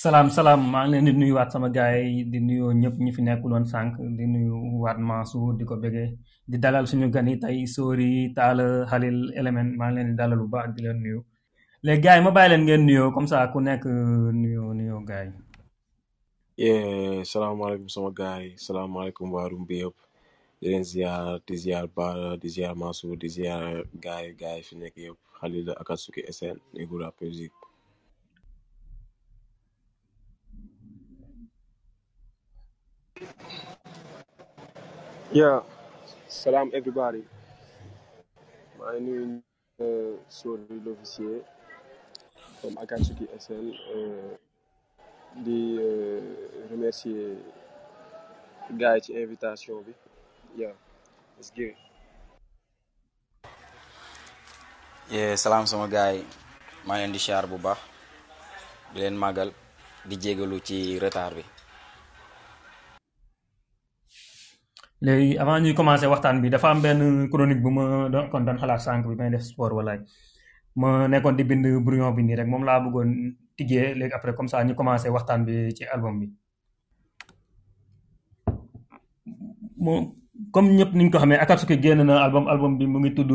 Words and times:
salaam 0.00 0.28
salaam 0.36 0.60
maa 0.72 0.84
ngi 0.88 0.92
leen 0.96 1.06
di 1.08 1.12
nuyuwaat 1.20 1.48
sama 1.54 1.68
gars 1.76 2.24
di 2.32 2.38
nuyoo 2.46 2.70
ñëpp 2.80 2.96
ñi 3.04 3.10
fi 3.16 3.20
nekkuloon 3.26 3.64
sànq 3.72 3.92
di 4.18 4.24
nuyu 4.34 4.56
waat 4.82 4.98
Mansour 5.08 5.50
di 5.58 5.64
ko 5.68 5.74
bëggee 5.82 6.08
di 6.50 6.56
dalal 6.64 6.84
suñu 6.90 7.06
gan 7.14 7.28
yi 7.30 7.36
ay 7.48 7.58
Sori 7.74 8.12
Talla 8.36 8.66
Halil 8.90 9.18
Element 9.40 9.70
maa 9.78 9.88
ngi 9.90 9.94
leen 9.96 10.08
di 10.10 10.16
dalal 10.20 10.38
bu 10.42 10.46
baax 10.54 10.68
di 10.74 10.80
leen 10.84 10.98
nuyu 11.04 11.18
léegi 11.84 12.02
gars 12.04 12.16
yi 12.16 12.22
ma 12.24 12.30
bàyyi 12.36 12.48
leen 12.52 12.62
ngeen 12.64 12.82
nuyoo 12.88 13.08
comme 13.14 13.28
ça 13.30 13.36
ku 13.52 13.58
nekk 13.66 13.82
euh, 13.92 14.28
nuyoo 14.42 14.70
nuyoo 14.78 15.00
gars 15.10 15.26
yi. 15.26 15.32
yee 16.62 17.20
salaamaaleykum 17.30 17.88
sama 17.94 18.10
gars 18.20 18.40
yi 18.44 18.50
salaamaaleykum 18.64 19.28
waa 19.36 19.50
Rumbi 19.52 19.76
yëpp 19.84 19.96
di 20.60 20.66
leen 20.72 20.84
di 21.46 21.54
ziar 21.62 21.84
Ba 21.96 22.06
di 22.42 22.48
ziar 22.54 22.72
Mansour 22.82 23.14
di 23.22 23.28
ziar 23.36 23.62
gars 24.04 24.24
yi 24.28 24.32
gars 24.42 24.56
yi 24.60 24.64
fi 24.68 24.74
nekk 24.80 24.94
yëpp 25.04 25.18
Halil 25.40 25.66
Akatsuki 25.82 26.20
SN 26.36 26.56
Negura 26.76 27.08
Music. 27.20 27.52
Yeah, 35.32 35.62
salam 36.26 36.74
everybody. 36.74 37.22
My 38.80 38.98
name 38.98 39.46
is 39.78 39.78
uh, 39.86 40.18
Sori 40.26 40.82
L'Officier 40.82 41.44
from 42.60 42.74
Akatsuki 42.74 43.30
SN. 43.38 43.70
Uh, 43.94 44.34
di 45.46 45.78
uh, 45.78 46.18
remercier 46.66 47.38
gars 48.74 49.06
ci 49.06 49.14
invitation 49.14 49.78
bi. 49.86 49.94
Yeah, 50.58 50.74
let's 51.38 51.54
go. 51.54 51.70
Yeah, 55.14 55.36
salam 55.38 55.70
sama 55.70 55.86
gars 55.86 56.18
yi. 56.18 56.26
Maa 56.90 56.98
leen 56.98 57.14
di 57.14 57.22
siyaar 57.22 57.46
bu 57.46 57.54
baax 57.68 57.78
di 58.90 58.98
leen 58.98 59.14
màggal 59.14 59.54
di 60.02 60.16
jégalu 60.18 60.58
ci 60.58 60.98
retard 60.98 61.38
bi. 61.38 61.59
léegi 65.04 65.32
avant 65.40 65.60
ñuy 65.64 65.74
commencé 65.78 66.04
waxtaan 66.12 66.36
bi 66.42 66.50
dafa 66.52 66.68
am 66.72 66.78
benn 66.84 67.00
chronique 67.32 67.62
bu 67.64 67.70
ma 67.76 67.84
doon 68.12 68.26
kon 68.30 68.44
dan 68.46 68.56
xalaat 68.60 68.80
sànq 68.84 69.04
bi 69.10 69.16
may 69.20 69.30
def 69.34 69.40
sport 69.50 69.72
walaay 69.78 69.98
ma 70.80 70.88
nekkoon 71.10 71.36
di 71.38 71.44
bind 71.48 71.66
brouillon 71.84 72.12
bi 72.16 72.22
nii 72.26 72.36
rek 72.40 72.46
moom 72.52 72.64
laa 72.68 72.78
bëggoon 72.84 73.10
tijjee 73.56 73.86
léegi 73.98 74.12
après 74.18 74.34
comme 74.36 74.48
ça 74.52 74.62
ñu 74.66 74.72
commencé 74.78 75.06
waxtaan 75.16 75.40
bi 75.46 75.54
ci 75.76 75.84
album 75.94 76.14
bi 76.20 76.26
mo 79.84 79.94
comme 80.54 80.68
ñëpp 80.78 80.90
niñ 80.98 81.08
ko 81.12 81.16
xamee 81.22 81.40
akatsuki 81.44 81.76
génn 81.84 82.00
na 82.08 82.14
album 82.24 82.44
album 82.52 82.72
bi 82.78 82.84
mu 82.92 82.98
ngi 83.02 83.12
tudd 83.16 83.30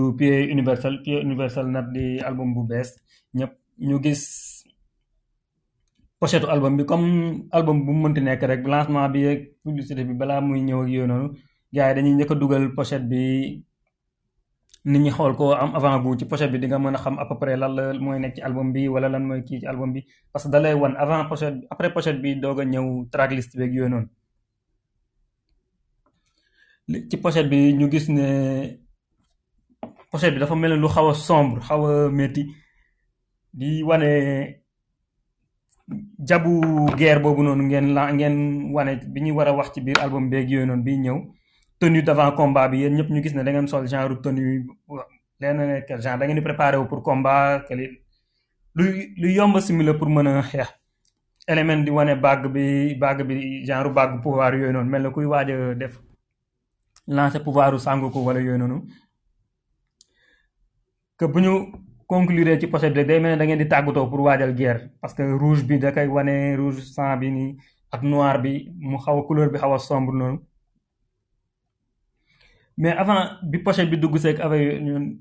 Universal 0.55 0.93
universal 0.95 0.95
Universal 1.27 1.65
na 1.73 1.81
di 1.95 2.05
album 2.27 2.49
bu 2.55 2.61
best 2.71 2.93
ñëpp 3.37 3.53
ñu 3.87 3.95
gis 4.05 4.23
pochette 6.19 6.47
album 6.53 6.73
bi 6.77 6.83
comme 6.91 7.09
album 7.57 7.77
bu 7.85 7.91
mënti 8.03 8.19
nekk 8.21 8.41
rek 8.51 8.61
lancement 8.71 9.07
bi 9.13 9.19
ak 9.31 9.39
publicité 9.63 10.01
bi 10.09 10.13
balaa 10.21 10.41
muy 10.47 10.59
ñëw 10.67 10.81
ak 10.83 10.89
yooyu 10.95 11.07
noonu 11.11 11.29
gars 11.75 11.93
dañuy 11.95 12.15
njëkk 12.15 12.33
dugal 12.39 12.65
pochette 12.77 13.07
bi 13.11 13.21
nit 14.91 15.01
ñi 15.03 15.11
xool 15.15 15.33
ko 15.39 15.45
am 15.63 15.71
avant 15.77 15.97
goût 16.03 16.17
ci 16.19 16.25
pochet 16.31 16.47
bi 16.51 16.59
di 16.61 16.67
nga 16.69 16.79
mën 16.81 16.95
a 16.97 16.99
xam 17.03 17.15
à 17.23 17.25
peu 17.27 17.47
lan 17.61 17.71
la 17.77 17.83
mooy 18.03 18.17
nekk 18.19 18.33
ci 18.35 18.41
album 18.47 18.67
bi 18.75 18.81
wala 18.93 19.07
lan 19.13 19.23
mooy 19.27 19.41
kii 19.47 19.59
ci 19.61 19.67
album 19.71 19.89
bi 19.95 19.99
parce 20.31 20.43
que 20.45 20.51
da 20.51 20.57
lay 20.63 20.73
wan 20.81 20.93
avant 21.03 21.25
pochette 21.29 21.57
bi 21.59 21.65
après 21.73 21.91
doog 22.43 22.57
a 22.61 22.63
ñëw 22.73 22.87
track 23.11 23.31
list 23.37 23.51
beeg 23.59 23.71
yooyu 23.75 23.89
noonu 23.93 24.09
ci 27.09 27.15
pochette 27.23 27.49
bi 27.51 27.57
ñu 27.79 27.85
gis 27.91 28.05
ne 28.17 28.25
pochet 30.11 30.31
bi 30.33 30.39
dafa 30.41 30.55
mel 30.55 30.71
ne 30.73 30.77
lu 30.81 30.87
xaw 30.95 31.07
a 31.13 31.15
sombre 31.27 31.59
xaw 31.67 31.81
a 31.87 31.89
di 33.59 33.69
wane. 33.89 34.11
jabu 36.27 36.53
guerre 36.99 37.19
boobu 37.23 37.41
noonu 37.43 37.63
ngeen 37.65 37.87
laa 37.95 38.09
ngeen 38.13 38.35
wane 38.75 38.93
bi 39.13 39.19
ñu 39.25 39.31
war 39.37 39.47
a 39.49 39.53
wax 39.57 39.67
ci 39.73 39.79
biir 39.85 39.99
album 40.03 40.25
beeg 40.31 40.45
yooyu 40.51 40.65
noonu 40.67 40.83
bi 40.87 40.97
ñëw 41.05 41.19
tenue 41.79 42.01
d'avant 42.01 42.31
combat 42.31 42.67
bi 42.69 42.77
yéen 42.79 42.93
ñëpp 42.95 43.09
ñu 43.11 43.21
gis 43.23 43.33
ne 43.35 43.43
da 43.43 43.51
ngeen 43.51 43.67
sol 43.67 43.85
genre 43.87 44.15
tenue 44.21 44.63
leen 45.41 45.57
na 45.57 45.65
ne 45.67 45.85
genre 46.01 46.19
da 46.19 46.25
ngeen 46.25 46.37
di 46.39 46.45
préparé 46.49 46.77
wu 46.77 46.87
pour 46.87 47.01
combat 47.03 47.63
que 47.67 47.73
lu 48.75 49.29
yomb 49.37 49.59
simila 49.59 49.93
pour 49.93 50.09
mën 50.09 50.27
a 50.27 50.41
xeex 50.41 50.69
élément 51.47 51.81
di 51.85 51.91
wane 51.97 52.15
bague 52.25 52.47
bi 52.55 52.95
bague 52.95 53.23
bi 53.23 53.65
genre 53.65 53.89
bague 53.93 54.21
pouvoir 54.21 54.53
yooyu 54.55 54.71
noonu 54.71 54.89
mel 54.89 55.01
na 55.03 55.09
kuy 55.09 55.25
waaj 55.25 55.49
a 55.51 55.75
def 55.75 55.93
lancer 57.07 57.43
pouvoiru 57.43 57.77
Sangoku 57.79 58.19
wala 58.25 58.39
yooyu 58.39 58.57
noonu 58.57 58.77
que 61.17 61.25
bu 61.25 61.39
ñu 61.41 61.53
conclure 62.07 62.57
ci 62.59 62.67
pochette 62.67 62.93
bi 62.95 63.03
day 63.05 63.19
mel 63.19 63.31
ne 63.33 63.37
dangeen 63.39 63.57
di 63.61 63.67
tàggatoo 63.67 64.07
pour 64.07 64.21
waajal 64.21 64.53
guerre 64.55 64.81
parce 65.01 65.13
que 65.13 65.23
rouge 65.41 65.63
bi 65.63 65.77
da 65.77 65.91
koy 65.91 66.07
wane 66.07 66.55
rouge 66.55 66.79
sang 66.95 67.17
bi 67.19 67.29
nii 67.35 67.57
ak 67.93 68.01
noir 68.03 68.39
bi 68.43 68.53
mu 68.89 68.97
xaw 69.03 69.17
a 69.19 69.23
couleur 69.27 69.49
bi 69.53 69.57
xaw 69.59 69.73
a 69.73 69.79
sombre 69.79 70.15
noonu 70.21 70.39
mais 72.77 72.91
avant 72.97 73.27
bi 73.43 73.59
pochette 73.59 73.89
bi 73.89 73.97
dugg 73.97 74.17
seek 74.17 74.39
avec 74.39 74.81
ñun 74.81 75.17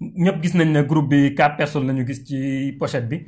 ñëpp 0.00 0.42
gis 0.42 0.54
nañ 0.56 0.70
ne 0.72 0.82
groupe 0.82 1.08
bi 1.08 1.34
quatre 1.34 1.56
personnes 1.56 1.86
la 1.86 1.92
ñu 1.92 2.06
gis 2.06 2.22
ci 2.26 2.76
pochet 2.78 3.00
bi 3.02 3.26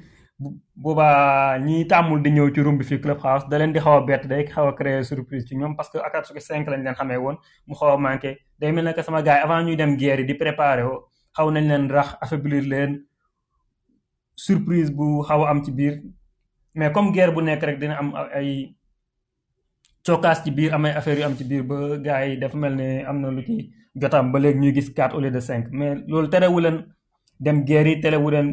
boobaa 0.76 1.58
ñi 1.58 1.86
tàmmul 1.86 2.22
di 2.22 2.30
ñëw 2.32 2.50
ci 2.54 2.60
room 2.60 2.76
bi 2.78 2.84
fii 2.84 3.00
club 3.00 3.18
house 3.22 3.48
da 3.48 3.56
di 3.66 3.80
xaw 3.80 3.96
a 3.98 4.04
bett 4.08 4.26
day 4.26 4.44
xaw 4.44 4.68
a 4.68 4.72
créer 4.74 5.02
surprise 5.04 5.44
ci 5.46 5.56
ñoom 5.56 5.74
parce 5.76 5.90
que 5.90 5.98
Akatsuki 5.98 6.40
5 6.40 6.68
lañ 6.70 6.82
leen 6.84 6.94
xamee 6.94 7.16
woon 7.16 7.36
mu 7.66 7.74
xaw 7.74 7.92
a 7.92 7.96
manqué 7.98 8.38
day 8.58 8.72
mel 8.72 8.84
ne 8.84 8.92
que 8.92 9.02
sama 9.02 9.22
gars 9.22 9.40
avant 9.44 9.62
ñuy 9.64 9.76
dem 9.76 9.96
guerre 9.96 10.20
yi 10.20 10.26
di 10.26 10.34
préparer 10.34 10.84
woo 10.84 11.04
xaw 11.36 11.50
nañ 11.50 11.66
leen 11.68 11.88
rax 11.90 12.16
affaiblir 12.20 12.62
leen 12.72 12.92
surprise 14.36 14.90
bu 14.90 15.22
xaw 15.28 15.44
a 15.44 15.50
am 15.50 15.64
ci 15.64 15.72
biir 15.72 15.94
mais 16.74 16.92
comme 16.92 17.12
guerre 17.12 17.32
bu 17.34 17.40
nekk 17.42 17.62
rek 17.66 17.78
dina 17.78 17.94
am 18.00 18.12
ay 18.38 18.74
cokkaas 20.06 20.40
ci 20.44 20.50
biir 20.50 20.72
am 20.74 20.84
ay 20.88 20.92
affaires 20.98 21.20
yu 21.20 21.24
am 21.28 21.36
ci 21.38 21.44
biir 21.44 21.62
ba 21.70 21.76
gars 22.04 22.26
yi 22.28 22.40
dafa 22.40 22.56
mel 22.62 22.74
ne 22.80 22.88
am 23.10 23.16
na 23.22 23.28
lu 23.36 23.42
ci 23.48 23.56
jotaam 24.00 24.32
ba 24.32 24.38
léegi 24.42 24.58
ñuy 24.60 24.72
gis 24.76 24.88
quatre 24.96 25.14
au 25.16 25.20
de 25.20 25.40
cinq 25.48 25.64
mais 25.78 25.92
loolu 26.10 26.28
terewu 26.32 26.60
leen 26.64 26.76
dem 27.44 27.64
guerre 27.68 27.86
yi 27.92 28.00
terewu 28.02 28.28
leen 28.34 28.48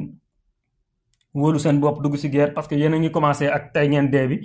wóolu 1.40 1.60
seen 1.64 1.80
bopp 1.80 2.02
dugg 2.04 2.16
si 2.18 2.28
guerre 2.30 2.54
parce 2.56 2.68
que 2.70 2.76
yéen 2.76 2.94
a 2.96 2.98
ngi 3.00 3.12
commencé 3.12 3.46
ak 3.58 3.64
tey 3.74 3.88
ngeen 3.92 4.08
dee 4.14 4.28
bi 4.30 4.38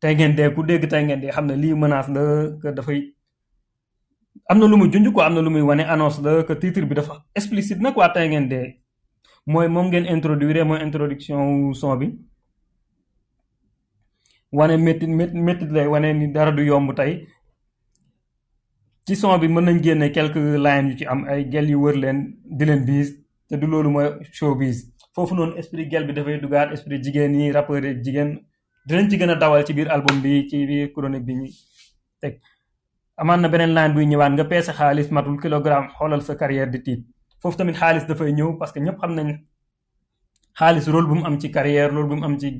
tey 0.00 0.14
ngeen 0.14 0.32
dee 0.38 0.48
ku 0.54 0.60
dégg 0.68 0.82
tey 0.92 1.02
ngeen 1.04 1.20
dee 1.22 1.30
xam 1.34 1.46
ne 1.46 1.54
lii 1.62 1.74
menace 1.82 2.10
la 2.14 2.22
que 2.62 2.68
dafay 2.76 3.00
am 4.50 4.56
na 4.60 4.66
lu 4.70 4.76
muy 4.80 4.88
junj 4.92 5.06
quoi 5.14 5.24
am 5.28 5.34
na 5.34 5.40
lu 5.46 5.50
muy 5.54 5.60
wane 5.70 5.84
annonce 5.92 6.18
la 6.24 6.30
que 6.46 6.54
titre 6.62 6.84
bi 6.90 6.94
dafa 6.98 7.12
explicite 7.38 7.80
na 7.82 7.88
quoi 7.94 8.08
tey 8.14 8.26
ngeen 8.28 8.46
dee 8.52 8.68
mooy 9.52 9.66
moom 9.74 9.86
ngeen 9.90 10.04
introduire 10.14 10.62
mooy 10.68 10.80
introduction 10.86 11.38
son 11.80 11.96
bi. 12.02 12.06
wane 14.52 14.76
méttit 14.78 15.06
méttit 15.32 15.70
lay 15.70 15.86
wane 15.86 16.10
ni 16.18 16.30
dara 16.32 16.50
du 16.52 16.62
yomb 16.64 16.92
tey 16.94 17.26
ci 19.06 19.14
son 19.16 19.38
bi 19.40 19.48
mën 19.48 19.64
nañ 19.64 19.80
génne 19.82 20.10
quelque 20.12 20.38
lines 20.66 20.92
yu 20.92 20.98
ci 20.98 21.04
am 21.06 21.24
ay 21.32 21.48
gel 21.52 21.68
yu 21.70 21.76
wër 21.84 21.96
leen 22.04 22.18
di 22.58 22.64
leen 22.64 22.84
biis 22.84 23.08
te 23.48 23.56
du 23.60 23.66
loolu 23.66 23.90
mooy 23.96 24.06
showbiz 24.38 24.76
foofu 25.14 25.34
noonu 25.34 25.56
esprit 25.58 25.88
gel 25.92 26.04
bi 26.08 26.12
dafay 26.18 26.38
dugaat 26.44 26.72
esprit 26.72 27.00
jigéen 27.06 27.34
yi 27.40 27.52
rappeur 27.56 27.82
jigéen 28.04 28.30
dinañ 28.88 29.04
ci 29.10 29.16
gën 29.20 29.30
a 29.34 29.34
dawal 29.34 29.64
ci 29.66 29.72
biir 29.78 29.88
album 29.96 30.16
bi 30.24 30.40
ci 30.48 30.66
biir 30.70 30.86
chronique 30.94 31.26
bi 31.28 31.34
ñu 31.40 31.48
teg 32.22 32.40
amaan 33.20 33.40
na 33.42 33.48
beneen 33.52 33.72
line 33.78 33.92
buy 33.94 34.06
ñëwaan 34.12 34.32
nga 34.36 34.44
peese 34.52 34.72
xaalis 34.78 35.08
matul 35.16 35.36
kilogramme 35.42 35.88
xoolal 35.96 36.22
sa 36.28 36.34
carrière 36.40 36.68
di 36.74 36.78
tiit 36.86 37.00
foofu 37.42 37.56
tamit 37.58 37.76
xaalis 37.82 38.04
dafay 38.10 38.32
ñëw 38.38 38.50
parce 38.58 38.72
que 38.72 38.80
ñëpp 38.86 38.98
xam 39.00 39.12
nañ 39.18 39.28
xaalis 40.58 40.86
rôle 40.92 41.06
bu 41.10 41.14
mu 41.18 41.24
am 41.28 41.36
ci 41.40 41.48
carrière 41.56 41.90
rôle 41.94 42.08
bu 42.10 42.16
am 42.26 42.36
ci 42.42 42.50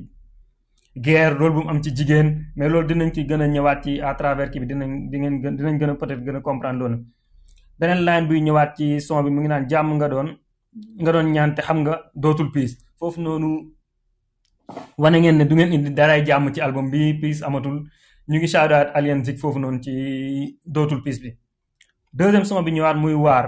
guerre 1.01 1.35
loolu 1.39 1.53
bu 1.55 1.63
mu 1.63 1.69
am 1.71 1.81
ci 1.81 1.89
jigéen 1.97 2.27
mais 2.55 2.69
loolu 2.69 2.87
dinañ 2.87 3.11
ci 3.15 3.23
gën 3.25 3.41
a 3.41 3.47
ñëwaat 3.47 3.83
ci 3.83 4.01
à 4.01 4.13
travers 4.15 4.49
kii 4.51 4.59
bi 4.59 4.67
dinañ 4.71 5.09
di 5.11 5.17
ngeen 5.19 5.41
gën 5.41 5.55
dinañ 5.57 5.77
gën 5.79 5.89
a 5.89 6.15
gën 6.25 6.35
a 6.35 6.41
comprendre 6.41 6.79
loolu 6.81 6.97
beneen 7.79 7.99
line 8.07 8.27
buy 8.27 8.41
ñëwaat 8.41 8.71
ci 8.77 8.99
son 9.01 9.23
bi 9.23 9.29
mu 9.29 9.39
ngi 9.41 9.47
naan 9.49 9.65
jàmm 9.69 9.93
nga 9.95 10.07
doon 10.09 10.27
nga 11.01 11.11
doon 11.11 11.27
ñaan 11.35 11.55
te 11.55 11.61
xam 11.61 11.77
nga 11.83 12.11
dootul 12.15 12.51
piis 12.51 12.71
foofu 12.99 13.21
noonu 13.21 13.49
wane 14.97 15.17
ngeen 15.19 15.37
ne 15.37 15.43
du 15.49 15.55
ngeen 15.55 15.73
indi 15.73 15.89
daray 15.91 16.25
jàmm 16.25 16.51
ci 16.53 16.59
album 16.61 16.89
bi 16.91 17.13
piis 17.21 17.39
amatul 17.47 17.77
ñu 18.29 18.37
ngi 18.37 18.47
shout 18.47 18.71
out 18.71 18.87
Alien 18.97 19.19
foofu 19.25 19.59
noonu 19.59 19.79
ci 19.81 19.93
dootul 20.65 21.01
piis 21.03 21.17
bi 21.23 21.29
deuxième 22.13 22.45
son 22.45 22.63
bi 22.63 22.71
ñëwaat 22.71 22.97
muy 23.03 23.13
waar 23.13 23.45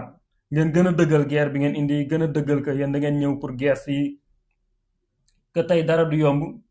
ngeen 0.52 0.72
gën 0.74 0.88
a 0.88 0.92
dëggal 0.92 1.24
guerre 1.28 1.52
bi 1.54 1.60
ngeen 1.60 1.76
indi 1.76 2.08
gën 2.10 2.22
a 2.24 2.28
dëggal 2.28 2.62
que 2.66 2.72
yéen 2.80 2.92
da 2.94 3.00
ngeen 3.00 3.16
ñëw 3.22 3.40
pour 3.40 3.52
guerre 3.56 3.78
si 3.78 4.20
que 5.54 5.62
tey 5.68 5.84
dara 5.84 6.06
du 6.06 6.18
yomb 6.18 6.62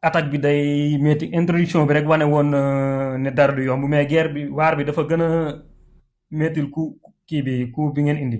attaque 0.00 0.32
bi 0.32 0.38
day 0.40 0.96
metti 0.96 1.28
introduction 1.28 1.84
bi 1.84 1.92
rek 1.92 2.08
wane 2.08 2.24
woon 2.24 2.50
eh, 2.56 3.16
ne 3.20 3.30
dara 3.32 3.52
du 3.52 3.62
yomb 3.68 3.84
mais 3.88 4.06
guerre 4.06 4.32
bi 4.32 4.48
waar 4.48 4.76
bi 4.76 4.84
dafa 4.84 5.02
gën 5.04 5.20
a 5.22 5.60
mettil 6.30 6.70
ku 6.70 6.98
kii 7.28 7.42
bi 7.42 7.70
ku 7.72 7.92
bi 7.92 8.02
ngeen 8.02 8.16
indi 8.24 8.38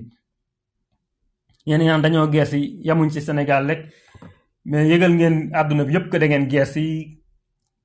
yéen 1.65 1.81
nga 1.85 2.01
dañoo 2.01 2.27
guerre 2.27 2.49
si 2.49 2.81
yamuñ 2.81 3.09
ci 3.13 3.21
Sénégal 3.21 3.65
rek 3.69 3.81
mais 4.65 4.87
yëgal 4.89 5.13
ngeen 5.13 5.35
àdduna 5.53 5.85
bi 5.85 5.93
yëpp 5.93 6.09
que 6.09 6.17
da 6.17 6.27
ngeen 6.27 6.47
guerre 6.47 6.65
si 6.73 7.21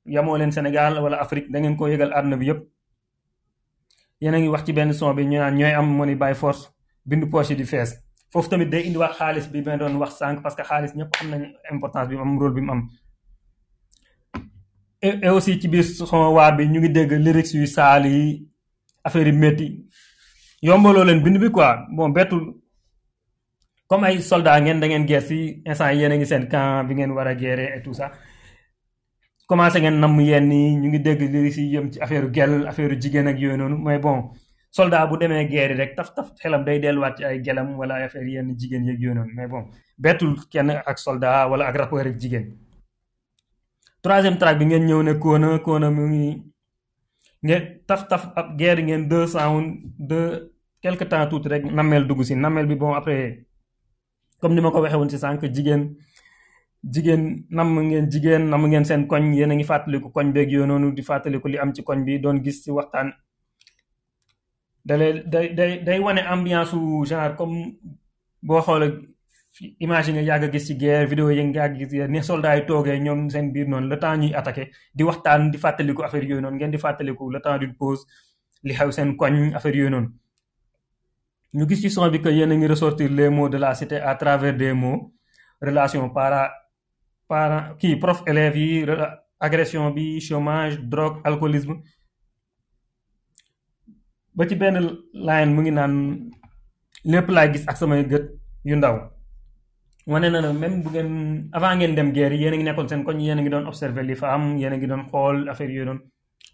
yamoo 0.07 0.37
leen 0.39 0.53
Sénégal 0.53 0.93
wala 1.03 1.21
Afrique 1.21 1.51
da 1.53 1.61
ngeen 1.61 1.77
ko 1.77 1.87
yëgal 1.89 2.13
àdduna 2.13 2.37
bi 2.37 2.47
yëpp 2.47 2.61
yéen 4.21 4.35
a 4.35 4.39
ngi 4.39 4.49
wax 4.49 4.65
ci 4.65 4.73
benn 4.73 4.93
son 4.93 5.15
bi 5.15 5.25
ñu 5.27 5.39
naan 5.39 5.55
ñooy 5.55 5.73
am 5.75 5.89
money 5.97 6.15
by 6.17 6.33
force 6.35 6.71
bindu 7.05 7.27
poche 7.29 7.55
di 7.55 7.65
fees 7.65 8.01
foofu 8.33 8.49
tamit 8.49 8.71
day 8.73 8.87
indi 8.87 8.97
wax 8.97 9.15
xaalis 9.19 9.47
bi 9.53 9.61
ma 9.63 9.77
doon 9.77 9.95
wax 10.01 10.13
sànq 10.21 10.41
parce 10.43 10.57
que 10.57 10.65
xaalis 10.65 10.93
ñëpp 10.97 11.13
am 11.21 11.27
nañ 11.31 11.43
importance 11.75 12.09
bi 12.09 12.17
am 12.17 12.39
rôle 12.39 12.55
bi 12.55 12.61
mu 12.63 12.73
am 12.73 12.89
et 15.03 15.29
aussi 15.29 15.61
ci 15.61 15.69
biir 15.69 15.85
son 15.85 16.33
waar 16.33 16.57
bi 16.57 16.65
ñu 16.69 16.81
ngi 16.81 16.89
dégg 16.91 17.13
lyrics 17.13 17.53
yu 17.55 17.67
saal 17.67 18.05
yi 18.07 18.49
affaire 19.05 19.29
yu 19.29 19.33
métti 19.35 19.85
yombaloo 20.63 21.05
leen 21.05 21.21
bind 21.23 21.39
bi 21.39 21.51
quoi 21.51 21.85
bon 21.91 22.09
bettul 22.11 22.55
comme 23.89 24.05
ay 24.05 24.21
soldats 24.23 24.61
ngeen 24.61 24.81
da 24.81 24.87
ngeen 24.89 25.07
si 25.21 25.63
instant 25.67 25.91
yéen 25.93 26.13
a 26.13 26.17
ngi 26.17 26.27
seen 26.27 26.49
camp 26.49 26.89
bi 26.89 26.95
ngeen 26.95 27.11
war 27.13 27.27
a 27.27 27.35
guerre 27.35 27.75
et 27.77 27.83
tout 27.83 27.93
ça 27.93 28.11
commencé 29.47 29.81
ngeen 29.81 30.01
namm 30.01 30.19
yenn 30.21 30.49
ñu 30.81 30.89
ngi 30.89 30.99
dégg 31.01 31.21
lyrics 31.33 31.57
yi 31.59 31.69
yëm 31.75 31.93
ci 31.93 32.01
affaire 32.01 32.27
gel 32.33 32.67
affaire 32.67 32.95
jigéen 33.01 33.27
ak 33.29 33.39
yooyu 33.39 33.57
noonu 33.57 33.77
mais 33.85 33.99
bon 33.99 34.31
soldat 34.71 35.07
bu 35.07 35.19
demee 35.19 35.47
guerre 35.47 35.73
yi 35.73 35.77
rek 35.81 35.95
taf 35.95 36.15
taf 36.15 36.29
xelam 36.41 36.65
day 36.65 36.79
delluwaat 36.81 37.17
ci 37.19 37.25
ay 37.25 37.43
gelam 37.45 37.77
wala 37.79 37.97
affaire 38.07 38.27
yenn 38.29 38.57
jigéen 38.59 38.85
yeeg 38.87 39.01
yooyu 39.03 39.15
noonu 39.15 39.33
mais 39.35 39.47
bon 39.47 39.63
bettul 39.99 40.35
kenn 40.51 40.71
ak 40.71 40.99
soldat 40.99 41.47
wala 41.51 41.65
ak 41.67 42.19
jigéen. 42.19 42.66
troisième 44.07 44.39
track 44.39 44.57
bi 44.59 44.67
ngeen 44.69 44.85
ñëw 44.87 45.03
ne 45.03 45.13
Kona 45.23 45.49
Kona 45.67 45.89
mu 45.97 46.03
ngi 46.13 46.31
ngeen 47.43 47.63
taf 47.89 48.07
taf 48.11 48.25
ab 48.39 48.55
guerre 48.61 48.81
ngeen 48.87 49.09
deux 49.11 49.27
sound 49.35 49.83
deux 49.99 50.55
quelque 50.83 51.03
temps 51.11 51.27
tuuti 51.27 51.49
rek 51.51 51.63
nameel 51.77 52.07
dugg 52.07 52.23
si 52.23 52.35
nameel 52.37 52.67
bi 52.71 52.77
bon 52.77 52.95
après 52.95 53.47
comme 54.41 54.55
ni 54.55 54.61
ma 54.63 54.71
ko 54.71 54.81
waxee 54.81 54.97
woon 54.99 55.11
si 55.11 55.19
sànq 55.19 55.43
jigéen 55.55 55.83
jigéen 56.93 57.23
nam 57.57 57.69
ngeen 57.91 58.07
jigéen 58.13 58.45
nam 58.51 58.63
ngeen 58.69 58.85
seen 58.89 59.03
koñ 59.11 59.25
yéen 59.35 59.51
a 59.53 59.55
ngi 59.55 59.65
fàttaliku 59.71 60.09
koñ 60.15 60.27
beeg 60.35 60.51
yoo 60.55 60.67
noonu 60.67 60.93
di 60.97 61.03
fàttaliku 61.03 61.47
li 61.51 61.59
am 61.63 61.71
ci 61.75 61.83
koñ 61.83 61.99
bi 62.07 62.21
doon 62.23 62.43
gis 62.45 62.63
si 62.63 62.71
waxtaan 62.77 63.09
dalee 64.89 65.25
day 65.33 65.47
day 65.59 65.73
day 65.87 65.99
wane 66.05 66.21
ambiance 66.33 66.71
su 66.73 66.79
genre 67.11 67.35
comme 67.39 67.61
boo 68.47 68.61
xoolee 68.67 69.16
image 69.61 70.07
yi 70.09 70.13
nga 70.13 70.23
yàgg 70.29 70.45
a 70.45 70.49
gis 70.53 70.67
ci 70.69 70.75
guerre 70.81 71.07
vidéo 71.11 71.31
yi 71.31 71.45
nga 71.47 71.65
gis 71.75 71.93
ne 71.93 72.07
ni 72.09 72.21
yi 72.57 72.67
toogee 72.69 72.99
ñoom 73.01 73.21
seen 73.31 73.53
biir 73.53 73.69
noonu 73.69 73.89
le 73.89 73.97
temps 73.99 74.17
ñuy 74.19 74.33
attaqué 74.35 74.71
di 74.95 75.03
waxtaan 75.05 75.51
di 75.51 75.59
fàttaliku 75.59 76.03
affaire 76.03 76.27
yooyu 76.29 76.41
noonu 76.43 76.57
ngeen 76.57 76.71
di 76.73 76.79
fàttaliku 76.79 77.31
le 77.31 77.41
temps 77.41 77.59
d'une 77.59 77.75
li 78.67 78.75
xew 78.79 78.91
seen 78.93 79.09
koñ 79.21 79.55
affaire 79.57 79.77
yooyu 79.77 79.91
noonu 79.91 80.09
ñu 81.57 81.69
gis 81.69 81.81
ci 81.81 81.91
son 81.91 82.11
bi 82.11 82.21
que 82.21 82.29
yéen 82.37 82.53
a 82.53 82.57
ngi 82.57 82.67
ressortir 82.67 83.09
les 83.19 83.31
mots 83.37 83.49
de 83.55 83.59
la 83.59 83.75
cité 83.75 83.97
à 83.97 84.15
travers 84.15 84.55
des 84.57 84.73
mots 84.73 85.01
relation 85.63 86.11
para 86.11 86.43
para 87.29 87.59
kii 87.79 87.97
prof 87.97 88.23
élèves 88.27 88.57
yi 88.59 88.85
agression 89.47 89.91
bi 89.97 90.21
chômage 90.29 90.75
drogue 90.93 91.21
alcoolisme 91.25 91.77
ba 94.37 94.43
ci 94.49 94.55
benn 94.61 94.77
line 95.29 95.51
mu 95.55 95.61
ngi 95.63 95.71
naan 95.79 95.95
lépp 97.11 97.29
laay 97.35 97.49
gis 97.53 97.65
ak 97.71 97.77
samay 97.81 98.03
gët 98.13 98.25
yu 98.71 98.77
ndaw 98.77 98.97
wane 100.07 100.29
na 100.31 100.41
ne 100.41 100.51
même 100.61 100.77
bu 100.83 100.89
ngeen 100.91 101.49
avant 101.53 101.75
ngeen 101.77 101.95
dem 101.97 102.11
guerre 102.17 102.35
yéen 102.41 102.55
a 102.55 102.57
ngi 102.57 102.65
nekkoon 102.67 102.89
seen 102.91 103.03
koñ 103.07 103.19
yéen 103.25 103.39
a 103.41 103.43
ngi 103.43 103.51
doon 103.55 103.67
observer 103.71 104.03
li 104.09 104.15
fa 104.21 104.27
am 104.35 104.45
yéen 104.61 104.73
a 104.75 104.77
ngi 104.77 104.87
doon 104.91 105.05
xool 105.11 105.49
affaire 105.51 105.71
yooyu 105.77 105.85
doon 105.89 105.99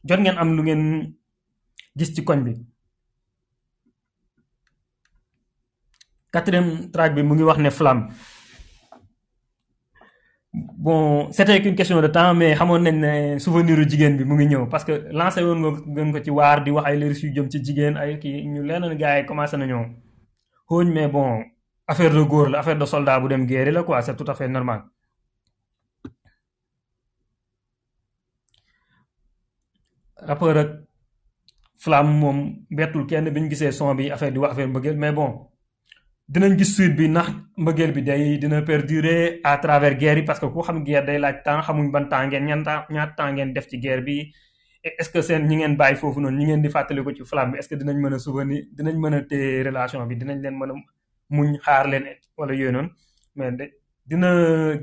jot 0.09 0.21
ngeen 0.23 0.39
am 0.43 0.51
lu 0.57 0.63
ngeen 0.63 0.83
gis 1.99 2.11
ci 2.15 2.23
koñ 2.29 2.41
bi. 2.47 2.53
quatrième 6.33 6.71
track 6.93 7.11
bi 7.17 7.23
mu 7.27 7.33
ngi 7.35 7.43
wax 7.49 7.59
ne 7.65 7.71
flamme 7.79 8.03
bon 10.85 11.31
c'était 11.37 11.61
qu'une 11.63 11.75
question 11.79 12.01
de 12.05 12.11
temps 12.17 12.33
mais 12.39 12.55
xamoon 12.59 12.81
nañ 12.87 12.97
ne 13.35 13.39
souvenir 13.45 13.79
jigéen 13.91 14.15
bi 14.19 14.25
mu 14.29 14.35
ngi 14.37 14.47
ñëw 14.53 14.63
parce 14.73 14.85
que 14.89 14.95
lancé 15.19 15.41
woon 15.47 15.59
nga 15.63 15.71
gën 16.03 16.11
ko 16.15 16.19
ci 16.25 16.31
waar 16.39 16.59
di 16.65 16.71
wax 16.75 16.87
ay 16.87 16.97
lyrics 17.01 17.23
yu 17.25 17.29
jëm 17.35 17.49
ci 17.53 17.59
jigéen 17.67 17.95
ay 18.03 18.11
kii 18.23 18.37
ñu 18.53 18.61
leneen 18.69 18.95
gars 19.01 19.15
yi 19.21 19.27
commencé 19.29 19.57
nañoo 19.59 19.85
xooñ 20.69 20.89
mais 20.97 21.09
bon. 21.15 21.31
affaire 21.87 22.15
de 22.15 22.23
góor 22.23 22.49
la 22.51 22.59
affaire 22.61 22.79
de 22.79 22.87
soldat 22.95 23.21
bu 23.23 23.29
dem 23.33 23.47
guerre 23.47 23.71
la 23.73 23.83
quoi 23.83 24.03
c'est 24.03 24.17
tout 24.17 24.31
à 24.31 24.35
fait 24.35 24.49
normal 24.49 24.81
rapport 30.17 30.57
ak 30.63 30.71
flam 31.83 32.09
mom 32.21 32.39
betul 32.79 33.03
kenn 33.11 33.31
biñu 33.35 33.51
gisé 33.51 33.73
son 33.73 33.95
bi 33.99 34.11
affaire 34.15 34.33
di 34.33 34.39
wax 34.43 34.53
affaire 34.53 34.69
mbëggeel 34.73 34.97
mais 35.03 35.13
bon 35.19 35.31
dinañ 36.33 36.53
gis 36.59 36.71
suite 36.77 36.95
bi 36.99 37.07
nak 37.17 37.29
mbëggeel 37.63 37.93
bi 37.97 38.03
day 38.09 38.39
dina 38.43 38.63
perdurer 38.71 39.41
à 39.45 39.59
travers 39.65 39.97
guerre 40.03 40.23
parce 40.29 40.39
que 40.41 40.47
ko 40.55 40.63
xam 40.67 40.79
guerre 40.87 41.05
day 41.09 41.19
laaj 41.25 41.37
temps 41.47 41.61
xamuñ 41.67 41.87
ban 41.95 42.05
temps 42.13 42.23
ngeen 42.27 42.45
ñan 42.49 42.63
temps 42.69 42.83
ñaat 42.95 43.11
temps 43.19 43.31
ngeen 43.35 43.51
def 43.55 43.67
ci 43.71 43.77
guerre 43.85 44.03
bi 44.07 44.17
est 44.87 45.03
ce 45.05 45.11
que 45.13 45.21
sen 45.29 45.43
ñi 45.49 45.57
ngeen 45.57 45.75
bay 45.81 45.95
fofu 46.01 46.21
non 46.23 46.31
ñi 46.39 46.45
ngeen 46.47 46.63
di 46.65 46.69
fatali 46.77 47.01
ko 47.05 47.11
ci 47.17 47.25
flam 47.31 47.49
est 47.59 47.63
ce 47.65 47.69
que 47.71 47.75
dinañ 47.81 47.97
mëna 48.03 48.19
souvenir 48.25 48.63
dinañ 48.77 48.97
mëna 49.03 49.19
té 49.31 49.39
relation 49.69 50.07
bi 50.11 50.15
dinañ 50.21 50.39
leen 50.45 50.55
mëna 50.61 50.75
muñ 51.29 51.49
xaar 51.67 51.85
leen 51.91 52.05
wala 52.39 52.53
yooyu 52.55 52.73
noonu 52.73 52.89
mais 53.37 53.53
de 53.59 53.65
dina 54.09 54.29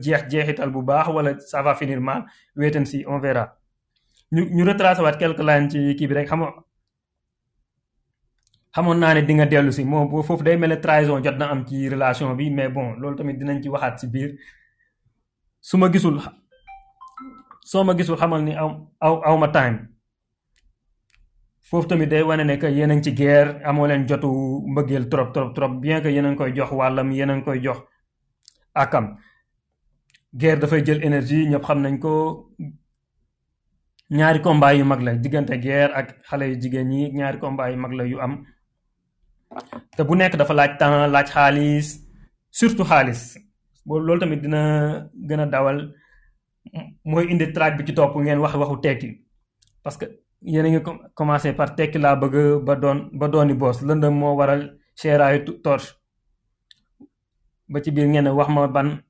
jeex 0.04 0.22
jeexital 0.32 0.70
bu 0.74 0.82
baax 0.82 1.08
wala 1.16 1.32
ça 1.52 1.62
va 1.62 1.76
finir 1.76 2.00
mal 2.02 2.26
wait 2.56 2.76
and 2.76 2.86
see 2.88 3.04
on 3.08 3.20
verra 3.20 3.58
ñu 4.34 4.42
ñu 4.56 4.64
retracé 4.66 5.02
waat 5.02 5.18
quelques 5.20 5.40
lines 5.46 5.70
ci 5.72 5.96
kii 5.98 6.08
bi 6.08 6.14
rek 6.14 6.28
xam 6.30 6.42
xamoon 8.76 8.98
naa 9.00 9.14
ne 9.14 9.22
di 9.28 9.34
nga 9.34 9.46
dellu 9.46 9.72
si 9.72 9.84
moom 9.92 10.10
foofu 10.28 10.44
day 10.44 10.58
mel 10.58 10.70
ne 10.70 10.78
trahison 10.86 11.24
jot 11.24 11.36
na 11.40 11.46
am 11.54 11.62
ci 11.68 11.76
relation 11.90 12.36
bi 12.40 12.50
mais 12.58 12.70
bon 12.76 12.88
loolu 13.00 13.16
tamit 13.18 13.38
dinañ 13.40 13.58
ci 13.64 13.70
waxaat 13.74 13.96
ci 14.00 14.06
biir 14.14 14.30
su 15.68 15.78
ma 15.78 15.88
gisul 15.94 16.16
soo 17.72 17.84
ma 17.88 17.94
gisul 17.98 18.18
xamal 18.22 18.42
ni 18.48 18.54
aw 18.62 18.70
aw 19.06 19.14
aw 19.30 19.36
time 19.58 19.90
foofu 21.70 21.88
tamit 21.88 22.10
day 22.10 22.22
wane 22.26 22.44
ne 22.48 22.56
que 22.62 22.68
yéen 22.78 22.92
a 22.92 23.02
ci 23.04 23.12
guerre 23.20 23.50
amoo 23.70 23.88
leen 23.90 24.04
jotu 24.10 24.30
mbëggeel 24.72 25.06
trop 25.12 25.30
trop 25.36 25.50
trop 25.58 25.72
bien 25.84 26.02
que 26.02 26.10
yéen 26.16 26.26
a 26.28 26.36
koy 26.40 26.52
jox 26.58 26.72
wàllam 26.80 27.10
yéen 27.12 27.30
a 27.32 27.36
ngi 27.36 27.46
koy 27.46 27.60
jox 27.66 27.80
akam 28.82 29.06
guerre 30.40 30.60
dafay 30.62 30.82
jël 30.88 31.00
énergie 31.10 31.50
ñëpp 31.52 31.66
xam 31.68 31.80
nañ 31.84 31.96
ko 32.04 32.12
ñaari 34.18 34.40
combat 34.42 34.76
yu 34.80 34.84
mag 34.92 35.02
la 35.06 35.12
diggante 35.24 35.56
guerre 35.66 35.94
ak 36.00 36.08
xale 36.30 36.46
yu 36.52 36.56
jigéen 36.62 36.88
ñi 36.92 37.02
ñaari 37.18 37.38
combat 37.44 37.72
yu 37.72 37.78
mag 37.86 37.94
la 38.00 38.04
yu 38.12 38.18
am 38.26 38.34
te 39.96 40.02
bu 40.08 40.14
nekk 40.16 40.36
dafa 40.42 40.54
laaj 40.60 40.72
temps 40.80 41.08
laaj 41.14 41.28
xaalis 41.36 41.88
surtout 42.58 42.88
xaalis 42.92 43.22
boobu 43.86 44.06
loolu 44.08 44.20
tamit 44.22 44.42
dina 44.46 44.60
gën 45.28 45.40
a 45.44 45.46
dawal 45.56 45.78
mooy 47.10 47.26
indi 47.32 47.46
track 47.56 47.74
bi 47.78 47.86
ci 47.88 47.94
topp 47.98 48.14
ngeen 48.16 48.40
wax 48.44 48.54
waxu 48.62 48.78
tekki 48.86 49.10
yene 50.42 50.70
ngi 50.72 50.82
commencer 51.16 51.56
par 51.58 51.76
tekki 51.76 52.00
la 52.00 52.16
bëgg 52.16 52.64
ba 52.66 52.76
doon 52.76 53.10
ba 53.14 53.28
dooni 53.28 53.54
boss 53.54 53.82
lëndëm 53.82 54.14
moo 54.20 54.36
waral 54.40 54.80
seeraayu 54.96 55.44
torche 55.64 55.92
ba 57.72 57.82
ci 57.84 57.92
biir 57.92 58.08
ngeen 58.08 58.28
wax 58.28 58.50
ma 58.50 58.68
ban 58.68 59.04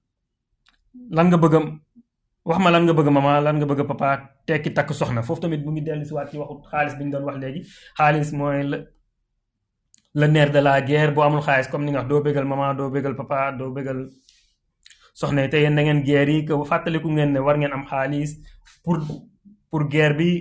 lan 1.11 1.27
nga 1.29 1.37
bëgg 1.37 1.53
wax 2.45 2.59
ma 2.63 2.69
lan 2.71 2.83
nga 2.85 2.93
bëgg 2.93 3.07
mama 3.11 3.39
lan 3.41 3.55
nga 3.57 3.65
bëgg 3.65 3.87
papa 3.87 4.07
tekki 4.47 4.73
takk 4.73 4.89
soxna 4.94 5.21
foofu 5.21 5.42
tamit 5.42 5.61
bu 5.65 5.71
ngi 5.71 5.81
dellu 5.81 6.06
si 6.06 6.13
waat 6.13 6.30
ci 6.31 6.37
waxu 6.37 6.56
xaalis 6.71 6.94
bi 6.97 7.04
ñu 7.06 7.11
doon 7.11 7.25
wax 7.30 7.37
léegi 7.44 7.61
xaalis 7.97 8.30
mooy 8.37 8.63
la 8.71 8.77
le 10.19 10.27
nerf 10.27 10.51
de 10.51 10.59
la 10.61 10.81
guerre 10.81 11.11
bu 11.13 11.21
amul 11.21 11.42
xaalis 11.47 11.68
comme 11.71 11.85
ni 11.85 11.92
nga 11.92 12.01
wax 12.01 12.09
doo 12.09 12.45
mama 12.54 12.73
doo 12.73 12.89
bégal 12.89 13.15
papa 13.15 13.51
doo 13.59 13.71
bégal 13.71 13.99
soxna 15.13 15.47
te 15.47 15.57
yéen 15.61 15.75
da 15.77 15.81
ngeen 15.81 16.01
guerre 16.09 16.31
yi 16.35 16.45
que 16.47 16.54
fàttaliku 16.71 17.09
ngeen 17.09 17.31
ne 17.33 17.39
war 17.45 17.56
ngeen 17.57 17.73
am 17.77 17.85
xaalis 17.92 18.31
pour 18.83 18.97
pour 19.69 19.81
guerre 19.94 20.15
bi 20.18 20.31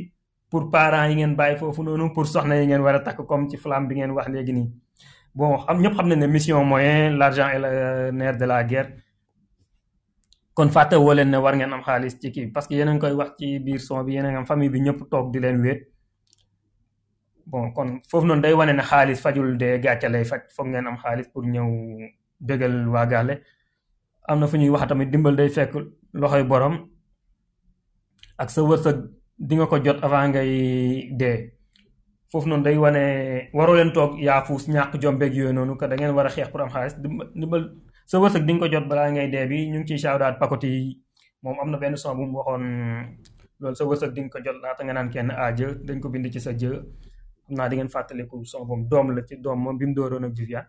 pour 0.51 0.71
parent 0.71 1.07
yi 1.11 1.15
ngeen 1.19 1.35
bàyyi 1.37 1.57
foofu 1.61 1.83
noonu 1.83 2.13
pour 2.15 2.27
soxna 2.33 2.55
yi 2.61 2.67
ngeen 2.67 2.81
war 2.87 2.95
a 2.99 3.01
takk 3.07 3.21
comme 3.31 3.47
ci 3.51 3.57
flamme 3.65 3.87
bi 3.89 3.95
ngeen 3.99 4.11
wax 4.17 4.29
léegi 4.35 4.53
nii 4.59 4.67
bon 5.35 5.51
xam 5.67 5.77
ñëpp 5.83 5.95
xam 5.97 6.07
nañ 6.09 6.19
ne 6.21 6.27
mission 6.35 6.65
moyen 6.73 7.17
l'argent 7.21 7.49
est 7.55 7.59
le 7.65 7.69
euh, 7.69 8.13
nerf 8.19 8.37
de 8.43 8.47
la 8.53 8.65
guerre 8.71 8.91
kon 10.55 10.69
fàtte 10.77 10.95
woo 11.05 11.13
leen 11.19 11.29
ne 11.33 11.37
war 11.45 11.55
ngeen 11.59 11.73
am 11.77 11.83
xaalis 11.89 12.15
ci 12.21 12.29
kii 12.35 12.47
parce 12.55 12.67
que 12.69 12.75
yéen 12.79 12.89
a 12.91 12.93
ngi 12.95 13.01
koy 13.05 13.13
wax 13.21 13.31
ci 13.39 13.49
biir 13.65 13.81
son 13.87 14.03
bi 14.07 14.19
am 14.19 14.47
famille 14.51 14.71
bi 14.75 14.81
ñëpp 14.87 15.01
toog 15.13 15.27
di 15.33 15.39
leen 15.45 15.59
wéet 15.65 15.81
bon 17.51 17.63
kon 17.77 17.89
foofu 18.09 18.27
noonu 18.29 18.41
day 18.45 18.53
wane 18.61 18.73
ne 18.79 18.83
xaalis 18.91 19.19
fajul 19.25 19.49
de 19.63 19.69
gàcce 19.85 20.09
lay 20.15 20.25
faj 20.31 20.43
foog 20.57 20.67
ngeen 20.73 20.87
am 20.89 20.97
xaalis 21.03 21.29
pour 21.33 21.43
ñëw 21.55 21.69
bégal 22.47 22.75
waa 22.95 23.07
Gale 23.13 23.35
am 24.29 24.37
na 24.41 24.47
fu 24.51 24.57
ñuy 24.61 24.71
wax 24.75 24.83
tamit 24.89 25.09
dimbal 25.13 25.35
day 25.41 25.51
fekk 25.57 25.73
loxoy 26.21 26.43
borom 26.51 26.75
sa 28.55 28.61
wërsëg 28.71 28.99
di 29.39 29.55
nga 29.55 29.71
ko 29.71 29.79
jot 29.79 30.03
avant 30.03 30.27
ngay 30.35 30.51
dé 31.15 31.55
fof 32.29 32.43
non 32.51 32.59
day 32.61 32.75
len 32.75 33.91
tok 33.95 34.19
ya 34.19 34.43
fous 34.43 34.67
ñak 34.69 34.99
jombe 35.01 35.23
ak 35.31 35.35
yoy 35.35 35.53
nonu 35.55 35.79
ka 35.79 35.87
da 35.87 35.95
ngeen 35.95 36.11
wara 36.15 36.29
xex 36.29 36.49
pour 36.51 36.63
am 36.63 36.69
xaalis 36.69 36.99
ndimbal 36.99 37.71
sa 38.05 38.19
wërsëg 38.19 38.43
di 38.45 38.53
nga 38.53 38.61
ko 38.61 38.73
jot 38.73 38.87
bala 38.91 39.13
ngay 39.15 39.31
dé 39.31 39.47
bi 39.47 39.71
ñu 39.71 39.87
ci 39.87 39.95
shawdaat 39.97 40.39
pakoti 40.43 40.99
mom 41.47 41.55
amna 41.63 41.79
ben 41.79 41.95
son 41.97 42.17
bu 42.19 42.27
mu 42.27 42.39
waxon 42.43 42.67
lol 43.63 43.75
sa 43.79 43.85
wërsëg 43.87 44.11
di 44.13 44.21
nga 44.27 44.31
ko 44.31 44.39
jot 44.45 44.59
ta 44.77 44.83
nga 44.85 44.93
nan 44.93 45.09
kenn 45.09 45.31
aajë 45.31 45.65
ah, 45.71 45.75
dañ 45.87 46.01
ko 46.03 46.09
bind 46.11 46.27
ci 46.35 46.41
sa 46.41 46.51
jë 46.53 46.75
amna 47.49 47.69
di 47.71 47.77
ngeen 47.79 48.27
ko 48.27 48.43
son 48.45 48.67
bu 48.67 48.75
dom 48.91 49.15
la 49.15 49.23
ci 49.23 49.37
dom 49.39 49.59
mom 49.63 49.79
bi 49.79 49.87
mu 49.87 49.95
nak 50.19 50.35
ak 50.35 50.67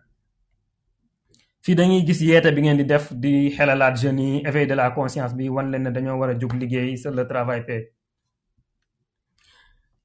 fi 1.60 1.74
dañuy 1.74 2.06
gis 2.06 2.20
yeete 2.22 2.54
bi 2.54 2.60
ngeen 2.62 2.76
di 2.76 2.84
def 2.86 3.10
di 3.12 3.50
xelalaat 3.50 3.94
jeune 4.00 4.20
yi 4.22 4.38
éveil 4.46 4.66
de 4.68 4.74
la 4.74 4.94
conscience 4.94 5.34
bi 5.34 5.48
wan 5.50 5.70
len 5.70 5.82
ne 5.82 5.90
dañoo 5.90 6.16
wara 6.18 6.32
a 6.32 6.56
liggéey 6.62 6.96
sur 6.96 7.10
le 7.10 7.26
travail 7.26 7.64
paix 7.66 7.90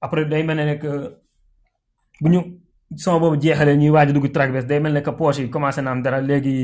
après 0.05 0.25
day 0.29 0.43
mel 0.45 0.57
ne 0.61 0.75
que 0.81 0.91
bu 2.21 2.27
ñu 2.33 2.39
son 3.03 3.17
boobu 3.19 3.37
jeexalee 3.41 3.77
ñuy 3.81 3.91
waaj 3.95 4.09
a 4.09 4.13
dugg 4.13 4.29
track 4.35 4.49
bees 4.53 4.65
day 4.69 4.77
mel 4.79 4.93
ne 4.93 5.01
que 5.01 5.11
poche 5.17 5.41
yi 5.43 5.49
commencé 5.49 5.81
na 5.81 5.91
am 5.93 6.01
dara 6.05 6.19
léegi 6.29 6.55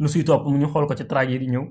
lu 0.00 0.06
suy 0.12 0.22
topp 0.28 0.46
ñu 0.46 0.66
xool 0.72 0.86
ko 0.86 0.94
ci 0.98 1.04
track 1.10 1.26
yi 1.32 1.36
di 1.42 1.46
ñëw 1.54 1.64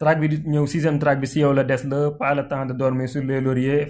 track 0.00 0.16
bi 0.22 0.26
ñëw 0.52 0.66
sixième 0.72 0.98
track 1.02 1.18
bi 1.22 1.26
si 1.32 1.38
yow 1.44 1.52
la 1.56 1.62
des 1.70 1.82
la 1.90 2.10
pas 2.18 2.34
le 2.34 2.42
temps 2.50 2.66
de 2.66 2.72
dormir 2.82 3.06
sur 3.12 3.22
les 3.28 3.40
lauriers 3.44 3.86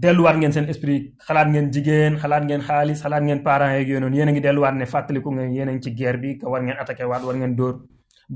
delluwaat 0.00 0.36
ngeen 0.38 0.52
seen 0.56 0.66
esprit 0.72 1.04
xalaat 1.26 1.46
ngeen 1.52 1.66
jigéen 1.74 2.12
xalaat 2.22 2.42
ngeen 2.48 2.60
xaalis 2.68 2.98
xalaat 3.04 3.22
ngeen 3.26 3.40
parents 3.46 3.72
yeeg 3.78 3.88
yooyu 3.90 4.00
noonu 4.02 4.16
yéen 4.18 4.28
a 4.30 4.32
ngi 4.32 4.40
delluwaat 4.46 4.74
ne 4.80 4.86
fàttaliku 4.92 5.28
ngeen 5.36 5.50
yéen 5.56 5.68
a 5.70 5.72
ngi 5.72 5.82
ci 5.84 5.90
guerre 5.98 6.18
bi 6.22 6.38
que 6.40 6.46
war 6.52 6.62
ngeen 6.64 6.78
attaqué 6.82 7.04
waat 7.10 7.22
war 7.26 7.36
ngeen 7.36 7.52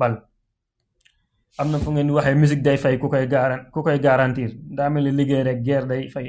bal 0.00 0.12
am 1.58 1.70
na 1.70 1.78
fu 1.78 1.90
ngeen 1.92 2.10
waxee 2.10 2.34
musique 2.34 2.62
day 2.62 2.76
fay 2.76 2.98
ku 2.98 3.08
koy 3.08 3.26
garan 3.26 3.60
ku 3.74 3.82
koy 3.82 3.98
garantir 3.98 4.50
daa 4.76 4.88
mel 4.90 5.04
ni 5.04 5.12
liggéey 5.18 5.42
rek 5.48 5.58
guerre 5.66 5.88
day 5.88 6.02
fay 6.14 6.28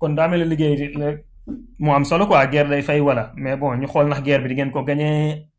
kon 0.00 0.14
daa 0.14 0.28
mel 0.30 0.40
ni 0.42 0.48
liggéey 0.54 0.74
rek 0.80 0.94
mu 1.82 1.90
am 1.96 2.04
solo 2.04 2.26
quoi 2.26 2.46
guerre 2.52 2.70
day 2.72 2.82
fay 2.88 3.00
wala 3.00 3.24
mais 3.42 3.56
bon 3.60 3.74
ñu 3.80 3.86
xool 3.92 4.06
nax 4.08 4.20
geer 4.26 4.40
bi 4.42 4.48
di 4.50 4.54
ngeen 4.54 4.70
ko 4.74 4.80
gañee 4.82 5.50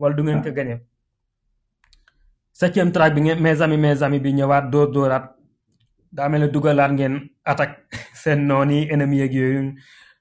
wala 0.00 0.14
du 0.16 0.22
ngeen 0.22 0.42
ko 0.44 0.50
gañee 0.58 0.78
septième 2.58 2.92
track 2.94 3.12
bi 3.16 3.20
ngeen 3.24 3.38
mes 3.44 3.60
amis 3.64 3.76
mes 3.84 4.02
amis 4.04 4.20
bi 4.24 4.30
ñëwaat 4.38 4.64
dóor 4.72 4.88
dóoraat 4.94 5.24
daa 6.16 6.28
mel 6.28 6.40
ni 6.42 6.48
dugalaat 6.54 6.90
ngeen 6.98 7.14
attaque 7.50 7.76
seen 8.22 8.40
noon 8.48 8.70
yi 8.76 8.80
ennemi 8.92 9.16
yeeg 9.20 9.32
yooyu 9.40 9.62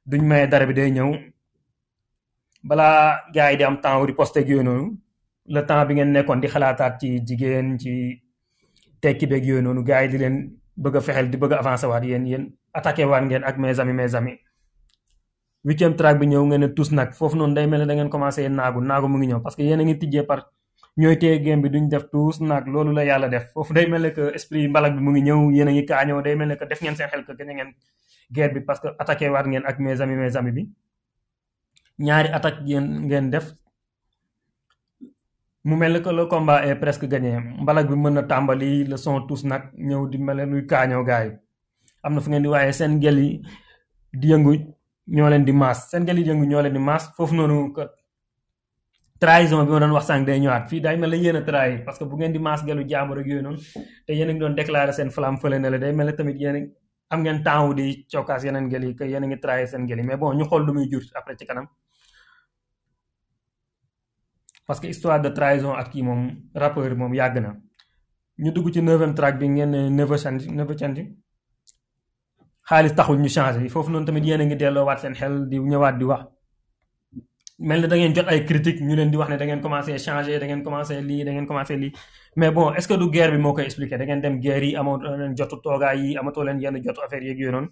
duñ 0.09 0.21
maye 0.29 0.45
dara 0.51 0.65
bi 0.69 0.73
day 0.79 0.89
ñëw 0.97 1.09
balaa 2.63 3.21
gars 3.33 3.51
yi 3.51 3.57
di 3.59 3.63
am 3.63 3.77
temps 3.83 4.05
riposte 4.09 4.37
ak 4.41 4.47
yooyu 4.53 4.97
le 5.47 5.61
temps 5.63 5.85
bi 5.87 5.93
ngeen 5.97 6.09
nekkoon 6.13 6.41
di 6.43 6.47
xalaataat 6.51 6.93
ci 6.99 7.23
jigéen 7.27 7.79
ci 7.79 8.19
tekki 9.01 9.25
beeg 9.31 9.43
yooyu 9.47 9.61
noonu 9.63 9.81
gars 9.83 10.03
yi 10.05 10.09
di 10.11 10.17
leen 10.21 10.35
bëgg 10.75 10.95
a 10.99 11.01
fexeel 11.01 11.27
di 11.31 11.37
bëgg 11.39 11.53
a 11.55 11.57
avancer 11.63 11.87
waat 11.89 12.03
yéen 12.03 12.23
yéen 12.27 12.43
attaqué 12.77 13.05
waat 13.07 13.23
ngeen 13.23 13.43
ak 13.47 13.55
mes 13.57 13.79
amis 13.79 13.95
mes 13.95 14.13
amis 14.19 14.37
huitième 15.65 15.95
track 15.95 16.19
bi 16.19 16.25
ñëw 16.27 16.43
ngeen 16.45 16.59
ne 16.67 16.69
tous 16.75 16.91
nag 16.91 17.13
foofu 17.15 17.37
noonu 17.39 17.53
day 17.55 17.65
mel 17.67 17.79
ne 17.81 17.87
da 17.87 17.93
ngeen 17.95 18.09
commencé 18.11 18.47
naagu 18.49 18.81
mu 19.07 19.17
ngi 19.17 19.27
ñëw 19.31 19.39
parce 19.39 19.55
que 19.55 19.63
yéen 19.63 19.79
a 19.79 19.83
ngi 19.87 19.95
tijjee 19.97 20.23
par 20.27 20.51
ñooy 20.99 21.15
téye 21.17 21.39
game 21.39 21.61
bi 21.63 21.69
loolu 22.73 22.91
la 22.91 23.03
yàlla 23.07 23.27
def 23.31 23.51
foofu 23.53 23.73
day 23.73 23.87
mel 23.87 24.01
ne 24.01 24.09
que 24.11 24.31
esprit 24.35 24.67
mu 24.67 25.09
ngi 25.11 25.21
ñëw 25.27 25.39
yéen 25.55 25.67
a 25.67 25.71
ngi 25.71 25.85
kaañoo 25.89 26.21
day 26.21 26.35
mel 26.35 26.47
ne 26.47 26.55
que 26.57 26.65
def 26.67 26.81
ngeen 26.83 26.95
seen 26.95 27.07
xel 27.09 27.23
que 27.25 27.33
gën 27.33 27.47
ngeen 27.53 27.71
guerre 28.31 28.53
bi 28.53 28.61
que 28.65 28.89
attaqué 28.99 29.29
waat 29.29 29.45
ngeen 29.47 29.63
ak 29.65 29.79
mes 29.79 29.99
amis 30.03 30.17
mes 30.17 30.35
amis 30.35 30.53
bi 30.53 30.63
ñaari 31.99 32.29
attaque 32.37 32.59
yéen 32.67 33.05
ngeen 33.07 33.29
def 33.31 33.53
mu 35.67 35.75
mel 35.75 35.99
ko 35.99 36.15
le 36.15 36.25
combat 36.31 36.63
est 36.63 36.71
eh, 36.71 36.75
presque 36.79 37.11
gagné 37.11 37.31
mbalak 37.61 37.87
bi 37.91 37.95
meuna 37.99 38.23
tambali 38.23 38.85
le 38.87 38.95
son 38.95 39.27
tous 39.27 39.43
nak 39.43 39.63
ñew 39.87 40.07
di 40.09 40.17
mel 40.17 40.39
luy 40.47 40.63
kaañoo 40.71 41.03
gaay 41.09 41.27
amna 42.05 42.19
fu 42.23 42.27
ngeen 42.29 42.43
di 42.43 42.47
waaye 42.53 42.71
sen 42.79 42.91
gel 43.03 43.19
yi 43.23 43.31
di 44.19 44.27
yëngu 44.31 44.51
ñoo 45.15 45.29
leen 45.31 45.43
di 45.47 45.51
mass 45.51 45.77
sen 45.91 46.05
gel 46.07 46.17
yi 46.19 46.23
di 46.23 46.31
yëngu 46.31 46.45
ñoo 46.51 46.61
leen 46.63 46.73
di 46.73 46.79
mass 46.89 47.03
fofu 47.17 47.33
nonu 47.35 47.57
ko 47.75 47.83
trahison 49.21 49.65
bi 49.65 49.71
mo 49.71 49.79
doon 49.79 49.91
wax 49.97 50.05
sank 50.07 50.25
day 50.27 50.39
ñëwaat 50.39 50.69
fii 50.69 50.81
day 50.85 50.95
mel 50.97 51.11
ne 51.11 51.17
yéen 51.17 51.35
a 51.37 51.41
trahi 51.41 51.83
parce 51.83 51.99
que 51.99 52.05
bu 52.05 52.15
ngeen 52.17 52.31
di 52.33 52.39
maas 52.39 52.61
gelu 52.67 52.83
jaamur 52.91 53.19
ak 53.19 53.27
yooyu 53.27 53.41
noonu 53.41 53.59
te 54.07 54.13
yéen 54.15 54.29
a 54.29 54.33
ngi 54.33 54.39
doon 54.39 54.55
déclarer 54.55 54.93
seen 54.93 55.11
flam 55.11 55.35
fële 55.37 55.59
ne 55.59 55.67
la 55.69 55.77
day 55.77 55.91
mel 55.91 56.15
tamit 56.15 56.37
yéen 56.39 56.71
am 57.09 57.19
ngeen 57.21 57.43
temps 57.43 57.73
di 57.75 58.05
cokkaas 58.11 58.43
yeneen 58.45 58.69
gel 58.71 58.83
yi 58.87 58.95
que 58.95 59.03
yéen 59.03 59.23
a 59.23 59.27
ngi 59.27 59.39
trahi 59.43 59.67
seen 59.67 59.83
gel 59.87 59.99
yi 59.99 60.05
mais 60.05 60.17
bon 60.17 60.31
ñu 60.33 60.45
xool 60.47 60.63
lu 60.65 60.71
muy 60.73 60.87
jur 60.89 61.01
après 61.19 61.35
ci 61.37 61.45
kanam 61.45 61.67
parce 64.67 64.81
que 64.81 64.87
histoire 64.87 65.19
de 65.25 65.29
trahison 65.29 65.71
ak 65.73 65.89
ki 65.93 66.03
mom 66.03 66.21
rappeur 66.53 66.93
mom 66.95 67.13
yàgg 67.19 67.39
na 67.45 67.51
ñu 68.43 68.51
dugg 68.51 68.67
ci 68.73 68.81
9e 68.89 69.13
track 69.17 69.35
bi 69.39 69.47
ngeen 69.49 69.69
ne 69.75 69.81
neveu 69.99 70.17
chanti 70.23 70.47
neveu 70.59 70.75
chanti 70.81 71.03
xaalis 72.69 72.93
taxul 72.97 73.17
ñu 73.23 73.29
changer 73.35 73.69
fofu 73.75 73.89
non 73.91 74.05
tamit 74.05 74.25
yéen 74.29 74.41
ngi 74.47 74.55
delo 74.61 74.83
wat 74.89 74.99
sen 75.03 75.13
xel 75.19 75.33
di 75.51 75.57
ñewat 75.71 75.95
di 75.99 76.05
wax 76.11 76.21
mel 77.59 77.87
da 77.91 77.95
ngeen 77.99 78.13
jot 78.15 78.27
ay 78.31 78.39
critique 78.49 78.81
ñu 78.87 78.95
leen 78.99 79.09
di 79.11 79.17
wax 79.19 79.29
ne 79.29 79.37
da 79.41 79.45
ngeen 79.45 79.61
commencer 79.65 79.97
changer 80.05 80.39
da 80.41 80.45
ngeen 80.47 80.61
commencer 80.67 80.99
li 81.09 81.17
da 81.27 81.31
ngeen 81.31 81.47
commencer 81.49 81.77
li 81.83 81.89
mais 82.39 82.51
bon 82.51 82.73
est 82.73 82.81
ce 82.81 82.87
que 82.89 82.97
du 83.01 83.07
guerre 83.15 83.31
bi 83.31 83.37
moko 83.37 83.59
expliquer 83.67 83.97
da 83.97 84.05
ngeen 84.05 84.19
dem 84.23 84.35
guerre 84.45 84.65
yi 84.69 84.75
amo 84.75 84.91
leen 84.97 85.33
jot 85.37 85.51
toga 85.63 85.93
yi 85.95 86.17
amatoo 86.19 86.43
leen 86.47 86.57
yenn 86.63 86.75
jot 86.85 86.97
affaire 87.05 87.23
yeeg 87.27 87.39
yooyu 87.39 87.51
noonu 87.55 87.69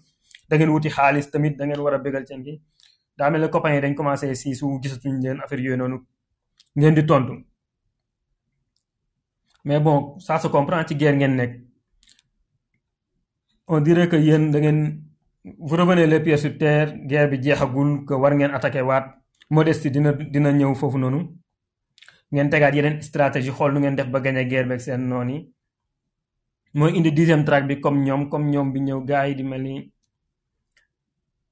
da 0.48 0.56
ngeen 0.56 0.70
wuti 0.74 0.88
xaliss 0.96 1.30
tamit 1.32 1.54
da 1.58 1.64
ngeen 1.66 1.80
wara 1.84 1.98
begal 1.98 2.24
ci 2.28 2.32
seen 2.32 2.42
da 2.46 2.52
daa 3.18 3.30
mel 3.30 3.40
ne 3.42 3.48
copain 3.54 3.80
dañ 3.84 3.94
commencé 4.00 4.34
ci 4.40 4.48
su 4.58 4.66
gisatuñ 4.82 5.14
leen 5.24 5.38
affaire 5.44 5.62
yooyu 5.66 5.76
noonu 5.82 5.98
ngeen 6.76 6.94
di 6.94 7.02
tontu 7.08 7.32
mais 9.64 9.80
bon 9.80 10.20
ça 10.20 10.38
se 10.38 10.48
comprend 10.48 10.84
ci 10.86 10.94
guerre 10.94 11.16
ngeen 11.16 11.34
nek 11.36 11.52
on 13.66 13.80
dirait 13.80 14.08
que 14.08 14.16
yeen 14.16 14.50
da 14.52 14.60
ngeen 14.60 15.02
vous 15.58 15.76
revenez 15.80 16.06
les 16.06 16.20
pieds 16.20 16.36
sur 16.36 16.52
terre 16.58 16.92
guerre 17.08 17.28
bi 17.30 17.40
jeexagul 17.42 18.04
que 18.04 18.14
war 18.14 18.32
ngeen 18.36 18.52
attaquer 18.54 18.82
wat 18.84 19.04
modestie 19.50 19.90
dina 19.90 20.12
dina 20.12 20.52
ñew 20.52 20.74
fofu 20.74 20.98
nonu 20.98 21.20
ngeen 22.32 22.50
tegaat 22.50 22.74
yeneen 22.76 23.00
stratégie 23.02 23.50
xool 23.56 23.72
nu 23.72 23.80
ngeen 23.80 23.96
def 23.96 24.06
ba 24.12 24.20
gagné 24.20 24.44
guerre 24.44 24.68
bek 24.68 24.80
seen 24.80 25.08
noni 25.08 25.36
moy 26.74 26.90
mooy 26.90 26.96
indi 26.98 27.10
dixième 27.12 27.44
track 27.44 27.66
bi 27.66 27.80
comme 27.80 28.04
ñom 28.04 28.28
comme 28.28 28.50
ñom 28.50 28.72
bi 28.72 28.80
ñew 28.80 29.00
gaay 29.04 29.34
di 29.34 29.42
melni 29.42 29.92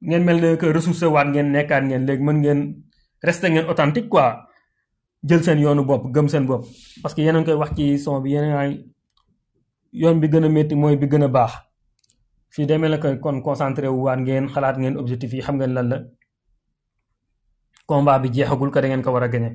ngeen 0.02 0.24
melne 0.24 0.58
que 0.58 0.66
ressource 0.72 1.06
wat 1.08 1.26
ngeen 1.32 1.48
nekkat 1.52 1.82
ngeen 1.84 2.06
leg 2.06 2.20
mën 2.20 2.36
ngeen 2.40 2.60
resté 3.22 3.48
ngeen 3.50 3.66
authentique 3.70 4.08
quoi 4.10 4.44
jël 5.24 5.42
seen 5.42 5.58
yoonu 5.58 5.84
bopp 5.84 6.10
gëm 6.12 6.28
seen 6.28 6.46
bopp 6.46 6.66
parce 7.02 7.14
que 7.14 7.22
yéen 7.22 7.36
a 7.36 7.42
koy 7.44 7.54
wax 7.54 7.74
ci 7.76 7.98
son 7.98 8.20
bi 8.20 8.30
yeneen 8.32 8.52
a 8.52 8.62
yoon 9.92 10.20
bi 10.20 10.28
gën 10.28 10.44
a 10.44 10.48
métti 10.48 10.74
mooy 10.74 10.96
bi 10.96 11.06
gën 11.08 11.22
a 11.24 11.28
baax 11.28 11.52
fii 12.54 12.66
demee 12.66 12.88
la 12.90 12.98
koy 12.98 13.18
kon 13.22 13.40
concentré 13.42 13.88
wu 13.88 14.00
waat 14.06 14.18
ngeen 14.20 14.44
xalaat 14.52 14.76
ngeen 14.80 14.94
objectif 14.98 15.32
yi 15.32 15.40
xam 15.46 15.56
ngeen 15.58 15.72
lan 15.76 15.86
la 15.92 15.96
combat 17.86 18.18
bi 18.22 18.28
jeexagul 18.34 18.70
ko 18.74 18.80
da 18.80 18.88
ngeen 18.88 19.02
ko 19.04 19.10
war 19.14 19.22
a 19.26 19.28
gagné. 19.28 19.50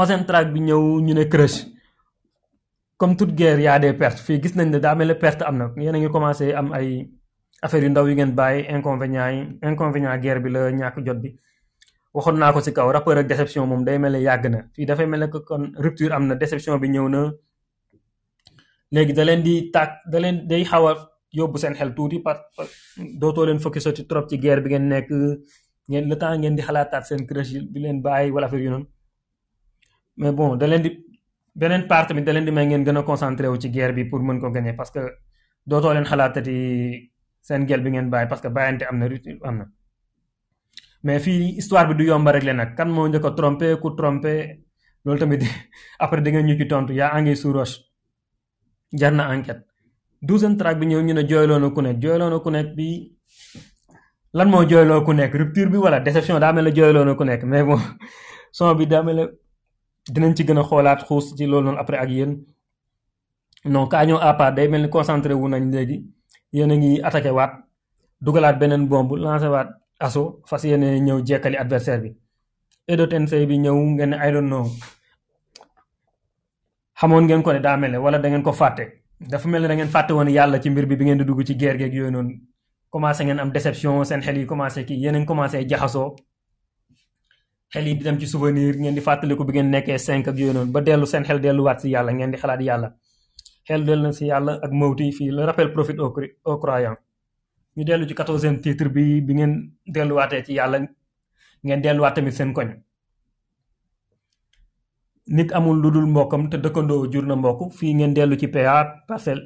onzième 0.00 0.24
track 0.28 0.46
bi 0.54 0.60
ñëw 0.68 0.84
ñu 1.06 1.14
ne 1.14 1.24
crush 1.32 1.58
comme 2.98 3.16
tout 3.18 3.30
guerre 3.38 3.58
yaa 3.66 3.78
a 3.86 3.92
perte 4.02 4.20
fii 4.26 4.40
gis 4.42 4.54
nañ 4.56 4.68
ne 4.70 4.78
daa 4.84 4.94
mel 4.94 5.08
ne 5.08 5.14
perte 5.24 5.42
am 5.48 5.56
na 5.58 5.64
yéen 5.82 5.96
ngi 6.00 6.10
commencé 6.14 6.44
am 6.58 6.66
ay 6.76 6.88
affaire 7.64 7.82
yu 7.86 7.90
ndaw 7.90 8.04
yu 8.08 8.14
ngeen 8.16 8.32
bàyyi 8.38 8.64
inconvénients 8.74 9.30
yi 9.34 9.40
inconvénients 9.70 10.18
guerre 10.22 10.40
bi 10.44 10.48
la 10.54 10.60
ñàkk 10.78 10.96
jot 11.06 11.18
bi. 11.24 11.30
waxoon 12.14 12.38
naa 12.38 12.54
ko 12.54 12.62
si 12.62 12.70
kaw 12.72 12.86
rapport 12.94 13.18
ak 13.18 13.26
déception 13.26 13.66
moom 13.66 13.82
day 13.84 13.98
mel 13.98 14.12
ne 14.14 14.22
yàgg 14.22 14.44
na 14.54 14.60
fii 14.74 14.86
dafay 14.86 15.06
mel 15.10 15.20
ne 15.26 15.28
que 15.32 15.40
kon 15.48 15.62
rupture 15.84 16.14
am 16.16 16.24
na 16.30 16.34
déception 16.42 16.78
bi 16.82 16.88
ñëw 16.94 17.06
na 17.14 17.20
léegi 18.94 19.12
da 19.18 19.24
leen 19.28 19.40
di 19.46 19.54
takk 19.74 19.90
da 20.12 20.18
leen 20.22 20.36
day 20.50 20.62
xaw 20.70 20.84
a 20.90 20.92
yóbbu 21.38 21.58
seen 21.62 21.74
xel 21.78 21.90
tuuti 21.96 22.16
par 22.26 22.36
dootoo 23.20 23.44
leen 23.48 23.58
focus 23.64 23.86
ci 23.96 24.02
trop 24.10 24.24
ci 24.30 24.36
guerre 24.44 24.62
bi 24.64 24.70
ngeen 24.72 24.84
nekk 24.92 25.08
ngeen 25.90 26.04
le 26.10 26.16
temps 26.22 26.38
ngeen 26.40 26.54
di 26.58 26.62
xalaataat 26.68 27.04
seen 27.08 27.20
crush 27.28 27.52
leen 27.82 27.96
bàyyi 28.06 28.30
wala 28.34 28.46
affaire 28.46 28.64
yu 28.64 28.70
noonu 28.74 28.86
mais 30.20 30.32
bon 30.38 30.48
da 30.58 30.64
di 30.86 30.90
beneen 31.60 31.82
part 31.90 32.06
tamit 32.08 32.24
di 32.46 32.50
may 32.58 32.66
ngeen 32.70 32.82
gën 32.86 32.98
a 33.44 33.50
wu 33.52 33.56
ci 33.62 33.68
guerre 33.74 33.92
bi 33.98 34.02
pour 34.10 34.20
mën 34.26 34.38
ko 34.42 34.48
gagner 34.56 34.76
parce 34.80 34.90
que 34.94 35.02
dooto 35.70 35.86
leen 35.96 36.04
xalaatati 36.10 36.56
seen 37.46 37.60
gel 37.68 37.80
bi 37.84 37.90
ngeen 37.94 38.06
bàyyi 38.12 38.26
parce 38.30 38.42
que 38.44 38.50
bàyyante 38.56 38.82
am 38.90 38.96
na 39.00 39.06
rupture 39.10 39.38
am 39.50 39.56
na. 39.60 39.66
mais 41.04 41.22
fii 41.22 41.56
histoire 41.58 41.86
bi 41.88 41.94
du 41.94 42.04
yomb 42.04 42.28
rek 42.28 42.42
la 42.42 42.52
nag 42.52 42.70
kan 42.76 42.88
moo 42.88 43.06
njëkk 43.08 43.24
a 43.26 43.76
ku 43.82 43.90
trompé 43.90 44.64
loolu 45.04 45.20
tamit 45.20 45.42
après 46.04 46.22
da 46.22 46.30
ngeen 46.30 46.46
ñu 46.46 46.58
ci 46.58 46.66
tontu 46.66 46.92
yaa 46.94 47.10
angi 47.16 47.36
sous 47.36 47.52
roche 47.52 47.78
jar 48.98 49.12
na 49.12 49.34
enquête 49.36 49.62
douzième 50.22 50.56
track 50.56 50.78
bi 50.78 50.86
ñëw 50.86 51.02
ñu 51.02 51.14
ne 51.14 51.22
jooyloo 51.28 51.58
na 51.58 51.70
ku 51.70 51.80
nekk 51.82 52.00
jooyloo 52.02 52.40
ku 52.40 52.50
nekk 52.50 52.74
bi 52.76 53.16
lan 54.36 54.48
moo 54.48 54.64
jooyloo 54.70 55.00
ku 55.04 55.12
nekk 55.12 55.34
rupture 55.34 55.68
bi 55.70 55.76
wala 55.76 56.00
déception 56.00 56.40
daa 56.40 56.52
mel 56.52 56.64
ne 56.64 56.70
jooyloo 56.76 57.04
na 57.04 57.14
ku 57.14 57.24
nekk 57.24 57.42
mais 57.44 57.62
bon 57.64 57.80
son 58.56 58.74
bi 58.74 58.86
daa 58.86 59.02
mel 59.02 59.16
ne 59.16 59.24
dinañ 60.12 60.34
ci 60.36 60.44
gën 60.44 60.58
a 60.58 60.62
xoolaat 60.62 61.04
xuus 61.04 61.34
ci 61.36 61.46
loolu 61.46 61.64
noonu 61.66 61.78
après 61.80 61.98
ak 61.98 62.10
yéen 62.10 62.36
non 63.64 63.88
kaa 63.88 64.04
ñëw 64.06 64.16
à 64.20 64.34
part 64.34 64.54
day 64.54 64.68
mel 64.68 64.82
ni 64.82 64.88
concentré 64.88 65.34
wu 65.34 65.48
nañ 65.48 65.70
léegi 65.72 66.06
yéen 66.52 66.70
a 66.72 66.76
ngi 66.76 67.00
attaqué 67.02 67.30
waat 67.30 67.52
dugalaat 68.20 68.58
beneen 68.58 68.88
bomb 68.88 69.10
lancé 69.16 69.48
waat 69.48 69.68
asu 70.04 70.22
fas 70.48 70.64
yene 70.68 71.00
ñew 71.06 71.18
jekkali 71.28 71.56
adversaire 71.56 72.00
bi 72.04 72.10
edo 72.92 73.06
tensei 73.12 73.46
bi 73.46 73.56
ñew 73.64 73.76
ngeen 73.96 74.12
i 74.12 74.28
don't 74.30 74.48
know 74.52 74.66
hamon 77.00 77.24
ngeen 77.24 77.42
ko 77.42 77.52
ne 77.52 77.60
daa 77.64 77.76
wala 78.04 78.18
da 78.18 78.28
ngeen 78.28 78.44
ko 78.44 78.52
fate 78.52 78.84
dafa 79.20 79.48
mel 79.48 79.66
da 79.68 79.74
ngeen 79.74 79.88
fàtte 79.94 80.12
woon 80.12 80.28
ci 80.62 80.70
mbir 80.70 80.86
bi 80.86 80.96
bi 80.96 81.04
ngeen 81.04 81.18
di 81.18 81.24
dugg 81.24 81.40
ci 81.46 81.54
guerre 81.56 81.78
gek 81.78 81.94
yoy 81.94 82.10
non 82.10 82.28
commencé 82.90 83.24
ngeen 83.24 83.40
am 83.40 83.50
déception 83.52 84.04
sen 84.04 84.20
xel 84.20 84.36
yi 84.36 84.46
commencé 84.46 84.84
ki 84.84 84.94
yeneen 85.02 85.24
commencé 85.26 85.66
jaxaso 85.68 86.16
xel 87.72 87.86
yi 87.88 87.94
di 87.96 88.04
dem 88.04 88.18
ci 88.20 88.26
souvenir 88.26 88.76
ngeen 88.76 88.94
di 88.94 89.00
ko 89.36 89.44
bi 89.44 89.52
ngeen 89.56 89.70
nekké 89.70 89.98
5 89.98 90.28
ak 90.30 90.36
yoy 90.36 90.52
non 90.52 90.68
ba 90.72 90.80
delu 90.80 91.06
sen 91.06 91.24
xel 91.24 91.40
wat 91.60 91.80
ci 91.80 91.88
yalla 91.88 92.12
ngeen 92.12 92.30
di 92.30 92.36
xalaat 92.36 92.60
yalla 92.60 92.88
xel 93.66 93.82
dellu 93.86 94.02
na 94.12 94.12
si 94.12 94.30
ak 94.30 94.70
mawti 94.70 95.12
fi 95.12 95.24
le 95.30 95.46
rappel 95.46 95.72
profit 95.72 95.96
au 96.44 96.58
croyant 96.58 96.96
ñu 97.76 97.82
dellu 97.84 98.04
ci 98.08 98.14
quatorzième 98.18 98.58
titre 98.64 98.86
bi 98.94 99.20
bi 99.26 99.32
ngeen 99.34 99.52
delluwaatee 99.94 100.42
ci 100.46 100.52
yàlla 100.58 100.78
ngeen 101.66 101.80
delluwaat 101.82 102.14
tamit 102.14 102.34
seen 102.38 102.52
koñ 102.56 102.68
nit 105.36 105.50
amul 105.56 105.78
lu 105.82 105.90
dul 105.94 106.06
mbokkam 106.12 106.42
te 106.50 106.56
dëkkandoo 106.64 107.10
jur 107.12 107.26
na 107.26 107.34
mbokk 107.36 107.72
fii 107.78 107.92
ngeen 107.98 108.12
dellu 108.16 108.34
ci 108.40 108.46
PA 108.54 108.78
parcelle 109.08 109.44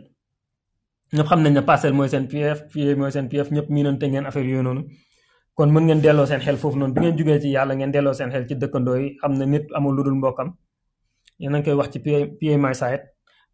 ñëpp 1.17 1.29
xam 1.31 1.41
na 1.43 1.49
ne 1.51 1.61
parcelle 1.69 1.97
mooy 1.97 2.09
seen 2.13 2.25
PF 2.33 2.59
PA 2.73 2.85
mooy 2.99 3.13
seen 3.15 3.27
PF 3.33 3.49
ñëpp 3.55 3.69
miinante 3.75 4.05
ngeen 4.09 4.27
affaire 4.29 4.49
yooyu 4.51 4.63
noonu 4.63 4.83
kon 5.57 5.69
mën 5.73 5.85
ngeen 5.87 6.01
delloo 6.05 6.27
seen 6.27 6.41
xel 6.45 6.57
foofu 6.61 6.77
noonu 6.79 6.93
bi 6.95 7.01
ngeen 7.01 7.17
jugee 7.19 7.39
ci 7.43 7.49
yàlla 7.57 7.73
ngeen 7.79 7.93
delloo 7.95 8.15
seen 8.19 8.31
xel 8.33 8.45
ci 8.49 8.55
dëkkandoo 8.63 8.97
yi 9.03 9.17
xam 9.21 9.33
na 9.39 9.45
nit 9.47 9.65
amul 9.77 9.95
lu 9.97 10.03
dul 10.07 10.15
mbokkam 10.21 10.49
yéen 11.41 11.55
a 11.55 11.63
koy 11.65 11.75
wax 11.81 11.89
ci 11.93 11.99
PA 12.05 12.19
PA 12.41 12.55
my 12.65 12.75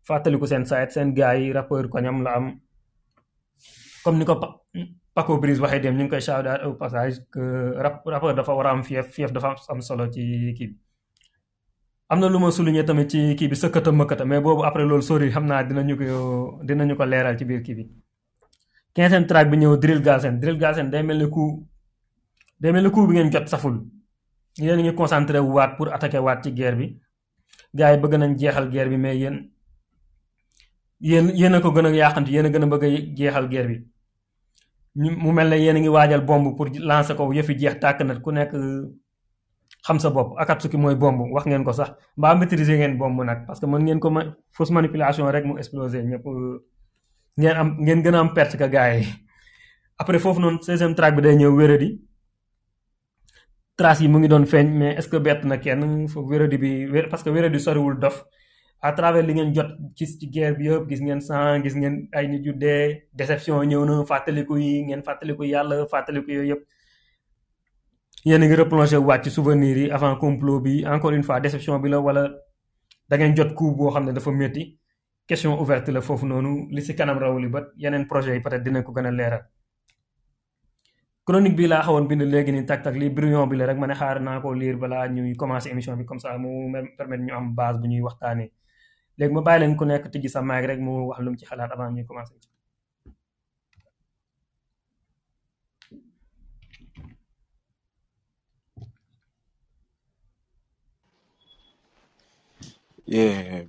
fàttaliku 0.07 0.47
seen 0.47 0.65
site 0.67 0.91
seen 0.93 1.15
gars 1.15 1.39
yi 1.41 1.53
rappeur 1.57 1.89
koñam 1.89 2.19
la 2.25 2.33
am. 2.39 2.47
comme 4.05 4.19
ni 4.19 4.25
ko 4.25 4.37
Paco 5.15 5.39
Brise 5.39 5.61
waxe 5.63 5.79
dem 5.81 5.97
ni 5.97 6.05
ngi 6.05 6.11
koy 6.11 6.21
shout 6.21 6.47
out 6.47 6.61
au 6.67 6.75
passage 6.75 7.17
que 7.33 7.41
rap 7.85 8.03
rap 8.07 8.23
dafa 8.37 8.53
wara 8.55 8.71
am 8.71 8.83
fief 8.83 9.07
fief 9.15 9.31
dafa 9.33 9.55
am 9.71 9.81
solo 9.81 10.07
ci 10.15 10.53
ki 10.59 10.67
amna 12.11 12.27
luma 12.29 12.51
souligné 12.51 12.83
tamit 12.85 13.11
ci 13.11 13.35
ki 13.39 13.49
bi 13.49 13.55
sëkkata 13.57 13.93
mëkkata 13.95 14.25
mais 14.27 14.41
bobu 14.41 14.65
après 14.65 14.85
lol 14.85 15.03
sori 15.03 15.31
xamna 15.31 15.63
dinañu 15.65 15.97
ko 15.97 16.61
dinañu 16.65 16.95
ko 16.97 17.05
leeral 17.05 17.37
ci 17.39 17.45
bir 17.45 17.63
ki 17.63 17.75
bi 17.75 17.85
15e 18.97 19.27
track 19.27 19.49
bi 19.51 19.57
ñëw 19.57 19.77
drill 19.79 20.01
gasen 20.03 20.41
drill 20.41 20.59
gasen 20.59 20.91
day 20.91 21.03
melni 21.03 21.25
ni 21.25 21.31
coup 21.31 21.53
day 22.61 22.73
melni 22.73 22.89
ni 22.89 22.95
coup 22.95 23.07
bi 23.07 23.15
ngeen 23.15 23.31
jot 23.33 23.47
saful 23.49 23.77
yéen 24.59 24.81
ngi 24.83 24.95
concentré 24.95 25.39
wu 25.39 25.53
wat 25.55 25.77
pour 25.77 25.93
attaquer 25.95 26.19
wat 26.23 26.41
ci 26.43 26.51
guerre 26.53 26.77
bi 26.77 26.91
gaay 27.75 27.97
bëgg 27.99 28.15
nañ 28.19 28.37
jéxal 28.39 28.69
guerre 28.71 28.89
bi 28.89 28.97
mais 28.97 29.17
yeen 29.17 29.51
yeen 31.01 31.27
yeen 31.39 31.61
ko 31.61 31.71
gëna 31.71 31.89
a 32.07 32.21
yeen 32.31 32.51
gëna 32.53 32.67
bëgg 32.67 33.15
jéxal 33.17 33.49
guerre 33.49 33.69
bi 33.69 33.87
mu 34.95 35.31
mel 35.35 35.49
ne 35.51 35.59
yéen 35.59 35.77
a 35.77 35.81
ngi 35.81 35.89
waajal 35.91 36.23
bomb 36.23 36.57
pour 36.57 36.69
lancer 36.79 37.17
ko 37.17 37.33
yëfi 37.33 37.55
jeex 37.59 37.77
tàkk 37.83 38.01
na 38.05 38.15
ku 38.23 38.31
nekk 38.31 38.53
xam 39.87 39.99
sa 39.99 40.11
bopp 40.11 40.39
suki 40.63 40.77
mooy 40.77 40.95
bomb 40.95 41.21
wax 41.35 41.45
ngeen 41.47 41.65
ko 41.65 41.73
sax 41.73 41.91
mbaa 42.17 42.35
maîtriser 42.39 42.77
ngeen 42.79 42.97
bomb 42.99 43.23
nag 43.25 43.47
parce 43.47 43.61
que 43.61 43.67
mën 43.67 43.81
ngeen 43.83 44.01
ko 44.01 44.11
ma 44.11 44.21
fausse 44.57 44.71
manipulation 44.73 45.29
rek 45.31 45.45
mu 45.45 45.59
exploser 45.59 46.03
ñëpp 46.05 46.25
ngeen 47.39 47.57
am 47.57 47.69
ngeen 47.81 48.03
gën 48.05 48.15
a 48.15 48.19
am 48.21 48.35
perte 48.35 48.57
ka 48.57 48.69
gars 48.69 48.97
yi 48.99 49.07
après 49.99 50.19
foofu 50.19 50.41
noonu 50.41 50.59
seizième 50.63 50.95
track 50.95 51.15
bi 51.17 51.23
day 51.23 51.37
ñëw 51.37 51.55
wéradi 51.61 51.91
trace 53.77 54.01
yi 54.01 54.09
mu 54.09 54.19
ngi 54.19 54.29
doon 54.29 54.47
feeñ 54.47 54.67
mais 54.79 54.93
est 54.99 55.03
ce 55.03 55.09
que 55.09 55.17
bett 55.17 55.45
na 55.45 55.57
kenn 55.59 56.09
foofu 56.09 56.29
wéradi 56.29 56.57
bi 56.59 56.89
parce 57.11 57.23
que 57.25 57.31
wéradi 57.31 57.59
soriwul 57.61 57.99
dof 57.99 58.25
à 58.85 58.93
travers 58.97 59.25
li 59.27 59.33
ngeen 59.35 59.51
jot 59.57 59.71
ci 59.97 60.05
ci 60.11 60.27
guerre 60.35 60.55
bi 60.59 60.65
yëpp 60.69 60.85
gis 60.91 61.01
ngeen 61.05 61.21
sang 61.29 61.59
gis 61.65 61.75
ngeen 61.81 61.95
ay 62.17 62.25
nit 62.33 62.43
yu 62.49 62.53
dee 62.63 62.85
déception 63.19 63.59
ñëw 63.71 63.83
na 63.89 63.95
fàttaliku 64.11 64.55
yi 64.65 64.73
ngeen 64.87 65.03
fàttaliku 65.07 65.43
yàlla 65.53 65.75
fàttaliku 65.93 66.29
yooyu 66.37 66.51
yëpp 66.53 66.63
yéen 68.29 68.43
a 68.43 68.47
ngi 68.47 68.57
replongé 68.63 68.99
waat 69.07 69.21
ci 69.25 69.31
souvenir 69.37 69.77
yi 69.83 69.87
avant 69.97 70.15
complot 70.25 70.61
bi 70.65 70.75
encore 70.95 71.15
une 71.19 71.23
fois 71.29 71.41
déception 71.45 71.81
bi 71.83 71.89
la 71.93 71.99
wala 72.07 72.23
da 73.09 73.15
ngeen 73.17 73.33
jot 73.37 73.51
coup 73.59 73.71
boo 73.77 73.91
xam 73.95 74.05
ne 74.07 74.13
dafa 74.17 74.31
métti 74.33 74.63
question 75.29 75.53
ouverte 75.63 75.89
la 75.97 76.01
foofu 76.07 76.27
noonu 76.31 76.53
li 76.75 76.81
si 76.87 76.93
kanam 76.99 77.19
rawuli 77.25 77.49
bat 77.55 77.65
yeneen 77.83 78.05
projet 78.11 78.33
yi 78.37 78.41
peut 78.45 78.53
être 78.57 78.65
dina 78.67 78.79
ko 78.87 78.93
gën 78.97 79.07
a 79.11 79.13
leeral 79.19 79.45
chronique 81.27 81.57
bi 81.59 81.65
la 81.73 81.77
xawoon 81.87 82.05
bind 82.11 82.21
léegi 82.33 82.53
ni 82.57 82.63
tak 82.69 82.81
tak 82.85 82.95
li 83.01 83.07
brouillon 83.17 83.47
bi 83.51 83.57
la 83.61 83.65
rek 83.71 83.79
ma 83.83 83.87
ne 83.91 83.95
xaar 84.01 84.17
naa 84.27 84.37
ko 84.43 84.49
lire 84.61 84.77
balaa 84.83 85.09
ñuy 85.15 85.33
commencé 85.41 85.71
émission 85.71 85.97
bi 86.01 86.05
comme 86.05 86.19
ça 86.25 86.29
mu 86.43 86.51
permettre 86.99 87.25
ñu 87.27 87.33
am 87.39 87.47
base 87.59 87.77
bu 87.81 87.87
ñuy 87.93 88.03
waxtaanee 88.09 88.51
léegi 89.19 89.35
ma 89.35 89.43
bàyyi 89.47 89.61
leen 89.61 89.75
ku 89.79 89.85
nekk 89.87 90.05
tijji 90.13 90.29
sa 90.35 90.47
maag 90.49 90.65
rek 90.69 90.81
mu 90.87 90.93
wax 91.09 91.23
ci 91.39 91.47
xalaat 91.51 91.71
avant 91.73 91.91
ñuy 91.95 92.07
commencé. 92.09 92.35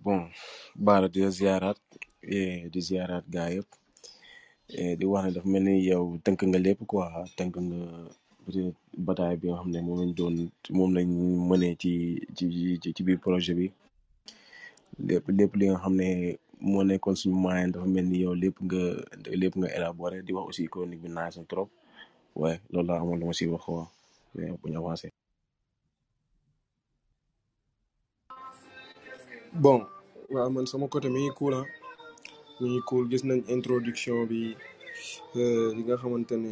bon 0.03 0.21
Baara 0.85 1.07
di 1.13 1.19
di 2.73 2.79
ziaraat 2.87 3.25
gaa 3.33 3.49
yëpp 3.55 3.69
di 4.99 5.05
wax 5.11 5.23
ne 5.25 5.31
dafa 5.35 5.47
mel 5.51 5.63
ni 5.65 5.73
yow 5.89 6.05
tënk 6.25 6.39
nga 6.47 6.59
lépp 6.65 6.79
quoi 6.89 7.07
tënk 7.37 7.53
nga 7.65 7.77
bataille 9.07 9.39
bi 9.39 9.45
nga 9.47 9.59
xam 9.61 9.69
ne 9.71 9.79
moom 9.87 9.99
lañ 10.01 10.09
doon 10.17 10.35
moom 10.77 10.91
lañ 10.95 11.07
mënee 11.49 11.75
ci 11.81 11.91
ci 12.37 12.43
ci 12.95 13.01
biir 13.05 13.21
projet 13.25 13.55
bi. 13.59 13.67
lépp 14.99 15.25
lépp 15.27 15.55
li 15.55 15.67
nga 15.69 15.77
xam 15.81 15.95
ne 15.95 16.37
moo 16.59 16.83
nekkoon 16.83 17.15
suñu 17.19 17.35
moyen 17.35 17.71
dafa 17.71 17.87
mel 17.87 18.05
ni 18.05 18.19
yow 18.23 18.33
lépp 18.35 18.55
nga 18.65 18.81
lépp 19.41 19.55
nga 19.57 19.67
élaboré 19.77 20.21
di 20.23 20.33
wax 20.33 20.45
aussi 20.47 20.67
chronique 20.69 21.01
bi 21.03 21.09
nice 21.09 21.37
na 21.37 21.45
trop 21.51 21.69
waaye 22.35 22.59
loolu 22.71 22.87
laa 22.87 22.99
amoon 23.01 23.19
lu 23.19 23.25
ma 23.25 23.33
siy 23.33 23.47
wax 23.51 23.63
quoi 23.65 23.87
mais 24.35 24.51
bu 24.61 24.69
ñu 24.71 24.77
avancé. 24.77 25.11
bon 29.53 29.85
waaw 30.31 30.49
man 30.49 30.65
sama 30.65 30.87
côté 30.87 31.09
mi 31.09 31.19
ngi 31.19 31.31
cool 31.39 31.53
ah 31.59 31.65
ngi 32.61 32.79
cool 32.87 33.05
gis 33.09 33.23
nañ 33.27 33.41
introduction 33.55 34.25
bi 34.29 34.55
euh, 35.35 35.67
li 35.75 35.81
nga 35.83 35.97
xamante 36.01 36.35
ne 36.43 36.51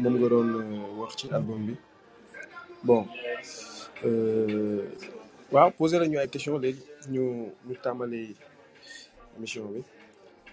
moom 0.00 0.14
nga 0.18 0.28
doon 0.32 0.50
euh, 0.58 0.98
wax 1.00 1.12
ci 1.18 1.26
album 1.36 1.60
bi 1.66 1.74
bon 2.88 3.02
euh, 4.06 4.84
waaw 5.52 5.70
posé 5.78 5.94
nañu 5.98 6.16
ay 6.18 6.28
question 6.32 6.58
léegi. 6.58 6.82
ñu 7.10 7.24
ñu 7.66 7.74
tàmbali 7.84 8.22
émission 9.36 9.64
bi 9.74 9.80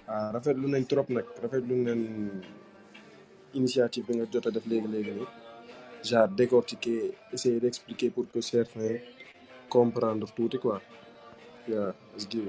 waaw 0.08 0.26
ah, 0.30 0.32
rafetlu 0.34 0.66
nañ 0.72 0.84
trop 0.90 1.08
nag 1.16 1.28
rafetlu 1.44 1.74
nañ 1.88 2.02
initiative 3.60 4.06
bi 4.08 4.16
nga 4.18 4.30
jot 4.32 4.48
a 4.48 4.52
def 4.56 4.66
léegi 4.72 4.88
léegi 4.94 5.12
nii 5.18 5.30
genre 6.08 6.32
décortiquer 6.40 7.00
essayer 7.34 7.60
d'expliquer 7.64 8.10
pour 8.16 8.26
que 8.32 8.40
certains 8.54 8.98
comprendre 9.76 10.26
tuuti 10.36 10.58
quoi 10.64 10.78
waaw 11.72 11.92
asgi 12.18 12.40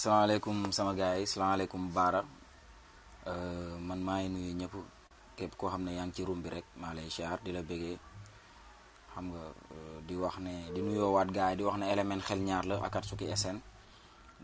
salaamaaleykum 0.00 0.56
sama 0.76 0.92
gars 1.00 1.18
yi 1.20 1.26
salaamaaleykum 1.34 1.82
Baara 1.96 2.20
euh, 3.30 3.76
man 3.88 4.00
maa 4.06 4.18
ngi 4.20 4.28
nuyu 4.34 4.52
ñëpp 4.60 4.74
képp 5.36 5.52
koo 5.58 5.68
xam 5.72 5.82
ne 5.84 5.92
yaa 5.96 6.06
ngi 6.06 6.14
ci 6.16 6.22
room 6.28 6.40
bi 6.44 6.48
rek 6.54 6.66
maa 6.80 6.94
lay 6.96 7.08
siyaar 7.14 7.38
di 7.44 7.50
la 7.56 7.62
bëggee 7.70 7.98
xam 9.14 9.30
nga 9.30 9.46
euh, 9.74 9.98
di 10.02 10.14
wax 10.18 10.34
ne 10.42 10.54
di 10.74 10.80
nuyoowaat 10.82 11.28
gars 11.30 11.54
gaay 11.54 11.54
di 11.58 11.62
wax 11.64 11.76
ne 11.78 11.86
element 11.94 12.22
xel 12.26 12.40
ñaar 12.48 12.64
la 12.70 12.76
suki 13.10 13.26
sn 13.40 13.56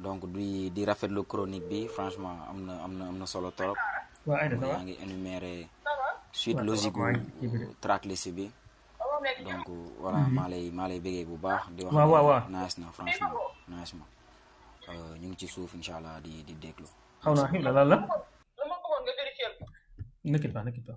donc 0.05 0.21
di 0.37 0.71
di 0.75 0.83
rafetlu 0.89 1.23
chronique 1.31 1.67
bi 1.71 1.81
franchement 1.95 2.39
am 2.51 2.59
na 2.67 2.75
am 2.87 2.93
na 2.99 3.05
am 3.11 3.17
na 3.19 3.27
solo 3.33 3.51
torop 3.59 3.79
yaa 4.63 4.81
ngi 4.85 4.95
énuméré 5.05 5.57
suite 6.41 6.63
logique 6.71 7.03
track 7.83 8.03
list 8.09 8.29
bi 8.37 8.47
donc 9.47 9.67
voilà 10.03 10.21
mhm. 10.23 10.33
maa 10.39 10.49
lay 10.53 10.65
maa 10.79 10.89
lay 10.91 11.01
bégee 11.05 11.27
bu 11.29 11.37
baax 11.47 11.63
di 11.77 11.83
wax 11.85 12.45
nice 12.55 12.77
na 12.81 12.87
franchement 12.97 13.35
nice 13.71 13.95
ma 13.99 14.07
euh, 14.91 15.13
ñu 15.21 15.27
ngi 15.31 15.37
ci 15.41 15.47
suuf 15.55 15.71
insha 15.75 15.95
allah 15.99 16.15
di 16.25 16.33
di 16.47 16.55
déglu 16.63 16.87
xaw 17.23 17.35
naa 17.35 17.49
xim 17.51 17.63
la 17.67 17.73
lan 17.79 17.87
la 17.93 17.99
ne 20.31 20.37
quitte 20.39 20.55
pas 20.55 20.63
ba 20.63 20.95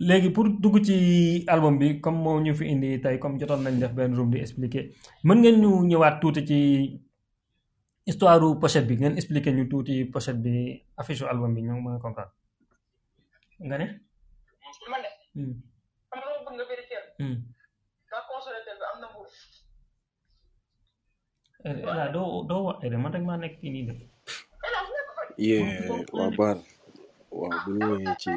légui 0.00 0.30
pour 0.32 0.48
dugg 0.62 0.76
ci 0.88 1.44
album 1.46 1.74
bi 1.78 2.00
comme 2.00 2.22
mo 2.24 2.40
ñu 2.40 2.52
fi 2.58 2.64
indi 2.72 3.00
tay 3.02 3.18
comme 3.20 3.38
jotal 3.38 3.60
nañ 3.62 3.76
def 3.82 3.92
ben 3.98 4.14
room 4.16 4.30
di 4.32 4.38
expliquer 4.44 4.84
mën 5.26 5.38
ngeen 5.40 5.56
ñu 5.62 5.70
ñëwaat 5.90 6.16
tuuti 6.20 6.40
ci 6.50 6.56
histoire 8.08 8.38
pochette 8.60 8.86
bi 8.88 8.94
ngeen 9.00 9.18
expliquer 9.20 9.52
ñu 9.56 9.64
tuuti 9.72 9.94
pochette 10.12 10.40
bi 10.44 10.54
affiche 11.00 11.22
album 11.32 11.52
bi 11.56 11.60
ñu 11.66 11.72
mëna 11.84 11.98
comprendre 12.04 12.32
nga 13.66 13.76
né 13.80 13.86
man 14.92 15.02
hmm 15.36 15.54
am 16.12 16.18
na 16.20 16.30
bëgg 16.36 16.54
nga 16.56 16.64
vérifier 16.72 17.02
da 17.06 17.12
hmm. 17.24 17.36
consolateur 18.30 18.76
bi 18.80 18.84
am 18.92 18.96
na 19.02 19.06
mbuur 19.10 19.28
eh 21.66 22.08
doo 22.14 22.34
doo 22.48 22.62
wax 22.66 22.78
de 22.90 22.96
man 23.02 23.12
rek 23.14 23.22
maa 23.28 23.36
nekk 23.42 23.54
fii 23.60 23.70
nii 23.74 23.86
de 23.88 23.94
yeah 25.48 25.64
waa 26.18 26.30
baal 26.38 26.58
waaw 27.38 27.54
bu 27.66 27.72
ñu 28.04 28.12
ci 28.22 28.30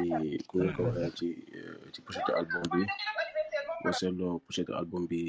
ku 0.50 0.56
ko 0.76 0.80
waxee 0.86 1.12
ci 1.18 1.28
euh, 1.58 1.82
ci 1.92 1.98
pochetu 2.04 2.32
album 2.40 2.62
bi 2.74 2.80
boo 3.82 3.94
seetloo 3.98 4.34
pochetu 4.46 4.72
album 4.80 5.02
bi 5.10 5.20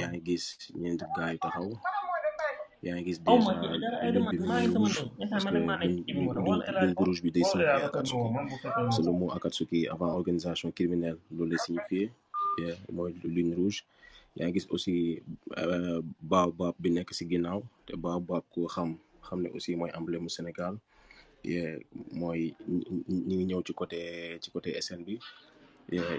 yaa 0.00 0.08
ngi 0.10 0.20
gis 0.28 0.44
ñeenti 0.80 1.06
gars 1.14 1.36
taxaw 1.42 1.68
yaa 2.84 2.94
ngi 2.94 3.04
gis 3.08 3.18
oh 3.30 3.38
déjà 3.62 4.06
lum 4.14 4.24
bi 4.32 4.36
muy 4.48 4.64
rouge 4.74 4.98
parce 5.30 5.44
que 5.46 5.60
lum 6.14 6.26
bu 6.98 7.02
rouge 7.06 7.20
bi 7.24 7.30
day 7.34 7.44
signifié 7.52 7.68
Akatsuki 9.36 9.78
c'est 9.82 9.92
avant 9.94 10.10
organisation 10.20 10.68
criminelle 10.76 11.18
loolu 11.36 11.50
lay 11.50 11.60
signifié 11.66 12.02
mooy 12.96 13.10
ligne 13.36 13.54
rouge 13.60 13.78
yaa 14.38 14.50
gis 14.54 14.66
aussi 14.74 14.94
euh, 15.62 15.98
baobab 16.30 16.74
bi 16.82 16.88
nekk 16.96 17.10
si 17.18 17.24
ginnaaw 17.30 17.60
te 17.86 17.92
baobab 18.04 18.42
ku 18.52 18.60
xam 18.74 18.88
xam 19.26 19.38
ne 19.42 19.48
aussi 19.56 19.70
mooy 19.80 19.90
emblème 19.98 20.24
mu 20.26 20.32
Sénégal 20.38 20.74
mooy 22.18 22.42
ñu 22.68 23.18
ngi 23.36 23.44
ñëw 23.48 23.60
ci 23.66 23.72
côté 23.80 24.00
ci 24.42 24.48
côté 24.54 24.68
SN 24.86 25.00
bi 25.06 25.14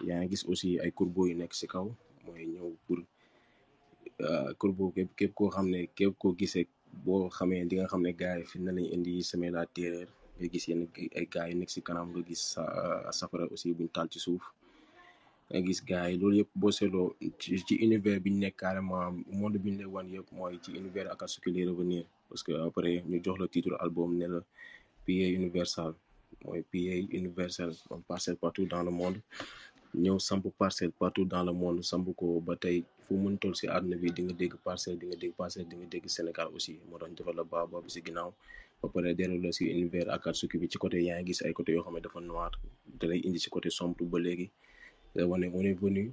yaa 0.08 0.18
ngi 0.22 0.32
gis 0.32 0.44
aussi 0.52 0.70
ay 0.84 0.92
kurbo 0.98 1.22
yu 1.30 1.34
nekk 1.42 1.54
si 1.60 1.66
kaw 1.74 1.88
mooy 2.26 2.44
ñëw 2.54 2.68
pour 2.86 3.00
kurbo 4.60 4.84
ah, 4.90 4.94
képp 4.96 5.12
képp 5.20 5.32
koo 5.38 5.50
xam 5.56 5.68
ne 5.74 5.80
képp 5.98 6.14
koo 6.22 6.32
gisee 6.40 6.66
boo 7.06 7.24
xamee 7.38 7.68
di 7.70 7.76
nga 7.76 7.90
xam 7.92 8.02
ne 8.06 8.12
gars 8.22 8.40
yi 8.42 8.46
fi 8.52 8.58
na 8.64 8.72
lañ 8.76 8.86
indi 8.96 9.14
semaine 9.30 9.56
la 9.58 9.66
terreur 9.76 10.08
nga 10.38 10.46
gis 10.54 10.64
yenn 10.70 10.82
ay 11.20 11.26
gars 11.34 11.48
yi 11.50 11.56
nekk 11.60 11.72
si 11.76 11.80
kanam 11.88 12.08
nga 12.12 12.22
gis 12.30 12.44
ah, 12.64 13.10
safara 13.20 13.44
aussi 13.54 13.78
buñ 13.78 13.90
taal 13.96 14.08
ci 14.14 14.20
suuf 14.26 14.44
nga 15.50 15.60
gis 15.68 15.80
gars 15.90 16.10
yi 16.12 16.16
loolu 16.22 16.36
yëpp 16.40 16.52
boo 16.60 16.74
seetloo 16.78 17.10
ci 17.68 17.74
univers 17.86 18.22
bi 18.24 18.30
ñu 18.34 18.40
nekk 18.44 18.56
carrément 18.62 19.06
monde 19.40 19.58
bi 19.64 19.70
le 19.72 19.76
lay 19.80 19.90
wan 19.94 20.08
yëpp 20.16 20.28
mooy 20.38 20.56
ci 20.64 20.70
univers 20.82 21.10
ak 21.12 21.22
à 21.24 21.28
ce 21.32 21.38
que 21.44 21.50
les 21.56 21.64
parce 22.30 22.44
que 22.46 22.54
après 22.68 22.94
ñu 23.10 23.18
jox 23.26 23.38
la 23.42 23.48
titre 23.54 23.72
album 23.86 24.10
ne 24.22 24.28
la. 24.36 24.42
payé 25.08 25.28
universal 25.40 25.90
mooy 26.44 26.62
payé 26.72 26.94
parcelle 28.08 28.36
partout 28.44 28.66
dans 28.72 28.84
le 28.88 28.92
monde 29.00 29.20
ñëw 30.04 30.18
samp 30.28 30.44
parcelle 30.62 30.92
partout 31.02 31.24
dans 31.34 31.44
le 31.48 31.54
monde 31.54 31.80
samp 31.92 32.06
ko 32.20 32.28
ba 32.48 32.54
tey 32.64 32.78
fu 33.08 33.14
mën 33.24 33.36
toll 33.42 33.56
si 33.60 33.66
àdduna 33.76 33.98
di 34.16 34.22
nga 34.26 34.36
dégg 34.42 34.54
parcelle 34.68 34.98
di 35.00 35.06
nga 35.78 35.88
dégg 35.94 36.06
Sénégal 36.16 36.48
aussi 36.56 36.74
moo 36.90 36.98
tax 37.02 37.12
defal 37.18 37.36
la 37.40 37.44
baobab 37.52 37.82
bi 37.86 37.92
si 37.96 38.00
ginnaaw 38.08 38.32
ba 38.82 38.88
pare 38.94 39.10
delloo 39.18 39.40
la 39.46 39.50
si 39.58 39.64
univers 39.76 40.10
Akatsuki 40.16 40.56
bi 40.62 40.68
ci 40.72 40.78
côté 40.84 40.98
yaa 41.08 41.18
ngi 41.22 41.28
gis 41.34 41.40
ay 41.46 41.54
côté 41.60 41.72
yoo 41.76 41.84
xam 41.86 41.96
ne 41.98 42.02
dafa 42.06 42.20
noir 42.30 42.52
da 43.00 43.06
indi 43.28 43.40
si 43.44 43.50
côté 43.56 43.70
sombre 43.80 44.04
ba 44.12 44.18
léegi 44.26 44.48
wane 45.32 45.46
on 45.58 45.66
venu 45.84 46.04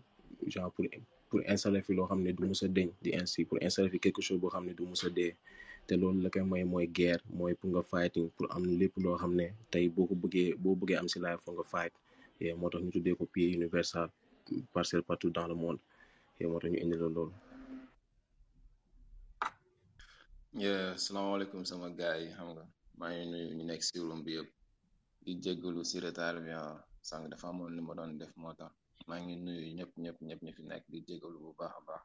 genre 0.53 0.71
pour 0.75 0.87
pour 1.29 1.41
xam 1.61 2.21
ne 2.27 2.31
du 2.37 2.43
mus 2.51 2.63
a 2.67 2.69
deñ 2.77 2.89
di 3.03 3.11
ainsi 3.21 3.41
quelque 4.05 4.21
chose 4.27 4.39
boo 4.43 4.51
xam 4.55 4.65
ne 4.69 4.73
du 4.79 4.85
mus 4.91 5.03
a 5.09 5.11
te 5.87 5.95
loolu 6.01 6.19
la 6.25 6.29
koy 6.35 6.45
may 6.51 6.65
moy 6.73 6.87
guerre 6.99 7.23
moy 7.39 7.53
pour 7.59 7.69
nga 7.73 7.83
fight 7.93 8.13
pour 8.37 8.47
am 8.55 8.65
lépp 8.81 8.95
loo 9.05 9.17
xam 9.23 9.33
ne 9.41 9.47
tey 9.73 9.87
boo 9.95 10.07
ko 10.09 10.15
bëggee 10.23 10.49
boo 10.63 10.79
bëggee 10.81 10.99
am 11.01 11.09
si 11.13 11.19
life 11.25 11.43
foog 11.45 11.57
nga 11.59 11.67
fight 11.75 11.95
et 12.43 12.43
eh, 12.51 12.55
moo 12.59 12.71
tax 12.73 12.83
ñu 12.83 12.91
tuddee 12.95 13.19
ko 13.19 13.25
pied 13.35 13.47
universal 13.61 14.09
parcel 14.75 15.03
partout 15.09 15.33
dans 15.37 15.49
le 15.51 15.57
monde 15.63 15.81
et 16.39 16.43
eh, 16.45 16.49
moo 16.51 16.59
tax 16.63 16.71
ñu 16.73 16.79
indi 16.85 16.97
la 17.01 17.07
loolu 17.17 17.35
yeah 20.65 20.87
salaamaaleykum 21.05 21.63
sama 21.71 21.89
gars 21.99 22.17
yi 22.23 22.29
xam 22.37 22.49
nga 22.55 22.65
maa 22.99 23.11
ngi 23.13 23.25
nuyu 23.33 23.49
ñu 23.57 23.65
nekk 23.71 23.83
si 23.89 23.95
room 24.07 24.21
bi 24.27 24.33
yëpp 24.37 24.51
di 25.25 25.33
jéggalu 25.45 25.81
si 25.91 25.97
retard 26.07 26.37
bi 26.45 26.51
ah, 26.61 26.77
sànq 27.09 27.25
dafa 27.33 27.47
amoon 27.53 27.71
li 27.77 27.83
ma 27.87 27.93
doon 27.99 28.11
def 28.21 28.33
moo 28.43 28.53
tax 28.61 28.73
maa 29.09 29.21
ngi 29.25 29.35
nuyu 29.47 29.63
ñëpp 29.79 29.93
ñëpp 30.03 30.19
ñëpp 30.29 30.41
ñu 30.45 30.51
fi 30.57 30.63
nekk 30.71 30.85
di 30.93 30.99
jéggalu 31.09 31.37
bu 31.45 31.51
baax 31.61 31.75
a 31.79 31.81
baax 31.89 32.05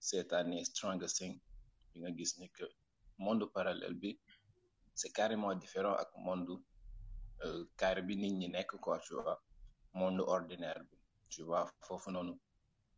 cette 0.00 0.32
année 0.32 0.64
Stranger 0.64 1.06
Things 1.16 1.40
bi 1.92 1.98
nga 2.00 2.10
gis 2.16 2.32
ni 2.38 2.48
que 2.56 2.64
monde 3.26 3.44
parallèle 3.56 3.94
bi 4.02 4.10
c'est 4.98 5.12
carrément 5.18 5.52
différent 5.64 5.94
ak 6.02 6.10
monde 6.26 6.50
euh, 7.44 7.64
carré 7.80 8.02
bi 8.08 8.14
nit 8.16 8.32
ñi 8.40 8.48
nekk 8.48 8.70
quoi 8.84 8.96
tu 9.04 9.12
vois 9.18 9.36
monde 9.98 10.20
ordinaire 10.20 10.80
bi 10.88 10.96
tu 11.32 11.40
vois 11.42 11.64
fofu 11.86 12.10
nonu 12.14 12.34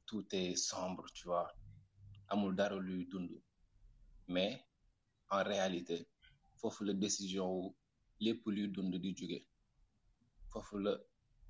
tout 0.07 0.27
est 0.41 0.55
sombre 0.69 1.07
tu 1.17 1.25
vois 1.31 1.49
amul 2.31 2.55
dara 2.59 2.77
luy 2.89 3.05
dund 3.11 3.31
mais 4.35 4.51
en 5.37 5.43
réalité 5.53 5.97
fofu 6.61 6.85
la 6.85 6.93
décision 7.05 7.45
wu 7.63 7.69
lépp 8.25 8.43
luy 8.47 8.69
dund 8.69 8.93
di 9.05 9.11
jóge 9.19 9.39
fofu 10.53 10.75
la 10.85 10.93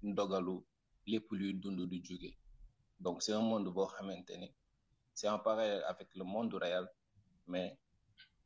ndogalu 0.08 0.54
lépp 1.10 1.26
luy 1.38 1.52
dund 1.62 1.80
di 1.92 1.98
jóge 2.06 2.30
donc 3.04 3.16
c'est 3.24 3.32
un 3.38 3.44
monde 3.50 3.68
boo 3.74 3.88
xamante 3.92 4.34
ni 4.42 4.48
c'est 5.20 5.28
un 5.28 5.38
parallèle 5.38 5.84
avec 5.86 6.08
le 6.14 6.24
monde 6.24 6.54
réel, 6.54 6.88
mais 7.46 7.78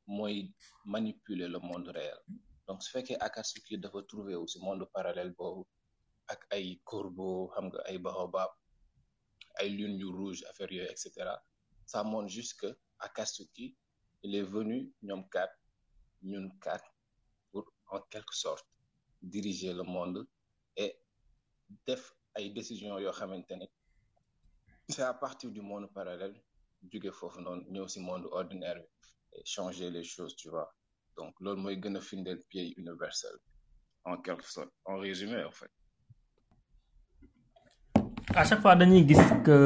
moi, 0.08 0.28
manipuler 0.84 1.46
le 1.46 1.60
monde 1.60 1.86
réel. 1.86 2.18
donc 2.66 2.82
ce 2.82 2.90
fait 2.90 3.04
que 3.04 3.14
Akatsuki 3.20 3.78
doit 3.78 3.92
retrouver 3.92 4.34
ce 4.48 4.58
monde 4.58 4.84
parallèle 4.92 5.32
avec 5.38 6.40
les 6.50 6.58
ay 6.58 6.80
les 6.88 8.00
xam 8.00 8.48
les 9.60 9.68
lunes 9.68 10.04
rouges, 10.16 10.44
ay 10.58 10.96
ça 11.86 12.02
montre 12.02 12.26
juste 12.28 12.58
que 12.58 12.76
Akatsuki 12.98 13.76
il 14.24 14.34
est 14.34 14.42
venu 14.56 14.92
ñoom 15.00 15.28
quatre 15.30 15.56
quatre 16.60 16.90
pour 17.52 17.72
en 17.92 18.00
quelque 18.12 18.34
sorte 18.34 18.66
diriger 19.22 19.72
le 19.72 19.84
monde 19.84 20.26
et 20.76 20.98
def 21.86 22.02
des 22.36 22.50
décisions 22.50 22.96
c'est 24.88 25.02
à 25.02 25.14
partir 25.14 25.52
du 25.52 25.60
monde 25.60 25.86
parallèle 25.92 26.34
jóge 26.92 27.10
fofu 27.12 27.40
non 27.40 27.64
aussi 27.76 27.98
ci 28.00 28.04
monde 28.04 28.26
ordinaire 28.30 28.78
et 29.32 29.42
changer 29.44 29.90
les 29.90 30.04
choses 30.04 30.34
tu 30.36 30.48
vois 30.48 30.68
donc 31.16 31.32
l'homme 31.40 31.68
est 31.70 31.80
gëna 31.82 32.00
findel 32.00 32.38
pied 32.50 32.64
universel 32.82 33.34
en 34.04 34.16
quelque 34.24 34.44
sorte 34.54 34.72
en 34.84 34.96
résumé 34.98 35.38
en 35.44 35.52
fait. 35.58 35.70
à 38.42 38.44
chaque 38.44 38.60
fois 38.60 38.76
dañuy 38.76 39.06
gis 39.08 39.24
que 39.46 39.56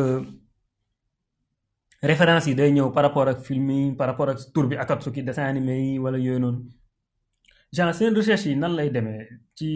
référence 2.12 2.46
yi 2.50 2.54
day 2.54 2.70
ñëw 2.72 2.90
par 2.96 3.04
rapport 3.06 3.28
ak 3.32 3.38
film 3.48 3.68
par 4.00 4.06
rapport 4.10 4.28
ak 4.28 4.38
tour 4.54 4.66
bi 4.68 4.76
Akatsuki 4.76 5.22
dessin 5.22 5.44
animé 5.52 5.72
yi 5.88 5.98
wala 6.04 6.18
yooyu 6.18 6.38
noonu 6.44 6.60
genre 7.74 7.94
seen 7.94 8.14
recherche 8.18 8.46
yi 8.50 8.56
nan 8.56 8.72
lay 8.78 8.90
demee 8.96 9.24
ci 9.56 9.70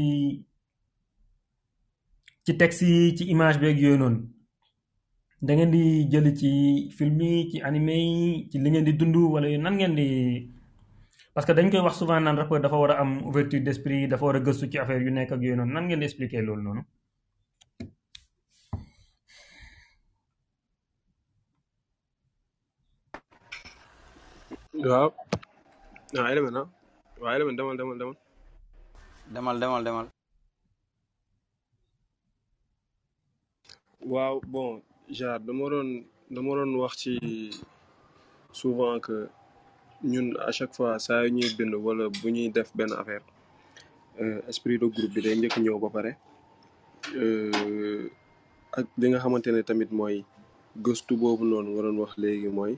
ci 2.45 2.53
texte 2.61 2.83
yi 2.89 3.17
ci 3.17 3.25
image 3.35 3.57
ak 3.57 3.63
yooyu 3.83 3.97
noonu. 4.05 4.21
da 5.47 5.51
ngeen 5.57 5.71
di 5.75 5.81
jël 6.13 6.27
ci 6.41 6.49
film 6.99 7.17
yi 7.25 7.29
ci 7.51 7.57
animé 7.69 7.93
yi 8.11 8.27
ci 8.51 8.57
li 8.63 8.69
ngeen 8.71 8.87
di 8.89 8.93
dund 8.99 9.15
wala 9.35 9.47
nan 9.65 9.75
ngeen 9.79 9.93
di 9.99 10.03
parce 11.35 11.47
que 11.49 11.53
dañ 11.59 11.69
koy 11.73 11.83
wax 11.87 11.95
souvent 12.01 12.21
naan 12.27 12.37
rappeur 12.41 12.61
dafa 12.65 12.77
war 12.83 12.91
a 12.93 12.97
am 13.03 13.11
ouverture 13.29 13.63
d'esprit 13.67 14.03
dafa 14.13 14.25
war 14.27 14.37
a 14.39 14.45
gëstu 14.47 14.71
ci 14.73 14.77
affaire 14.83 15.03
yu 15.07 15.13
nekk 15.17 15.31
ak 15.35 15.41
waaw 24.91 25.09
waaw 26.23 26.27
élément 26.33 26.51
na 26.57 26.61
ah. 26.63 26.69
waaw 27.23 27.35
élément 27.37 27.57
demal 27.59 27.77
demal 27.81 27.97
demal. 28.01 28.17
demal 29.35 29.57
demal 29.63 29.83
demal. 29.87 30.07
waaw 34.13 34.37
bon. 34.55 34.79
Gérard 35.11 35.43
dama 35.45 35.67
doon 35.71 36.07
dama 36.31 36.53
doon 36.55 36.79
wax 36.83 36.95
ci 37.03 37.13
souvent 38.53 39.01
que 39.01 39.27
ñun 40.05 40.35
à 40.39 40.51
chaque 40.53 40.75
fois 40.75 40.99
ça 40.99 41.19
a 41.25 41.29
ñuy 41.31 41.55
bonne 41.57 41.75
wala 41.75 42.05
bu 42.11 42.29
ñuy 42.31 42.51
def 42.53 42.71
benn 42.77 42.93
affaire 42.93 43.25
euh, 44.21 44.41
esprit 44.51 44.79
de 44.79 44.87
groupe 44.87 45.11
bi 45.15 45.21
day 45.25 45.35
njëkk 45.37 45.57
ñëw 45.63 45.79
ba 45.83 45.89
pare 45.97 46.13
euh, 47.23 48.05
ak 48.79 48.87
di 48.99 49.07
nga 49.09 49.19
xamante 49.25 49.51
ne 49.53 49.63
tamit 49.69 49.91
mooy 49.99 50.17
gëstu 50.85 51.13
boobu 51.21 51.45
noonu 51.51 51.69
nga 51.75 51.89
wax 52.03 52.13
léegi 52.23 52.49
mooy 52.59 52.75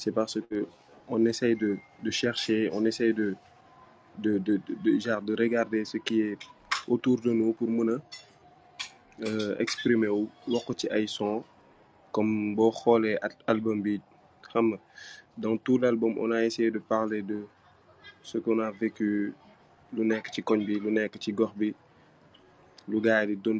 c'est 0.00 0.14
parce 0.18 0.36
que 0.48 0.58
on 1.14 1.20
essaye 1.32 1.56
de 1.64 1.70
de 2.04 2.10
chercher 2.20 2.60
on 2.76 2.82
essaye 2.90 3.12
de 3.20 3.26
de 4.24 4.32
de 4.46 4.54
de, 4.66 4.72
de 4.84 4.90
genre 5.04 5.22
de 5.28 5.32
regarder 5.42 5.82
ce 5.84 5.96
qui 6.06 6.16
est 6.28 6.38
autour 6.92 7.16
de 7.26 7.30
nous 7.38 7.52
pour 7.58 7.68
mën 7.76 7.88
a 7.96 7.98
euh, 9.24 9.54
exprimer 9.64 10.08
wu 10.14 10.22
waxu 10.52 10.72
ci 10.80 10.86
ay 10.96 11.04
son 11.16 11.34
comme 12.14 12.32
boo 12.56 12.70
xoolee 12.80 13.16
album 13.52 13.78
bi 13.84 13.92
xam 14.48 14.64
nga 14.70 14.78
dans 15.42 15.56
tout 15.64 15.78
l'album 15.82 16.12
on 16.24 16.30
a 16.32 16.38
essayé 16.48 16.70
de 16.76 16.80
parler 16.92 17.20
de 17.22 17.38
ce 18.28 18.36
qu'on 18.42 18.58
a 18.66 18.70
vécu 18.82 19.10
lu 19.94 20.02
nekk 20.10 20.26
ci 20.32 20.40
koñ 20.48 20.60
bi 20.68 20.74
lu 20.82 20.88
nekk 20.96 21.14
ci 21.22 21.30
gox 21.38 21.52
bi 21.60 21.68
lu 22.90 22.96
gars 23.06 23.24
di 23.28 23.34
di 23.44 23.50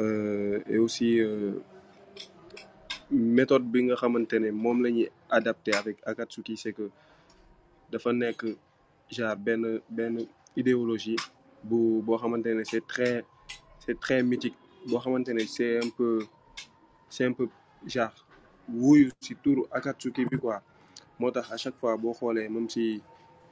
euh 0.00 0.58
et 0.72 0.78
aussi 0.84 1.10
euh, 1.26 1.52
méthode 3.38 3.64
bi 3.72 3.78
nga 3.86 3.96
xamantene 4.02 4.48
mom 4.52 4.78
moom 4.82 4.84
adapter 4.86 5.10
adapté 5.38 5.70
avec 5.80 5.96
Akatsuki 6.10 6.54
c'est 6.62 6.72
que 6.78 6.86
dafa 7.90 8.10
nekk 8.20 8.40
genre 9.14 9.36
ben 9.44 9.62
ben 9.96 10.12
idéologie 10.60 11.18
bu 11.68 11.78
bo 12.06 12.12
xamantene 12.18 12.62
c'est 12.64 12.86
très 12.86 13.24
c'est 13.84 13.98
très 13.98 14.22
mythique 14.22 14.54
c'est 15.48 15.78
un 15.78 15.88
peu 15.96 16.24
c'est 17.08 17.24
un 17.24 17.32
peu 17.32 17.48
genre 17.86 18.10
c'est 19.20 20.24
quoi 20.40 20.62
à 21.34 21.56
chaque 21.56 21.74
fois 21.78 21.96
même 22.34 22.68
si 22.68 23.02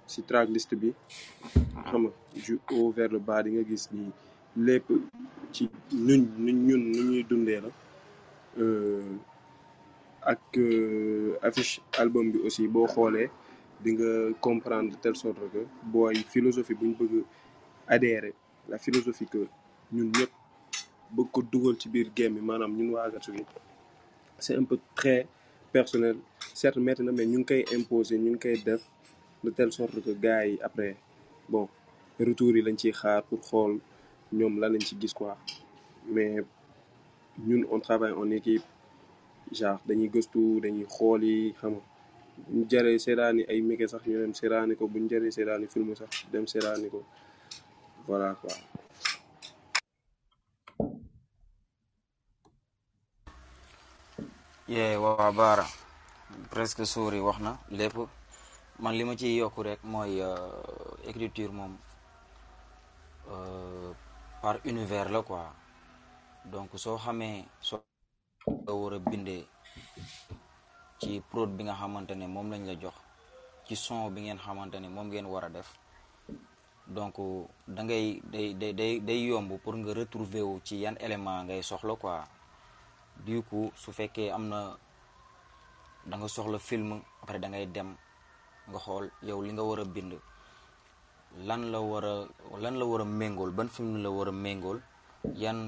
très 0.08 0.22
tracklist 0.22 0.74
bi 0.76 0.90
du 2.44 2.58
vers 2.94 3.08
le 3.10 3.18
bas 3.18 3.42
ni 3.42 3.58
euh, 8.58 9.02
euh, 10.56 11.38
affiche 11.42 11.80
album 11.98 12.32
aussi 12.44 12.68
comprendre 14.40 14.90
de 14.90 14.96
telle 14.96 15.14
que 15.14 16.14
philosophie 16.28 16.74
adhérer 17.88 18.34
la 18.68 18.78
philosophie 18.78 19.26
que 19.26 19.46
ñun 19.96 20.08
ñëpp 20.16 20.32
bëgg 21.14 21.28
ko 21.34 21.40
dugal 21.52 21.76
ci 21.80 21.86
biir 21.92 22.08
game 22.16 22.36
bi 22.38 22.42
ñun 22.78 22.94
c'est 24.44 24.56
un 24.56 24.62
peu 24.64 24.78
très 24.98 25.20
personnel 25.74 26.16
certes 26.60 26.78
métti 26.84 27.02
mais 27.18 27.26
ñu 27.26 27.44
de 29.44 29.50
telle 29.56 29.72
sorte 29.72 29.98
que 30.04 30.12
gars 30.24 30.44
après 30.68 30.96
bon 31.48 31.68
retour 32.20 32.50
yi 32.50 32.62
pour 33.28 34.52
lañ 34.72 34.84
ci 34.88 35.08
quoi 35.18 35.36
mais 36.14 36.30
ñun 37.48 37.62
on 37.74 37.80
travaille 37.80 38.12
en 38.20 38.30
équipe 38.38 38.66
genre 39.58 39.78
dañuy 39.88 40.08
gëstu 40.14 40.42
dañuy 40.64 40.86
xool 40.94 41.22
yi 41.24 41.36
xam 41.60 41.74
ay 42.90 43.80
sax 43.92 44.02
ñu 44.06 44.18
des 45.12 46.90
ko 46.92 47.00
voilà 48.06 48.30
quoi. 48.40 48.54
yee 54.70 54.94
waa 55.02 55.32
baara 55.32 55.66
presque 56.50 56.84
suur 56.92 57.12
yi 57.14 57.20
wax 57.28 57.38
na 57.46 57.52
lépp 57.78 57.96
man 58.78 58.94
li 58.98 59.04
ma 59.04 59.14
ciy 59.18 59.38
yokku 59.42 59.62
rek 59.62 59.80
mooy 59.82 60.22
euh, 60.22 61.10
écriture 61.10 61.52
moom 61.52 61.72
euh, 63.32 63.90
par 64.42 64.56
univers 64.70 65.10
la 65.10 65.22
quoi 65.22 65.42
donc 66.52 66.70
soo 66.76 66.98
xamee 67.04 67.44
soo 67.60 67.80
nga 68.62 68.72
war 68.72 68.98
bindee 69.00 69.44
ci 71.00 71.20
prod 71.30 71.50
bi 71.56 71.64
nga 71.64 71.74
xamante 71.80 72.14
ne 72.14 72.26
moom 72.26 72.50
lañ 72.52 72.62
la 72.66 72.74
jox 72.80 72.94
ci 73.66 73.74
son 73.76 74.08
bi 74.14 74.20
ngeen 74.20 74.38
xamante 74.38 74.76
ne 74.78 74.88
moom 74.88 75.06
ngeen 75.08 75.26
war 75.26 75.44
a 75.44 75.48
def 75.48 75.68
donc 76.94 77.16
da 77.74 77.82
ngay 77.82 78.22
day 78.32 78.54
day 78.60 78.72
day 78.74 79.00
day 79.00 79.18
yomb 79.28 79.50
pour 79.62 79.74
nga 79.76 79.92
retrouver 79.94 80.42
wu 80.48 80.60
ci 80.66 80.74
yan 80.82 80.94
élément 81.04 81.42
ngay 81.44 81.60
soxla 81.62 81.96
quoi 82.02 82.22
du 83.26 83.42
coup 83.42 83.70
su 83.76 83.92
fekke 83.92 84.30
amna 84.32 84.58
da 86.06 86.14
nga 86.16 86.28
soxla 86.28 86.58
film 86.58 86.90
après 87.22 87.38
da 87.38 87.48
ngay 87.48 87.66
dem 87.74 87.88
nga 88.68 88.78
xol 88.84 89.04
yow 89.28 89.40
li 89.44 89.50
nga 89.52 89.62
wara 89.70 89.84
bind 89.84 90.12
lan 91.48 91.62
la 91.72 91.80
wara 91.80 92.12
lan 92.62 92.74
la 92.78 92.84
wara 92.90 93.04
mengol 93.04 93.50
ban 93.50 93.68
film 93.68 93.94
la 94.04 94.08
wara 94.10 94.32
mengol, 94.32 94.78
yan 95.42 95.58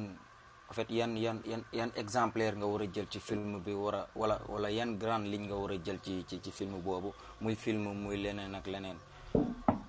en 0.69 0.73
fait 0.75 0.89
yan 0.91 1.15
yan 1.17 1.39
yan 1.53 1.63
yan 1.73 1.91
exemplaire 1.97 2.57
nga 2.57 2.67
wara 2.67 2.85
jël 2.91 3.07
ci 3.11 3.21
film 3.21 3.61
bi 3.61 3.73
wara 3.75 4.09
wala 4.15 4.39
wala 4.49 4.69
yan 4.71 4.97
grande 4.99 5.29
ligne 5.29 5.47
nga 5.49 5.57
wara 5.57 5.75
jël 5.85 6.01
ci 6.03 6.25
ci 6.27 6.51
film 6.51 6.81
bobu 6.83 7.13
muy 7.43 7.55
film 7.55 7.85
muy 8.03 8.17
lenen 8.17 8.55
ak 8.55 8.67
lenen 8.67 8.97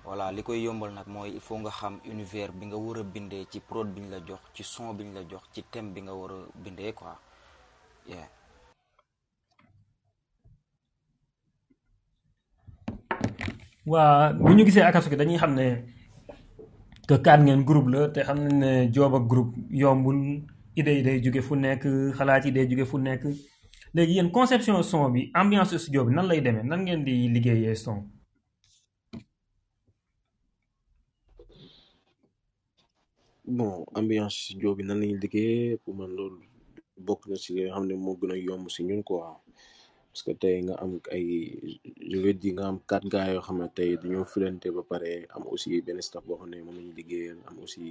wala 0.04 0.30
likoy 0.32 0.60
yombal 0.64 0.92
nak 0.92 1.06
moy 1.06 1.30
il 1.30 1.40
faut 1.40 1.58
nga 1.60 1.70
xam 1.70 1.98
univers 2.12 2.52
bi 2.54 2.66
nga 2.66 2.76
wara 2.76 3.02
bindé 3.02 3.46
ci 3.50 3.60
prod 3.60 3.86
biñ 3.94 4.04
jok, 4.10 4.12
la 4.12 4.20
jox 4.26 4.42
ci 4.54 4.62
son 4.62 4.92
biñ 4.92 5.14
la 5.14 5.22
jox 5.24 5.44
ci 5.54 5.62
thème 5.70 5.92
bi 5.94 6.00
nga 6.02 6.12
wara 6.12 6.36
bindé 6.56 6.92
quoi 6.92 7.18
waa 13.90 14.32
bu 14.42 14.48
ñu 14.56 14.64
gisee 14.66 14.84
Akatsuki 14.88 15.16
dañuy 15.20 15.38
xam 15.42 15.52
ne 15.58 15.66
que 17.08 17.14
kaat 17.24 17.40
ngeen 17.42 17.62
group 17.68 17.86
la 17.94 18.00
te 18.14 18.20
xam 18.28 18.38
nañ 18.44 18.54
ne 18.62 18.70
joob 18.94 19.12
ak 19.18 19.24
yombul 19.82 20.18
idée 20.80 20.94
yi 20.98 21.02
day 21.06 21.18
jóge 21.24 21.40
fu 21.46 21.52
nekk 21.64 21.82
xalaat 22.18 22.44
yi 22.46 22.50
day 22.56 22.66
jóge 22.70 22.84
fu 22.90 22.96
nekk 23.06 23.22
léegi 23.94 24.12
yéen 24.16 24.30
conception 24.36 24.76
son 24.90 25.12
bi 25.14 25.20
ambiance 25.40 25.74
studio 25.82 26.00
bi 26.06 26.14
nan 26.16 26.26
lay 26.30 26.40
demee 26.44 26.62
nan 26.70 26.80
ngeen 26.84 27.00
di 27.06 27.14
liggéeyee 27.34 27.74
son. 27.84 27.98
bon 33.56 33.74
ambiance 33.98 34.36
studio 34.42 34.68
bi 34.76 34.82
nan 34.88 34.96
la 35.00 35.04
ñuy 35.08 35.18
liggéeyee 35.24 35.76
pour 35.82 35.92
man 35.98 36.08
loolu. 36.16 36.53
bokk 37.00 37.20
na 37.28 37.36
si 37.42 37.50
li 37.56 37.60
nga 37.64 37.74
xam 37.76 37.86
ne 37.88 37.94
moo 38.04 38.18
gëna 38.20 38.36
yomb 38.46 38.64
si 38.74 38.80
ñun 38.88 39.02
quoi 39.08 39.26
parce 40.10 40.24
que 40.26 40.32
tey 40.42 40.56
nga 40.66 40.74
am 40.82 40.92
ay 41.14 41.24
je 42.10 42.16
:fra 42.22 42.32
nga 42.56 42.64
am 42.70 42.78
quatre 42.88 43.08
:fra 43.10 43.12
gars 43.12 43.30
yoo 43.34 43.46
xam 43.46 43.58
ne 43.60 43.68
tey 43.76 43.90
dañoo 44.02 44.30
firante 44.32 44.68
ba 44.76 44.82
pare 44.90 45.12
am 45.34 45.42
aussi 45.52 45.66
:fra 45.72 45.84
benn 45.86 46.00
staff 46.08 46.24
boo 46.26 46.38
xam 46.40 46.50
ne 46.50 46.56
moom 46.66 46.76
la 46.84 46.92
liggéeyal 46.98 47.38
am 47.48 47.56
aussi 47.64 47.82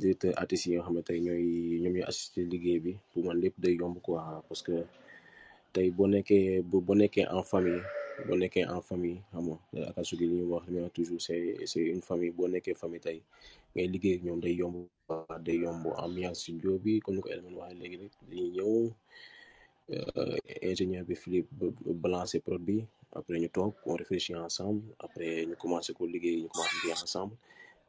directeur 0.00 0.32
:fra 0.32 0.40
artistes 0.42 0.82
xam 0.84 0.94
ne 0.96 1.02
tey 1.08 1.18
ñooy 1.26 1.46
ñoom 1.82 1.92
ñooy 1.94 2.08
assister 2.10 2.44
liggéey 2.52 2.80
bi 2.84 2.92
pour 3.10 3.20
:fra 3.20 3.26
man 3.26 3.40
lépp 3.42 3.56
day 3.62 3.74
yomb 3.80 3.96
quoi 4.06 4.20
:fra 4.26 4.34
parce 4.48 4.62
:fra 4.64 4.68
que 4.70 4.76
tey 5.74 5.88
boo 5.96 6.08
nekkee 6.12 6.46
boo 6.70 6.94
nekkee 7.00 7.26
en 7.34 7.42
:fra 7.42 7.50
famille 7.52 7.80
:fra 8.26 8.34
nekkee 8.42 8.64
en 8.72 8.78
:fra 8.78 8.88
famille 8.90 9.20
:fra 9.22 9.30
xam 9.34 9.46
nga 9.50 9.56
Akatsuki 9.90 10.24
li 10.28 10.32
muy 10.38 10.46
wax 10.52 10.64
toujours 10.96 11.22
:fra 11.26 11.36
c' 11.70 11.74
une 11.94 12.04
famille 12.08 12.30
:fra 12.34 12.36
boo 12.38 12.50
nekkee 12.52 12.76
famille 12.82 13.04
tey 13.06 13.18
ngay 13.74 13.86
liggéey 13.92 14.22
ñoom 14.24 14.38
day 14.44 14.54
yomb 14.60 14.76
day 15.46 15.58
yomb 15.66 15.82
ambiance 16.04 16.40
studio 16.46 16.70
bi 16.84 17.02
kon 17.04 17.14
ni 17.18 17.22
ko 17.24 17.28
Elman 17.34 17.58
waxee 17.60 17.78
léegi 17.82 17.96
rek 18.02 18.12
dañuy 18.30 18.50
ñëw 18.56 18.74
euh, 19.94 20.36
ingénieur 20.70 21.02
bi 21.08 21.18
Philippe 21.22 21.50
balancer 22.04 22.38
prod 22.46 22.62
bi 22.68 22.76
après 23.18 23.36
ñu 23.42 23.48
toog 23.54 23.72
on 23.90 23.96
réfléchit 24.00 24.38
ensemble 24.46 24.82
après 25.04 25.28
ñu 25.50 25.54
commencé 25.62 25.90
ko 25.96 26.02
liggéey 26.12 26.38
ñu 26.42 26.48
commencé 26.52 26.74
liggéey 26.76 26.98
ensemble 27.06 27.34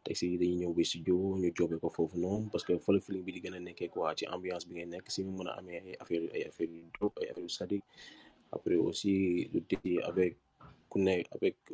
teg 0.04 0.16
si 0.20 0.26
dañuy 0.42 0.58
ñëw 0.66 0.72
si 0.82 0.86
studio 0.90 1.16
ñu 1.42 1.50
joobee 1.56 1.82
ko 1.84 1.90
foofu 1.96 2.16
noonu 2.20 2.48
parce 2.52 2.66
que 2.68 2.74
fa 2.86 2.90
la 2.94 3.00
bi 3.26 3.32
di 3.36 3.40
gën 3.44 3.58
a 3.58 3.60
nekkee 3.60 3.90
quoi 3.94 4.16
ci 4.18 4.24
ambiance 4.36 4.66
bi 4.68 4.74
ngay 4.78 4.90
nekk 4.94 5.06
si 5.16 5.22
ñu 5.26 5.32
mën 5.38 5.50
amee 5.58 5.78
ay 5.86 5.94
affaire 6.04 6.24
affaire 6.50 6.74
yu 6.78 6.82
dope 7.00 7.18
ay 7.22 7.30
affaire 7.30 7.46
yu 7.48 7.54
sadique 7.60 7.88
après 8.56 8.78
aussi 8.88 9.14
lu 9.54 9.62
téye 9.70 10.00
avec 10.10 10.34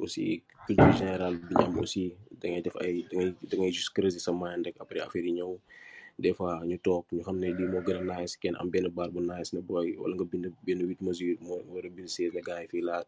aussi 0.04 0.42
culture 0.66 0.92
générale 1.00 1.38
bi 1.48 1.56
ñu 1.72 1.80
aussi 1.86 2.06
da 2.42 2.50
nga 2.50 2.62
def 2.66 2.76
ay 2.82 3.06
da 3.46 3.54
ngay 3.54 3.70
juste 3.70 3.94
creuser 3.94 4.18
sa 4.18 4.34
mind 4.34 4.66
rek 4.66 4.78
après 4.82 4.98
affaire 5.06 5.30
yi 5.30 5.38
ñëw 5.38 5.54
des 6.18 6.34
fois 6.38 6.54
ñu 6.70 6.78
toog 6.86 7.06
ñu 7.16 7.22
xam 7.28 7.38
ne 7.40 7.48
lii 7.58 7.70
moo 7.72 7.86
gën 7.86 8.00
a 8.02 8.06
nice 8.12 8.34
kenn 8.42 8.58
am 8.60 8.68
benn 8.74 8.90
baar 8.98 9.10
bu 9.14 9.22
nice 9.32 9.50
ne 9.54 9.62
booy 9.68 9.90
wala 10.02 10.14
nga 10.18 10.26
bind 10.32 10.46
benn 10.66 10.82
huit 10.86 11.02
mesure 11.06 11.38
moo 11.48 11.62
war 11.72 11.86
a 11.88 11.92
bind 11.96 12.10
seize 12.14 12.34
ne 12.36 12.42
gars 12.48 12.62
yi 12.66 12.70
fii 12.74 12.86
laa 12.90 13.02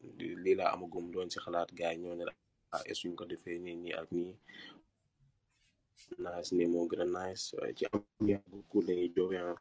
lii 0.43 0.55
laa 0.59 0.69
amagum 0.75 1.05
doon 1.13 1.29
si 1.33 1.37
xalaat 1.45 1.69
gars 1.77 1.93
yi 1.93 2.01
ñoo 2.05 2.15
ne 2.17 2.25
la 2.29 2.33
ah 2.75 2.83
ko 3.17 3.23
defee 3.31 3.57
nii 3.63 3.77
nii 3.83 3.93
ak 4.01 4.07
nii 4.17 4.31
nice 6.25 6.51
ne 6.57 6.63
moo 6.73 6.85
gën 6.89 7.01
a 7.01 7.07
nice 7.17 7.45
ci 7.77 7.83
am 7.89 7.97
yaa 8.29 8.41
beaucoup 8.49 8.83
dañuy 8.87 9.09
jóge 9.17 9.37
ah 9.49 9.57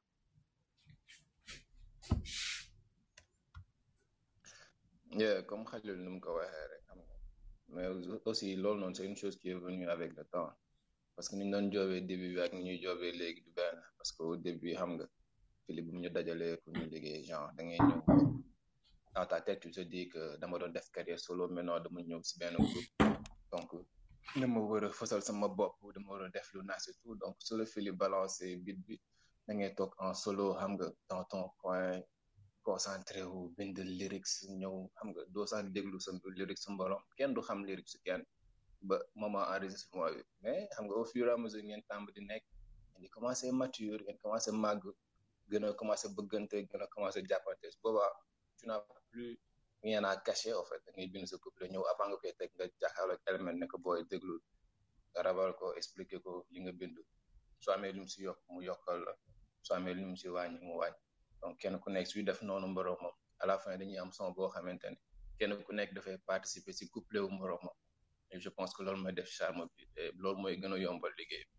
yeah 5.21 5.39
comme 5.49 5.65
xalil 5.71 5.97
ko 6.25 6.31
mais 7.73 7.89
aussi 8.27 8.55
loolu 8.57 8.81
non 8.81 8.95
c'est 8.95 9.07
une 9.07 9.17
chose 9.17 9.37
qui 9.39 9.49
est 9.51 9.55
venue 9.59 9.89
avec 9.89 10.15
le 10.17 10.25
temps 10.25 10.53
parce 11.17 11.29
que 11.29 11.37
nous 11.37 11.45
ñu 11.47 11.51
doon 11.53 11.73
joobee 11.73 12.03
début 12.03 12.39
avec 12.39 12.53
nous, 12.53 12.61
ni 12.61 12.71
ñuy 12.75 12.83
joobee 12.83 13.13
du 13.13 13.43
parce 13.99 14.13
que 14.13 14.23
au 14.23 14.37
début 14.47 14.75
xam 14.75 14.91
nga 14.97 15.07
Philippe 15.65 15.87
bu 15.91 15.99
ñu 16.03 16.11
dajalee 16.11 16.57
pour 16.63 16.73
ñu 16.79 16.87
les 16.93 17.25
genre 17.27 17.51
da 17.57 17.63
ngay 17.65 17.81
dans 19.15 19.27
ta 19.27 19.41
tête 19.41 19.61
tu 19.61 19.71
te 19.71 19.81
dis 19.93 20.09
que 20.13 20.37
dama 20.41 20.59
mon 20.59 20.69
def 20.69 20.89
carrière 20.97 21.19
solo 21.27 21.49
mais 21.49 21.63
non 21.63 21.81
dama 21.85 21.99
ñëw 22.09 22.21
si 22.29 22.35
benn 22.39 22.55
groupe 22.55 22.91
donc 23.51 23.71
dama 24.41 24.59
war 24.71 24.85
a 24.85 24.89
fësal 24.99 25.23
sama 25.23 25.49
bopp 25.49 25.75
dama 25.95 26.09
war 26.13 26.23
a 26.25 26.29
def 26.37 26.49
lu 26.55 26.61
naaj 26.65 26.85
et 26.91 26.95
tout 27.01 27.17
donc 27.23 27.35
solo 27.39 27.65
Philippe 27.73 27.99
balancé 28.05 28.57
bit 28.65 28.79
bi 28.87 28.95
da 29.47 29.53
ngay 29.55 29.73
toog 29.79 29.93
en 30.05 30.15
solo 30.15 30.45
xam 30.61 30.71
nga 30.77 30.87
dans 31.09 31.25
ton 31.31 31.43
coin 31.61 32.01
concentré 32.63 33.21
wu 33.33 33.51
bind 33.59 33.77
lyrics 33.99 34.33
ñëw 34.61 34.75
xam 34.97 35.07
nga 35.13 35.23
doo 35.35 35.47
sax 35.53 35.65
déglu 35.75 35.99
sa 36.07 36.11
lyrics 36.39 36.65
mborom 36.75 37.03
kenn 37.19 37.35
du 37.37 37.41
xam 37.49 37.61
lyrics 37.69 37.95
kenn 38.07 38.23
ba 38.89 38.97
moment 39.21 39.47
enregistrement 39.55 40.13
bi 40.17 40.23
mais 40.43 40.63
xam 40.75 40.85
nga 40.87 40.95
au 41.03 41.05
fur 41.13 41.27
et 41.29 41.35
à 41.35 41.37
mesure 41.43 41.65
ngeen 41.69 41.83
tàmb 41.91 42.07
di 42.17 42.21
nekk 42.31 42.45
ngeen 42.89 43.03
di 43.05 43.09
commencé 43.17 43.45
mature 43.61 44.01
ngeen 44.05 44.19
commencé 44.23 44.51
màgg 44.65 44.85
gën 45.51 45.65
a 45.69 45.73
commencé 45.81 46.07
bëggante 46.17 46.57
gën 46.71 46.83
a 46.85 46.87
commencé 46.95 47.19
jàppante 47.31 47.67
su 47.73 47.79
boobaa 47.85 48.13
tu 48.59 48.63
n'as 48.69 48.81
plus 49.11 49.33
rien 49.85 50.05
à 50.11 50.13
cacher 50.27 50.55
o 50.61 50.65
fait 50.71 50.81
da 50.87 50.91
ngay 50.97 51.09
bind 51.13 51.27
sa 51.31 51.37
couple 51.43 51.65
ñëw 51.73 51.85
avant 51.93 52.07
nga 52.09 52.17
koy 52.23 52.33
teg 52.41 52.51
nga 52.57 52.65
jàkkaarloo 52.81 53.17
ak 53.17 53.27
element 53.31 53.59
ne 53.61 53.67
ko 53.73 53.77
booy 53.85 54.01
déglu 54.11 54.35
nga 55.11 55.21
rabal 55.27 55.51
ko 55.61 55.67
expliquer 55.81 56.19
ko 56.25 56.31
li 56.53 56.59
nga 56.65 56.73
bind 56.81 56.97
soo 57.63 57.73
amee 57.75 57.93
lu 57.97 58.03
si 58.13 58.19
yokk 58.29 58.41
mu 58.53 58.59
yokkal 58.69 58.99
la 59.07 59.13
soo 59.67 59.75
amee 59.79 59.95
si 60.21 60.29
wàññi 60.35 60.61
mu 60.69 60.75
donc 61.43 61.59
kenn 61.63 61.77
ku 61.83 61.91
nekk 61.95 62.07
suy 62.11 62.23
def 62.27 62.41
noonu 62.49 62.67
moroomam 62.75 63.13
à 63.43 63.45
la 63.49 63.55
fin 63.63 63.77
dañuy 63.81 63.99
am 64.03 64.11
son 64.17 64.33
boo 64.37 64.49
xamante 64.55 64.87
ne 64.93 64.99
kenn 65.39 65.53
ku 65.69 65.73
nekk 65.79 65.91
dafay 65.97 66.17
participer 66.31 66.73
si 66.79 66.85
couple 66.93 67.19
wu 67.25 67.29
moroomam 67.39 67.75
et 68.33 68.39
je 68.45 68.49
pense 68.57 68.73
que 68.75 68.83
loolu 68.85 69.03
mooy 69.03 69.13
def 69.19 69.29
charme 69.39 69.65
bi 69.77 69.83
loolu 70.23 70.39
mooy 70.43 70.55
gën 70.61 70.73
a 70.77 70.79
yombal 70.85 71.13
liggéey 71.19 71.45
bi. 71.49 71.57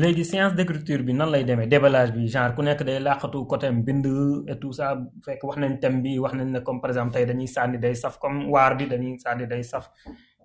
léegi 0.00 0.24
séance 0.32 0.54
d'écriture 0.58 1.02
bi 1.08 1.12
nan 1.20 1.28
lay 1.32 1.44
demee 1.48 1.66
déballage 1.74 2.12
bi 2.16 2.28
genre 2.34 2.54
ku 2.56 2.62
nekk 2.68 2.80
day 2.88 2.98
làqatu 3.06 3.38
côté 3.52 3.68
bind 3.86 4.06
et 4.48 4.58
tout 4.62 4.72
ça 4.78 4.86
fekk 5.24 5.40
wax 5.46 5.56
nañ 5.62 5.72
thème 5.82 5.98
bi 6.04 6.12
wax 6.24 6.34
nañ 6.38 6.48
ne 6.56 6.60
comme 6.66 6.80
par 6.82 6.90
exemple 6.92 7.12
tey 7.14 7.24
dañuy 7.30 7.48
sànni 7.54 7.78
day 7.84 7.94
saf 8.02 8.14
comme 8.22 8.38
waar 8.52 8.72
bi 8.78 8.84
dañuy 8.92 9.12
sànni 9.24 9.46
day 9.52 9.62
saf 9.72 9.86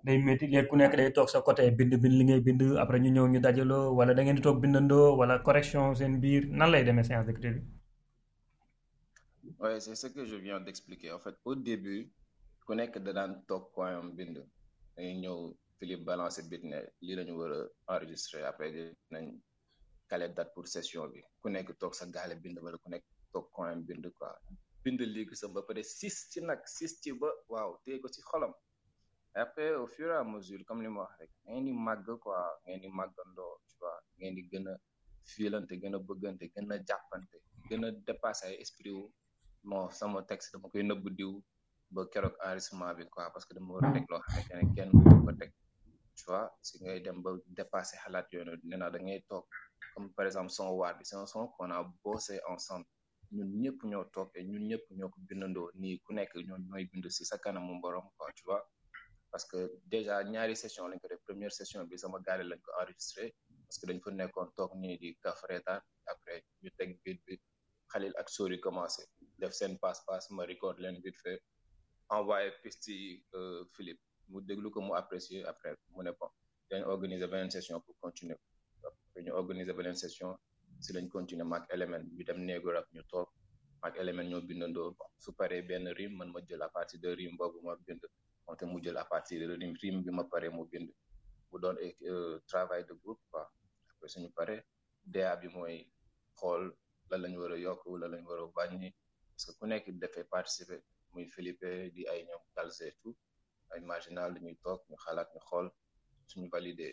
day 0.05 0.17
métti 0.25 0.45
léegi 0.49 0.69
ku 0.69 0.77
nekk 0.79 0.93
day 0.99 1.07
toog 1.17 1.29
sa 1.33 1.39
côté 1.45 1.63
bind 1.77 1.93
bind 2.01 2.13
li 2.19 2.25
ngay 2.29 2.41
bind 2.45 2.61
après 2.83 3.01
ñu 3.03 3.09
ñëw 3.15 3.27
ñu 3.33 3.39
dajaloo 3.45 3.85
wala 3.97 4.11
da 4.15 4.21
ngeen 4.21 4.37
di 4.39 4.45
toog 4.47 4.61
bindandoo 4.63 5.07
wala 5.19 5.33
correction 5.47 5.85
seen 5.99 6.13
biir 6.23 6.43
nan 6.57 6.67
lay 6.73 6.83
demee 6.87 7.05
séance 7.09 7.25
d'écriture 7.27 7.57
bi. 7.57 7.61
oui 9.61 9.71
c'est 9.83 9.95
ce 10.01 10.05
que 10.15 10.23
je 10.31 10.35
viens 10.45 10.59
d'expliquer 10.65 11.09
en 11.15 11.21
fait 11.23 11.33
au 11.49 11.55
début 11.69 12.03
ku 12.67 12.71
nekk 12.79 12.93
da 13.05 13.11
daan 13.17 13.31
toog 13.49 13.63
koyam 13.75 14.07
bind 14.17 14.37
dañuy 14.95 15.15
ñëw 15.23 15.37
Philippe 15.79 16.05
balancé 16.11 16.39
bit 16.51 16.63
ne 16.71 16.77
lii 17.05 17.15
la 17.17 17.23
ñu 17.27 17.33
war 17.41 17.51
a 17.59 17.61
enregistré 17.95 18.37
après 18.51 18.69
dinañ 18.75 19.25
calé 20.09 20.25
date 20.37 20.51
pour 20.55 20.65
session 20.75 21.01
bi 21.13 21.21
ku 21.41 21.47
nekk 21.55 21.69
toog 21.81 21.93
sa 21.99 22.05
gaale 22.15 22.35
bind 22.43 22.57
wala 22.65 22.77
ku 22.83 22.87
nekk 22.93 23.05
toog 23.33 23.45
koyam 23.55 23.79
bind 23.87 24.05
quoi 24.17 24.29
bind 24.83 24.99
léegi 25.13 25.35
sa 25.41 25.45
ba 25.55 25.61
pare 25.67 25.81
sis 25.97 26.15
ci 26.29 26.39
nag 26.49 26.61
sis 26.77 26.91
ci 27.01 27.09
ba 27.21 27.29
waaw 27.51 27.71
téye 27.85 27.97
ko 28.03 28.07
ci 28.17 28.21
xolam 28.29 28.53
après 29.35 29.75
au 29.75 29.85
fur 29.85 30.09
mesure 30.23 30.61
comme 30.65 30.81
li 30.81 30.87
ma 30.87 30.99
wax 31.01 31.11
rek 31.19 31.31
ngeen 31.45 31.63
di 31.67 31.71
màgg 31.87 32.07
quoi 32.23 32.39
ngeen 32.65 32.79
di 32.83 32.87
màggandoo 32.99 33.53
tu 33.67 33.73
vois 33.81 33.97
ngeen 34.19 34.33
di 34.37 34.41
gën 34.51 34.65
a 34.71 34.75
gën 35.81 35.95
a 35.95 35.99
bëggante 36.07 36.45
gën 36.53 36.67
a 36.75 36.75
jàppante 36.87 37.37
gën 37.67 37.83
a 37.85 37.89
dépasser 38.07 38.47
ay 38.49 38.57
esprit 38.63 38.91
wu 38.97 39.03
non 39.69 39.89
sama 39.99 40.19
texte 40.29 40.47
dama 40.53 40.67
koy 40.71 40.83
nëbb 40.89 41.03
diw 41.17 41.31
ba 41.93 42.01
keroog 42.13 42.35
enregistrement 42.45 42.93
bi 42.97 43.03
quoi 43.13 43.25
parce 43.33 43.45
que 43.47 43.53
dama 43.57 43.69
war 43.73 43.85
a 43.87 43.91
teg 43.95 44.05
loo 44.11 44.21
xamante 44.25 44.71
kenn 44.75 44.89
du 44.93 44.99
ko 45.25 45.31
teg 45.41 45.51
tu 46.19 46.33
si 46.67 46.73
ngay 46.83 46.99
dem 47.05 47.17
ba 47.23 47.29
dépasser 47.57 47.97
xalaat 48.03 48.25
yooyu 48.31 48.45
noonu 48.47 48.63
nee 48.69 48.79
naa 48.81 48.91
da 48.93 48.99
ngay 49.05 49.19
toog 49.29 49.45
comme 49.93 50.07
par 50.15 50.25
exemple 50.29 50.51
son 50.57 50.67
waat 50.79 50.93
bi 50.99 51.03
c'est 51.09 51.15
un 51.23 51.27
son 51.33 51.47
qu'on 51.53 51.71
a 51.75 51.77
bossé 52.03 52.35
ensemble 52.53 52.87
ñun 53.35 53.49
ñëpp 53.61 53.77
ñoo 53.91 54.05
toog 54.15 54.29
ñun 54.51 54.63
ñëpp 54.69 54.83
ñoo 54.97 55.09
ko 55.13 55.17
bindandoo 55.27 55.67
nii 55.81 55.95
ku 56.03 56.09
nekk 56.17 56.31
ñoo 56.47 56.57
ñooy 56.67 56.83
bind 56.91 57.05
si 57.17 57.23
sa 57.29 57.35
kanamu 57.43 57.73
borom 57.81 58.07
quoi 58.17 58.31
tu 58.37 58.45
parce 59.35 59.49
que 59.51 59.67
déjà 59.95 60.15
ñaari 60.33 60.55
session 60.63 60.85
lañ 60.91 60.99
ko 61.03 61.07
def 61.11 61.21
première 61.29 61.53
session 61.59 61.79
bi 61.89 61.95
sama 62.03 62.17
gaale 62.27 62.43
lañ 62.51 62.59
ko 62.65 62.69
enregistré 62.81 63.23
parce 63.65 63.77
que 63.79 63.85
dañ 63.89 63.99
fa 64.05 64.09
nekkoon 64.19 64.49
toog 64.57 64.71
nii 64.83 64.95
di 65.01 65.09
kaf 65.23 65.39
reetaan 65.49 65.79
après 66.13 66.37
ñu 66.61 66.69
teg 66.77 66.89
beat 67.03 67.19
bi 67.25 67.33
Khalil 67.91 68.13
ak 68.21 68.27
Sori 68.35 68.57
commencé 68.67 69.03
def 69.41 69.53
seen 69.59 69.73
passe 69.83 70.01
passe 70.07 70.27
ma 70.37 70.43
record 70.51 70.75
leen 70.83 70.97
vite 71.05 71.19
fait 71.23 71.39
envoyé 72.17 72.49
piste 72.63 72.87
yi 73.01 73.11
euh, 73.37 73.61
Philippe 73.73 74.03
mu 74.31 74.39
déglu 74.49 74.67
ko 74.73 74.79
mu 74.87 74.93
apprécier 75.01 75.39
après 75.51 75.71
mu 75.95 76.01
ne 76.07 76.11
bon 76.19 76.29
dañ 76.71 76.81
organiser 76.93 77.27
beneen 77.33 77.51
session 77.57 77.77
pour 77.85 77.95
continuer 78.05 78.39
donc 78.83 78.95
ñu 79.25 79.31
organiser 79.41 79.73
beneen 79.79 79.97
session 80.03 80.29
si 80.83 80.89
lañ 80.95 81.05
continuer 81.15 81.47
mak 81.53 81.63
élément 81.75 82.03
ñu 82.15 82.21
dem 82.27 82.39
néegu 82.47 82.69
rap 82.75 82.87
ñu 82.95 83.01
toog 83.11 83.27
mak 83.81 83.93
élément 84.01 84.27
ñoo 84.31 84.41
bindandoo 84.47 84.89
su 85.23 85.29
paree 85.39 85.61
benn 85.69 85.85
rime 85.97 86.15
man 86.19 86.29
ma 86.33 86.39
jël 86.47 86.61
à 86.67 86.69
partir 86.75 86.97
de 87.03 87.09
rime 87.19 87.35
boobu 87.39 87.59
ma 87.67 87.73
bind 87.87 88.03
moom 88.47 88.57
te 88.59 88.65
mu 88.71 88.77
jël 88.83 88.97
partir 89.13 89.37
de 89.39 89.53
rime 89.83 89.99
bi 90.05 90.11
ma 90.17 90.23
pare 90.31 90.47
mu 90.57 90.63
bind 90.71 90.89
mu 91.49 91.57
doon 91.63 91.75
euh, 91.85 91.93
euh, 92.11 92.35
travail 92.51 92.83
de 92.89 92.93
groupe 93.01 93.21
quoi 93.31 93.43
après 93.91 94.09
suñu 94.13 94.29
pare 94.39 94.55
DA 95.13 95.33
bi 95.41 95.47
mooy 95.55 95.77
xool 96.39 96.63
lan 97.09 97.19
lañ 97.23 97.33
war 97.41 97.51
a 97.55 97.57
yokk 97.65 97.81
lan 98.01 98.09
lañ 98.13 98.23
war 98.29 98.41
a 98.45 98.47
wàññi 98.57 98.89
parce 99.31 99.43
que 99.45 99.51
ku 99.57 99.63
nekk 99.71 99.85
dafay 100.01 100.25
participer 100.35 100.79
muy 101.11 101.25
Philippe 101.33 101.69
di 101.95 102.01
ay 102.11 102.19
ñoom 102.27 102.43
Galse 102.55 102.85
et 102.89 102.95
tout 103.01 103.17
ay 103.73 103.81
marginal 103.91 104.31
ñuy 104.43 104.55
toog 104.63 104.79
ñu 104.89 104.95
xalaat 105.03 105.29
ñu 105.33 105.41
xool 105.49 105.67
suñu 106.29 106.47
validé 106.55 106.87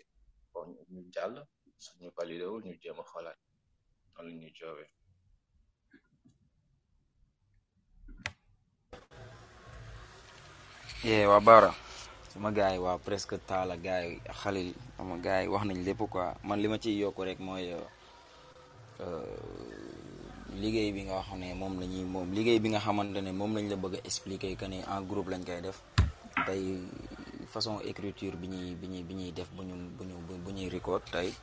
bon 0.53 0.69
ñu 0.93 1.01
jàll 1.15 1.35
suñu 1.87 2.09
validé 2.19 2.45
wul 2.53 2.63
ñu 2.69 2.75
jéem 2.83 2.99
a 3.03 3.05
xoolaat 3.11 3.39
noonu 4.15 4.27
la 4.35 4.43
ñuy 4.43 4.53
yee 11.03 11.23
eh, 11.27 11.27
waa 11.29 11.41
Baara 11.43 11.73
sama 12.33 12.51
gars 12.55 12.73
yi 12.79 12.79
waa 12.79 12.95
presque 13.05 13.35
a 13.49 13.77
gars 13.77 14.05
yi 14.07 14.17
xalil 14.43 14.69
sama 14.97 15.17
gars 15.25 15.43
yi 15.43 15.49
wax 15.51 15.63
nañ 15.67 15.79
lépp 15.87 16.01
quoi 16.13 16.33
man 16.45 16.61
li 16.61 16.69
ma 16.69 16.77
ciy 16.79 16.95
yokk 17.03 17.19
rek 17.29 17.39
mooy 17.41 17.73
euh, 17.73 17.89
euh, 19.01 19.39
liggéey 20.63 20.93
bi 20.93 21.03
nga 21.03 21.19
xam 21.27 21.39
ne 21.41 21.55
moom 21.55 21.81
la 21.81 21.87
ñuy 21.87 22.05
moom 22.05 22.31
liggéey 22.33 22.61
bi 22.61 22.69
nga 22.69 22.79
xamante 22.81 23.19
ne 23.21 23.33
moom 23.33 23.55
lañ 23.57 23.67
la 23.71 23.77
bëgg 23.77 23.95
a 23.97 23.99
expliquer 24.05 24.55
que 24.57 24.65
ni 24.69 24.79
en 24.79 25.03
groupe 25.09 25.29
lañ 25.31 25.43
koy 25.45 25.61
def 25.61 25.83
tey 26.47 26.65
façon 27.53 27.81
écriture 27.81 28.37
bi 28.37 28.47
ñuy 28.47 28.75
bi 28.77 28.87
ñuy 28.87 29.03
bi 29.03 29.15
ñuy 29.15 29.33
def 29.33 29.51
bu 29.57 29.63
ñu 29.65 29.75
bu 29.99 30.05
ñu 30.05 30.15
bu 30.45 30.51
ñuy 30.53 30.69
record 30.69 31.03
tey 31.11 31.35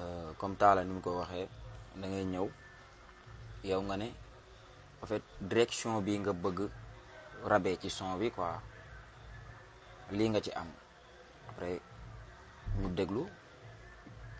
euh, 0.00 0.32
comme 0.38 0.56
taala 0.56 0.80
ni 0.84 0.92
mu 0.94 1.00
ko 1.02 1.10
waxee 1.20 1.46
da 2.00 2.08
ñëw 2.08 2.48
yow 3.64 3.82
nga 3.82 3.96
ne 3.96 4.06
en 5.02 5.06
fait 5.06 5.22
direction 5.40 6.00
bi 6.00 6.18
nga 6.18 6.32
bëgg 6.32 6.60
rabee 7.44 7.76
ci 7.78 7.90
son 7.90 8.16
bi 8.18 8.30
quoi 8.30 8.52
lii 10.12 10.28
nga 10.28 10.40
ci 10.40 10.50
am 10.52 10.68
après 11.48 11.80
ñu 12.80 12.88
déglu 12.92 13.24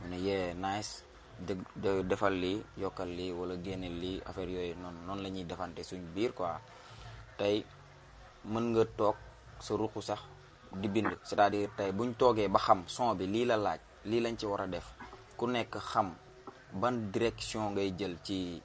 mu 0.00 0.08
ne 0.08 0.16
yee 0.20 0.54
nice 0.54 1.04
dé 1.40 1.56
defal 2.04 2.34
lii 2.34 2.60
yokkal 2.76 3.08
lii 3.08 3.32
wala 3.32 3.56
génne 3.56 3.88
lii 3.88 4.20
affaire 4.26 4.50
yooyu 4.50 4.74
noonu 4.76 4.98
noonu 5.06 5.22
la 5.22 5.28
ñuy 5.30 5.44
defante 5.44 5.82
suñ 5.84 6.00
biir 6.14 6.34
quoi 6.34 6.58
tey 7.38 7.64
mën 8.44 8.60
nga 8.60 8.84
toog 8.84 9.16
sa 9.60 9.74
ruqu 9.76 10.02
sax 10.02 10.20
di 10.76 10.88
bind 10.88 11.08
c'est-à-dire 11.22 11.70
tey 11.76 11.92
buñ 11.92 12.12
toogee 12.12 12.48
ba 12.48 12.58
xam 12.58 12.82
son 12.86 13.14
bi 13.14 13.26
lii 13.26 13.44
la 13.44 13.56
laaj 13.56 13.80
lii 14.04 14.20
lañ 14.20 14.36
ci 14.36 14.46
war 14.46 14.60
a 14.60 14.66
def 14.66 14.86
ku 15.36 15.46
nekk 15.46 15.78
xam 15.78 16.14
ban 16.72 16.92
direction 17.10 17.70
ngay 17.70 17.92
jël 17.98 18.16
ci 18.22 18.60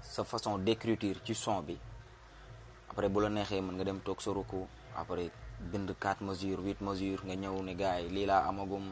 sa 0.00 0.24
façon 0.24 0.58
d'écriture 0.58 1.20
ci 1.24 1.34
son 1.34 1.62
bi 1.62 1.78
après 2.90 3.08
bu 3.08 3.20
la 3.20 3.28
neexee 3.28 3.60
mën 3.60 3.72
nga 3.76 3.84
dem 3.84 4.00
toog 4.00 4.20
sa 4.20 4.32
ruqu 4.32 4.66
après 4.96 5.30
bind 5.58 5.90
quatre 5.98 6.22
mesures 6.22 6.60
huit 6.62 6.78
mesures 6.80 7.22
nga 7.26 7.34
ñëw 7.40 7.56
ne 7.66 7.72
gars 7.80 7.98
yi 8.02 8.08
lii 8.14 8.26
laa 8.30 8.46
amagum 8.50 8.84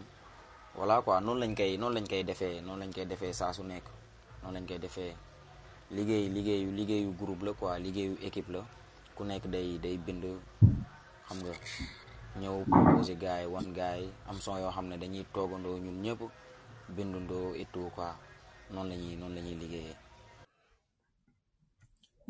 voilà 0.76 0.94
quoi 1.05 1.16
noonu 1.24 1.40
lañ 1.42 1.52
koy 1.59 1.72
noonu 1.81 1.94
lañ 1.96 2.07
koy 2.11 2.22
defee 2.29 2.55
noonu 2.66 2.81
lañ 2.83 2.90
koy 2.96 3.07
defee 3.11 3.33
saa 3.40 3.52
su 3.57 3.62
nekk 3.70 3.87
noonu 4.40 4.55
lañ 4.57 4.64
koy 4.68 4.79
defee 4.85 5.12
liggéey 5.96 6.26
liggéeyu 6.37 6.68
liggéeyu 6.79 7.09
groupe 7.20 7.42
la 7.46 7.52
quoi 7.61 7.74
liggéeyu 7.85 8.14
équipe 8.26 8.50
la 8.55 8.62
ku 9.16 9.22
nekk 9.24 9.44
day 9.55 9.68
day 9.85 9.96
bind 10.07 10.24
xam 11.26 11.38
nga 11.44 11.52
ñëw 12.40 12.57
proposé 12.72 13.14
gars 13.22 13.38
yi 13.42 13.46
wan 13.55 13.68
gars 13.79 13.96
yi 14.00 14.09
am 14.31 14.37
son 14.44 14.57
yoo 14.62 14.74
xam 14.76 14.87
ne 14.90 14.96
dañuy 15.02 15.24
toogandoo 15.35 15.83
ñun 15.85 15.98
ñëpp 16.05 16.20
bindandoo 16.94 17.48
et 17.61 17.68
tout 17.72 17.90
quoi 17.96 18.09
noonu 18.74 18.88
la 18.90 18.96
ñuy 19.02 19.14
noonu 19.20 19.35
la 19.37 19.40
ñuy 19.46 19.57
liggéeyee. 19.62 19.96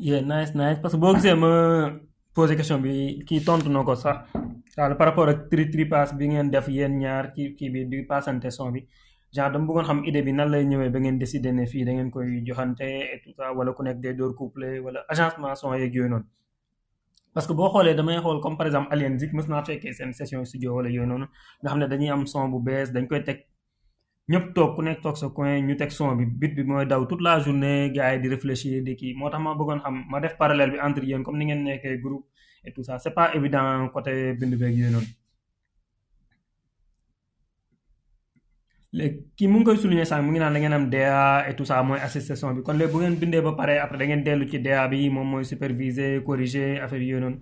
yeah 0.07 0.21
nice 0.31 0.51
nice 0.61 0.77
parce 0.81 0.93
que 0.95 1.01
boo 1.01 1.13
gisee 1.15 1.37
ma. 1.43 1.51
posé 2.37 2.55
question 2.57 2.77
bi 2.85 2.93
kii 3.27 3.41
tontu 3.45 3.69
na 3.73 3.81
ko 3.87 3.93
sax 4.03 4.17
par 4.99 5.05
rapport 5.09 5.25
ak 5.33 5.39
tri 5.51 5.65
bi 6.19 6.25
ngeen 6.31 6.51
def 6.53 6.67
yéen 6.75 6.93
ñaar 7.03 7.25
kii 7.35 7.55
kii 7.57 7.69
bi 7.73 7.79
di 7.91 8.03
passante 8.11 8.49
son 8.57 8.69
bi 8.75 8.81
dama 9.35 9.57
bëggoon 9.67 9.85
xam 9.89 9.99
idée 10.09 10.21
bi 10.27 10.31
nan 10.39 10.47
lay 10.53 10.63
ñëwee 10.71 10.89
ba 10.95 10.99
ngeen 10.99 11.17
décider 11.21 11.51
ne 11.59 11.65
fii 11.71 11.83
da 11.87 11.91
koy 12.13 12.43
joxante 12.45 12.85
et 12.87 13.21
tout 13.23 13.33
ça 13.37 13.53
wala 13.57 13.71
ku 13.75 13.81
nekk 13.83 13.99
day 14.03 14.13
door 14.13 14.31
agencement 15.13 15.55
son 15.55 15.73
yeeg 15.73 15.95
yooyu 15.95 16.19
parce 17.33 17.47
que 17.47 17.53
boo 17.53 17.69
xoolee 17.73 17.95
damay 17.95 18.17
xool 18.23 18.39
comme 18.43 18.55
par 18.59 18.67
exemple 18.69 18.89
Alien 18.93 19.17
Zik 19.19 19.31
mës 19.37 19.47
fekkee 19.67 19.93
seen 19.97 20.13
session 20.13 20.45
studio 20.49 20.69
wala 20.77 20.89
yooyu 20.95 21.07
nga 21.61 21.67
xam 21.69 21.79
ne 21.79 21.87
dañuy 21.91 22.09
am 22.15 22.23
son 22.31 22.49
bu 22.53 22.57
bees 22.67 22.87
dañ 22.95 23.07
koy 23.07 23.23
teg. 23.23 23.39
ñëpp 24.31 24.45
toog 24.55 24.69
ku 24.75 24.81
nekk 24.85 24.99
toog 25.03 25.17
sa 25.21 25.27
coin 25.35 25.55
ñu 25.67 25.73
teg 25.79 25.91
son 25.97 26.11
bi 26.19 26.25
bi 26.55 26.61
mooy 26.69 26.85
daw 26.91 27.01
toute 27.09 27.23
la 27.27 27.33
journée 27.43 27.75
gars 27.95 28.09
yi 28.13 28.17
di 28.23 28.27
réfléchir 28.35 28.75
kii 28.99 29.13
moo 29.19 29.29
tax 29.31 29.41
ma 29.45 29.51
bëggoon 29.59 29.79
xam 29.83 29.95
ma 30.11 30.17
def 30.23 30.33
parallèle 30.41 30.71
bi 30.73 30.79
entre 30.87 31.03
yéen 31.09 31.21
comme 31.25 31.37
ni 31.39 31.45
ngeen 31.47 31.61
nekkee 31.67 31.95
groupe 32.05 32.25
et 32.67 32.71
tout 32.75 32.83
ça 32.87 32.93
c'est 33.03 33.15
pas 33.17 33.25
kii 39.37 39.47
mu 39.51 39.55
ngi 39.59 39.63
koy 39.67 39.77
souligner 39.81 40.05
sànq 40.09 40.21
mu 40.25 40.29
ngi 40.31 40.39
naan 40.43 40.53
da 40.55 40.59
ngeen 40.61 40.75
am 40.77 40.85
DA 40.89 41.47
et 41.49 41.55
tout 41.57 41.67
ça 41.71 41.75
mooy 41.87 41.99
association 42.07 42.47
bi 42.55 42.61
kon 42.65 42.77
léegi 42.81 42.91
bu 42.93 42.99
bindee 43.21 43.41
ba 43.45 43.51
pare 43.59 43.73
après 43.85 43.97
da 44.01 44.05
ngeen 44.09 44.21
dellu 44.27 44.45
ci 44.51 44.57
DA 44.65 44.83
bi 44.91 45.09
moom 45.15 45.27
mooy 45.31 45.45
superviser 45.51 46.11
corriger 46.27 46.69
affaire 46.83 47.01
yooyu 47.09 47.19
noonu 47.23 47.37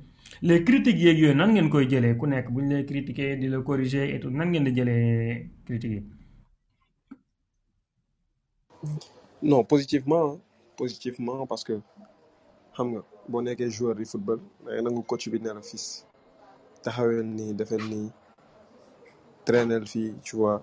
les 0.47 0.59
critiques 0.67 0.99
yeeg 1.05 1.17
yooyu 1.21 1.33
nan 1.39 1.49
ngeen 1.55 1.67
koy 1.73 1.85
jëlee 1.91 2.13
ku 2.19 2.25
nekk 2.33 2.47
bu 2.53 2.59
ñu 2.67 2.69
lay 2.77 2.85
critiquer 2.89 3.31
di 3.41 3.47
la 3.53 3.57
corriger 3.69 4.05
et 4.13 4.19
tout 4.23 4.29
nan 4.39 4.47
ngeen 4.51 4.65
di 4.67 4.71
jëlee 4.77 5.39
critiques 5.67 5.93
yi. 5.97 6.01
Non, 9.41 9.63
positivement, 9.63 10.25
hein. 10.33 10.39
positivement 10.77 11.45
parce 11.47 11.63
que 11.67 11.75
xam 12.75 12.87
nga 12.93 13.01
boo 13.31 13.41
nekkee 13.45 13.73
joueur 13.75 13.95
di 14.01 14.05
football 14.11 14.39
da 14.63 14.67
ngay 14.71 14.83
nangu 14.85 15.01
coach 15.09 15.25
bi 15.31 15.37
ne 15.43 15.49
la 15.57 15.61
fils 15.69 15.85
taxawel 16.83 17.19
nii 17.37 17.51
defel 17.59 17.83
nii 17.93 18.07
traîner 19.47 19.81
fii 19.91 20.09
tu 20.25 20.33
vois 20.39 20.59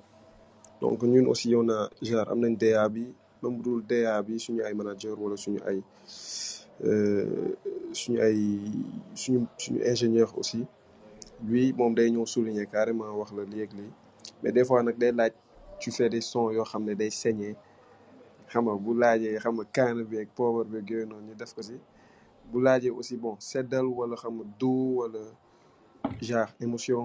donc 0.80 0.98
ñun 1.12 1.26
aussi 1.32 1.48
on 1.61 1.68
a 1.78 1.78
genre 2.06 2.28
am 2.32 2.38
nañ 2.44 2.54
DA 2.62 2.85
bi 2.94 3.04
même 3.40 3.54
bu 3.56 3.61
dul 3.66 3.80
DA 3.90 4.14
bi 4.26 4.32
suñu 4.44 4.61
ay 4.66 4.74
manager 4.80 5.14
wala 5.22 5.37
suñu 5.44 5.61
ay 5.70 5.78
euh, 6.88 7.48
suñu 8.00 8.18
ay 8.28 8.38
suñu 9.22 9.38
suñu 9.62 9.78
ingénieur 9.92 10.31
aussi 10.40 10.60
lui 11.48 11.62
moom 11.79 11.92
day 11.98 12.08
ñëw 12.14 12.27
souligner 12.35 12.66
carrément 12.75 13.10
wax 13.20 13.31
la 13.38 13.42
lii 13.52 13.62
ak 13.66 13.70
mais 14.42 14.52
des 14.56 14.64
fois 14.66 14.79
nag 14.87 14.96
day 15.02 15.12
laaj 15.18 15.33
tu 15.81 15.88
fais 15.96 16.08
des 16.14 16.25
sons 16.31 16.48
yoo 16.56 16.66
xam 16.70 16.83
ne 16.88 16.94
day 17.00 17.12
saigner 17.23 17.54
xam 18.53 18.65
bu 18.85 18.92
laajee 19.03 19.38
xam 19.44 19.55
nga 19.75 20.05
beeg 20.11 20.29
poobar 20.37 20.67
beeg 20.73 20.85
def 21.38 21.53
ko 21.57 21.61
aussi 22.98 23.15
bon 23.17 23.37
wala 24.00 24.15
xam 24.23 24.37
genre 26.27 26.50
émotion 26.65 27.05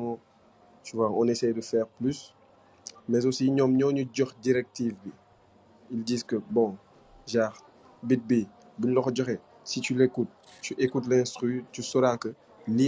tu 0.86 0.91
vois 0.98 1.10
on 1.20 1.26
essaie 1.34 1.54
de 1.54 1.62
faire 1.72 1.88
plus 2.00 2.20
mais 3.10 3.24
aussi 3.28 3.45
ñoo 3.58 3.68
ñu 3.93 4.04
directive 4.45 4.95
ils 5.93 6.04
disent 6.10 6.28
que 6.30 6.38
bon 6.56 6.70
genre 7.32 7.56
bit 8.10 8.24
bi 8.30 8.41
si 9.70 9.78
tu 9.86 9.91
l'écoutes 10.00 10.34
tu 10.66 10.72
écoutes 10.86 11.08
l'instru 11.12 11.50
tu 11.74 11.82
sauras 11.91 12.18
que 12.24 12.30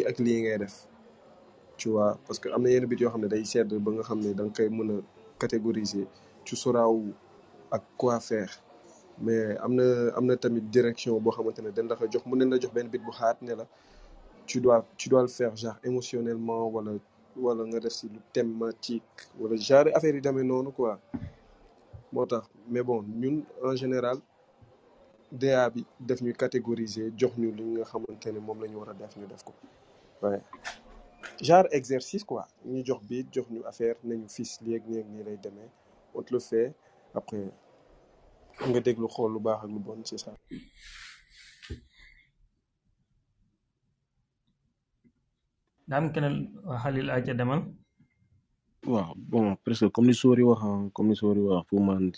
ak 0.09 0.15
ngay 0.23 0.57
def 0.63 0.75
tu 1.77 1.87
vois 1.93 2.17
parce 2.25 2.39
que 2.41 2.47
bit 2.89 2.99
day 2.99 4.69
ba 4.77 4.83
catégoriser 5.41 6.05
tu 6.45 6.53
sauras 6.63 6.85
ak 7.71 7.81
quoi 7.97 8.17
faire 8.19 8.53
mais 9.19 9.57
am 9.61 9.75
na 9.75 9.83
am 10.17 10.25
na 10.25 10.35
tamit 10.35 10.63
direction 10.73 11.19
boo 11.19 11.31
xamante 11.35 11.61
ne 11.61 11.71
dañ 11.71 11.85
la 11.89 11.95
ko 11.95 12.05
jox 12.11 12.23
mu 12.25 12.35
neen 12.37 12.49
la 12.49 12.57
jox 12.57 12.73
benn 12.73 12.89
bit 12.89 13.03
bu 13.05 13.11
xaat 13.11 13.41
ne 13.41 13.53
la 13.53 13.65
tu 14.47 14.57
dois 14.61 14.85
tu 14.97 15.09
dois 15.09 15.21
le 15.21 15.27
faire 15.27 15.53
genre 15.55 15.77
émotionnellement 15.83 16.63
wala 16.75 16.91
wala 17.35 17.61
nga 17.69 17.79
def 17.79 17.93
si 17.93 18.05
lu 18.13 18.19
thématique 18.33 19.15
wala 19.39 19.55
genre 19.57 19.87
affaire 19.95 20.15
yi 20.15 20.21
demee 20.21 20.43
noonu 20.51 20.71
quoi 20.71 20.99
moo 22.13 22.25
tax 22.25 22.45
mais 22.71 22.81
bon 22.83 23.03
ñun 23.21 23.37
en 23.69 23.75
général 23.75 24.17
DA 25.31 25.69
bi 25.73 25.85
def 26.07 26.19
ñu 26.21 26.33
catégoriser 26.33 27.11
jox 27.19 27.33
ñu 27.41 27.49
li 27.57 27.63
nga 27.73 27.83
xamante 27.91 28.27
ne 28.33 28.39
moom 28.47 28.57
la 28.61 28.67
ñu 28.71 28.77
war 28.81 28.89
a 28.93 28.93
def 29.01 29.13
ñu 29.17 29.25
def 29.31 29.43
ko 29.47 29.53
waaye 30.21 30.41
genre 31.47 31.67
exercice 31.79 32.23
quoi 32.29 32.47
ñu 32.71 32.79
jox 32.87 33.01
bi 33.09 33.25
jox 33.33 33.47
ñu 33.53 33.59
affaire 33.71 33.95
nañu 34.07 34.25
fis 34.35 34.51
léeg 34.65 34.81
ak 34.99 35.05
nii 35.13 35.23
lay 35.27 35.37
demee 35.45 35.69
on 36.15 36.23
te 36.23 36.33
le 36.33 36.39
fait 36.39 36.73
après 37.15 37.39
nga 38.69 38.79
déglu 38.85 39.07
xool 39.13 39.29
lu 39.33 39.39
baax 39.45 39.59
ak 39.63 39.69
lu 39.73 39.79
bon 39.85 40.01
c'est 40.05 40.19
ça. 40.19 40.31
daa 45.87 45.97
am 46.01 46.07
keneen 46.13 46.37
Xalil 46.81 47.07
bon 49.31 49.55
presque 49.63 49.87
comme 49.89 50.07
ni 50.07 50.13
Sori 50.13 50.43
wax 50.43 50.61
comme 50.93 51.09
ni 51.09 51.15
Sori 51.15 51.39
wax 51.41 51.65
pour 51.67 51.81
man 51.81 52.11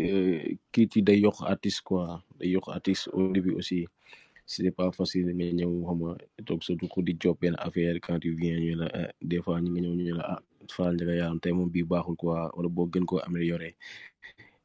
euh, 0.00 0.56
kii 0.72 0.88
ci 0.90 1.02
day 1.02 1.18
yokk 1.24 1.40
artiste 1.52 1.80
quoi 1.82 2.22
day 2.38 2.48
yokk 2.54 2.68
artiste 2.68 3.08
aussi 3.12 3.86
c'est 4.46 4.70
pas 4.70 4.92
facile 4.92 5.32
nga 5.34 5.44
ñëw 5.58 5.72
xam 5.84 6.00
nga 6.02 6.56
surtout 6.60 7.02
di 7.02 7.14
job 7.18 7.36
benn 7.40 7.56
affaire 7.58 7.96
quand 8.04 8.18
tu 8.18 8.34
viens 8.34 8.58
ñu 8.60 8.74
la 8.80 8.86
eh, 9.00 9.10
des 9.22 9.40
fois 9.42 9.58
ñu 9.62 9.70
nga 9.72 9.80
ñëw 9.80 9.94
ñu 9.94 10.14
la 10.18 10.24
ah, 10.34 11.54
moom 11.56 11.70
bi 11.74 11.82
baaxul 11.82 12.16
quoi 12.20 12.50
wala 12.54 12.68
boo 12.68 12.86
gën 12.92 13.04
koo 13.08 13.20
améliorer 13.28 13.74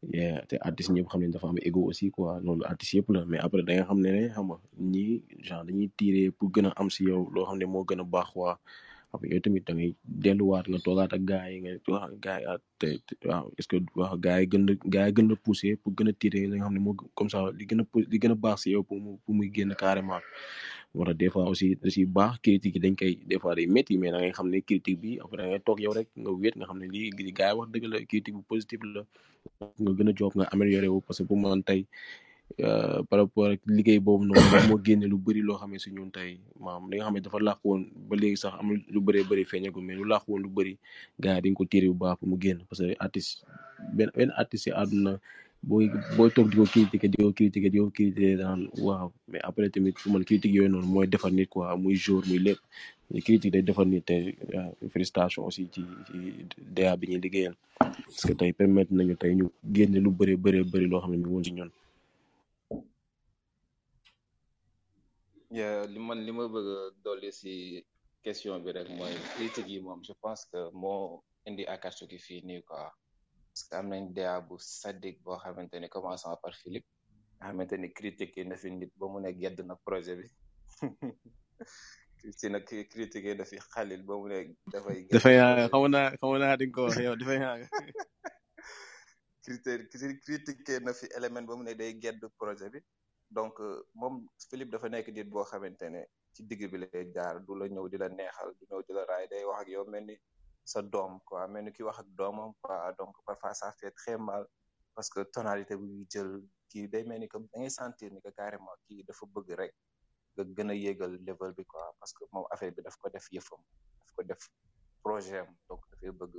yeah 0.08 0.38
te 0.48 0.56
artistes 0.64 0.96
ñëpp 0.96 1.10
xam 1.12 1.22
ne 1.22 1.34
dafa 1.36 1.48
am 1.52 1.60
ego 1.68 1.82
aussi 1.88 2.08
quoi 2.16 2.32
loolu 2.46 2.64
artistes 2.72 2.96
yëpp 2.98 3.10
la 3.14 3.22
mais 3.30 3.42
après 3.46 3.64
da 3.68 3.72
nga 3.76 3.88
xam 3.90 4.00
ne 4.06 4.10
ne 4.16 4.24
xam 4.36 4.46
nga 4.48 4.58
ñii 4.94 5.14
genre 5.46 5.64
dañuy 5.68 5.90
tirer 5.98 6.28
pour 6.38 6.50
gën 6.54 6.68
a 6.68 6.72
am 6.80 6.88
si 6.96 7.02
yow 7.10 7.22
loo 7.34 7.46
xam 7.48 7.58
ne 7.60 7.66
moo 7.74 7.84
gën 7.90 8.02
a 8.04 8.06
baax 8.14 8.30
waa 8.40 8.56
xam 9.12 9.22
yow 9.32 9.40
tamit 9.44 9.64
da 9.68 9.72
ngay 9.76 9.92
delluwaat 10.24 10.66
nga 10.70 10.80
toogaat 10.86 11.12
ak 11.18 11.24
gars 11.30 11.48
yi 11.52 11.58
nga 11.64 11.72
wax 11.92 12.12
gars 12.26 12.40
yi 12.42 12.48
ah, 12.52 12.60
te 12.80 12.88
waaw 13.30 13.46
est 13.60 13.64
ce 13.64 13.68
que 13.72 13.78
waaw 14.00 14.16
gars 14.26 14.40
yi 14.42 14.46
gën 14.52 14.64
la 14.70 14.74
gars 14.96 15.12
gën 15.16 15.28
la 15.32 15.36
pousser 15.46 15.74
pour 15.82 15.92
gën 15.98 16.10
a 16.12 16.14
tirer 16.20 16.44
li 16.52 16.56
nga 16.58 16.66
xam 16.68 16.74
ne 16.78 16.82
moo 16.86 16.94
comme 17.18 17.30
ça 17.34 17.38
li 17.58 17.64
gën 17.70 17.82
a 17.84 17.86
li 18.12 18.18
gën 18.22 18.34
baax 18.44 18.58
si 18.62 18.68
yow 18.76 18.84
pour 18.88 18.98
mu 19.04 19.12
pour 19.24 19.34
muy 19.38 19.48
génn 19.56 19.72
carrément 19.84 20.22
moo 20.96 21.06
tax 21.06 21.18
des 21.22 21.30
fois 21.34 21.46
aussi 21.52 21.70
da 21.82 21.90
ciy 21.94 22.06
baax 22.16 22.36
critique 22.44 22.76
yi 22.76 22.82
dañ 22.84 22.96
koy 23.00 23.14
des 23.30 23.40
fois 23.42 23.56
day 23.58 23.68
métti 23.74 23.94
xam 24.38 24.48
ne 24.50 24.60
critique 24.68 25.00
bi 25.02 25.12
après 25.24 25.38
da 25.40 25.44
ngay 25.50 25.60
toog 25.66 25.80
yow 25.84 25.94
rek 25.98 26.08
nga 26.22 26.32
wéet 26.40 26.56
nga 26.58 26.66
xam 26.70 26.80
ne 26.82 26.88
li 27.26 27.32
gars 27.38 27.54
wax 27.58 27.68
dëgg 27.72 27.86
la 27.92 28.06
critique 28.10 28.36
bu 28.38 28.42
positif 28.52 28.80
la 28.96 29.02
nga 29.82 29.92
gën 29.98 30.10
a 30.12 30.16
job 30.20 30.32
nga 30.36 30.46
amélioré 30.54 30.88
wu 30.94 31.00
parce 31.06 31.20
que 31.20 31.28
bu 31.30 31.36
man 31.36 31.62
tey 31.68 31.82
euh, 32.66 33.04
par 33.08 33.20
rapport 33.20 33.52
ak 33.54 33.62
liggéey 33.68 34.00
boobu 34.00 34.24
noonu 34.26 34.50
moo 34.68 34.80
génne 34.86 35.06
lu 35.12 35.18
bëri 35.26 35.42
loo 35.42 35.58
xam 35.62 35.72
ne 35.72 35.78
si 35.84 35.90
ñun 35.94 36.10
tey 36.16 36.32
maam 36.66 36.84
li 36.90 36.98
nga 36.98 37.06
xam 37.06 37.14
ne 37.16 37.22
dafa 37.24 37.40
làq 37.48 37.60
woon 37.64 37.82
ba 38.10 38.16
léegi 38.22 38.38
sax 38.44 38.54
am 38.60 38.68
lu 38.94 39.00
bëree 39.06 39.22
bëri 39.30 39.44
feeñagul 39.50 39.84
mais 39.86 39.96
lu 40.00 40.06
làq 40.12 40.24
woon 40.28 40.42
lu 40.46 40.50
bëri 40.56 40.74
gars 41.24 41.36
yi 41.38 41.42
dañ 41.44 41.54
ko 41.58 41.64
tiir 41.70 41.86
bu 41.90 41.98
baax 42.04 42.18
mu 42.30 42.36
génn 42.44 42.60
parce 42.70 42.82
que 42.82 42.96
artiste 43.06 43.34
benn 43.96 44.10
benn 44.16 44.32
artiste 44.42 44.64
si 44.64 44.70
àdduna 44.82 45.14
boy 45.60 45.92
booy 46.16 46.32
toog 46.32 46.48
di 46.48 46.56
ko 46.56 46.64
critiqué 46.64 47.08
di 47.12 47.20
ko 47.20 47.32
critiqué 47.36 47.68
di 47.70 47.80
critiqué 47.92 48.38
daan 48.40 48.72
waaw 48.80 49.12
mais 49.28 49.44
après 49.44 49.68
tamit 49.70 49.92
fuma 50.00 50.18
man 50.18 50.24
critique 50.24 50.56
yoy 50.56 50.70
non 50.72 50.88
moy 50.88 51.08
defal 51.08 51.36
nit 51.36 51.48
quoi 51.52 51.76
muy 51.76 51.96
jour 51.96 52.24
muy 52.28 52.40
lepp 52.40 52.60
ni 53.12 53.20
critique 53.22 53.52
day 53.52 53.62
defal 53.62 53.86
nit 53.92 54.02
te 54.08 54.32
félicitation 54.92 55.44
aussi 55.46 55.68
ci 55.74 55.84
DA 56.58 56.96
bi 56.96 57.12
ñuy 57.12 57.20
liggéeyal 57.20 57.56
parce 57.78 58.24
que 58.24 58.34
tay 58.34 58.54
permettre 58.54 58.94
nañu 58.94 59.16
tay 59.18 59.36
ñu 59.36 59.52
genn 59.76 60.00
lu 60.00 60.10
bëré 60.12 60.36
bëré 60.38 60.64
bëré 60.64 60.88
lo 60.88 61.02
xam 61.02 61.12
ne 61.12 61.18
mi 61.18 61.26
woon 61.28 61.44
si 61.44 61.52
ñun 61.52 61.72
ya, 65.52 65.84
li 65.92 66.00
man 66.00 66.24
li 66.26 66.32
ma 66.32 66.48
bëgg 66.48 66.94
dolé 67.04 67.32
ci 67.34 67.84
question 68.24 68.58
bi 68.64 68.72
rek 68.72 68.88
moy 68.96 69.12
critique 69.36 69.68
yi 69.68 69.82
mom 69.82 70.00
je 70.08 70.14
pense 70.24 70.46
que 70.50 70.72
mo 70.72 71.22
indi 71.48 71.66
ki 72.12 72.18
fi 72.18 72.36
ni 72.48 72.62
quoi 72.64 72.94
parce 73.60 73.68
que 73.68 73.76
am 73.76 73.90
nañ 73.92 74.14
DA 74.14 74.40
bu 74.42 74.56
Sadik 74.60 75.20
boo 75.24 75.36
xamante 75.44 75.76
ni 75.80 75.90
commençant 75.90 76.36
par 76.42 76.54
Philippe 76.56 76.88
nga 77.38 77.48
xamante 77.50 77.76
ni 77.78 77.90
critiqué 77.98 78.42
na 78.46 78.56
fi 78.62 78.70
nit 78.72 78.92
ba 79.00 79.06
mu 79.12 79.20
ne 79.20 79.32
gedd 79.42 79.60
na 79.68 79.76
projet 79.86 80.16
bi 80.16 80.28
ci 82.40 82.48
nag 82.50 82.64
critiqué 82.92 83.32
na 83.36 83.44
fi 83.50 83.58
Khalil 83.74 84.04
ba 84.08 84.16
mu 84.20 84.28
ne 84.32 84.38
dafay. 84.72 85.08
dafay 85.12 85.36
yaakaar 85.40 85.68
xamu 85.72 85.88
naa 85.92 86.16
xamu 86.20 86.38
naa 86.40 86.56
di 86.60 86.66
nga 86.68 86.76
ko 86.76 86.82
wax 86.88 86.98
yow 87.06 87.16
dafay 87.20 87.40
yaakaar. 87.44 87.88
critiqué 89.44 90.08
critiqué 90.26 90.74
na 90.86 90.92
fi 90.94 91.06
élément 91.18 91.46
ba 91.50 91.56
mu 91.58 91.64
ne 91.64 91.74
day 91.76 91.92
gedd 92.04 92.22
projet 92.40 92.70
bi 92.74 92.80
donc 93.36 93.60
euh, 93.60 93.84
moom 94.00 94.16
Philippe 94.50 94.72
dafa 94.72 94.88
nekk 94.90 95.08
nit 95.12 95.28
boo 95.34 95.44
xamante 95.52 95.86
ne 95.94 96.02
ci 96.34 96.42
digg 96.50 96.62
bi 96.72 96.78
lay 96.84 97.04
jaar 97.16 97.36
du 97.46 97.52
la 97.60 97.66
ñëw 97.68 97.88
di 97.92 97.98
la 97.98 98.08
neexal 98.10 98.50
du 98.58 98.64
ñëw 98.72 98.82
di 98.88 98.92
la 98.96 99.04
raay 99.10 99.26
day 99.32 99.44
wax 99.48 99.60
ak 99.62 99.68
yow 99.76 99.86
mel 99.92 100.06
ni 100.10 100.16
sa 100.70 100.86
dom 100.86 101.18
quoi 101.26 101.50
mais 101.50 101.66
ni 101.66 101.74
ki 101.74 101.82
wax 101.82 102.06
ak 102.06 102.10
doomam 102.14 102.54
quoi 102.62 102.94
donc 102.94 103.18
parfois 103.26 103.58
ça 103.58 103.74
fait 103.82 103.90
très 103.90 104.18
mal 104.22 104.46
parce 104.94 105.10
que 105.10 105.26
tonalité 105.26 105.74
bi 105.82 106.06
jël 106.14 106.32
ki 106.70 106.86
day 106.92 107.02
mel 107.10 107.26
comme 107.26 107.50
da 107.50 107.58
ngay 107.58 107.74
sentir 107.74 108.14
ni 108.14 108.22
que 108.22 108.30
carrément 108.38 108.78
ki 108.86 109.02
dafa 109.10 109.26
bëgg 109.34 109.50
rek 109.62 109.74
nga 110.38 110.44
gëna 110.58 110.76
yéggal 110.86 111.14
level 111.28 111.52
bi 111.58 111.66
quoi 111.66 111.84
parce 112.00 112.14
que 112.14 112.24
mom 112.32 112.46
affaire 112.54 112.72
bi 112.78 112.82
daf 112.86 112.96
ko 113.02 113.10
def 113.16 113.26
yëfam 113.34 113.62
daf 114.02 114.08
ko 114.16 114.22
def 114.30 114.42
projet 115.06 115.44
donc 115.68 115.82
da 115.90 115.96
fay 116.02 116.12
bëgg 116.22 116.36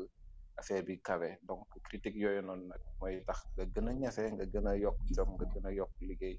affaire 0.62 0.82
bi 0.86 0.94
kawé 1.10 1.30
donc 1.50 1.66
critique 1.90 2.18
yooyu 2.22 2.42
non 2.48 2.60
nak 2.70 2.82
moy 3.00 3.14
tax 3.28 3.40
nga 3.56 3.64
gëna 3.74 3.90
a 4.08 4.22
nga 4.36 4.46
gëna 4.54 4.72
yok 4.84 4.96
dom 5.18 5.30
nga 5.38 5.46
gëna 5.56 5.70
yok 5.70 5.78
yokk 5.98 6.08
liggéey 6.12 6.38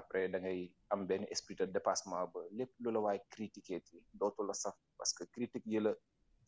après 0.00 0.24
da 0.32 0.38
ngay 0.38 0.58
am 0.92 1.00
benn 1.10 1.22
esprit 1.34 1.56
de 1.58 1.64
dépassement 1.76 2.22
ba 2.32 2.40
lépp 2.58 2.70
lu 2.82 2.88
la 2.94 3.00
waay 3.04 3.18
critiquer 3.34 3.80
ti 3.86 3.96
dootu 4.18 4.42
la 4.46 4.54
saf 4.62 4.76
parce 4.98 5.12
que 5.16 5.22
critique 5.34 5.66
yi 5.72 5.80
la 5.84 5.92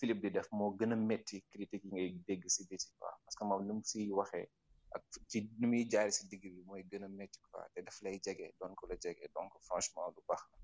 Philippe 0.03 0.27
di 0.27 0.35
def 0.35 0.51
moo 0.51 0.75
gën 0.75 0.91
a 0.91 0.97
métti 0.99 1.39
critique 1.47 1.87
yi 1.87 1.91
ngay 1.95 2.09
dégg 2.27 2.43
si 2.51 2.67
biti 2.67 2.91
quoi 2.99 3.11
parce 3.25 3.37
que 3.39 3.45
moom 3.47 3.63
nu 3.67 3.73
mu 3.79 3.83
siy 3.87 4.11
waxee 4.19 4.51
ak 4.97 5.03
ci 5.31 5.39
nu 5.61 5.67
muy 5.71 5.87
jaar 5.93 6.11
si 6.11 6.23
digg 6.27 6.43
bi 6.43 6.61
mooy 6.67 6.83
gën 6.91 7.05
a 7.07 7.09
métti 7.19 7.39
quoi 7.47 7.63
te 7.73 7.79
daf 7.87 7.99
lay 8.03 8.19
jege 8.25 8.47
donc 8.61 8.75
la 8.91 8.97
jege 8.99 9.27
donc 9.37 9.51
franchement 9.69 10.11
lu 10.11 10.23
baax 10.29 10.43
la 10.51 10.57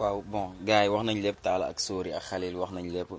waaw 0.00 0.20
bon 0.32 0.50
gars 0.68 0.82
yi 0.84 0.88
wax 0.88 1.04
nañ 1.08 1.18
lépp 1.24 1.38
taala 1.44 1.64
ak 1.68 1.78
sóori 1.86 2.10
ak 2.18 2.24
xalil 2.30 2.56
wax 2.60 2.70
nañ 2.76 2.86
lépp 2.96 3.10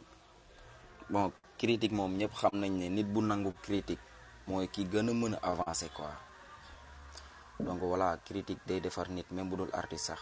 bon 1.13 1.29
critique 1.61 1.93
moom 1.99 2.17
ñëpp 2.19 2.33
xam 2.39 2.53
nañ 2.63 2.71
ne 2.81 2.87
nit 2.97 3.07
bu 3.13 3.19
nangu 3.21 3.51
critique 3.65 4.03
mooy 4.47 4.65
ki 4.73 4.81
gën 4.91 5.09
a 5.13 5.13
mën 5.21 5.33
a 5.37 5.39
avancer 5.53 5.91
quoi 5.97 6.11
donc 7.65 7.77
voilà 7.85 8.17
critique 8.27 8.63
day 8.65 8.81
defar 8.81 9.07
nit 9.15 9.27
même 9.29 9.49
bu 9.49 9.55
dul 9.57 9.73
artiste 9.83 10.05
sax 10.09 10.21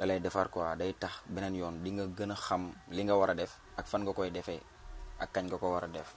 dalay 0.00 0.16
defar 0.16 0.48
quoi 0.48 0.64
day 0.80 0.96
tax 0.96 1.20
benen 1.28 1.52
yoon 1.60 1.84
di 1.84 1.92
nga 1.92 2.06
gëna 2.08 2.32
xam 2.34 2.72
li 2.88 3.04
nga 3.04 3.14
wara 3.20 3.36
def 3.36 3.60
ak 3.76 3.84
fan 3.84 4.00
nga 4.00 4.16
koy 4.16 4.32
defé 4.32 4.56
ak 5.20 5.28
kañ 5.28 5.44
nga 5.52 5.60
ko 5.60 5.76
wara 5.76 5.92
def 5.92 6.16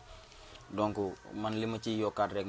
donc 0.71 0.95
man 1.36 1.51
lima 1.59 1.75
ci 1.84 1.99
yokkat 1.99 2.31
rek 2.31 2.47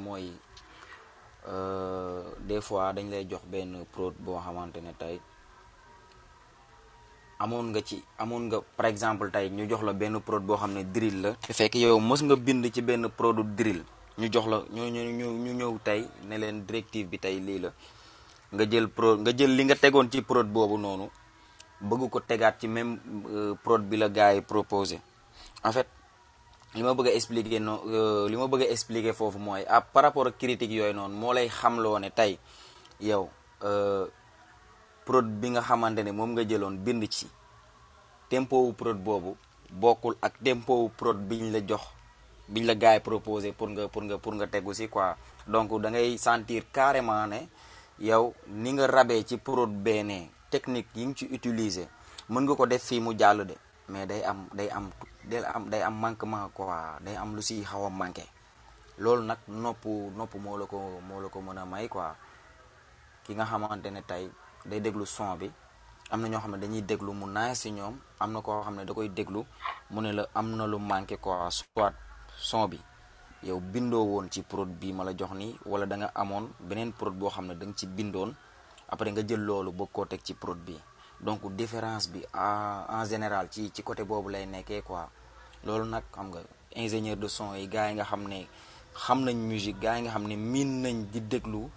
euh 1.49 2.22
des 2.39 2.61
fois 2.62 2.93
dañ 2.95 3.11
lay 3.11 3.26
jox 3.28 3.43
ben 3.51 3.85
prod 3.91 4.14
bo 4.24 4.39
xamantene 4.39 4.95
tay 4.97 5.18
amone 7.43 7.68
nga 7.74 7.82
ci 7.82 7.99
amone 8.22 8.47
nga 8.47 8.59
par 8.76 8.87
exemple 8.87 9.26
tay 9.35 9.51
ñu 9.51 9.66
jox 9.68 9.82
la 9.82 9.93
ben 9.93 10.20
prod 10.22 10.43
bo 10.47 10.55
xam 10.55 10.70
drill 10.95 11.16
la 11.20 11.30
te 11.35 11.53
fekk 11.53 11.74
yow 11.74 11.99
mës 11.99 12.22
nga 12.22 12.37
bind 12.37 12.64
ci 12.70 12.80
ben 12.80 13.09
prod 13.11 13.43
drill 13.59 13.82
ñu 14.18 14.26
jox 14.32 14.47
la 14.47 14.57
ñu 14.70 14.87
ñu 14.87 15.03
ñu 15.11 15.53
ñew 15.61 15.74
tay, 15.82 16.07
ne 16.28 16.39
len 16.39 16.62
directive 16.64 17.09
bi 17.11 17.18
tay 17.18 17.41
li 17.41 17.59
la 17.59 17.70
nga 18.55 18.64
jël 18.70 18.87
pro 18.89 19.16
nga 19.18 19.30
jël 19.37 19.51
li 19.57 19.62
nga 19.64 19.74
tégon 19.74 20.07
ci 20.09 20.22
prod 20.22 20.47
bobu 20.47 20.78
nonu 20.78 21.11
bëgg 21.81 22.07
ko 22.11 22.18
tegaat 22.22 22.61
ci 22.61 22.66
même 22.68 22.99
euh, 23.27 23.55
prod 23.59 23.83
bi 23.83 23.97
la 23.97 24.09
gars 24.09 24.33
yi 24.35 24.43
proposé 24.43 25.01
en 25.64 25.72
fait 25.72 25.87
li 26.75 26.83
ma 26.83 26.95
bëgg 26.95 27.09
a 27.09 27.12
expliquer 27.14 27.61
euh, 27.61 28.27
li 28.29 28.37
ma 28.37 28.47
bëgg 28.47 29.07
a 29.09 29.12
foofu 29.12 29.39
mooy 29.39 29.64
ah 29.68 29.81
par 29.81 30.03
rapport 30.05 30.27
ak 30.27 30.39
critique 30.39 30.70
yooyu 30.70 30.93
noonu 30.95 31.14
moo 31.14 31.33
lay 31.33 31.49
xamloo 31.49 31.99
ne 31.99 32.11
tey 32.11 32.39
yow 33.01 33.29
euh, 33.64 34.07
prod 35.05 35.27
bi 35.27 35.49
nga 35.51 35.61
xamante 35.61 35.99
ne 36.03 36.12
moom 36.12 36.31
nga 36.33 36.45
jëloon 36.45 36.77
bind 36.79 37.03
ci 37.11 37.27
tempo 38.29 38.57
wu 38.62 38.72
prod 38.72 38.97
boobu 38.97 39.37
bokkul 39.70 40.16
ak 40.22 40.43
tempo 40.43 40.75
wu 40.85 40.89
prod 40.97 41.16
biñ 41.18 41.51
la 41.51 41.59
jox 41.66 41.83
biñ 42.49 42.64
la 42.66 42.75
gars 42.75 42.95
yi 42.95 43.01
proposé 43.01 43.53
pour 43.53 43.68
nga 43.70 43.89
pour 43.89 44.03
nga 44.05 44.18
pour 44.18 44.35
nga 44.35 44.47
tegu 44.47 44.72
si 44.75 44.89
quoi 44.89 45.16
donc 45.47 45.68
dangay 45.81 46.16
sentir 46.18 46.70
carrément 46.72 47.27
ne 47.27 47.41
yow 47.99 48.33
ni 48.49 48.72
nga 48.72 48.87
rabee 48.87 49.25
ci 49.27 49.37
prod 49.39 49.70
beenee 49.70 50.31
technique 50.55 50.86
yi 50.94 51.02
nga 51.11 51.14
ci 51.18 51.24
utiliser 51.34 51.90
mën 52.30 52.40
nga 52.46 52.55
ko 52.59 52.64
def 52.70 52.82
fii 52.86 53.02
mu 53.05 53.11
jàll 53.18 53.42
de 53.50 53.55
mais 53.90 54.07
day 54.07 54.22
am 54.22 54.46
day 54.55 54.70
am 54.70 54.86
day 55.28 55.42
am 55.55 55.64
day 55.70 55.82
am 55.82 55.94
manquement 56.05 56.48
quoi 56.55 56.98
day 57.05 57.16
am 57.18 57.34
lu 57.34 57.42
si 57.42 57.64
xaw 57.70 57.84
a 57.88 57.90
manqué 57.90 58.24
loolu 59.02 59.22
nag 59.30 59.40
nopp 59.48 59.84
nopp 60.18 60.32
moo 60.44 60.57
la 60.59 60.64
ko 60.72 60.78
moo 61.09 61.20
la 61.22 61.28
ko 61.34 61.38
mën 61.46 61.59
a 61.62 61.64
may 61.72 61.88
quoi 61.88 62.14
ki 63.24 63.32
nga 63.34 63.44
xamante 63.50 63.88
ne 63.90 64.00
tey 64.11 64.24
day 64.68 64.80
déglu 64.84 65.05
son 65.14 65.36
bi 65.40 65.50
am 66.12 66.20
na 66.22 66.28
ñoo 66.30 66.40
xam 66.42 66.52
ne 66.55 66.61
dañuy 66.62 66.82
déglu 66.90 67.11
mu 67.20 67.26
naay 67.26 67.52
si 67.61 67.68
ñoom 67.76 67.94
am 68.22 68.30
na 68.32 68.38
koo 68.40 68.62
xam 68.64 68.76
ne 68.78 68.84
da 68.86 68.92
koy 68.94 69.09
déglu 69.09 69.40
mu 69.92 69.98
ne 70.02 70.11
la 70.18 70.22
am 70.38 70.46
na 70.57 70.64
lu 70.72 70.78
manqué 70.78 71.16
quoi 71.24 71.50
soit 71.59 71.94
son 72.48 72.68
bi 72.68 72.78
yow 73.42 73.61
bindoo 73.72 74.05
woon 74.11 74.26
ci 74.32 74.40
prod 74.42 74.68
bi 74.80 74.92
ma 74.92 75.02
la 75.05 75.12
jox 75.18 75.32
nii 75.40 75.59
wala 75.66 75.84
da 75.86 75.96
nga 75.96 76.09
amoon 76.14 76.44
beneen 76.66 76.92
prod 76.92 77.14
boo 77.18 77.30
xam 77.34 77.46
ne 77.46 77.55
da 77.59 77.66
ci 77.76 77.86
bindoon 77.86 78.30
après 78.89 79.11
nga 79.12 79.22
jël 79.28 79.41
loolu 79.49 79.70
bëgg 79.78 79.93
koo 79.93 80.05
teg 80.05 80.20
ci 80.24 80.35
produit 80.35 80.80
donc 81.20 81.41
différence 81.57 82.11
bi 82.12 82.20
en 82.35 83.05
général 83.05 83.47
ci 83.51 83.70
ci 83.74 83.82
côté 83.82 84.05
boobu 84.05 84.30
lay 84.30 84.47
nekkee 84.47 84.82
quoi 84.82 85.09
loolu 85.64 85.89
nag 85.89 86.05
xam 86.12 86.28
nga 86.30 86.41
ingénieur 86.76 87.16
de 87.16 87.28
son 87.28 87.55
yi 87.55 87.68
gars 87.68 87.89
yi 87.89 87.95
nga 87.95 88.05
xam 88.05 88.28
ne 88.28 88.47
xam 88.95 89.24
nañ 89.24 89.37
musique 89.49 89.80
gars 89.80 89.97
yi 89.97 90.03
nga 90.03 90.11
xam 90.11 90.26
ne 90.28 90.37
miin 90.37 90.82
nañ 90.82 91.07
di 91.12 91.20
déglu 91.20 91.68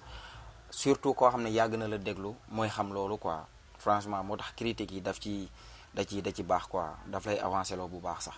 surtout 0.69 1.13
koo 1.13 1.29
xam 1.29 1.43
ne 1.43 1.49
yàgg 1.49 1.75
na 1.77 1.87
la 1.87 1.97
déglu 1.97 2.33
mooy 2.49 2.69
xam 2.69 2.93
loolu 2.93 3.17
quoi 3.17 3.47
franchement 3.77 4.23
moo 4.23 4.35
tax 4.37 4.51
critique 4.55 4.91
yi 4.91 5.01
daf 5.01 5.19
ci 5.19 5.49
da 5.93 6.03
ci 6.05 6.21
da 6.21 6.31
ci 6.31 6.43
baax 6.43 6.63
quoi 6.67 6.97
daf 7.05 7.25
lay 7.25 7.39
avancé 7.39 7.75
loo 7.75 7.87
bu 7.87 7.99
baax 7.99 8.23
sax. 8.25 8.37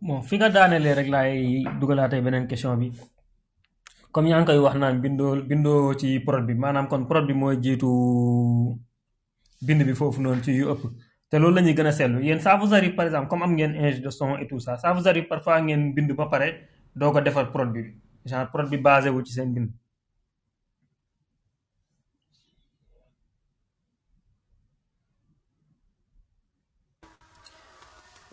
bon 0.00 0.22
fi 0.22 0.36
nga 0.36 0.48
daanelee 0.56 0.94
rek 0.94 1.08
laay 1.08 1.64
dugalaatee 1.80 2.22
beneen 2.24 2.46
question 2.46 2.76
bi. 2.76 2.90
comme 4.12 4.26
yang 4.32 4.40
ngi 4.42 4.48
koy 4.50 4.58
wax 4.64 4.74
naan 4.80 4.96
bindo 5.04 5.24
bindo 5.50 5.70
ci 6.00 6.06
prod 6.24 6.42
bi 6.48 6.54
manam 6.64 6.84
kon 6.90 7.02
prod 7.08 7.24
bi 7.28 7.34
moy 7.40 7.54
jitu 7.64 7.86
bind 9.66 9.80
bi 9.88 9.94
fofu 10.00 10.18
non 10.24 10.38
ci 10.44 10.50
yu 10.58 10.64
upp 10.72 10.80
te 11.30 11.36
lolou 11.38 11.54
lañuy 11.56 11.74
gëna 11.78 11.92
sellu 11.98 12.18
yeen 12.26 12.40
ça 12.44 12.52
vous 12.60 12.72
arrive 12.76 12.94
par 12.98 13.06
exemple 13.08 13.28
comme 13.30 13.42
am 13.46 13.52
ngeen 13.56 13.72
ingé 13.80 14.00
de 14.04 14.10
son 14.10 14.30
et 14.42 14.46
tout 14.50 14.60
ça 14.66 14.72
ça 14.82 14.88
vous 14.96 15.06
arrive 15.10 15.28
parfois 15.32 15.56
ngeen 15.66 15.82
bind 15.94 16.10
ba 16.20 16.26
paré 16.32 16.46
doo 16.98 17.12
ko 17.14 17.20
défar 17.26 17.46
prod 17.54 17.68
bi 17.74 17.82
genre 18.28 18.48
prod 18.52 18.66
bi 18.72 18.78
basé 18.86 19.08
wu 19.14 19.20
ci 19.26 19.32
seen 19.36 19.52
bind 19.54 19.68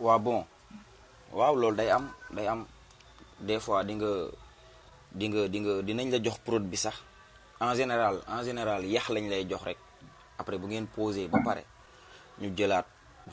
wa 0.04 0.16
bon 0.24 0.40
waaw 1.36 1.52
lolou 1.60 1.76
day 1.78 1.88
am 1.96 2.04
day 2.36 2.46
am 2.52 2.60
des 3.46 3.60
fois 3.64 3.82
di 3.86 3.92
nga 3.96 4.10
di 5.16 5.32
nga 5.32 5.42
di 5.48 5.58
nga 5.64 5.74
dinañ 5.88 6.08
la 6.14 6.20
jox 6.24 6.36
prod 6.46 6.60
bi 6.72 6.76
sax 6.84 6.96
en 7.66 7.72
général 7.78 8.16
en 8.36 8.42
général 8.48 8.82
yax 8.94 9.06
lañ 9.16 9.24
lay 9.32 9.42
jox 9.50 9.62
rek 9.68 9.80
après 10.40 10.58
bu 10.60 10.66
ngeen 10.68 10.86
poser 10.96 11.24
ba 11.32 11.38
pare 11.48 11.62
ñu 12.40 12.48
jëlaat 12.56 12.84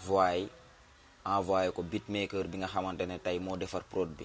voix 0.05 0.31
envoyé 1.35 1.69
ko 1.75 1.81
beatmaker 1.91 2.45
bi 2.51 2.59
nga 2.63 2.71
xamantene 2.73 3.15
tay 3.19 3.35
tey 3.37 3.37
moo 3.45 3.57
defar 3.61 3.83
prod 3.91 4.09
bi 4.19 4.23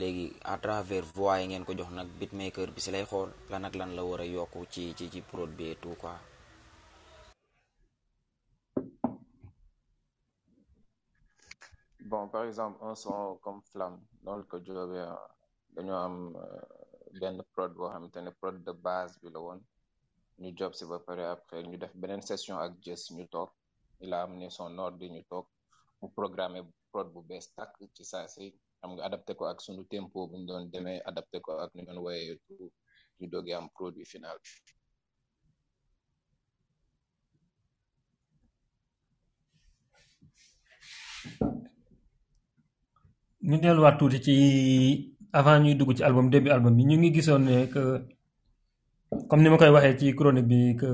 léegi 0.00 0.26
à 0.54 0.54
travers 0.64 1.02
voix 1.16 1.40
ngeen 1.48 1.64
ko 1.66 1.72
jox 1.78 1.90
nag 1.98 2.08
beatmaker 2.20 2.68
bi 2.74 2.78
si 2.84 2.90
lay 2.94 3.02
xool 3.10 3.30
lan 3.50 3.66
ak 3.66 3.74
lan 3.80 3.90
la 3.98 4.02
war 4.08 4.20
a 4.24 4.26
yokk 4.36 4.54
ci 4.72 4.82
ci 4.98 5.04
ci 5.12 5.18
prod 5.30 5.50
bi 5.58 5.64
et 5.74 5.78
tout 5.82 5.96
quoi. 6.02 6.14
bon 12.10 12.22
par 12.34 12.44
exemple 12.48 12.78
un 12.88 12.94
son 13.02 13.34
comme 13.44 13.62
flamme 13.72 13.98
dans 14.22 14.36
le 14.40 14.44
code 14.44 14.70
dañoo 15.78 15.96
am 15.98 16.30
euh, 16.34 16.62
benn 17.20 17.40
prod 17.54 17.72
boo 17.76 17.88
xamante 17.92 18.18
ne 18.20 18.30
prod 18.40 18.62
de 18.64 18.72
base 18.72 19.16
bi 19.20 19.30
la 19.34 19.38
woon 19.44 19.60
ñu 20.40 20.50
job 20.58 20.72
si 20.74 20.84
ba 20.90 20.98
pare 21.06 21.24
après 21.34 21.62
ñu 21.68 21.76
def 21.78 21.94
beneen 22.00 22.20
session 22.28 22.56
ak 22.64 22.72
jës 22.84 23.02
ñu 23.16 23.24
toog 23.32 23.50
il 24.02 24.10
am 24.14 24.20
amené 24.30 24.46
son 24.50 24.76
ordre 24.86 25.06
ñu 25.14 25.22
toog 25.30 25.46
mu 26.00 26.06
programmer 26.18 26.62
prod 26.90 27.08
bu 27.14 27.20
bees 27.28 27.46
takk 27.56 27.74
ci 27.94 28.02
saa 28.10 28.26
si 28.34 28.44
xam 28.80 28.90
nga 28.94 29.02
adapté 29.08 29.32
ko 29.38 29.42
ak 29.52 29.58
sunu 29.64 29.82
tempo 29.94 30.18
bu 30.28 30.34
ñu 30.38 30.46
doon 30.48 30.64
demee 30.72 30.98
adapté 31.10 31.36
ko 31.44 31.50
ak 31.64 31.70
ñu 31.74 31.82
doon 31.86 31.98
ñu 33.18 33.26
doogee 33.32 33.54
am 33.54 33.68
produit 33.76 34.04
final 34.04 34.36
ñu 43.48 43.56
delluwaat 43.62 43.96
tuuti 43.98 44.18
ci 44.24 44.32
avant 45.36 45.60
ñuy 45.60 45.74
dugg 45.76 45.92
ci 45.96 46.02
album 46.08 46.30
début 46.32 46.48
album 46.50 46.72
bi 46.78 46.84
ñu 46.88 46.96
ngi 46.98 47.10
gisoon 47.14 47.42
ne 47.48 47.56
que 47.72 47.82
comme 49.28 49.42
ni 49.42 49.48
ma 49.52 49.58
koy 49.60 49.70
waxee 49.76 49.98
ci 50.00 50.06
chronique 50.18 50.48
bi 50.50 50.74
que 50.80 50.88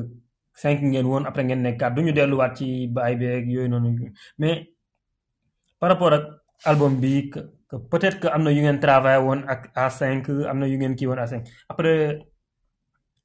cinq 0.62 0.78
ngeen 0.82 1.06
woon 1.10 1.24
après 1.28 1.44
ngeen 1.46 1.62
nekk 1.66 1.82
du 1.94 2.00
ñu 2.06 2.12
delluwaat 2.18 2.52
ci 2.58 2.66
baay 2.94 3.14
beeg 3.20 3.44
yooyu 3.54 3.68
noonu 3.72 3.88
mais 4.40 4.56
par 5.78 5.88
rapport 5.90 6.12
ak 6.18 6.24
album 6.70 6.92
bi 7.02 7.30
que, 7.32 7.40
que 7.68 7.76
peut 7.90 8.00
être 8.08 8.18
que 8.22 8.28
am 8.34 8.42
na 8.44 8.50
yu 8.56 8.60
ngeen 8.66 8.78
travaillé 8.84 9.20
woon 9.26 9.40
ak 9.52 9.60
A5 9.82 10.28
am 10.50 10.56
na 10.60 10.66
yu 10.72 10.76
ngeen 10.78 10.94
kii 10.98 11.06
woon 11.10 11.18
A5 11.24 11.34
après 11.72 12.00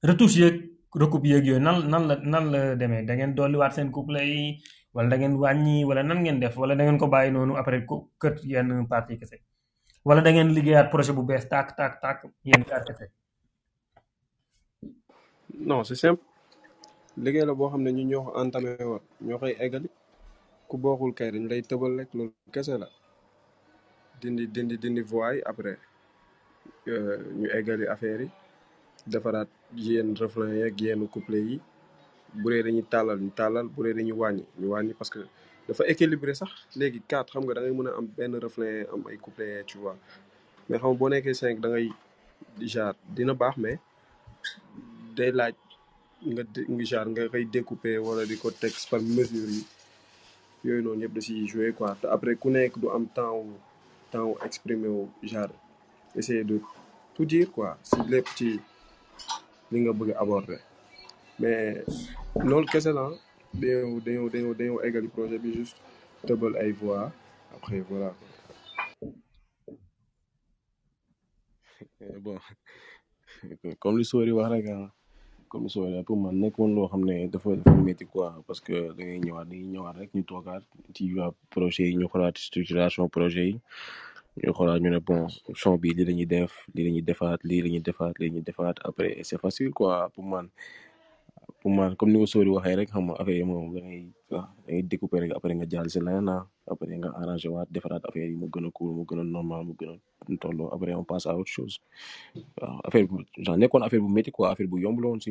retouche 0.07 0.35
yeeg 0.41 0.55
recoupe 1.01 1.25
yeeg 1.31 1.45
yooyu 1.49 1.59
nan 1.65 1.75
nan 1.91 2.03
la 2.09 2.15
nan 2.33 2.43
la 2.53 2.61
demee 2.79 3.03
da 3.07 3.11
ngeen 3.17 3.33
dolliwaat 3.37 3.73
seen 3.75 3.89
couple 3.95 4.19
yi 4.33 4.43
wala 4.95 5.07
da 5.11 5.15
ngeen 5.17 5.33
wàññi 5.41 5.75
wala 5.89 6.01
nan 6.09 6.19
ngeen 6.23 6.37
def 6.41 6.53
wala 6.61 6.73
da 6.77 6.83
ngeen 6.83 6.99
ko 7.01 7.07
bàyyi 7.13 7.31
noonu 7.35 7.53
après 7.61 7.81
ko 7.89 7.95
kët 8.21 8.35
yenn 8.51 8.69
partie 8.91 9.17
kese 9.21 9.37
wala 10.05 10.21
da 10.23 10.31
ngeen 10.33 10.53
liggéeyaat 10.55 10.91
projet 10.91 11.15
bu 11.15 11.23
bees 11.27 11.45
tak 11.45 11.75
tak 11.77 11.93
tak 12.01 12.17
yéen 12.45 12.63
architecte 12.71 13.11
non 15.69 15.83
c'est 15.83 15.95
simple 16.01 16.21
liggéey 17.23 17.45
la 17.47 17.53
boo 17.53 17.69
xam 17.71 17.81
ne 17.83 17.91
ñu 17.91 18.03
ñoo 18.11 18.23
ko 18.25 18.31
entamé 18.41 18.69
woon 18.91 19.03
ñoo 19.27 19.39
koy 19.41 19.53
eggali 19.65 19.89
ku 20.67 20.75
bokkul 20.83 21.11
kay 21.17 21.29
dañ 21.33 21.45
lay 21.51 21.61
tëbal 21.69 21.93
rek 21.99 22.09
loolu 22.17 22.33
kese 22.53 22.73
la 22.81 22.87
dindi 24.21 24.43
dindi 24.53 24.75
dindi 24.81 25.01
voie 25.11 25.35
yi 25.37 25.41
après 25.51 25.75
euh, 26.91 27.17
ñu 27.39 27.47
eggali 27.57 27.85
affaire 27.93 28.21
yi 28.25 28.29
defaraat 29.11 29.49
yéen 29.85 30.09
reflet 30.21 30.51
yeeg 30.61 30.75
yéen 30.83 31.01
couple 31.13 31.37
yi 31.49 31.55
bu 32.39 32.45
dee 32.51 32.63
dañuy 32.65 32.85
tàllal 32.93 33.19
ñu 33.25 33.31
tàllal 33.39 33.67
bu 33.73 33.79
dee 33.85 33.93
dañuy 33.97 34.17
wàññi 34.21 34.43
ñu 34.59 34.67
wàññi 34.73 34.93
parce 34.99 35.11
que 35.13 35.21
dafa 35.69 35.83
équilibrer 35.93 36.33
sax 36.41 36.49
léegi 36.79 36.99
quatre 37.11 37.29
xam 37.33 37.43
nga 37.45 37.53
da 37.57 37.61
ngay 37.61 37.91
a 37.91 37.91
am 38.25 38.33
reflet 38.45 38.87
am 38.93 39.01
ay 39.09 39.17
tu 39.69 39.75
vois 39.83 39.97
mais 40.67 40.81
xam 40.81 40.93
boo 40.99 41.09
nekkee 41.13 41.35
da 41.63 41.67
ngay 41.69 41.85
dina 43.15 43.33
mais 46.77 46.93
nga 47.11 47.21
découper 47.55 47.93
wala 48.05 48.21
par 48.91 49.01
mesure 49.17 51.07
da 51.15 51.19
jouer 51.51 51.71
quoi 51.77 51.89
après 52.15 52.35
ku 52.41 52.49
temps 53.15 53.45
temps 54.11 55.45
essayer 56.19 56.43
de 56.51 56.57
tout 57.13 57.25
dire 57.31 57.49
quoi 57.55 57.77
si 57.89 57.95
les 58.11 58.23
petits, 58.27 58.59
li 59.71 59.77
nga 59.83 59.91
bëgg 59.99 60.09
aborder 60.23 60.59
mais 61.39 61.83
loolu 62.49 62.67
kese 62.73 62.89
dañoo 63.53 63.97
dañoo 64.05 64.29
dañoo 64.29 64.53
dañoo 64.53 64.77
eggali 64.85 65.07
projet 65.15 65.41
bi 65.43 65.51
juste 65.57 65.81
tëbal 66.27 66.53
ay 66.61 66.71
voix 66.79 67.09
après 67.55 67.81
voilà. 67.89 68.11
bon 72.23 72.37
comme 73.79 73.97
li 73.97 74.05
Sori 74.05 74.31
wax 74.31 74.49
rek 74.53 74.65
ah 74.69 74.91
comme 75.49 75.63
li 75.65 75.69
Sori 75.73 76.03
pour 76.05 76.17
man 76.21 76.35
nekk 76.37 76.55
woon 76.59 76.75
loo 76.77 76.87
xam 76.91 77.01
ne 77.09 77.25
dafa 77.33 77.49
dafa 77.57 78.05
quoi 78.13 78.29
parce 78.45 78.61
que 78.61 78.93
da 78.95 79.01
ngay 79.03 79.19
ñëwaat 79.25 79.47
ni 79.49 79.55
ngay 79.57 79.71
ñëwaat 79.73 79.95
rek 79.99 80.11
ñu 80.13 80.23
toogaat 80.29 80.63
ci 80.95 81.03
waa 81.17 81.33
projet 81.55 81.85
yi 81.89 81.95
ñu 81.97 82.05
xoolaat 82.11 82.37
structuration 82.37 83.09
projet 83.15 83.45
yi. 83.49 83.55
ñu 84.43 84.51
xoolaat 84.57 84.79
ñu 84.81 84.89
ne 84.93 84.99
bon 85.07 85.21
son 85.61 85.75
bi 85.81 85.89
lii 85.97 86.05
la 86.09 86.13
def 86.33 86.51
lii 86.73 86.85
la 86.85 86.91
ñuy 86.95 87.01
defaat 87.09 87.39
lii 87.49 87.61
la 87.63 87.69
ñuy 87.73 87.81
defaat 87.87 88.15
lii 88.19 88.41
defaat 88.47 88.77
après 88.89 89.13
c'est 89.27 89.41
facile 89.45 89.71
quoi 89.77 89.93
pour 90.13 90.23
man. 90.31 90.47
pour 91.61 91.71
man 91.73 91.97
comme 91.97 92.13
ni 92.13 92.21
ko 92.21 92.25
Sori 92.29 92.49
waxee 92.53 92.77
rek 92.77 92.89
xam 92.93 93.09
nga 93.09 93.17
affaire 93.21 93.41
yi 93.41 93.45
moom 93.49 93.73
da 93.73 93.81
ngay 94.65 94.81
découper 94.89 95.21
après 95.35 95.55
nga 95.57 95.67
jàll 95.71 95.89
si 95.93 95.99
leneen 96.05 96.29
ah, 96.29 96.43
après 96.69 96.97
nga 97.01 97.09
arrangé 97.19 97.47
a 97.49 97.51
cool 98.75 99.19
a 99.19 99.23
normal 99.35 99.61
mu 99.67 99.73
gën 99.79 99.89
a 99.97 99.99
tolloo 100.41 100.69
après 100.75 100.93
on 100.93 101.03
passe 101.11 101.25
waaw 101.25 101.43
affaire 102.87 103.07
bu 103.09 103.15
genre 103.43 103.57
nekkoon 103.59 103.83
affaire 103.83 104.01
bu 104.03 104.07
métti 104.15 104.31
quoi 104.35 104.45
affaire 104.53 104.67
bu 104.71 104.77
yomb 104.85 104.97
la 105.01 105.07
woon 105.09 105.19
si 105.25 105.29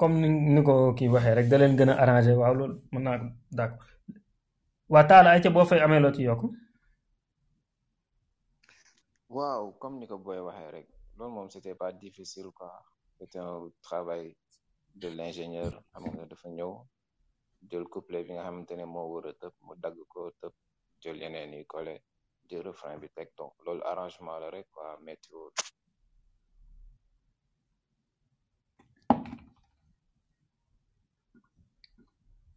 comme 0.00 0.16
ni 0.54 0.60
ko 0.68 0.74
kii 0.98 1.08
waxee 1.14 1.34
rek 1.38 1.46
da 1.50 1.56
gën 1.78 1.90
a 1.92 1.94
arrangé 2.02 2.32
waaw 2.40 2.54
loolu 2.58 2.76
mën 2.92 3.02
naa 3.06 5.10
boo 5.54 5.64
fay 5.70 5.80
amee 5.82 6.00
loo 6.04 6.12
ci 6.18 6.22
yokk. 6.30 6.44
waaw 9.36 9.64
comme 9.80 9.96
ni 9.98 10.06
ko 10.10 10.16
booy 10.24 10.40
waxee 10.48 10.72
rek 10.76 10.86
loolu 11.16 11.32
moom 11.34 11.48
c'était 11.54 11.78
pas 11.82 11.92
difficile 12.04 12.50
quoi 12.58 12.72
c'était 13.16 13.42
un 13.50 13.56
travail 13.86 14.26
de 15.02 15.08
l'ingénieur 15.16 15.72
xam 15.90 16.04
nga 16.12 16.24
dafa 16.30 16.46
ñëw 16.58 16.72
jël 17.68 17.86
couplet 17.94 18.22
bi 18.26 18.32
nga 18.34 18.44
xamante 18.46 18.74
ne 18.76 18.86
moo 18.94 19.06
war 19.12 19.24
a 19.30 19.32
tëb 19.40 19.54
mu 19.66 19.72
dagg 19.84 19.96
ko 20.12 20.20
tëb 20.40 20.54
jël 21.02 21.18
yeneen 21.22 21.52
yi 21.58 21.64
collé 21.72 21.94
jël 22.48 22.62
refrain 22.68 22.96
bi 23.02 23.08
teg 23.16 23.28
donc 23.38 23.52
loolu 23.64 23.82
arrangement 23.90 24.36
la 24.42 24.48
rek 24.54 24.66
quoi 24.74 24.86
météo 25.06 25.36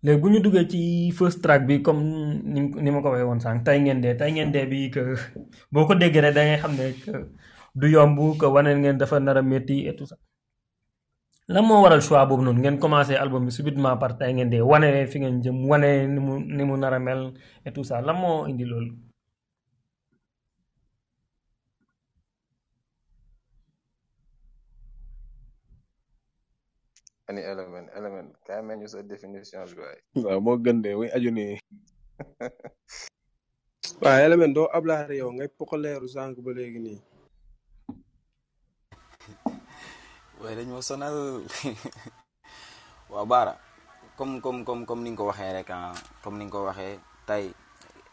léegi 0.06 0.20
bu 0.22 0.28
ñu 0.32 0.40
duggee 0.46 0.66
ci 0.72 0.78
first 1.18 1.38
track 1.44 1.62
bi 1.70 1.76
comme 1.86 2.04
ni 2.54 2.60
ni 2.84 2.90
ma 2.94 3.00
ko 3.04 3.08
waxee 3.12 3.28
woon 3.30 3.42
sànq 3.46 3.60
tey 3.66 3.78
ngeen 3.84 4.00
dee 4.04 4.14
tey 4.20 4.30
ngeen 4.36 4.50
dee 4.56 4.66
bi 4.72 4.78
que 4.94 5.02
boo 5.74 5.84
ko 5.90 5.94
déggee 6.02 6.22
rek 6.26 6.34
da 6.38 6.42
xam 6.62 6.72
ne 6.80 6.84
du 7.80 7.86
yomb 7.96 8.18
que 8.40 8.48
wane 8.56 8.70
ngeen 8.82 8.98
dafa 9.02 9.16
nar 9.26 9.38
a 9.40 9.42
métti 9.52 9.76
et 9.90 9.96
tout 9.98 10.08
ça 10.12 10.16
lan 11.54 11.62
moo 11.68 11.80
waral 11.84 12.02
choix 12.08 12.26
boobu 12.28 12.44
noonu 12.46 12.60
ngeen 12.64 12.78
commencé 12.84 13.14
album 13.24 13.42
bi 13.48 13.52
subitement 13.58 13.96
par 14.02 14.12
tey 14.20 14.30
ngeen 14.34 14.50
dee 14.54 14.64
wane 14.72 14.88
fi 15.12 15.18
ngeen 15.20 15.38
jëm 15.44 15.58
wane 15.72 15.90
ni 16.14 16.20
mu 16.26 16.34
ni 16.58 16.64
mu 16.70 16.76
nar 16.82 16.94
a 16.98 17.00
mel 17.08 17.22
et 17.68 17.72
tout 17.76 17.86
ça 17.90 17.96
lan 18.06 18.14
moo 18.22 18.34
indi 18.50 18.64
loolu. 18.72 18.92
any 27.32 27.40
element 27.44 27.88
element 27.96 28.30
kaay 28.48 28.60
ma 28.60 28.74
ñu 28.80 28.88
sa 28.92 29.00
définition 29.02 29.62
bi 29.70 29.78
waay 29.84 30.00
waaw 30.26 30.40
moo 30.46 30.60
gën 30.64 30.78
de 30.84 30.92
way 31.00 31.10
aju 31.16 31.32
ne 31.38 31.46
waaw 34.04 34.20
element 34.26 34.52
doo 34.56 34.68
ablaare 34.78 35.14
yow 35.24 35.30
ngay 35.36 35.50
pokoleeru 35.58 36.08
sànq 36.14 36.36
ba 36.46 36.52
léegi 36.58 36.80
nii 36.86 37.00
waaye 40.40 40.54
dañ 40.60 40.68
ma 40.76 40.84
sonal 40.90 41.16
waaw 43.14 43.28
baara 43.32 43.54
kom 44.20 44.30
comme 44.44 44.62
comme 44.68 44.84
comme 44.88 45.04
ni 45.04 45.10
nga 45.12 45.22
ko 45.24 45.28
waxee 45.32 45.54
rek 45.58 45.70
ah 45.78 45.94
comme 46.24 46.38
ni 46.38 46.46
nga 46.46 46.56
ko 46.60 46.66
waxee 46.68 46.98
tey 47.30 47.46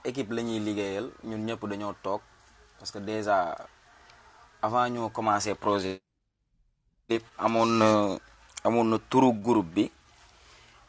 équipe 0.09 0.33
la 0.35 0.41
ñuy 0.47 0.63
liggéeyal 0.67 1.07
ñun 1.29 1.45
ñëpp 1.47 1.63
dañoo 1.71 1.95
toog 2.05 2.23
parce 2.79 2.93
que 2.95 3.01
déjà 3.11 3.37
avant 4.63 4.87
ñoo 4.95 5.11
commencé 5.17 5.51
projet 5.65 5.99
amoon 7.47 7.71
amoon 8.65 8.89
na 8.93 8.99
turu 8.99 9.33
groupe 9.33 9.71
bi 9.75 9.85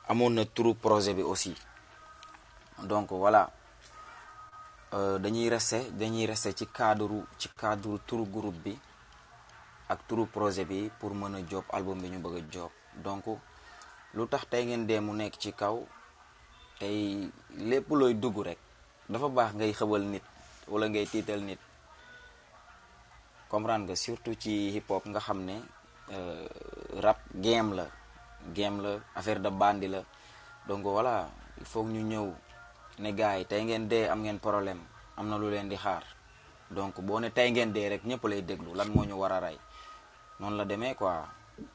amoon 0.08 0.34
na 0.36 0.46
turu 0.46 0.74
projet 0.76 1.14
bi 1.16 1.24
aussi 1.24 1.54
donc 2.84 3.12
voilà 3.12 3.50
euh, 4.94 5.18
dañuy 5.20 5.50
rester 5.50 5.80
dañuy 5.92 6.26
rester 6.26 6.52
ci 6.54 6.68
cadre 6.68 7.24
ci 7.40 7.48
cadre 7.56 7.98
turu 8.06 8.26
groupe 8.30 8.58
bi 8.60 8.78
ak 9.88 10.00
turu 10.08 10.26
projet 10.26 10.66
bi 10.66 10.90
pour 11.00 11.16
mën 11.16 11.34
a 11.36 11.42
job 11.50 11.64
album 11.72 12.02
bi 12.02 12.10
ñu 12.10 12.18
bëgg 12.20 12.38
a 12.44 12.52
job 12.52 12.70
donc 12.98 13.24
lu 14.14 14.28
tax 14.28 14.46
tey 14.50 14.66
ngeen 14.66 14.86
dee 14.86 15.00
mu 15.00 15.14
nekk 15.14 15.38
ci 15.40 15.54
kaw 15.54 15.80
tey 16.80 17.32
lépp 17.56 17.88
looy 17.90 18.14
dugg 18.16 18.38
rek 18.40 18.58
dafa 19.10 19.30
baax 19.30 19.54
ngay 19.56 19.72
xëbal 19.74 20.02
nit 20.02 20.24
wala 20.68 20.88
ngay 20.90 21.06
tiital 21.08 21.40
nit 21.42 21.60
comprendre 23.50 23.86
nga 23.88 23.96
surtout 23.96 24.36
ci 24.38 24.72
hip 24.76 24.90
hop 24.90 25.06
nga 25.06 25.20
xam 25.20 25.40
ne 25.46 25.62
Euh, 26.12 26.44
rab 27.00 27.16
game 27.32 27.72
la 27.72 27.88
game 28.52 28.84
la 28.84 29.00
affaire 29.16 29.40
de 29.40 29.48
bandi 29.48 29.88
la 29.88 30.04
donc 30.68 30.84
wala 30.84 31.32
il 31.60 31.64
faut 31.72 31.88
ñu 31.88 32.04
ñëw 32.12 32.28
ne 33.04 33.10
gars 33.20 33.38
yi 33.38 33.44
tey 33.52 33.62
ngeen 33.64 33.88
dee 33.92 34.10
am 34.12 34.20
ngeen 34.24 34.40
problème 34.42 34.82
am 35.18 35.26
na 35.30 35.36
lu 35.42 35.48
leen 35.54 35.70
di 35.72 35.78
xaar 35.84 36.04
donc 36.78 36.94
boo 37.08 37.20
ne 37.22 37.30
tey 37.38 37.48
ngeen 37.52 37.70
dee 37.76 37.90
rek 37.94 38.04
ñëpp 38.10 38.24
lay 38.32 38.42
déglu 38.50 38.70
lan 38.78 38.90
moo 38.94 39.08
ñu 39.10 39.16
war 39.22 39.34
a 39.38 39.40
rey 39.46 39.58
noonu 40.40 40.56
la 40.60 40.66
demee 40.72 40.96
quoi 41.00 41.16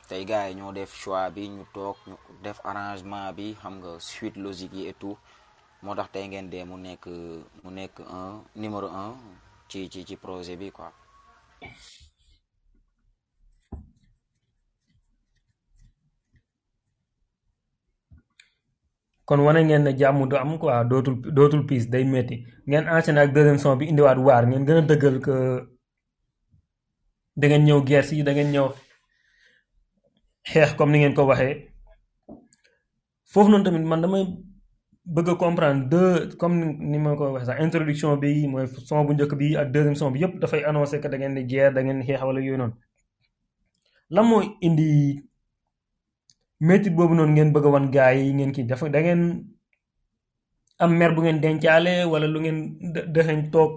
tey 0.09 0.22
gars 0.30 0.47
yi 0.49 0.55
ñoo 0.59 0.72
def 0.78 0.91
choix 1.03 1.24
bi 1.34 1.43
ñu 1.57 1.62
toog 1.74 1.97
ñu 2.09 2.14
def 2.45 2.59
arrangement 2.70 3.26
bi 3.39 3.47
xam 3.61 3.74
nga 3.80 3.91
suite 4.11 4.37
logique 4.45 4.76
yi 4.78 4.82
et 4.91 5.03
moo 5.82 5.95
tax 5.99 6.09
tey 6.14 6.24
ngeen 6.28 6.47
dee 6.53 6.64
mu 6.70 6.76
nekk 6.87 7.05
mu 7.62 7.68
nekk 7.78 7.95
un 8.18 8.30
numéro 8.62 8.87
un 9.05 9.11
ci 9.70 9.78
ci 9.93 10.01
ci 10.09 10.14
projet 10.24 10.57
bi 10.61 10.68
quoi. 10.76 10.91
kon 19.26 19.40
wane 19.46 19.58
ngeen 19.64 19.82
ne 19.84 19.92
jàmm 20.00 20.18
du 20.30 20.36
am 20.36 20.50
quoi 20.60 20.74
dootul 20.90 21.14
dootul 21.36 21.62
piis 21.68 21.84
day 21.92 22.04
metti 22.12 22.36
ngeen 22.68 22.84
enchaîné 22.94 23.20
ak 23.24 23.30
deuxième 23.36 23.58
son 23.62 23.76
bi 23.80 23.84
indiwaat 23.92 24.18
waar 24.26 24.42
ngeen 24.48 24.64
gëna 24.66 24.80
a 24.84 24.88
dëggal 24.90 25.16
que 25.26 25.34
da 27.40 27.46
ñëw 27.64 27.80
gers 27.88 28.08
yi 28.16 28.22
da 28.28 28.32
ngeen 28.32 28.50
ñëw 28.54 28.66
xeex 30.50 30.70
comme 30.78 30.92
ni 30.92 30.98
ngeen 30.98 31.14
ko 31.18 31.22
waxee 31.30 31.54
foofu 33.30 33.48
noonu 33.50 33.64
tamit 33.64 33.84
man 33.90 34.00
damay 34.04 34.24
bëgg 35.14 35.28
a 35.30 35.34
comprendre 35.44 35.82
deux 35.92 36.14
comme 36.40 36.56
ni 36.90 36.98
ma 37.04 37.10
ko 37.18 37.24
waxee 37.34 37.48
sax 37.48 37.58
introduction 37.66 38.10
bi 38.22 38.46
mooy 38.52 38.66
son 38.88 39.06
bu 39.06 39.12
njëkk 39.12 39.32
bi 39.40 39.46
ak 39.60 39.68
deuxième 39.74 39.98
son 40.00 40.10
bi 40.14 40.18
yëpp 40.22 40.34
dafay 40.42 40.62
annoncé 40.70 40.96
que 41.02 41.08
da 41.12 41.16
ngeen 41.18 41.34
di 41.38 41.42
guerre 41.50 41.74
da 41.76 41.80
ngeen 41.82 41.98
di 42.00 42.04
xeex 42.08 42.22
wala 42.28 42.40
yooyu 42.46 42.58
noonu 42.60 42.76
lan 44.14 44.26
indi 44.66 44.88
métit 46.61 46.94
boobu 46.96 47.14
noonu 47.14 47.32
ngeen 47.32 47.52
bëgg 47.52 47.66
a 47.68 47.70
wan 47.74 47.86
gaa 47.92 48.11
yi 48.16 48.32
ngeen 48.36 48.52
kii 48.57 48.64
dafa 48.70 48.88
da 48.88 49.00
ngeen 49.04 49.22
am 50.84 50.90
mer 50.98 51.11
bu 51.14 51.20
ngeen 51.22 51.38
dencaale 51.44 51.94
wala 52.12 52.26
lu 52.32 52.38
ngeen 52.44 52.59
dëxañ 53.14 53.40
toog 53.54 53.72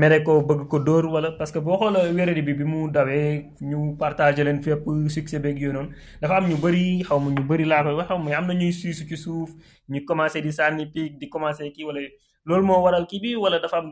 mere 0.00 0.16
ko 0.26 0.32
bëgg 0.48 0.60
ko 0.70 0.76
dóor 0.86 1.04
wala 1.14 1.28
parce 1.38 1.52
que 1.54 1.60
boo 1.66 1.78
xoola 1.80 1.98
wéradi 2.16 2.42
bi 2.46 2.52
bi 2.58 2.64
mu 2.72 2.80
dawee 2.94 3.28
ñu 3.70 3.78
partagé 4.00 4.42
leen 4.46 4.58
fépp 4.64 4.82
succès 5.14 5.38
beeg 5.44 5.58
yooyu 5.62 5.72
noonu 5.76 5.90
dafa 6.22 6.34
am 6.38 6.44
ñu 6.50 6.56
bëri 6.64 6.86
xaw 7.06 7.20
ma 7.24 7.30
ñu 7.36 7.42
bëri 7.50 7.64
laa 7.72 7.82
koy 7.84 7.94
wax 7.98 8.08
xaw 8.10 8.18
ma 8.24 8.30
am 8.38 8.46
na 8.48 8.54
ñuy 8.60 8.72
siisu 8.78 9.02
ci 9.08 9.16
suuf 9.24 9.50
ñu 9.92 10.00
commencé 10.08 10.38
di 10.46 10.50
sànni 10.58 10.84
pic 10.94 11.10
di 11.20 11.26
commencé 11.34 11.62
kii 11.74 11.84
wala 11.88 12.00
loolu 12.46 12.64
moo 12.68 12.80
waral 12.86 13.06
kii 13.10 13.20
bii 13.24 13.36
wala 13.44 13.56
dafa 13.64 13.76
am 13.82 13.88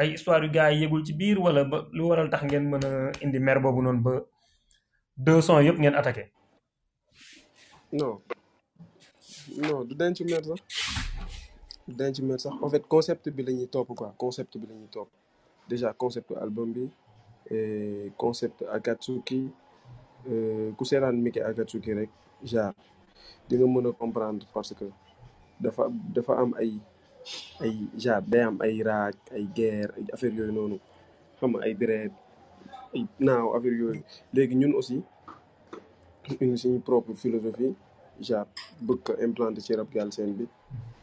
ay 0.00 0.08
histoire 0.14 0.42
yu 0.46 0.52
gaa 0.56 0.70
yi 0.70 0.86
ci 1.06 1.12
biir 1.18 1.38
wala 1.46 1.60
ba 1.70 1.78
lu 1.96 2.02
waral 2.10 2.28
tax 2.32 2.42
ngeen 2.46 2.64
mën 2.70 2.84
a 2.90 2.90
indi 3.24 3.38
mer 3.46 3.58
boobu 3.62 3.80
noonu 3.84 4.02
ba 4.06 4.12
deux 5.24 5.40
cent 5.46 5.58
yëpp 5.66 5.78
ngeen 5.80 5.94
attaqué 6.00 6.24
non 7.92 8.18
non 9.68 9.84
du 9.88 9.94
denc 9.94 10.16
mer 10.24 10.40
sax 10.48 10.60
du 11.86 11.92
denc 12.00 12.16
mer 12.24 12.38
sax 12.40 12.54
en 12.64 12.70
fait 12.72 12.84
concept 12.88 13.28
bi 13.36 13.42
lañuy 13.44 13.68
top 13.68 13.88
quoi 13.98 14.14
concept 14.16 14.56
bi 14.58 14.66
lañuy 14.66 14.88
top. 14.90 15.08
déjà 15.68 15.92
concept 15.92 16.32
album 16.44 16.72
bi 16.72 16.84
et 17.50 17.54
eh, 17.54 18.12
concept 18.16 18.64
Akatsuki 18.76 19.40
euh, 20.30 20.72
ku 20.76 20.84
seetaan 20.84 21.16
Miki 21.22 21.40
Akatsuki 21.40 21.92
rek 21.98 22.10
genre 22.50 22.74
di 23.48 23.54
nga 23.56 23.66
mën 23.66 23.92
comprendre 24.02 24.46
parce 24.54 24.74
que 24.78 24.86
dafa 25.60 25.82
dafa 26.14 26.32
am 26.42 26.50
ay 26.60 26.72
ay 27.60 27.74
genre 28.02 28.22
day 28.32 28.42
am 28.48 28.56
ay 28.64 28.74
raaj 28.88 29.14
ay 29.36 29.44
guerre 29.56 29.92
ay 29.98 30.04
affaire 30.12 30.34
yoy 30.38 30.50
noonu 30.58 30.78
xam 31.38 31.50
nga 31.52 31.64
ay 31.66 31.74
deret 31.80 32.12
ay 32.94 33.02
naaw 33.20 33.48
affaire 33.56 33.74
yoy. 33.82 33.98
Légui 34.32 34.54
ñun 34.56 34.74
aussi 34.80 34.98
une 36.40 36.56
suñu 36.56 36.78
propre 36.80 37.12
philosophie 37.14 37.74
genre 38.20 38.46
beaucoup 38.80 39.12
ko 39.12 39.24
implanté 39.26 39.60
ci 39.60 39.74
rap 39.74 39.90
Galsen 39.92 40.32
bi 40.32 40.46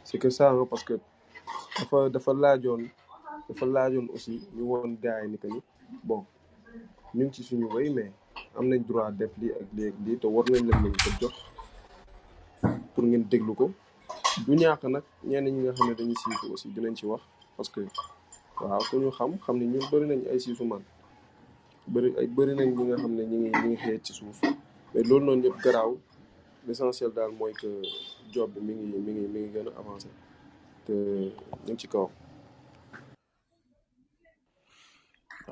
c'est 0.04 0.18
que 0.18 0.30
ça 0.30 0.50
hein, 0.50 0.66
parce 0.70 0.82
que 0.84 0.94
dafa 1.78 2.08
dafa 2.08 2.32
laajoon 2.32 2.82
dafa 3.48 3.66
laajoon 3.66 4.06
aussi 4.14 4.40
ñu 4.56 4.62
won 4.62 4.96
gars 5.02 5.22
yi 5.24 5.30
ni 5.30 5.38
que 5.38 5.46
ni 5.48 5.60
bon 6.02 6.24
ñu 7.14 7.24
ngi 7.24 7.34
ci 7.34 7.42
suñu 7.42 7.66
way 7.72 7.90
mais 7.90 8.12
am 8.56 8.66
nañ 8.68 8.80
droit 8.88 9.10
def 9.12 9.30
lii 9.40 9.52
ak 9.60 9.66
lii 9.76 9.88
ak 9.88 9.94
lii 10.04 10.18
te 10.18 10.26
war 10.26 10.44
nañ 10.50 10.62
leen 10.68 10.92
ko 11.04 11.10
jox 11.20 11.34
pour 12.94 13.04
ngeen 13.04 13.24
déglu 13.30 13.54
ko 13.54 13.70
du 14.46 14.52
ñàkk 14.60 14.82
nak 14.94 15.04
ñenn 15.30 15.44
ñi 15.54 15.60
nga 15.62 15.72
xam 15.72 15.94
dañu 15.98 16.14
ci 16.20 16.26
aussi 16.52 16.68
dinañ 16.74 16.94
ci 16.98 17.04
wax 17.10 17.22
parce 17.56 17.68
que 17.68 17.80
waaw 18.60 18.82
ku 18.88 18.96
ñu 18.98 19.10
xam 19.18 19.32
xam 19.44 19.56
ne 19.58 19.64
ñun 19.72 19.84
bëri 19.92 20.06
nañ 20.10 20.20
ay 20.30 20.40
siifu 20.40 20.64
man 20.72 20.82
bari 21.92 22.08
ay 22.18 22.26
bari 22.36 22.52
nañ 22.54 22.68
ñi 22.76 22.82
nga 22.88 22.96
xam 23.02 23.12
ñi 23.16 23.22
ñu 23.30 23.36
ngi 23.40 23.50
ñu 23.62 23.68
ngi 23.72 24.00
ci 24.06 24.12
suuf 24.18 24.40
mais 24.94 25.04
loolu 25.08 25.24
noonu 25.26 25.44
yëpp 25.46 25.60
garaaw 25.64 25.90
l'essentiel 26.66 27.10
daal 27.16 27.32
mooy 27.38 27.52
que 27.60 27.68
job 28.34 28.48
bi 28.54 28.60
mi 28.66 28.72
ngi 28.74 28.98
mi 29.04 29.10
ngi 29.12 29.26
mi 29.32 29.38
ngi 29.40 29.50
gën 29.54 29.68
a 29.70 29.76
avancé 29.80 30.10
te 30.86 30.94
ñu 31.66 31.74
ci 31.80 31.86
kaw 31.92 32.06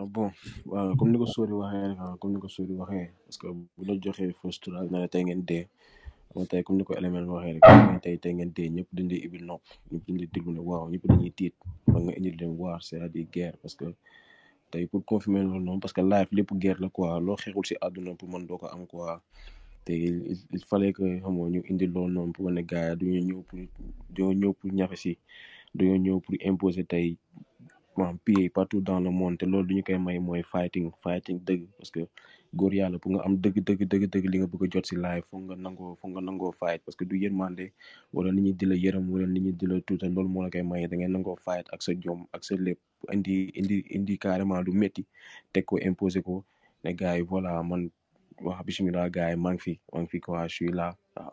ah 0.01 0.07
bon 0.15 0.31
waaw 0.71 0.91
comme 0.99 1.11
ni 1.13 1.19
ko 1.23 1.27
Sori 1.35 1.55
waxee 1.61 1.87
rek 1.91 2.01
ah 2.05 2.15
ko 2.21 2.49
Sori 2.57 2.75
waxee 2.81 3.09
parce 3.25 3.39
que 3.41 3.47
bu 3.77 3.83
la 3.89 3.95
joxee 4.05 4.35
fausse 4.39 4.61
tour 4.63 4.75
ak 4.77 4.89
na 4.91 5.09
tey 5.13 5.23
ngeen 5.25 5.43
dee 5.51 5.65
xam 6.65 6.75
ni 6.77 6.85
ko 6.87 6.93
élément 6.99 7.27
waxee 7.35 7.55
rek 7.55 7.63
tey 8.05 8.17
tey 8.23 8.33
ngeen 8.35 8.51
dee 8.57 8.69
ñëpp 8.77 8.89
dañ 8.97 9.07
lay 9.11 9.21
ibil 9.27 9.45
nopp 9.49 9.63
ñëpp 9.93 10.03
dañ 10.07 10.17
lay 10.23 10.31
déglu 10.35 10.51
ne 10.53 10.61
waaw 10.69 10.85
ñëpp 10.93 11.05
dañuy 11.11 11.33
tiit 11.39 11.55
man 11.93 12.01
nga 12.05 12.13
indil 12.19 12.37
leen 12.41 12.53
waar 12.59 12.79
c'est-à-dire 12.83 13.29
guerre 13.35 13.57
parce 13.63 13.75
que. 13.79 13.89
tey 14.71 14.85
pour 14.91 15.03
confirmer 15.11 15.43
loolu 15.43 15.65
noonu 15.67 15.81
parce 15.81 15.95
que 15.97 16.01
life 16.05 16.29
lépp 16.33 16.53
guerre 16.63 16.81
la 16.81 16.89
quoi 16.97 17.11
loo 17.25 17.37
xeexul 17.43 17.67
si 17.69 17.75
àdduna 17.87 18.13
pour 18.21 18.29
man 18.29 18.47
doo 18.49 18.59
te 19.87 19.93
il 19.95 20.61
xam 20.69 21.37
nga 21.37 21.49
ñu 21.55 21.61
indi 21.71 21.87
loolu 21.95 22.13
noonu 22.17 22.33
pour 22.37 22.51
ne 22.57 22.63
gars 22.71 22.87
yi 23.01 23.01
dañoo 23.01 23.25
ñëw 23.25 23.41
pour 23.49 23.59
dañoo 24.15 24.39
ñëw 24.41 24.53
pour 24.59 24.69
ñafe 24.79 24.97
si 25.05 25.13
dañoo 25.77 25.99
ñëw 26.05 26.17
pour 26.25 26.35
imposer 26.51 26.85
tey 26.93 27.07
maanaam 27.97 28.19
piller 28.25 28.49
partout 28.57 28.81
dans 28.89 29.01
le 29.07 29.11
monde 29.19 29.39
te 29.39 29.45
loolu 29.53 29.67
du 29.69 29.75
ñu 29.77 29.83
koy 29.87 29.99
may 30.07 30.19
mooy 30.27 30.43
fighting 30.53 30.87
fighting 31.03 31.39
dëgg 31.49 31.63
parce 31.77 31.91
que 31.95 32.03
góor 32.59 32.73
yàlla 32.79 32.97
pour 33.03 33.11
nga 33.13 33.21
am 33.27 33.35
dëgg 33.45 33.57
dëgg 33.69 33.81
dëgg 33.91 34.05
dëgg 34.13 34.25
li 34.31 34.37
nga 34.39 34.49
bëgg 34.53 34.63
jot 34.75 34.87
si 34.91 34.95
life 35.05 35.25
fo 35.31 35.37
nga 35.47 35.55
nangoo 35.65 35.91
foog 36.01 36.11
nga 36.13 36.23
nangoo 36.29 36.53
fight 36.61 36.81
parce 36.85 36.97
que 36.99 37.05
du 37.09 37.15
yërmande 37.25 37.65
wala 38.15 38.29
nit 38.33 38.43
ñi 38.45 38.53
di 38.59 38.65
la 38.71 38.77
yërëm 38.85 39.05
wala 39.13 39.27
nit 39.33 39.43
ñi 39.45 39.53
di 39.59 39.65
la 39.71 39.77
tuutal 39.87 40.13
loolu 40.17 40.29
moo 40.33 40.43
la 40.45 40.51
koy 40.55 40.63
may 40.71 40.83
da 40.91 40.95
ngay 40.97 41.11
nangoo 41.15 41.37
fight 41.47 41.67
ak 41.75 41.81
sa 41.85 41.91
jom 42.03 42.21
ak 42.37 42.43
sa 42.49 42.55
lépp. 42.67 42.81
indi 43.15 43.35
indi 43.59 43.77
indi 43.97 44.15
carrément 44.23 44.63
du 44.69 44.73
métti 44.83 45.03
teg 45.53 45.63
ko 45.69 45.75
imposé 45.89 46.19
ko 46.29 46.35
ne 46.83 46.91
gars 47.01 47.17
yi 47.19 47.23
voilà 47.31 47.51
man 47.71 47.83
wax 48.47 48.59
bisimilah 48.67 49.07
gars 49.17 49.31
yi 49.33 49.43
maa 49.43 49.55
ngi 49.55 49.65
fi 49.67 49.73
maa 49.93 50.03
ngi 50.03 50.11
fi 50.13 50.19
quoi 50.25 50.41
je 50.51 50.55
suis 50.57 50.73
là 50.79 50.87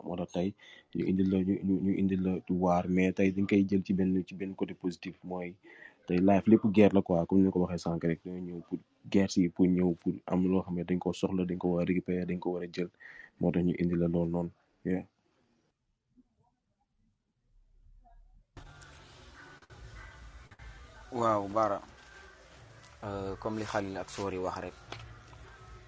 moo 0.04 0.16
tax 0.20 0.30
tey 0.36 0.50
ñu 0.96 1.02
indi 1.10 1.22
la 1.32 1.36
ñu 1.46 1.54
ñu 1.84 1.90
indil 2.00 2.20
la 2.26 2.32
waar 2.64 2.84
mais 2.96 3.14
tey 3.16 3.28
dañ 3.34 3.46
koy 3.50 3.62
jël 3.68 3.82
ci 3.86 3.92
benn 3.98 4.10
ci 4.28 4.32
benn 4.38 4.58
côté 4.58 4.74
positif 4.82 5.14
mooy 5.28 5.50
tey 6.06 6.18
life 6.28 6.46
lépp 6.50 6.64
guerre 6.76 6.94
la 6.96 7.00
a 7.20 7.26
comme 7.26 7.42
ni 7.44 7.52
ko 7.54 7.58
waxee 7.62 7.82
sànq 7.84 8.02
rek 8.10 8.18
dañoo 8.24 8.44
ñëw 8.46 8.60
pour 8.66 8.78
guerre 9.12 9.30
si 9.34 9.40
pour 9.54 9.66
ñëw 9.76 9.90
pour 10.00 10.14
am 10.32 10.40
loo 10.52 10.62
xam 10.64 10.74
ne 10.76 10.82
dañ 10.88 10.98
ko 11.04 11.08
soxla 11.20 11.42
dañ 11.48 11.58
ko 11.62 11.66
war 11.72 11.82
a 11.84 11.88
récupérer 11.90 12.24
dañ 12.30 12.38
ko 12.42 12.48
war 12.54 12.64
a 12.66 12.68
jël 12.74 12.90
moo 13.38 13.50
tax 13.52 13.62
ñu 13.66 13.72
indi 13.82 13.94
la 14.00 14.06
lool 14.12 14.28
noonu. 14.34 14.50
waaw 21.16 21.48
Baara 21.48 21.80
euh, 23.08 23.32
comme 23.40 23.56
li 23.58 23.64
Khalil 23.64 23.96
ak 23.96 24.10
Sori 24.12 24.36
wax 24.36 24.56
rek 24.60 24.76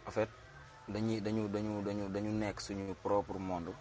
en 0.08 0.12
fait 0.12 0.30
dañuy 0.88 1.20
dañu 1.20 1.48
dañu 1.52 1.84
dañu 1.84 2.08
dañu 2.08 2.32
nekk 2.32 2.60
suñu 2.64 2.96
propre 3.02 3.36
monde 3.38 3.72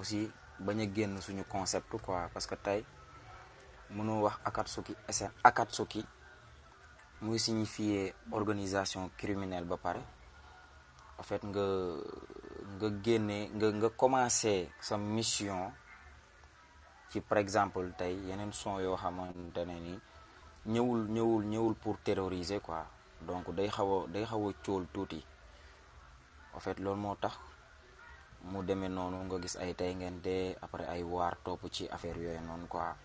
aussi 0.00 0.32
bañ 0.64 0.78
a 0.80 0.86
génn 0.94 1.20
suñu 1.20 1.44
concept 1.48 1.92
quoi 2.00 2.30
parce 2.32 2.46
que 2.48 2.54
tey 2.56 2.82
mënoo 3.92 4.22
wax 4.24 4.36
akatsuki 4.48 4.96
ese 5.08 5.28
akatsuki 5.44 6.02
muy 7.20 7.38
signifier 7.38 8.14
organisation 8.32 9.10
criminelle 9.18 9.66
ba 9.68 9.76
pare 9.76 10.00
en 11.18 11.22
fait 11.22 11.44
nga 11.44 11.64
nga 12.80 12.88
génne 13.04 13.50
nga 13.54 13.68
nga 13.72 13.90
commencé 13.90 14.70
sa 14.80 14.96
mission 14.96 15.72
ci 17.10 17.18
par 17.22 17.38
exemple 17.38 17.86
tey 17.98 18.14
yeneen 18.28 18.52
son 18.52 18.80
yoo 18.86 18.96
xamante 19.02 19.62
ne 19.64 19.76
ni 19.86 19.92
ñëwul 20.74 21.00
ñëwul 21.16 21.42
ñëwul 21.52 21.74
pour 21.82 21.96
terroriser 22.08 22.60
quoi 22.66 22.80
donc 23.28 23.44
day 23.56 23.68
xaw 23.74 23.90
a 23.96 24.06
day 24.12 24.24
xaw 24.30 24.42
a 24.50 24.52
cóol 24.64 24.84
tuuti 24.94 25.20
en 26.54 26.60
fait 26.64 26.76
loolu 26.84 27.00
moo 27.02 27.14
tax 27.22 27.34
mu 28.50 28.58
demee 28.68 28.88
noonu 28.96 29.16
nga 29.24 29.36
gis 29.42 29.54
ay 29.56 29.72
tey 29.78 29.92
ngeen 29.94 30.16
dee 30.26 30.56
après 30.64 30.86
ay 30.92 31.02
waar 31.12 31.34
topp 31.44 31.62
ci 31.74 31.84
affaire 31.94 32.18
yooyu 32.24 32.40
noonu 32.44 32.66
quoi 32.72 32.96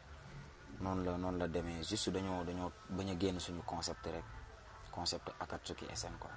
noonu 0.84 1.02
la 1.06 1.12
noonu 1.22 1.38
la 1.41 1.47
demee 1.56 1.84
juste 1.88 2.10
dañoo 2.16 2.43
dañoo 2.47 2.70
bañ 2.95 3.08
a 3.14 3.16
génn 3.22 3.38
suñu 3.45 3.62
concept 3.72 4.06
rek 4.16 4.26
concept 4.95 5.28
Akatsuki 5.43 5.86
SN 6.02 6.16
quoi. 6.24 6.34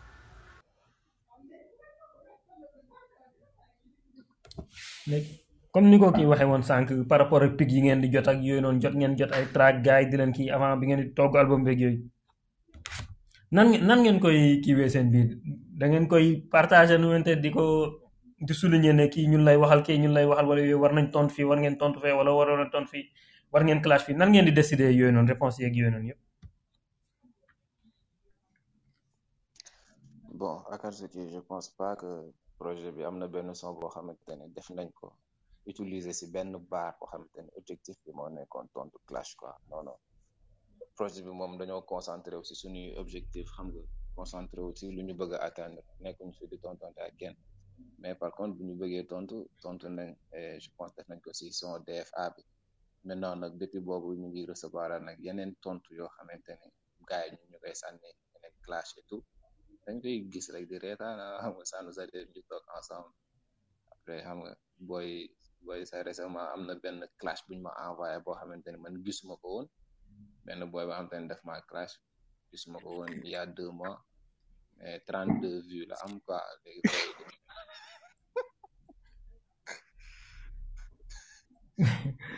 comme 5.75 5.91
ni 5.91 5.99
ko 5.99 6.14
kii 6.14 6.31
waxee 6.31 6.47
woon 6.51 6.62
sànq 6.70 6.89
par 7.11 7.18
rapport 7.22 7.43
ak 7.47 7.53
pig 7.61 7.70
yi 7.75 7.81
ngeen 7.85 8.01
di 8.05 8.09
jot 8.14 8.29
ak 8.33 8.39
yoy 8.49 8.59
non 8.64 8.77
jot 8.83 8.95
ngeen 8.99 9.12
jot 9.18 9.31
ay 9.37 9.45
track 9.55 9.75
gaay 9.87 10.03
di 10.11 10.16
len 10.20 10.31
ki 10.37 10.45
avant 10.57 10.77
bi 10.81 10.87
ngeen 10.89 11.01
di 11.05 11.11
togg 11.18 11.35
album 11.41 11.61
be 11.66 11.72
yooyu 11.83 11.99
nan 13.57 13.66
nan 13.89 13.99
ngeen 14.05 14.18
koy 14.25 14.39
wé 14.79 14.87
sen 14.95 15.07
bi 15.12 15.20
da 15.79 15.85
ngeen 15.93 16.07
koy 16.12 16.27
partager 16.55 16.99
nu 17.03 17.07
ngeen 17.11 17.25
di 17.45 17.51
ko 17.59 17.64
di 18.47 18.53
souligner 18.61 18.95
ne 18.99 19.05
ki 19.14 19.20
ñun 19.31 19.43
lay 19.49 19.57
waxal 19.62 19.81
kii 19.87 19.99
ñun 20.03 20.12
lay 20.16 20.27
waxal 20.31 20.47
wala 20.51 20.61
yoy 20.70 20.79
war 20.83 20.93
nañ 20.97 21.07
tontu 21.14 21.33
fi 21.35 21.43
war 21.51 21.59
ngeen 21.62 21.77
tontu 21.83 21.99
fee 22.03 22.14
wala 22.18 22.31
war 22.39 22.47
nañ 22.61 22.70
tontu 22.75 22.91
fi 22.93 23.01
war 23.53 23.62
ngeen 23.66 23.81
clash 23.85 24.05
fi 24.07 24.12
nan 24.20 24.29
ngeen 24.33 24.45
di 24.49 24.53
décider 24.59 24.91
yoy 25.01 25.11
non 25.14 25.27
réponse 25.33 25.59
ak 25.68 25.75
yoy 25.81 25.91
non 25.95 26.05
yëpp 26.09 26.20
bon 30.39 30.55
akar 30.75 30.93
ki 31.12 31.22
je 31.35 31.41
pense 31.51 31.66
pas 31.79 31.93
que 32.01 32.11
projet 32.61 32.91
bi 32.97 33.03
amna 33.09 33.27
ben 33.33 33.51
son 33.59 33.70
bo 33.79 33.87
xamantene 33.95 34.45
def 34.55 34.70
nañ 34.79 34.87
ko 35.01 35.07
utiliser 35.67 36.12
si 36.17 36.27
benn 36.35 36.53
baar 36.69 36.93
boo 37.01 37.09
xamante 37.12 37.39
objectif 37.61 37.97
bi 38.05 38.11
moo 38.19 38.29
nekkoon 38.37 38.67
tontu 38.77 38.99
clash 39.09 39.33
quoi 39.41 39.53
non 39.71 39.81
non 39.89 39.97
projet 40.97 41.23
bi 41.27 41.33
moom 41.41 41.53
dañoo 41.61 41.83
concentré 41.93 42.35
wu 42.39 42.45
si 42.51 42.55
suñuy 42.62 42.89
objectif 43.03 43.47
xam 43.57 43.67
nga 43.73 43.83
concentré 44.17 44.59
wu 44.65 44.71
si 44.79 44.85
lu 44.97 45.01
ñu 45.07 45.15
bëgg 45.21 45.33
a 45.35 45.39
atteindre 45.49 45.83
nekkuñu 46.05 46.33
fi 46.39 46.45
di 46.53 46.59
tontonte 46.65 47.01
ak 47.09 47.15
kenn 47.21 47.35
mais 48.01 48.17
par 48.21 48.33
contre 48.37 48.55
bu 48.59 48.62
ñu 48.69 48.75
bëggee 48.83 49.05
tontu 49.12 49.37
tontu 49.62 49.87
nañ 49.99 50.09
je 50.62 50.69
pense 50.77 50.93
def 50.97 51.07
nañ 51.11 51.21
ko 51.25 51.31
si 51.39 51.47
son 51.61 51.73
DFA 51.89 52.25
bi 52.35 52.43
maintenant 53.07 53.37
nag 53.43 53.53
depuis 53.62 53.83
boobu 53.89 54.09
ñu 54.21 54.27
ngi 54.31 54.43
recevoir 54.53 54.91
nag 55.09 55.17
yeneen 55.27 55.53
tontu 55.65 55.89
yoo 55.99 56.09
xamante 56.17 56.53
ne 56.61 56.69
gars 57.09 57.25
yi 57.29 57.35
ñu 57.41 57.45
ñu 57.51 57.59
koy 57.62 57.75
sànni 57.83 58.09
yeneen 58.35 58.55
clash 58.65 58.91
et 59.01 59.07
tout 59.11 59.25
dañ 59.85 59.97
koy 60.03 60.15
gis 60.33 60.47
rek 60.55 60.65
di 60.71 60.77
reetaan 60.85 61.19
ah, 61.25 61.37
xam 61.43 61.53
nga 61.57 61.65
ça 61.73 61.77
nous 61.87 61.99
arrive 62.03 62.29
ñu 62.35 62.41
toog 62.51 62.65
ensemble 62.79 63.12
après 63.95 64.21
xam 64.25 64.39
nga 64.45 64.53
booy. 64.91 65.12
boy 65.65 65.81
sa 65.89 66.05
récemment 66.05 66.45
am 66.53 66.69
na 66.69 66.77
benn 66.77 67.01
clash 67.17 67.41
buñ 67.49 67.61
ma 67.65 67.73
envoyé 67.89 68.21
bo 68.25 68.37
xamanteni 68.41 68.79
man 68.85 69.01
gisuma 69.05 69.35
ko 69.41 69.47
woon 69.55 69.67
benn 70.45 70.61
booy 70.71 70.85
boo 70.87 70.97
xamante 70.97 71.17
ne 71.19 71.37
ma 71.49 71.55
clash 71.71 71.95
gisuma 72.51 72.77
ko 72.85 72.89
woon 72.97 73.11
il 73.25 73.33
y 73.33 73.35
a 73.35 73.45
deux 73.47 73.71
mois 73.81 73.99
mais 74.79 75.01
32 75.09 75.65
vues 75.69 75.87
la 75.91 75.97
am 76.05 76.15
quoi 76.27 76.41
légui 76.65 76.99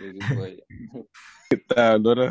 léegi 0.01 0.20
booy 0.37 0.55
taa 1.70 1.93
dara 2.05 2.29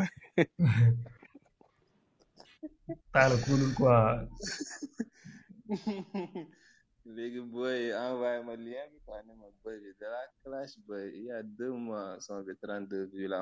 ta 3.12 3.20
la 3.30 3.36
kuulul 3.44 3.72
quoi 3.78 3.98
léegi 7.14 7.40
booy 7.52 7.80
envoyé 8.06 8.38
ma 8.48 8.54
lien 8.66 8.84
bi 8.92 8.98
quoi 9.06 9.18
ne 9.26 9.32
ma 9.40 9.46
booy 9.62 9.76
bi 9.84 9.90
de 10.00 10.06
la 10.14 10.24
classe 10.42 10.76
booy 10.86 11.06
il 11.18 11.24
y 11.26 11.30
a 11.36 11.40
deux 11.60 11.70
mois 11.86 12.18
son 12.24 12.40
bi 12.46 12.54
trente 12.62 12.86
deux 12.92 13.06
vues 13.12 13.28
la 13.32 13.38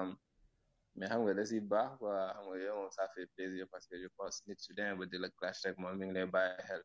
mais 0.98 1.06
xam 1.10 1.20
nga 1.22 1.32
da 1.38 1.44
si 1.50 1.58
baax 1.72 1.90
quoi 2.00 2.14
xam 2.34 2.44
nga 2.48 2.56
yow 2.64 2.76
moom 2.78 2.90
ça 2.98 3.04
fait 3.14 3.26
plaisir 3.34 3.64
parce 3.72 3.86
que 3.88 3.96
je 4.02 4.08
pense 4.18 4.36
nit 4.46 4.56
su 4.64 4.72
ba 4.98 5.04
di 5.10 5.16
la 5.18 5.28
clash 5.38 5.60
rek 5.64 5.76
moom 5.80 5.94
mi 5.98 6.04
ngi 6.06 6.14
lay 6.16 6.26
bàyyi 6.34 6.54
xel 6.68 6.82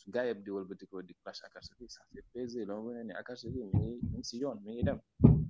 su 0.00 0.06
gaa 0.14 0.26
yëpp 0.28 0.40
di 0.44 0.50
wëlbatikoo 0.54 1.02
di 1.08 1.14
clash 1.20 1.40
Akatsuki 1.46 1.86
ça 1.96 2.02
fait 2.12 2.26
plaisir 2.32 2.62
loolu 2.68 2.82
mu 2.86 2.90
ne 2.96 3.02
ni 3.08 3.12
Akatsuki 3.20 3.60
mi 3.74 3.84
mi 4.12 4.20
si 4.28 4.36
yoon 4.42 4.56
mi 4.64 4.70
ngi 4.72 4.82
dem 4.88 4.98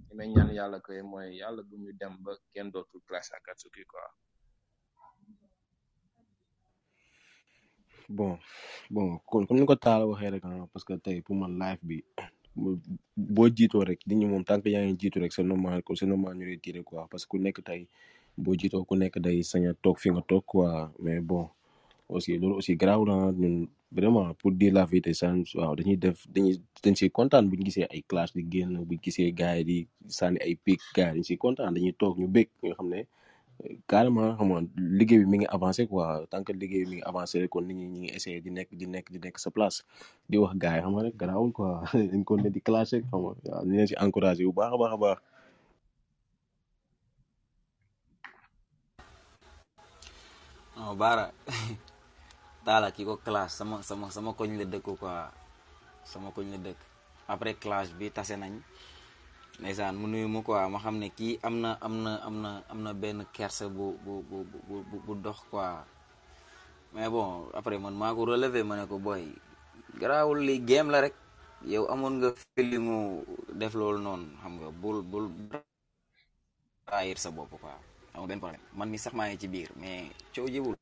li 0.09 0.13
may 0.19 0.29
ñaan 0.35 0.51
yàlla 0.59 0.79
koy 0.87 1.01
mooy 1.11 1.29
yàlla 1.41 1.61
bu 1.69 1.75
ñu 1.83 1.91
dem 2.01 2.13
ba 2.25 2.33
kenn 2.53 2.69
a 2.81 2.81
clash 3.09 3.31
Akatsuki 3.39 3.83
quoi 3.93 4.05
bon 8.09 8.39
bon 8.91 9.19
comme 9.27 9.47
ni 9.61 9.67
ko 9.67 9.75
Talla 9.77 10.07
waxee 10.07 10.31
rek 10.31 10.45
ah 10.47 10.67
parce 10.73 10.85
que 10.85 10.95
tey 10.95 11.21
pour 11.21 11.37
man 11.37 11.59
live 11.59 11.81
bi 11.83 11.99
boo 13.17 13.49
jiitoo 13.51 13.83
rek 13.85 14.01
nit 14.07 14.17
ñi 14.19 14.27
moom 14.27 14.45
tant 14.45 14.61
que 14.63 14.71
yaa 14.71 14.85
ngi 14.87 14.97
jiitu 15.01 15.19
rek 15.21 15.33
c'est 15.33 15.43
normal 15.53 15.83
que 15.83 15.93
c'est 15.95 16.07
normal 16.13 16.35
ñu 16.39 16.47
lay 16.47 16.59
tirer 16.59 16.83
parce 17.11 17.25
que 17.25 17.31
ku 17.31 17.37
nekk 17.39 17.59
tey 17.67 17.83
boo 18.43 18.55
jiitoo 18.61 18.87
ku 18.89 18.95
nekk 18.97 19.15
day 19.27 19.39
saña 19.51 19.73
toog 19.83 19.97
fi 20.03 20.09
nga 20.11 20.23
toog 20.31 20.45
quoi 20.51 20.71
mais 21.03 21.21
bon 21.21 21.45
aussi 22.15 22.31
loolu 22.41 22.55
aussi 22.61 22.73
garaaw 22.81 23.03
na 23.11 23.17
ñun 23.41 23.57
vraiment 23.99 24.35
pour 24.39 24.53
dire 24.59 24.73
la 24.79 24.85
vérité 24.91 25.13
sànni 25.21 25.45
waaw 25.59 25.75
dañuy 25.79 25.97
def 26.05 26.19
dañu 26.35 26.53
dañ 26.85 26.95
siy 27.01 27.11
kontaan 27.17 27.45
bu 27.49 27.55
ñu 27.59 27.65
gisee 27.69 27.87
ay 27.95 28.03
clash 28.11 28.33
di 28.37 28.43
génn 28.53 28.73
bu 28.87 28.93
ñu 28.95 29.03
gisee 29.05 29.31
gars 29.39 29.57
yi 29.59 29.65
di 29.71 29.79
sànni 30.19 30.39
ay 30.47 30.55
pic 30.65 30.81
gars 30.97 31.13
yi 31.17 31.21
dañ 31.25 31.39
kontaan 31.45 31.71
dañuy 31.77 31.95
toog 32.01 32.15
ñu 32.21 32.29
bég 32.37 32.49
nga 32.63 32.75
xam 32.79 32.89
ne. 32.95 33.01
carrément 33.89 34.37
xam 34.39 34.51
liggéey 34.99 35.19
bi 35.23 35.27
mi 35.33 35.37
ngi 35.39 35.49
avancé 35.57 35.83
ko 35.91 35.99
tant 36.33 36.43
que 36.47 36.53
liggéey 36.63 36.83
bi 36.85 36.91
mi 36.91 36.97
ngi 36.99 37.07
avancé 37.13 37.37
kon 37.53 37.63
nit 37.67 37.75
ñi 37.81 37.87
ñu 37.93 38.01
ngi 38.03 38.11
essayé 38.17 38.39
di 38.45 38.51
nekk 38.57 38.69
di 38.81 38.87
nekk 38.95 39.07
di 39.15 39.19
nekk 39.25 39.37
sa 39.45 39.51
place 39.57 39.79
di 40.31 40.37
wax 40.43 40.55
gars 40.63 40.77
yi 40.77 40.83
xam 40.85 40.93
nga 40.95 41.05
rek 41.07 41.17
garaawul 41.21 41.51
quoi 41.57 41.71
dañ 42.13 42.23
ko 42.29 42.33
ne 42.37 42.49
di 42.57 42.61
clashé 42.69 42.97
xam 43.09 43.19
nga 43.19 43.19
waaw 43.25 43.35
ñu 43.67 43.75
leen 43.77 43.89
si 43.89 43.95
encouragé 44.05 44.43
baax 44.59 44.73
a 44.75 44.79
baax 44.83 44.93
a 44.97 44.99
baax. 45.03 45.19
non 50.79 50.95
Baara 51.01 51.27
Talla 52.67 52.91
ki 52.93 53.03
sama 53.53 54.31
koñ 54.39 54.51
la 54.61 54.65
dëkk 54.73 54.89
sama 56.11 56.29
koñ 56.37 56.47
la 56.53 56.59
dëkk 56.67 56.81
après 57.35 57.55
clash 57.65 57.91
bi 57.99 58.07
tase 58.17 58.35
nañ. 58.37 58.55
ndeysaan 59.57 59.97
mu 59.97 60.05
nuyu 60.05 60.29
ma 60.29 60.45
quoi 60.45 60.61
ma 60.69 60.79
xam 60.85 60.97
ne 61.01 61.09
kii 61.17 61.41
am 61.47 61.55
na 61.65 61.71
am 61.87 61.95
na 62.05 62.13
am 62.29 62.35
na 62.45 62.51
am 62.73 62.79
na 62.85 62.93
benn 63.03 63.21
kersa 63.37 63.67
bu 63.77 63.87
bu 64.05 64.21
bu 65.07 65.13
dox 65.25 65.39
quoi 65.51 65.73
mais 66.93 67.09
bon 67.15 67.49
après 67.57 67.79
man 67.81 67.95
maa 68.01 68.13
ko 68.17 68.23
ma 68.69 68.75
ne 68.77 68.85
ko 68.93 68.97
boy 69.07 69.23
garaawul 70.01 70.41
li 70.47 70.55
game 70.69 70.91
la 70.93 71.01
rek 71.05 71.17
yow 71.73 71.85
amoon 71.93 72.15
nga 72.21 72.31
feelingu 72.53 72.99
def 73.61 73.73
lool 73.81 73.97
noonu 74.05 74.27
xam 74.41 74.53
nga 74.61 74.69
bul 74.83 74.99
bul 75.11 75.27
trahir 76.87 77.17
sa 77.17 77.31
bopp 77.37 77.53
quoi 77.63 77.77
amul 78.13 78.29
benn 78.29 78.41
problème 78.45 78.65
man 78.77 78.89
mi 78.93 78.99
sax 79.01 79.13
maa 79.17 79.29
ngi 79.29 79.41
ci 79.41 79.49
biir 79.49 79.71
mais 79.81 80.13
coow 80.35 80.49
jiwul 80.53 80.77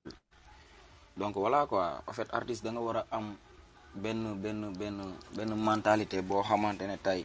donc 1.14 1.32
voilà 1.38 1.66
quoi 1.70 2.02
en 2.08 2.12
fait 2.12 2.26
artiste 2.34 2.64
da 2.64 2.74
nga 2.74 2.82
war 2.86 2.98
a 2.98 3.04
am 3.18 3.26
benn 4.02 4.34
benn 4.42 4.60
benn 4.80 4.98
benn 5.36 5.50
mentalité 5.66 6.18
boo 6.28 6.42
xamante 6.42 6.82
ne 6.90 6.98
tey 6.98 7.22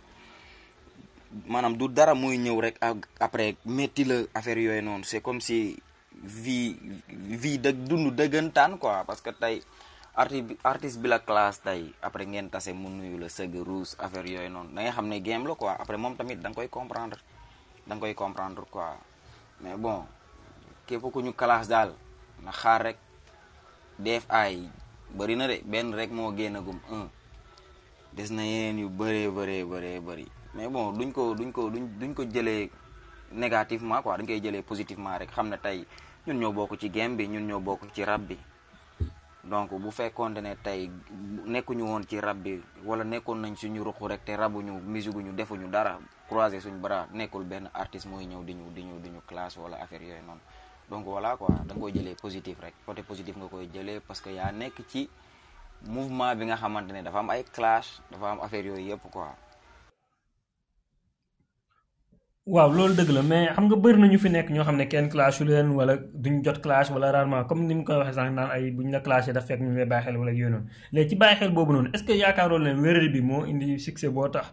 maanaam 1.51 1.73
du 1.80 1.86
dara 1.97 2.13
muy 2.21 2.36
ñëw 2.45 2.57
rek 2.65 2.75
ak 2.89 2.99
après 3.25 3.47
métti 3.77 4.01
la 4.09 4.17
affaire 4.39 4.57
yooyu 4.65 4.82
noonu 4.82 5.03
c'est 5.09 5.21
comme 5.21 5.41
si 5.47 5.57
vie 6.45 6.73
vie 7.41 7.57
dëgg 7.63 7.80
dund 7.89 8.11
dëggantaan 8.19 8.77
quoi 8.82 9.03
parce 9.07 9.21
que 9.25 9.30
tey 9.41 9.57
arti 10.15 10.39
artiste 10.71 10.97
bi 11.01 11.07
la 11.07 11.19
classe 11.19 11.59
tey 11.61 11.82
après 12.01 12.25
ngeen 12.25 12.49
tase 12.49 12.71
mu 12.73 12.89
nuyu 12.89 13.17
la 13.21 13.30
sëgg 13.30 13.55
ruus 13.67 13.93
affaire 14.01 14.25
yooyu 14.34 14.49
noonu 14.49 14.69
da 14.73 14.82
nga 14.82 14.91
xam 14.91 15.07
ne 15.07 15.17
game 15.21 15.45
la 15.47 15.53
quoi 15.55 15.75
après 15.80 15.97
moom 16.01 16.15
tamit 16.17 16.36
da 16.41 16.49
koy 16.53 16.69
comprendre 16.69 17.17
da 17.88 17.93
nga 17.95 17.99
koy 18.01 18.13
comprendre 18.15 18.63
quoi 18.73 18.89
mais 19.61 19.77
bon 19.77 20.01
képp 20.89 21.01
ku 21.13 21.21
ñu 21.21 21.34
classe 21.38 21.67
daal 21.69 21.93
na 22.43 22.51
xaar 22.51 22.82
rek 22.89 22.97
def 24.01 24.25
ay 24.34 24.65
bëri 25.17 25.36
na 25.38 25.45
benn 25.65 25.93
rek 25.93 26.09
moo 26.11 26.34
génnagum 26.38 26.80
un 26.89 27.05
des 28.17 28.32
na 28.34 28.41
yeneen 28.43 28.80
yu 28.82 28.89
bëree 28.89 29.30
bëree 29.38 29.63
bëree 29.69 29.99
bëri 30.01 30.27
mais 30.60 30.70
bon 30.70 30.91
duñ 30.91 31.12
ko 31.14 31.34
duñ 31.39 31.51
ko 31.53 31.70
duñ 31.72 31.88
duñ 31.97 32.14
ko 32.14 32.24
jëlee 32.26 32.70
négativement 33.32 34.01
quoi 34.03 34.18
dañ 34.18 34.26
koy 34.28 34.41
jëlee 34.41 34.62
positivement 34.62 35.16
rek 35.20 35.32
xam 35.32 35.47
ne 35.49 35.55
tey 35.57 35.86
ñun 36.28 36.38
ñoo 36.39 36.51
bokk 36.51 36.76
ci 36.80 36.89
game 36.89 37.16
bi 37.16 37.28
ñun 37.28 37.47
ñoo 37.47 37.60
bokk 37.62 37.82
ci 37.93 38.03
rab 38.03 38.22
bi 38.28 38.38
donc 39.43 39.72
bu 39.74 39.91
fekkoonte 39.91 40.41
ne 40.41 40.55
tey 40.64 40.91
nekkuñu 41.45 41.84
woon 41.86 42.03
ci 42.05 42.20
rab 42.20 42.38
bi 42.43 42.62
wala 42.84 43.03
nekkoon 43.03 43.36
nañ 43.39 43.55
suñu 43.55 43.84
ruq 43.84 44.01
rek 44.10 44.26
te 44.26 44.36
ñu 44.36 45.32
defu 45.34 45.55
ñu 45.55 45.70
dara 45.72 45.97
croiser 46.28 46.60
suñ 46.62 46.82
bras 46.82 47.07
nekkul 47.14 47.43
benn 47.45 47.70
artiste 47.74 48.07
mooy 48.10 48.26
ñëw 48.26 48.43
di 48.43 48.53
ñu 48.53 48.70
di 48.76 48.84
ñu 48.84 48.99
di 48.99 49.10
ñu 49.10 49.22
classe 49.26 49.57
wala 49.60 49.78
affaire 49.82 50.03
yooyu 50.05 50.24
noonu 50.28 50.41
donc 50.89 51.05
voilà 51.05 51.38
ko 51.38 51.47
da 51.68 51.74
nga 51.76 51.88
jëlee 51.89 52.16
positif 52.16 52.60
rek 52.60 52.74
côté 52.86 53.01
positif 53.03 53.38
nga 53.38 53.47
koy 53.47 53.70
jëlee 53.74 54.01
parce 54.01 54.20
que 54.20 54.30
yaa 54.30 54.51
nekk 54.51 54.84
ci 54.89 55.07
mouvement 55.88 56.36
bi 56.36 56.45
nga 56.45 56.57
xamante 56.57 56.91
ne 56.91 57.01
dafa 57.01 57.20
am 57.20 57.30
ay 57.30 57.43
clash 57.45 58.01
dafa 58.12 58.32
am 58.32 58.39
affaire 58.41 58.66
yooyu 58.66 58.89
yëpp 58.89 59.10
quoi 59.10 59.32
waaw 62.53 62.69
loolu 62.77 62.93
dëgg 62.97 63.11
la 63.17 63.21
mais 63.31 63.47
xam 63.55 63.65
nga 63.67 63.77
bëri 63.83 63.97
ñu 64.11 64.19
fi 64.23 64.29
nekk 64.35 64.47
ñoo 64.53 64.65
xam 64.67 64.77
ne 64.79 64.85
kenn 64.91 65.07
clash 65.13 65.35
yu 65.39 65.45
leen 65.49 65.67
wala 65.77 65.93
duñ 66.23 66.35
jot 66.45 66.59
clash 66.65 66.87
wala 66.93 67.07
rarement 67.15 67.43
comme 67.49 67.63
ni 67.67 67.73
mu 67.77 67.83
koy 67.87 67.97
waxee 68.01 68.15
sànq 68.19 68.31
naan 68.37 68.49
ay 68.55 68.63
buñ 68.77 68.87
la 68.93 68.99
clashé 69.05 69.31
daf 69.35 69.45
fekk 69.49 69.59
ñu 69.65 69.69
lay 69.79 69.87
bàyyi 69.91 70.03
xel 70.05 70.15
wala 70.21 70.31
yooyu 70.37 70.49
noonu 70.53 70.67
léegi 70.93 71.09
ci 71.09 71.15
bàyyi 71.21 71.35
xel 71.39 71.51
boobu 71.55 71.71
noonu 71.75 72.71
moo 73.29 73.41
indi 73.51 73.67
succès 73.85 74.11
boo 74.15 74.27
tax 74.35 74.45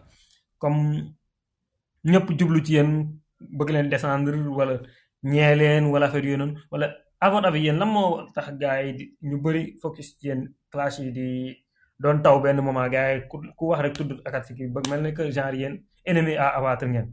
comme 0.61 0.81
ñëpp 2.11 2.27
jublu 2.39 2.57
ci 2.65 2.71
yéen 2.75 2.91
bëgg 3.57 3.69
leen 3.73 3.87
descendre 3.93 4.33
wala 4.57 4.73
ñee 5.31 5.55
leen 5.61 5.83
wala 5.93 6.05
affaire 6.07 6.25
yooyu 6.27 6.37
noonu 6.41 6.53
wala 6.71 6.85
à 7.25 7.27
votre 7.31 7.49
yéen 7.65 7.77
lan 7.81 7.89
moo 7.95 8.11
tax 8.35 8.47
gars 8.61 8.79
yi 8.85 8.91
ñu 9.29 9.35
bëri 9.43 9.61
focus 9.81 10.07
ci 10.19 10.27
yéen 10.27 10.41
clash 10.71 10.97
di 11.17 11.27
doon 12.01 12.17
taw 12.23 12.37
benn 12.43 12.57
moom 12.65 12.73
moment 12.77 12.89
gars 12.93 13.09
yi 13.13 13.19
ku 13.57 13.63
wax 13.69 13.79
rek 13.85 13.93
tudd 13.99 14.11
akat 14.27 14.43
si 14.47 14.51
kii 14.57 14.69
bëgg 14.75 14.85
mel 14.89 15.01
ne 15.05 15.09
que 15.17 15.23
genre 15.35 15.55
yéen 15.61 15.75
ennemi 16.09 16.33
à 16.45 16.45
abattre 16.59 16.87
ngeen. 16.93 17.07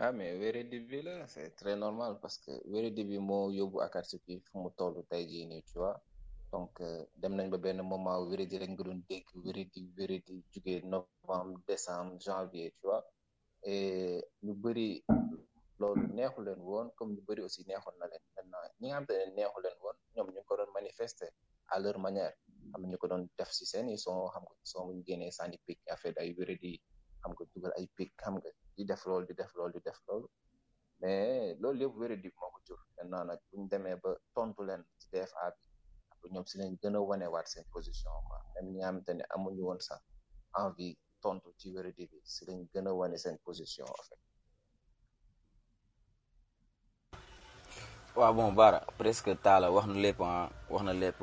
ah 0.00 0.12
mais 0.12 0.38
wéradi 0.38 0.70
début 0.78 1.02
là, 1.02 1.26
c'est 1.26 1.56
très 1.56 1.74
normal 1.74 2.20
parce 2.22 2.38
que 2.38 2.52
wéradi 2.70 2.94
début 3.04 3.18
moo 3.18 3.50
yobu 3.50 3.80
Akatsuki 3.80 4.36
bi 4.36 4.40
fu 4.46 4.58
mu 4.62 4.70
toll 4.78 4.94
tey 5.10 5.24
jii 5.28 5.60
tu 5.66 5.78
vois 5.82 5.98
donc 6.52 6.74
euh, 6.80 7.02
dem 7.20 7.34
nañ 7.34 7.48
ba 7.50 7.58
ben 7.58 7.82
moment 7.82 8.16
di 8.30 8.36
rek 8.58 8.70
nga 8.72 8.84
doon 8.84 9.00
dégg 9.10 9.26
wéradi 9.44 9.80
di 9.96 10.36
jugé 10.52 10.74
novembre 10.94 11.58
décembre 11.66 12.14
janvier 12.26 12.68
tu 12.78 12.86
vois 12.88 13.02
et 13.72 14.22
ñu 14.44 14.52
bari 14.62 14.88
lolu 15.80 16.06
neexu 16.16 16.40
leen 16.46 16.62
comme 16.96 17.10
ñu 17.16 17.22
bari 17.28 17.42
aussi 17.46 17.60
neexoon 17.68 17.94
na 18.00 18.06
len 18.10 18.22
maintenant 18.34 18.64
ñi 18.80 18.88
nga 18.88 18.96
xam 18.98 19.04
te 19.08 19.14
ne 19.16 19.32
neexu 19.36 19.58
leen 19.64 19.76
woon 19.84 19.96
ñoom 20.14 20.28
ñu 20.34 20.40
ko 20.48 20.52
doon 20.58 20.70
manifester 20.78 21.30
à 21.74 21.76
leur 21.82 21.96
manière 22.06 22.34
am 22.74 22.82
ñu 22.90 22.96
ko 23.00 23.06
doon 23.10 23.22
def 23.36 23.50
ci 23.58 23.64
seen 23.72 23.86
ils 23.94 23.98
son 24.04 24.14
xam 24.32 24.44
nga 24.46 24.54
son 24.70 24.86
bu 24.86 24.92
ñu 24.98 25.02
génnee 25.08 25.32
sànni 25.38 25.58
pic 25.66 25.78
affaire 25.94 26.14
ay 26.20 26.30
di 26.62 26.72
xam 27.24 27.30
nga 27.34 27.44
dugal 27.52 27.72
ay 27.78 27.86
pic 27.96 28.10
xam 28.22 28.34
nga. 28.40 28.50
di 28.78 28.84
def 28.86 29.02
loolu 29.10 29.26
di 29.26 29.34
def 29.34 29.50
loolu 29.58 29.72
di 29.74 29.80
def 29.82 29.98
mais 31.00 31.56
loolu 31.62 31.78
yëpp 31.82 31.94
wéradi 32.00 32.30
moo 32.38 32.50
ko 32.54 32.58
jur 32.66 32.80
maintenant 32.96 33.24
nag 33.26 33.40
bu 33.50 33.54
ñu 33.60 33.66
demee 33.70 33.96
ba 34.02 34.10
tontu 34.34 34.62
leen 34.68 34.82
ci 34.98 35.06
DFA 35.12 35.44
bi 35.54 35.62
après 36.10 36.30
ñoom 36.34 36.46
si 36.50 36.58
lañ 36.58 36.70
gën 36.80 36.94
a 36.98 37.00
wanewaat 37.10 37.46
seen 37.52 37.64
position 37.74 38.12
quoi 38.26 38.38
même 38.54 38.68
ñi 38.70 38.78
nga 38.78 38.86
xamante 38.86 39.12
ne 39.18 39.24
amuñu 39.34 39.62
woon 39.68 39.80
sax 39.88 40.00
envie 40.62 40.96
tontu 41.22 41.48
ci 41.58 41.66
wéradi 41.74 42.04
bi 42.10 42.18
si 42.34 42.42
lañ 42.46 42.58
gën 42.72 42.86
a 42.90 42.92
wane 42.98 43.16
seen 43.24 43.36
position 43.46 43.86
en 43.98 44.02
fait. 44.08 44.20
waaw 48.16 48.34
bon 48.36 48.52
Baara 48.58 48.80
presque 49.00 49.32
Talla 49.44 49.66
wax 49.74 49.86
na 49.90 49.94
lépp 50.04 50.18
ah, 50.28 50.50
wax 50.72 50.82
na 50.84 50.92
lépp 51.04 51.18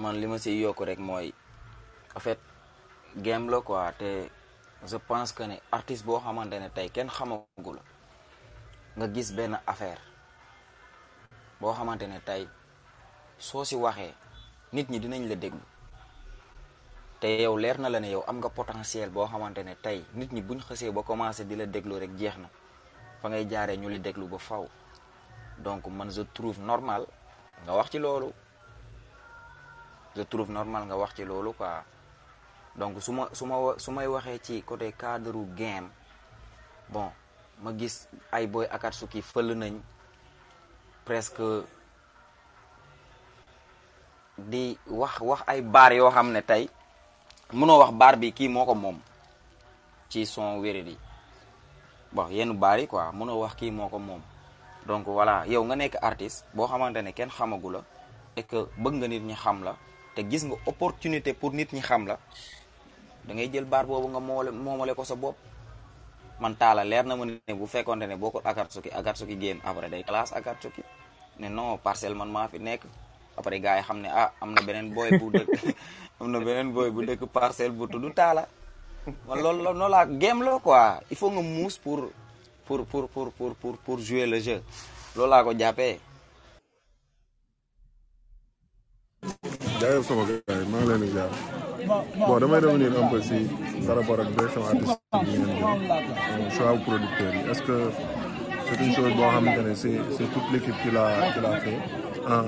man 0.00 0.14
li 0.20 0.26
ma 0.30 0.36
siy 0.44 0.58
yokk 0.64 0.80
rek 0.88 0.98
mooy 1.08 1.28
en 2.16 2.20
fait 2.26 2.38
game 3.26 3.46
je 4.86 4.96
pense 4.98 5.32
que 5.32 5.42
ne 5.44 5.58
artiste 5.72 6.04
boo 6.04 6.20
xamante 6.20 6.52
ne 6.60 6.68
tey 6.68 6.88
kenn 6.90 7.08
xamagu 7.16 7.72
la 7.76 7.82
nga 8.96 9.06
gis 9.14 9.30
benn 9.36 9.56
affaire 9.66 10.00
boo 11.60 11.72
xamante 11.72 12.02
ne 12.06 12.18
tey 12.20 12.42
soo 13.38 13.64
si 13.64 13.76
waxee 13.76 14.14
nit 14.72 14.88
ñi 14.90 14.98
dinañ 15.00 15.22
la 15.28 15.36
déglu 15.36 15.60
te 17.20 17.28
yow 17.42 17.56
leer 17.56 17.78
na 17.80 17.88
la 17.88 18.00
ne 18.00 18.08
yow 18.10 18.24
am 18.28 18.36
nga 18.38 18.50
potentiel 18.50 19.10
boo 19.10 19.26
xamante 19.26 19.62
ne 19.64 19.74
tey 19.76 20.04
nit 20.18 20.32
ñi 20.32 20.42
buñ 20.42 20.60
xësee 20.60 20.90
ba 20.92 21.02
commencé 21.02 21.44
di 21.46 21.56
la 21.56 21.66
déglu 21.66 21.98
rek 21.98 22.12
jeex 22.18 22.36
na 22.36 22.48
fa 23.20 23.28
ngay 23.28 23.46
jaaree 23.50 23.76
ñu 23.78 23.88
li 23.88 24.00
déglu 24.00 24.26
ba 24.28 24.38
faw 24.38 24.68
donc 25.58 25.86
man 25.86 26.10
je 26.10 26.22
trouve 26.34 26.60
normal 26.60 27.06
nga 27.62 27.72
wax 27.76 27.90
ci 27.90 27.98
loolu 27.98 28.32
je 30.16 30.22
trouve 30.22 30.50
normal 30.52 30.84
nga 30.84 30.96
wax 30.96 31.14
ci 31.14 31.24
loolu 31.24 31.52
quoi 31.52 31.84
donc 32.76 32.98
suma 33.00 33.28
suma 33.32 33.74
sumay 33.78 34.06
waxé 34.10 34.34
ci 34.42 34.62
côté 34.66 34.90
cadre 34.92 35.44
game 35.54 35.86
bon 36.90 37.06
ma 37.62 37.70
gis 37.78 38.08
ay 38.34 38.46
boy 38.50 38.66
ki 39.10 39.22
feul 39.22 39.54
nañ 39.54 39.78
presque 41.06 41.62
di 44.38 44.74
wax 44.90 45.20
wax 45.22 45.42
ay 45.46 45.62
bar 45.62 45.92
yo 45.94 46.10
xamné 46.10 46.42
tay 46.42 46.66
mëno 47.52 47.78
wax 47.78 47.92
bar 47.94 48.16
bi 48.18 48.32
ki 48.34 48.48
moko 48.50 48.74
mom 48.74 48.98
ci 50.10 50.26
son 50.26 50.58
wéré 50.60 50.80
yi 50.82 50.98
bon 52.12 52.26
yenn 52.28 52.52
bar 52.58 52.78
yi 52.78 52.88
quoi 52.90 53.12
mëno 53.14 53.38
wax 53.38 53.54
ki 53.54 53.70
moko 53.70 53.98
mom 54.02 54.20
donc 54.84 55.06
voilà 55.06 55.46
yow 55.46 55.62
nga 55.64 55.76
nek 55.76 55.94
artiste 56.02 56.42
bo 56.52 56.66
xamante 56.66 56.98
ne 57.02 57.12
kenn 57.14 57.30
xamagu 57.30 57.70
et 58.36 58.42
que 58.42 58.66
bëgg 58.76 58.94
nga 58.98 59.08
nit 59.08 59.20
ñi 59.22 59.34
xam 59.34 59.62
la 59.62 59.76
té 60.16 60.26
gis 60.28 60.42
nga 60.44 60.56
opportunité 60.66 61.34
pour 61.34 61.52
nit 61.52 61.70
ñi 61.72 61.80
xam 61.80 62.06
la 62.08 62.18
da 63.26 63.30
ngay 63.34 63.48
jël 63.48 63.64
bar 63.64 63.86
bobu 63.88 64.08
nga 64.12 64.20
momale 64.20 64.50
moomale 64.52 64.92
ko 64.92 65.04
sa 65.04 65.16
bop 65.16 65.32
man 66.40 66.52
tala 66.56 66.84
leer 66.84 67.04
na 67.08 67.16
mo 67.16 67.24
ne 67.24 67.40
bu 67.56 67.64
fekkonte 67.66 68.04
ne 68.06 68.16
suki 68.20 68.42
Akatsuki 68.44 68.90
suki 69.16 69.34
gene 69.40 69.60
après 69.64 69.88
day 69.90 70.04
classe 70.04 70.34
suki 70.60 70.82
ne 71.40 71.48
non 71.48 71.78
parcel 71.80 72.14
man 72.14 72.28
ma 72.30 72.48
fi 72.48 72.58
nek 72.58 72.82
après 73.36 73.60
gaay 73.60 73.82
xamné 73.82 74.08
ah 74.08 74.30
amna 74.40 74.60
na 74.60 74.94
boy 74.94 75.10
bu 75.18 75.30
dekk 75.32 75.50
amna 76.20 76.38
na 76.40 76.64
boy 76.70 76.90
bu 76.90 77.00
dekk 77.04 77.24
parcel 77.32 77.70
bu 77.72 77.86
tudd 77.88 78.12
taala 78.14 78.44
man 79.28 79.40
lol 79.40 79.56
noonu 79.62 79.88
la 79.88 80.04
game 80.06 80.40
lo, 80.44 80.58
quoi 80.60 81.00
il 81.10 81.16
faut 81.16 81.30
nga 81.30 81.40
mousse 81.42 81.78
pour 81.78 82.08
pour 82.66 82.84
pour 82.84 83.08
pour 83.08 83.32
pour 83.32 83.52
pour 83.56 83.76
pour 83.78 83.98
jouer 84.00 84.26
le 84.26 84.38
jeu 84.40 84.62
lol 85.16 85.30
la 85.30 85.42
ko 85.44 85.52
jappé 85.58 85.98
jaayee 89.80 90.04
sama 90.04 90.24
gars 90.28 90.60
yi 90.60 90.68
maa 90.68 90.96
ngi 90.96 91.53
boo 91.86 92.38
damay 92.40 92.60
revenir 92.60 92.92
un 92.98 93.08
peu 93.10 93.20
si 93.22 93.44
par 93.86 93.96
rapport 94.00 94.20
ak 94.20 94.28
direction 94.36 94.62
artistique 94.66 95.04
bi 95.24 95.32
ngeen 95.36 96.50
choix 96.56 96.74
producteur 96.86 97.30
yi 97.36 97.40
est-ce 97.52 97.62
que 97.66 97.76
c'est 98.66 99.12
boo 99.16 99.30
xamante 99.34 99.62
ne 99.66 99.74
c'est 99.82 99.96
c'est 100.16 100.28
toute 100.34 100.48
l'équipe 100.52 100.80
l'a 100.92 101.04
qui 101.34 101.40
l'a 101.44 101.52
fait 101.64 101.84
en 102.32 102.44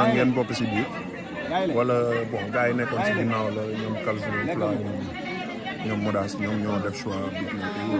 en 0.00 0.06
ngeen 0.12 0.30
bopp 0.36 0.50
si 0.58 0.64
biir 0.72 0.86
wala 1.76 1.96
bon 2.32 2.44
gars 2.54 2.68
yi 2.68 2.74
nekkoon 2.78 3.02
si 3.06 3.12
ginnaaw 3.18 3.46
la 3.56 3.62
ñoom 3.80 3.94
calcul 4.04 4.38
pla 4.54 4.68
ñoom 4.80 4.94
ñoom 5.86 6.00
modas 6.04 6.32
ñoom 6.44 6.56
ñoo 6.62 6.78
def 6.84 6.94
choix 7.00 7.20
bi 7.36 7.44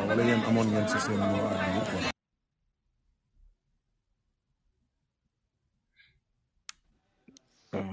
wala 0.08 0.20
yéen 0.28 0.42
amoon 0.48 0.66
ngeen 0.70 0.86
si 0.92 0.98
seen 1.04 1.18
moo 1.30 1.44
ak 1.46 2.19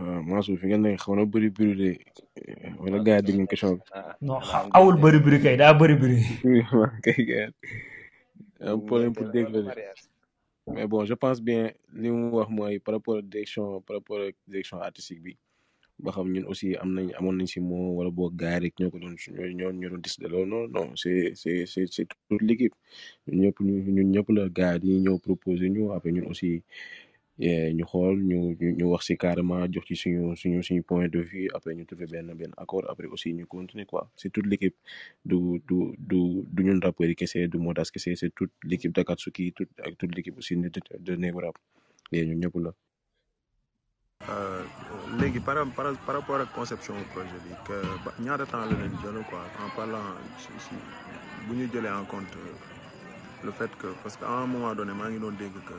waaw 0.03 0.21
Mansour 0.27 0.57
fi 0.61 0.67
nga 0.69 0.77
nekk 0.77 1.01
xaw 1.03 1.13
na 1.15 1.25
bëri 1.33 1.49
bëri 1.57 1.75
de 1.81 1.89
wala 2.81 2.97
gars 3.05 3.19
yi 3.19 3.25
dégg 3.25 3.37
nañ 3.39 3.49
question 3.49 3.73
bi. 3.77 3.83
non 4.27 4.39
awul 4.77 4.95
bëri 5.03 5.19
bëri 5.25 5.37
kay 5.43 5.55
daa 5.61 5.77
bëri 5.79 5.95
bëri. 6.01 6.17
kay 7.05 7.17
kay 7.29 7.43
am 8.69 8.79
problème 8.89 9.13
pour 9.17 9.27
dégg 9.35 9.49
la 9.53 9.61
mais 10.73 10.87
bon 10.91 11.01
je 11.09 11.13
pense 11.23 11.39
bien 11.47 11.63
li 12.01 12.07
mu 12.13 12.29
wax 12.37 12.49
mooy 12.55 12.79
par 12.85 12.93
rapport 12.95 13.17
ak 13.17 13.25
direction 13.33 13.81
par 13.85 13.95
rapport 13.97 14.19
ak 14.27 14.35
direction 14.51 14.77
artistique 14.87 15.23
bi 15.25 15.33
ba 16.03 16.11
xam 16.15 16.27
ñun 16.33 16.45
aussi 16.51 16.67
am 16.81 16.89
nañ 16.97 17.07
amoon 17.17 17.35
nañ 17.39 17.47
si 17.53 17.59
moo 17.67 17.95
wala 17.97 18.09
boo 18.17 18.29
gars 18.41 18.59
rek 18.61 18.75
ñoo 18.79 18.91
ko 18.93 18.97
doon 19.01 19.15
ñoo 19.59 19.71
ñoo 19.79 19.89
doon 19.91 20.03
décider 20.05 20.29
loolu 20.33 20.47
non 20.51 20.63
non 20.75 20.85
c' 21.01 21.05
est 21.07 21.35
c' 21.41 21.47
est 21.51 21.65
c' 21.71 21.77
est 21.81 21.87
c' 21.93 21.99
est 22.03 22.07
toute 22.27 22.43
l' 22.45 22.51
équipe 22.53 22.75
ñun 23.27 23.37
ñëpp 23.43 23.57
ñun 23.95 24.09
ñëpp 24.13 24.27
la 24.37 24.43
gars 24.57 24.79
yi 24.87 24.93
ñoo 25.05 25.17
proposé 25.27 25.63
ñu 25.73 25.81
après 25.95 26.11
ñun 26.15 26.27
aussi 26.31 26.51
ñu 27.39 27.85
xool 27.91 28.15
ñu 28.29 28.39
ñu 28.77 28.85
wax 28.93 29.03
si 29.07 29.13
carrément 29.23 29.59
jox 29.73 29.85
ci 29.87 29.95
suñu 30.01 30.23
suñu 30.41 30.59
suñu 30.67 30.81
point 30.89 31.07
de 31.13 31.21
vue 31.29 31.45
après 31.55 31.73
ñu 31.77 31.83
trouver 31.85 32.07
benn 32.11 32.29
benn 32.39 32.51
accord 32.63 32.85
après 32.91 33.05
aussi 33.13 33.29
ñu 33.37 33.45
continuer 33.45 33.85
quoi 33.85 34.09
c'est 34.15 34.31
toute 34.35 34.47
l'équipe 34.51 34.77
du 35.29 35.37
du 35.69 35.77
du 36.09 36.19
du 36.55 36.61
ñun 36.65 36.79
rappeurs 36.85 37.07
yi 37.09 37.15
kese 37.19 37.47
du 37.51 37.57
Modas 37.59 37.89
kese 37.93 38.15
c'est 38.19 38.33
toute 38.33 38.53
l'équipe 38.63 38.91
d'Akatsuki 38.95 39.51
toute 39.53 39.69
ak 39.85 39.93
toute 39.99 40.15
l'équipe 40.15 40.37
aussi 40.39 40.55
de 40.57 40.69
de 41.05 41.13
Negro 41.15 41.41
Rap 41.45 41.57
léegi 42.11 42.29
ñun 42.31 42.39
ñëpp 42.41 42.55
la. 42.65 42.71
Euh, 44.29 44.63
léegi 45.19 45.39
par 45.39 45.57
par 45.77 45.85
par 46.07 46.15
rapport 46.17 46.41
ak 46.41 46.49
conception 46.57 46.95
projet 47.13 47.39
bi 47.45 47.53
que 47.67 47.77
ba 48.03 48.11
ñaata 48.23 48.45
temps 48.49 48.65
la 48.65 48.65
leen 48.79 48.93
jël 49.01 49.17
quoi 49.29 49.41
en 49.65 49.69
parlant 49.77 50.05
bu 51.45 51.53
ñu 51.59 51.65
jëlee 51.71 51.93
en 52.01 52.05
compte 52.13 52.33
euh, 52.41 52.55
le 53.45 53.51
fait 53.57 53.71
que 53.79 53.89
parce 54.01 54.17
que 54.17 54.25
à 54.25 54.33
un 54.43 54.47
moment 54.47 54.73
donné 54.79 54.93
maa 54.97 55.09
ngi 55.09 55.19
doon 55.21 55.35
dégg 55.41 55.53
que. 55.69 55.77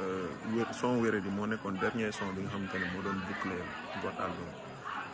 Euh, 0.00 0.26
wér 0.56 0.64
son 0.72 0.96
wéré 1.04 1.20
di 1.20 1.28
moo 1.28 1.44
nekkoon 1.44 1.76
dernier 1.76 2.08
son 2.08 2.32
bi 2.32 2.40
nga 2.40 2.56
xamante 2.56 2.76
ne 2.80 2.88
moo 2.96 3.04
doon 3.04 3.20
boucler 3.28 3.60
got 4.00 4.16
album 4.24 4.48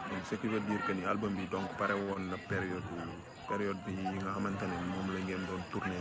donc 0.09 0.21
ce 0.31 0.35
qui 0.39 0.47
veut 0.47 0.63
dire 0.63 0.79
que 0.87 0.93
ni 0.95 1.03
album 1.03 1.35
bi 1.35 1.43
donc 1.51 1.67
pare 1.75 1.99
woon 1.99 2.31
na 2.31 2.39
période 2.47 2.87
période 3.51 3.75
bi 3.85 3.93
nga 3.99 4.31
xamante 4.31 4.63
ne 4.63 4.77
moom 4.95 5.07
la 5.11 5.19
ngeen 5.27 5.43
doon 5.51 5.59
tourné 5.75 5.99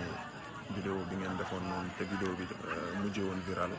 vidéo 0.77 1.01
bi 1.09 1.15
ngeen 1.17 1.33
defoon 1.33 1.65
noonu 1.65 1.89
te 1.97 2.03
vidéo 2.13 2.31
bi 2.37 2.45
euh, 2.45 2.89
mujj 3.01 3.17
woon 3.25 3.41
viral 3.49 3.73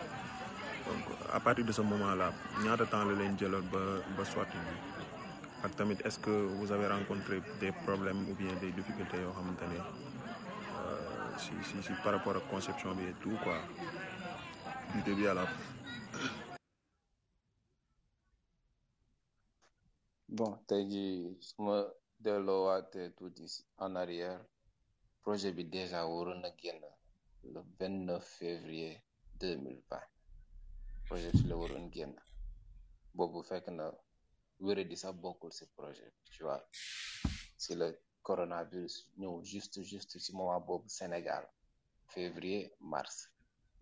donc 0.90 1.02
à 1.38 1.38
partir 1.38 1.64
de 1.64 1.70
ce 1.70 1.82
moment 1.86 2.12
là 2.18 2.32
ñaata 2.64 2.86
temps 2.90 3.04
la 3.06 3.14
leen 3.14 3.38
jëloon 3.38 3.66
ba 3.70 3.82
ba 4.18 4.24
sotti 4.26 4.58
bi 4.58 4.74
ak 5.62 5.70
tamit 5.78 6.02
est-ce 6.02 6.18
que 6.18 6.34
vous 6.58 6.68
avez 6.74 6.88
rencontré 6.90 7.38
des 7.62 7.70
problèmes 7.86 8.26
ou 8.28 8.34
bien 8.34 8.52
des 8.60 8.72
difficultés 8.74 9.22
yoo 9.22 9.30
xamante 9.38 9.66
ne 9.70 9.78
euh, 9.78 11.30
si 11.38 11.54
si 11.62 11.76
si 11.86 11.92
par 12.02 12.12
rapport 12.18 12.34
ak 12.34 12.50
conception 12.50 12.90
bi 12.98 13.06
et 13.06 13.14
tout 13.22 13.38
quoi 13.46 13.62
bien 15.04 15.34
Bon, 20.28 20.58
t'as 20.66 20.82
dit, 20.84 21.38
moi, 21.58 21.92
de 22.20 22.30
l'eau 22.32 22.68
en 23.78 23.94
arrière. 23.96 24.40
Projet 25.22 25.48
est 25.48 25.64
déjà 25.64 26.06
au 26.06 26.24
Runagien 26.24 26.74
le 27.44 27.60
29 27.80 28.22
février 28.24 29.00
2020. 29.40 30.00
Projet 31.06 31.30
le 31.46 31.54
Runagien. 31.54 32.12
Bon, 33.14 33.28
vous 33.28 33.42
faites 33.42 33.64
que 33.64 33.70
nous 33.70 33.82
avons 34.70 34.96
ça 34.96 35.12
beaucoup 35.12 35.50
ce 35.50 35.64
projet. 35.64 36.12
Tu 36.30 36.42
vois, 36.42 36.62
c'est 37.56 37.74
le 37.76 37.98
coronavirus, 38.22 39.08
nous, 39.16 39.42
juste, 39.44 39.82
juste, 39.82 40.18
c'est 40.18 40.32
Bob, 40.32 40.82
Sénégal. 40.86 41.48
Février, 42.08 42.72
mars. 42.80 43.30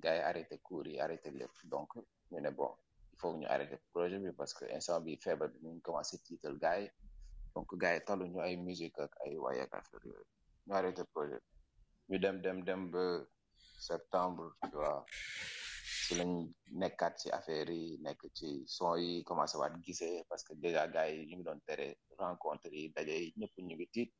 gars 0.05 0.19
yi 0.21 0.25
arrêté 0.31 0.57
cours 0.67 0.87
yi 0.93 0.97
arrêté 1.05 1.29
lépp 1.41 1.55
donc 1.75 1.89
mais 2.31 2.43
bon 2.59 2.71
il 3.13 3.17
faut 3.21 3.35
ñu 3.39 3.47
le 3.71 3.77
projet 3.93 4.19
bi 4.19 4.31
parce 4.33 4.53
que 4.55 4.65
il 4.67 4.81
fait, 4.83 5.01
bi 5.05 5.17
feebar 5.25 5.49
bi 5.49 5.59
à 5.69 5.81
commencé 5.87 6.17
le 6.43 6.59
gars 6.65 6.79
Donc, 7.55 7.71
le 7.73 7.79
gars 7.79 7.95
est 7.99 8.11
allé 8.11 8.27
ñu 8.29 8.41
ay 8.47 8.57
musique 8.69 8.99
ak 9.05 9.13
ay 9.25 9.35
à 9.49 9.63
ak 9.65 9.75
affaire 9.81 10.03
yooyu 10.09 10.25
ñu 10.67 10.95
le 10.99 11.05
projet 11.15 11.41
ñu 12.09 12.19
dem 12.25 12.37
dem 12.45 12.59
dem 12.69 12.83
eh, 12.95 13.25
septembre 13.89 14.47
tu 14.71 14.77
vois 14.79 15.05
ci 16.07 16.13
lañ 16.19 16.33
nekkaat 16.81 17.15
ci 17.21 17.29
affaire 17.39 17.71
yi 17.73 17.99
nekk 18.07 18.23
ci 18.39 18.49
son 18.67 18.97
commence 19.29 19.55
à 19.55 19.59
voir 19.59 19.73
guisé 19.85 20.11
parce 20.29 20.43
que 20.47 20.53
déjà 20.65 20.83
gars 20.95 21.09
yi 21.11 21.27
ñu 21.29 21.35
ngi 21.37 21.45
doon 21.47 21.61
tere 21.69 21.87
rencontre 22.23 22.69
yi 22.77 22.93
daje 22.97 23.15
yi 23.23 23.29
ñëpp 23.39 23.55
ñu 23.59 23.75
ngi 23.77 23.87
tiit 23.95 24.11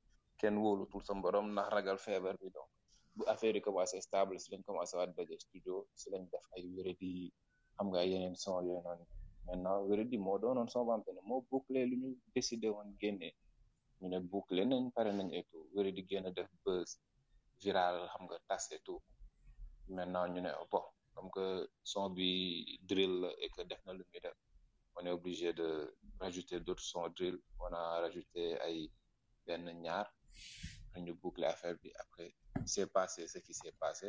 kenn 0.41 0.57
wóolu 0.63 0.85
pour 0.91 1.03
sa 1.07 1.13
borom 1.25 1.47
ndax 1.53 1.69
ragal 1.77 1.99
feebar 2.07 2.37
bi 2.43 2.49
donc 2.57 2.71
bu 3.17 3.23
affaire 3.31 3.57
yi 3.57 3.61
commencé 3.69 3.97
stable 4.07 4.35
si 4.43 4.47
lañ 4.53 4.63
commencé 4.69 4.93
waat 4.99 5.11
daje 5.19 5.35
studio 5.47 5.75
si 6.01 6.07
lañ 6.13 6.23
def 6.33 6.45
ay 6.55 6.63
wéradi 6.75 7.13
xam 7.77 7.87
nga 7.91 8.01
yeneen 8.11 8.37
son 8.43 8.55
yooyu 8.67 8.83
noonu 8.87 9.05
maintenant 9.47 9.81
wéradi 9.89 10.17
moo 10.27 10.39
doonoon 10.43 10.69
son 10.75 10.83
bampe 10.89 11.11
ne 11.17 11.21
moo 11.29 11.41
bouclé 11.51 11.81
lu 11.91 11.95
ñu 12.03 12.09
décidé 12.35 12.69
woon 12.75 12.91
génnee 13.03 13.35
ñu 13.99 14.07
ne 14.13 14.19
bouclé 14.33 14.63
nañ 14.71 14.83
pare 14.97 15.11
nañ 15.19 15.29
et 15.39 15.45
tout 15.51 15.65
wéradi 15.75 16.03
génn 16.11 16.27
def 16.37 16.51
buzz 16.65 16.89
viral 17.63 17.97
xam 18.13 18.23
nga 18.27 18.37
tas 18.49 18.65
et 18.77 18.83
tout 18.87 19.03
maintenant 19.97 20.25
ñu 20.33 20.41
ne 20.47 20.51
bon 20.73 20.85
comme 21.15 21.31
que 21.37 21.47
son 21.93 22.05
bi 22.17 22.29
drill 22.89 23.15
la 23.23 23.31
et 23.45 23.49
que 23.55 23.63
def 23.71 23.81
na 23.87 23.93
lu 23.99 24.05
muy 24.95 25.09
obligé 25.19 25.49
de 25.61 25.69
rajouter 26.23 26.57
d'autres 26.67 26.87
sons 26.93 27.09
drill 27.17 27.37
on 27.65 27.73
a 27.83 27.85
rajouté 28.05 28.43
ay 28.69 28.77
benn 29.47 29.65
ñaar 29.85 30.07
ñu 31.03 31.13
boucler 31.23 31.49
affaire 31.55 31.77
puis 31.83 31.93
après 32.05 32.31
c'est 32.73 32.91
passé 32.99 33.27
ce 33.33 33.39
qui 33.39 33.55
s'est 33.55 33.73
passé 33.85 34.09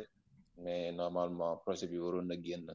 mais 0.62 0.80
normalement 1.00 1.50
projet 1.64 1.86
bi 1.92 1.98
waroon 2.04 2.22
na 2.30 2.74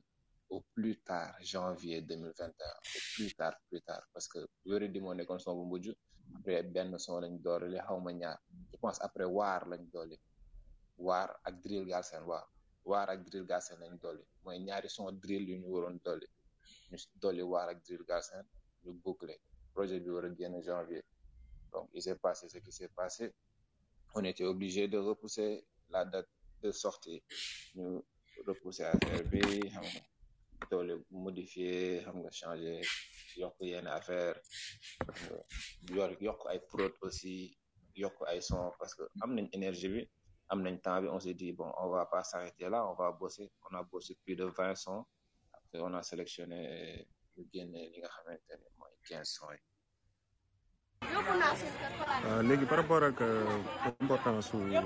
au 0.54 0.60
plus 0.74 0.98
tard 1.04 1.34
janvier 1.54 2.02
2021 2.02 2.68
au 2.98 3.02
plus 3.16 3.34
tard 3.42 3.56
plus 3.70 3.82
tard 3.82 4.04
parce 4.14 4.28
que 4.32 4.40
wéri 4.70 4.88
di 4.94 5.00
moo 5.02 5.14
nekkoon 5.16 5.40
son 5.40 5.56
bu 5.72 5.90
après 6.38 6.64
ben, 6.74 6.98
son 7.06 7.20
lañ 7.24 7.34
en 7.52 7.58
li 7.62 7.68
les 7.74 7.82
ma 8.06 8.12
ñaar 8.22 8.38
je 8.72 8.78
pense 8.84 9.00
après 9.08 9.24
war 9.38 9.62
lañ 9.72 9.84
doole 9.94 10.18
waar 11.06 11.30
ak 11.48 11.56
drill 11.64 11.86
Galsen 11.92 12.24
waaw 12.30 12.46
waar 12.90 13.08
ak 13.14 13.20
drill 13.28 13.46
Galsen 13.52 13.78
lañ 13.82 13.94
doole 14.04 14.24
mooy 14.44 14.58
ñaari 14.68 14.88
son 14.96 15.06
drill 15.24 15.46
une 15.54 15.62
ñu 15.64 15.68
waroon 15.76 15.98
doole 16.06 16.28
nous 16.90 17.04
dolli 17.22 17.42
war 17.52 17.68
ak 17.74 17.80
drill 17.86 18.04
Galsen 18.12 18.42
ñu 18.84 18.92
boucler 19.06 19.40
projet 19.74 20.00
bi 20.04 20.10
war 20.16 20.26
a 20.30 20.62
janvier 20.70 21.04
donc 21.74 21.86
il 21.98 22.02
s'est 22.06 22.20
passé 22.26 22.44
ce 22.54 22.58
qui 22.66 22.72
s'est 22.80 22.90
passé 23.02 23.26
on 24.14 24.24
était 24.24 24.44
obligé 24.44 24.88
de 24.88 24.98
repousser 24.98 25.66
la 25.90 26.06
date 26.06 26.28
de 26.62 26.72
sortie 26.72 27.24
nous 27.76 28.06
repousser 28.46 28.84
affaire 28.86 29.24
bi 29.32 29.40
xam 29.74 29.86
le 30.90 30.96
modifier 31.26 32.06
on 32.12 32.22
le 32.24 32.32
changer 32.42 32.80
a 33.46 33.50
yenn 33.72 33.88
affaire 33.88 34.36
Il 35.88 35.96
y 35.96 36.28
a 36.30 36.60
prod 36.70 36.94
aussi 37.02 37.38
a 38.08 38.34
ay 38.34 38.42
son 38.42 38.72
parce 38.80 38.94
que 38.96 39.04
a 39.24 39.26
une 39.28 39.50
énergie 39.54 39.90
bi 39.94 40.02
a 40.52 40.56
un 40.56 40.78
temps 40.84 41.04
on 41.16 41.20
s'est 41.26 41.34
dit 41.42 41.52
bon 41.58 41.70
on 41.82 41.88
va 41.90 42.06
pas 42.14 42.24
s'arrêter 42.30 42.70
là 42.74 42.80
on 42.90 42.96
va 43.02 43.08
bosser 43.20 43.48
on 43.70 43.76
a 43.80 43.84
bossé 43.92 44.12
plus 44.24 44.36
de 44.36 44.46
20 44.46 44.76
sons 44.76 45.06
après 45.58 45.80
on 45.88 45.94
a 45.94 46.04
sélectionné 46.04 47.08
15 49.10 49.28
sons 49.36 49.48
Euh, 52.22 52.42
léegi 52.46 52.66
par 52.70 52.78
rapport 52.82 53.02
ak 53.04 53.18
euh, 53.22 53.94
importance 54.02 54.50
su 54.54 54.58
euh, 54.58 54.82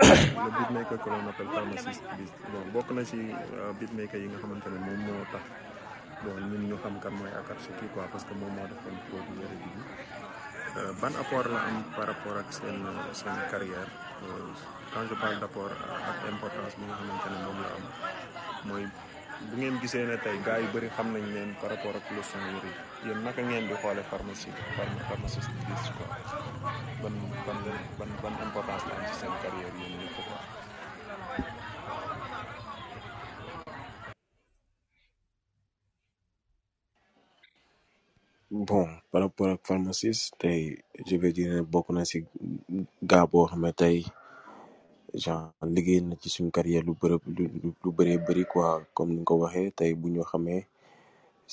le 0.00 0.44
beatmaker 0.56 0.96
que 1.02 1.08
l'on 1.12 1.28
appelle 1.28 1.50
pharmaciste 1.52 2.04
bi 2.16 2.24
bokk 2.72 2.88
na 2.96 3.02
ci 3.10 3.20
beatmaker 3.78 4.18
yi 4.22 4.28
nga 4.28 4.38
xamante 4.42 4.68
ne 4.72 4.78
moom 4.86 5.00
moo 5.08 5.24
tax 5.32 5.44
bon 6.24 6.40
ñun 6.48 6.62
ñu 6.68 6.76
xam 6.82 6.94
kan 7.02 7.12
mooy 7.20 7.32
Akarsu 7.40 7.70
kii 7.78 7.90
quoi 7.92 8.04
parce 8.12 8.24
que 8.28 8.34
moom 8.40 8.52
moo 8.56 8.66
defoon 8.70 8.96
produit 9.08 9.36
wér 9.40 9.52
bi 9.60 9.70
ban 11.00 11.14
apport 11.22 11.46
la 11.54 11.60
am 11.68 11.76
par 11.96 12.06
rapport 12.12 12.36
ak 12.42 12.48
seen 12.58 12.78
seen 13.18 13.36
carrière 13.52 13.90
quand 14.92 15.04
je 15.10 15.14
parle 15.22 15.36
d' 15.42 15.48
apport 15.48 15.72
ak 16.10 16.16
importance 16.34 16.74
bi 16.78 16.84
nga 16.88 16.96
xamante 17.00 17.26
ne 17.32 17.38
moom 17.46 17.58
la 17.64 17.68
am 17.76 17.84
mooy. 18.68 18.84
bu 19.48 19.54
ngeen 19.56 19.76
gisee 19.82 20.04
ne 20.08 20.16
tey 20.24 20.36
gars 20.46 20.60
yu 20.64 20.68
bëri 20.74 20.88
xam 20.96 21.06
nañ 21.14 21.24
leen 21.34 21.50
par 21.60 21.68
rapport 21.72 21.94
ak 22.00 22.06
le 22.16 22.22
son 22.30 22.42
yuridique 22.52 22.82
yéen 23.06 23.18
naka 23.24 23.40
ngeen 23.48 23.68
di 23.68 23.74
xoolee 23.80 24.06
pharmacie 24.10 24.52
pharmaciste 25.08 25.56
gis 25.66 25.88
quoi 25.96 26.08
ban 27.02 27.14
ban 27.46 27.58
ban 27.98 28.10
ban 28.22 28.34
importance 28.46 28.84
la 28.88 28.94
am 28.98 29.04
ci 29.08 29.14
seen 29.20 29.32
carrière 29.42 29.72
yéen 29.78 29.96
ñëpp 30.00 30.16
quoi 30.26 30.38
bon 38.68 38.84
par 39.10 39.20
rapport 39.24 39.48
à 39.54 39.56
pharmacie, 39.68 40.16
tey 40.40 40.62
je 41.06 41.16
vais 41.22 41.32
dire 41.38 41.56
bokk 41.72 41.86
na 41.94 42.02
si 42.10 42.16
gaa 43.10 43.24
boo 43.30 43.46
xam 43.50 43.60
ne 43.66 44.00
genre 45.16 45.50
liggéey 45.66 46.00
na 46.02 46.14
ci 46.22 46.28
suñu 46.34 46.50
carrière 46.56 46.82
lu 46.86 46.94
du 47.26 47.44
lu 47.82 47.90
bëree 47.96 48.18
bëri 48.26 48.44
quoi 48.52 48.68
comme 48.96 49.10
ni 49.12 49.20
nga 49.22 49.32
ko 49.34 49.40
waxee 49.42 49.72
tey 49.78 49.92
bu 50.00 50.06
ñu 50.14 50.22
xamee 50.30 50.62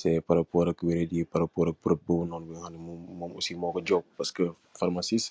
c'est 0.00 0.20
par 0.26 0.36
rapport 0.38 0.66
ak 0.70 0.78
wéradi 0.86 1.14
yi 1.18 1.24
par 1.32 1.40
rapport 1.42 1.66
ak 1.70 1.76
prod 1.82 1.98
boobu 2.06 2.24
noonu 2.28 2.44
bi 2.48 2.52
nga 2.54 2.62
xam 2.66 2.72
ne 2.74 2.78
moom 2.86 3.00
moom 3.18 3.32
aussi 3.38 3.52
moo 3.60 3.72
ko 3.74 3.80
job 3.88 4.02
parce 4.16 4.32
que 4.36 4.44
pharmaciste 4.78 5.28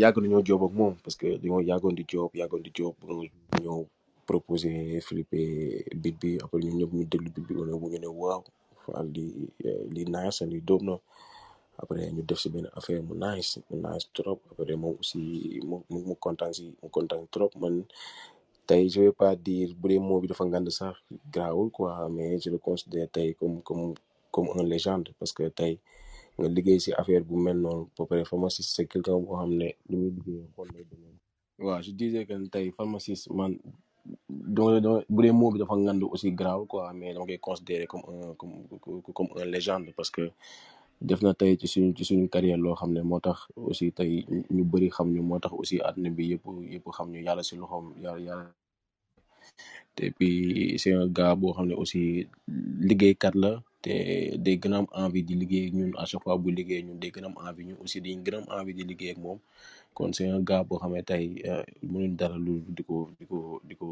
yàgg 0.00 0.16
nañoo 0.22 0.42
job 0.48 0.60
ak 0.66 0.72
moom 0.78 0.94
parce 1.04 1.16
que 1.20 1.26
dañoo 1.42 1.60
yàggoon 1.70 1.94
di 1.98 2.04
job 2.12 2.30
yàggoon 2.40 2.62
di 2.66 2.70
job 2.78 2.92
ba 3.00 3.12
ñëw 3.64 3.76
proposé 4.28 4.68
Philippe 5.06 5.40
bit 6.02 6.14
bi 6.20 6.30
après 6.42 6.58
ñun 6.64 6.76
ñëpp 6.78 6.92
ñu 6.96 7.04
déglu 7.10 7.28
bit 7.34 7.44
bi 7.46 7.52
ñu 7.56 7.62
ne 8.00 8.08
waaw 8.22 8.42
waaw 8.88 9.04
lii 9.14 9.30
lii 9.94 10.06
nice 10.14 10.38
na 10.40 10.50
lii 10.52 10.64
dope 10.68 10.84
na. 10.88 10.94
Aprè 11.82 12.04
ñu 12.14 12.22
def 12.28 12.38
si 12.42 12.48
benna 12.54 12.70
affair 12.78 13.00
bu 13.08 13.14
nice, 13.26 13.52
bu 13.68 13.74
nice 13.86 14.06
trop. 14.16 14.38
Aprè 14.50 14.72
mom 14.82 14.94
aussi 15.00 15.20
mu 16.08 16.14
kontaan 16.24 16.52
si, 16.58 16.64
mu 16.82 16.88
kontaan 16.96 17.24
trop. 17.34 17.50
Man 17.62 17.74
tey 18.68 18.82
je 18.92 19.00
vais 19.04 19.12
pas 19.22 19.34
dire 19.48 19.70
budee 19.80 20.00
mot 20.06 20.20
bi 20.22 20.28
dafa 20.30 20.44
ngand 20.48 20.68
sax 20.78 20.94
garaawul 21.34 21.68
quoi 21.76 21.90
mais 22.16 22.38
je 22.42 22.48
le 22.54 22.58
considère 22.68 23.08
tey 23.14 23.28
comme 23.40 23.56
comme 23.66 23.84
comme 24.34 24.48
un 24.58 24.62
légende 24.74 25.08
parce 25.18 25.32
que 25.36 25.44
tey 25.58 25.74
nga 26.38 26.48
liggéey 26.56 26.78
si 26.84 26.90
affaire 27.00 27.24
bu 27.28 27.34
mel 27.44 27.58
noonu 27.64 27.84
ba 27.96 28.02
pare 28.08 28.24
pharmaciste 28.30 28.70
c'est 28.76 28.86
quelqu'un 28.92 29.18
boo 29.24 29.34
xam 29.38 29.50
ne 29.60 29.68
li 29.88 29.94
muy 30.00 30.10
liggéey 30.16 30.46
xool 30.54 30.68
lay 30.74 30.84
demee. 30.90 31.16
waaw 31.64 31.80
je 31.86 31.90
disais 32.00 32.24
que 32.28 32.34
tey 32.54 32.66
pharmaciste 32.78 33.26
man 33.38 33.52
dama 34.56 34.80
dama 34.84 34.98
budee 35.16 35.32
mot 35.40 35.50
bi 35.52 35.58
dafa 35.58 35.76
ngand 35.82 36.00
aussi 36.12 36.28
garaawul 36.38 36.66
quoi 36.72 36.84
mais 36.98 37.12
dama 37.14 37.26
koy 37.26 37.38
considérer 37.48 37.86
comme 37.92 38.04
un 38.14 38.34
comme 38.40 38.54
comme 39.18 39.30
un 39.42 39.46
légende 39.54 39.90
parce 39.96 40.10
que. 40.16 40.24
def 41.02 41.18
na 41.26 41.34
tey 41.34 41.58
ci 41.58 41.66
suñu 41.66 41.90
ci 41.98 42.04
suñu 42.06 42.26
carrière 42.32 42.62
loo 42.64 42.78
xam 42.78 42.90
ne 42.94 43.00
moo 43.10 43.20
tax 43.26 43.38
aussi 43.68 43.86
tey 43.98 44.12
ñu 44.54 44.62
bëri 44.70 44.88
xam 44.96 45.08
ñu 45.14 45.20
moo 45.28 45.42
tax 45.42 45.52
aussi 45.60 45.76
àdduna 45.86 46.10
bi 46.16 46.22
yëpp 46.30 46.44
yëpp 46.72 46.86
xam 46.96 47.06
ñu 47.12 47.18
yàlla 47.26 47.42
si 47.48 47.54
loxoom 47.60 47.86
yàlla 48.02 48.20
yàlla 48.28 48.48
te 49.96 50.04
puis 50.16 50.34
c'est 50.80 50.94
gars 51.18 51.34
boo 51.40 51.54
xam 51.56 51.66
ne 51.68 51.74
aussi 51.82 52.02
liggéeykat 52.88 53.34
la 53.42 53.50
te 53.84 53.92
day 54.44 54.56
gën 54.62 54.74
am 54.78 54.86
envie 55.02 55.26
di 55.28 55.34
liggéey 55.42 55.68
ñun 55.76 55.90
à 56.02 56.04
chaque 56.10 56.22
fois 56.24 56.36
bu 56.42 56.48
liggéey 56.58 56.82
ñun 56.86 56.98
day 57.02 57.10
gën 57.14 57.26
a 57.26 57.30
envie 57.50 57.66
ñun 57.68 57.78
aussi 57.82 57.98
dañuy 58.04 58.22
gën 58.26 58.44
a 58.52 58.54
envie 58.60 58.76
di 58.78 58.84
liggéey 58.90 59.16
mom 59.24 59.38
kon 59.96 60.10
c'est 60.16 60.28
un 60.36 60.42
boo 60.68 60.78
xam 60.82 60.92
ne 60.96 61.02
tey 61.10 61.24
euh, 61.50 61.64
mënuñ 61.92 62.12
dara 62.20 62.36
lu 62.46 62.54
di 62.76 62.82
ko 62.88 62.96
di 63.18 63.24
ko 63.30 63.38
di 63.68 63.74
ko 63.80 63.86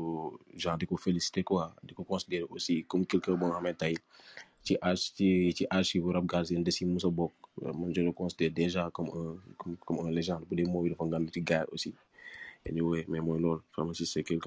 genre 0.60 0.78
di 0.82 0.86
ko 0.90 0.94
félicité 1.06 1.40
quoi 1.50 1.64
di 1.86 1.92
ko 1.96 2.02
considérer 2.12 2.46
aussi 2.54 2.74
comme 2.88 3.04
quelqu'un 3.10 3.36
boo 3.40 3.50
xam 3.52 3.64
ne 3.68 3.74
tey 3.82 3.94
ci 4.62 4.76
arch 4.78 5.14
ci 5.16 5.52
ci 5.56 5.64
archive 5.68 6.04
bu 6.04 6.10
rap 6.12 6.24
galsen 6.28 6.62
da 6.62 6.70
si 6.70 6.84
mos 6.84 7.04
bokk 7.08 7.32
euh, 7.64 7.72
man 7.72 7.92
je 7.94 8.00
le 8.02 8.12
considère 8.12 8.52
déjà 8.52 8.90
comme 8.92 9.08
un 9.08 9.40
comme 9.56 9.76
comme 9.80 10.00
un 10.06 10.10
légende 10.10 10.44
bu 10.46 10.64
mooy 10.66 10.92
loolu 13.16 13.62
Pharmacie 13.74 14.06
c'est 14.06 14.22
quelqu'un 14.22 14.46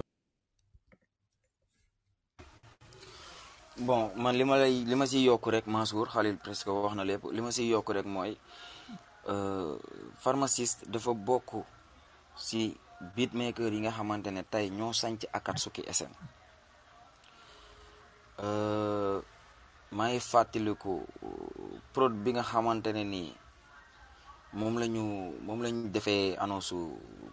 man 4.22 4.34
li 4.38 4.44
ma 4.44 4.56
lay 4.58 4.70
li 4.86 4.94
ma 4.94 5.04
siy 5.06 5.24
yokk 5.26 5.46
rek 5.50 5.66
Mansour 5.66 6.06
Khalil 6.12 6.36
presque 6.38 6.68
wax 6.70 6.94
na 6.94 7.04
lépp 7.04 7.26
li 7.32 7.40
ma 7.42 7.50
siy 7.50 7.72
yokk 7.74 7.90
rek 7.90 8.06
mooy 8.06 8.36
euh, 9.32 9.76
pharmaciste 10.22 10.86
dafa 10.86 11.10
bokk 11.12 11.64
si 12.38 12.76
beatmaker 13.16 13.72
yi 13.74 13.82
nga 13.82 13.90
xamante 13.90 14.30
ne 14.30 14.42
tey 14.46 14.70
ñoo 14.70 14.92
sanc 14.94 15.26
Akatsuki 15.34 15.82
SN 15.92 16.12
maa 19.96 20.08
ngi 20.08 20.20
fàttaliku 20.30 20.94
prod 21.94 22.12
bi 22.24 22.30
nga 22.34 22.44
xamante 22.50 22.90
ne 22.96 23.02
nii 23.14 23.30
moom 24.58 24.74
la 24.80 24.86
ñu 24.94 25.02
moom 25.46 25.60
la 25.64 25.68
defee 25.94 26.24
annonce 26.42 26.66
su 26.70 26.78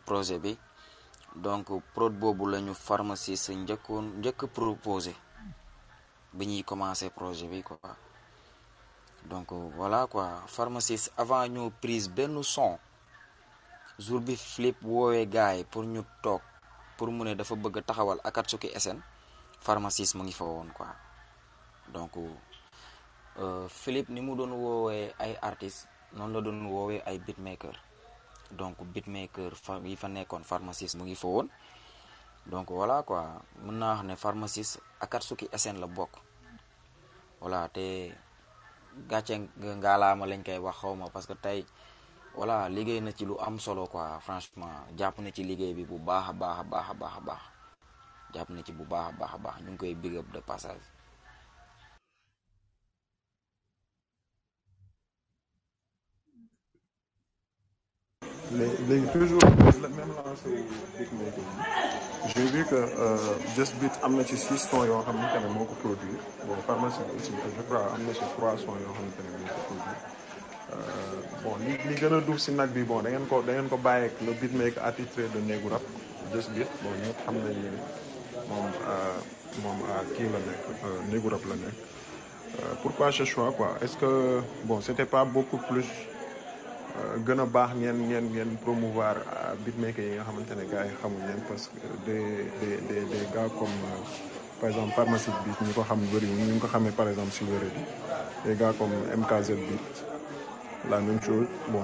projet 0.07 0.39
bi 0.45 0.51
donc 1.45 1.65
prod 1.95 2.13
boobu 2.21 2.43
la 2.53 2.57
ñu 2.65 2.73
pharmacie 2.87 3.35
sa 3.43 3.51
njëkkoon 3.63 4.05
njëkk 4.19 4.39
proposé 4.57 5.13
bi 6.35 6.43
ñuy 6.49 6.63
commencé 6.69 7.05
projet 7.19 7.49
bi 7.51 7.59
quoi 7.67 7.77
donc 9.31 9.47
voilà 9.77 9.99
quoi 10.13 10.25
pharmacie 10.55 11.01
avant 11.23 11.45
ñu 11.55 11.61
prise 11.81 12.07
benn 12.17 12.35
son 12.55 12.71
jour 14.05 14.19
bi 14.27 14.35
flip 14.53 14.77
woowee 14.93 15.25
gars 15.35 15.53
yi 15.57 15.63
pour 15.71 15.83
ñu 15.93 16.01
toog 16.23 16.41
pour 16.97 17.09
mu 17.15 17.21
ne 17.23 17.33
dafa 17.39 17.53
bëgg 17.63 17.77
a 17.77 17.81
taxawal 17.89 18.19
Akatsuki 18.29 18.69
SN 18.83 18.97
pharmacie 19.65 20.15
mu 20.17 20.21
ngi 20.23 20.35
fa 20.39 20.45
woon 20.51 20.69
quoi. 20.77 20.89
donc 21.93 22.11
euh, 23.39 23.67
Philippe 23.69 24.09
ni 24.11 24.21
mu 24.21 24.35
doon 24.35 24.51
wowe 24.55 24.91
ay 25.19 25.33
artiste 25.41 25.87
noonu 26.15 26.33
la 26.37 26.41
doon 26.41 26.59
woowee 26.71 27.01
ay 27.05 27.17
beatmaker 27.19 27.75
donc 28.51 28.75
beatmaker 28.93 29.51
yi 29.85 29.95
fa 30.01 30.07
nekkoon 30.07 30.43
pharmaciste 30.51 30.95
mu 30.97 31.03
ngi 31.05 31.15
fa 31.15 31.27
woon 31.27 31.47
donc 32.47 32.67
voilà 32.71 33.03
quoi 33.03 33.23
mën 33.65 33.75
naa 33.79 33.95
wax 33.95 34.03
ne 34.05 34.15
pharmaciste 34.15 34.79
Akatsuki 34.99 35.47
SN 35.57 35.77
la 35.79 35.87
bokk 35.87 36.11
voilà 37.41 37.61
te 37.75 37.83
gàcce 39.09 39.33
ngaalaama 39.59 40.25
lañ 40.31 40.41
koy 40.45 40.57
wax 40.65 40.75
xawma 40.81 41.05
parce 41.13 41.27
que 41.27 41.33
tey 41.33 41.65
voilà 42.37 42.55
liggéey 42.69 43.01
na 43.01 43.11
ci 43.11 43.23
lu 43.25 43.35
am 43.39 43.59
solo 43.59 43.87
quoi 43.87 44.19
franchement 44.19 44.71
jàpp 44.97 45.19
na 45.19 45.29
ci 45.35 45.43
liggéey 45.43 45.73
bi 45.73 45.83
bu 45.85 45.97
baax 46.07 46.25
a 46.29 46.33
baax 46.33 46.57
a 46.59 46.63
baax 46.71 46.85
a 46.91 46.93
baax 47.01 47.13
a 47.17 47.21
baax 47.27 47.43
jàpp 48.33 48.49
na 48.49 48.59
ci 48.65 48.71
bu 48.77 48.83
baax 48.91 49.05
a 49.09 49.13
baax 49.19 49.31
a 49.35 49.37
baax 49.43 49.55
ñu 49.63 49.69
ngi 49.71 49.77
koy 49.79 49.95
big 50.01 50.15
up 50.17 50.27
de 50.33 50.39
passage 50.41 50.85
mais 58.53 58.69
léegi 58.87 59.07
toujours 59.15 59.41
même 59.45 60.13
lancé 60.27 60.47
wu 60.51 60.63
beatmaker 60.97 61.45
j'ai 62.31 62.47
vu 62.53 62.65
que 62.65 62.75
euh, 63.03 63.35
Just 63.55 63.75
Beat 63.81 63.95
am 64.03 64.15
na 64.17 64.23
ci 64.23 64.37
six 64.37 64.61
sons 64.69 64.85
yoo 64.87 64.99
xam 65.07 65.15
ne 65.21 65.51
moo 65.57 65.65
ko 65.71 65.75
produire 65.83 66.19
bon 66.49 66.57
pharmacie 66.67 67.01
bi 67.07 67.13
aussi 67.17 67.31
je 67.57 67.63
crois 67.69 67.87
am 67.95 68.01
na 68.07 68.13
ci 68.19 68.25
trois 68.35 68.55
sons 68.63 68.77
yoo 68.83 68.93
xam 68.95 69.07
ne 69.07 69.39
moo 69.43 69.53
ko 69.55 69.61
produire 69.67 69.99
euh, 70.73 71.17
bon 71.43 71.55
li 71.65 71.73
li 71.87 71.95
gën 72.01 72.15
a 72.17 72.19
duuf 72.27 72.39
si 72.45 72.51
nag 72.57 72.69
bi 72.75 72.83
bon 72.91 73.01
da 73.03 73.09
ngeen 73.13 73.27
ko 73.31 73.41
da 73.47 73.51
ngeen 73.55 73.69
ko 73.73 73.77
bàyyeek 73.87 74.21
le 74.27 74.31
beatmaker 74.41 74.81
attitré 74.91 75.23
de 75.35 75.39
Néegu 75.47 75.69
Rap 75.75 75.85
Just 76.35 76.49
Beat 76.57 76.71
bon 76.83 76.91
ñëpp 77.05 77.23
xam 77.25 77.35
nañu 77.45 77.71
ne 77.75 77.79
moom 78.49 78.65
euh, 78.93 79.19
moom 79.63 79.85
kii 80.15 80.29
la 80.35 80.39
nekk 80.49 80.61
Néegu 81.11 81.35
Rap 81.35 81.47
la 81.53 81.59
nekk 81.63 81.79
pourquoi 82.81 83.11
ce 83.11 83.23
choix 83.23 83.51
quoi 83.57 83.69
est-ce 83.83 83.95
que 83.97 84.41
bon 84.65 84.81
c'était 84.81 85.05
pas 85.15 85.23
beaucoup 85.25 85.61
plus 85.69 85.87
gën 87.25 87.39
a 87.39 87.45
baax 87.45 87.73
ngeen 87.75 88.57
promouvoir 88.63 89.15
euh, 89.17 89.65
yi 89.65 89.73
nga 89.77 90.25
ne 90.55 90.65
gars 90.69 90.85
parce 91.47 91.69
que 91.69 91.87
des 92.05 92.23
des 92.87 93.01
des 93.05 93.25
gars 93.33 93.49
comme 93.59 93.67
euh, 93.67 94.01
par 94.59 94.69
exemple 94.69 94.93
pharmacie 94.95 95.31
beat 95.45 95.61
ñu 95.61 95.73
ko 95.73 95.81
xam 96.67 96.91
par 96.95 97.07
exemple 97.07 97.31
des 98.45 98.55
gars 98.55 98.73
comme 98.77 98.93
MKZ 99.21 99.49
la 100.89 100.99
même 100.99 101.21
chose 101.21 101.47
bon 101.69 101.81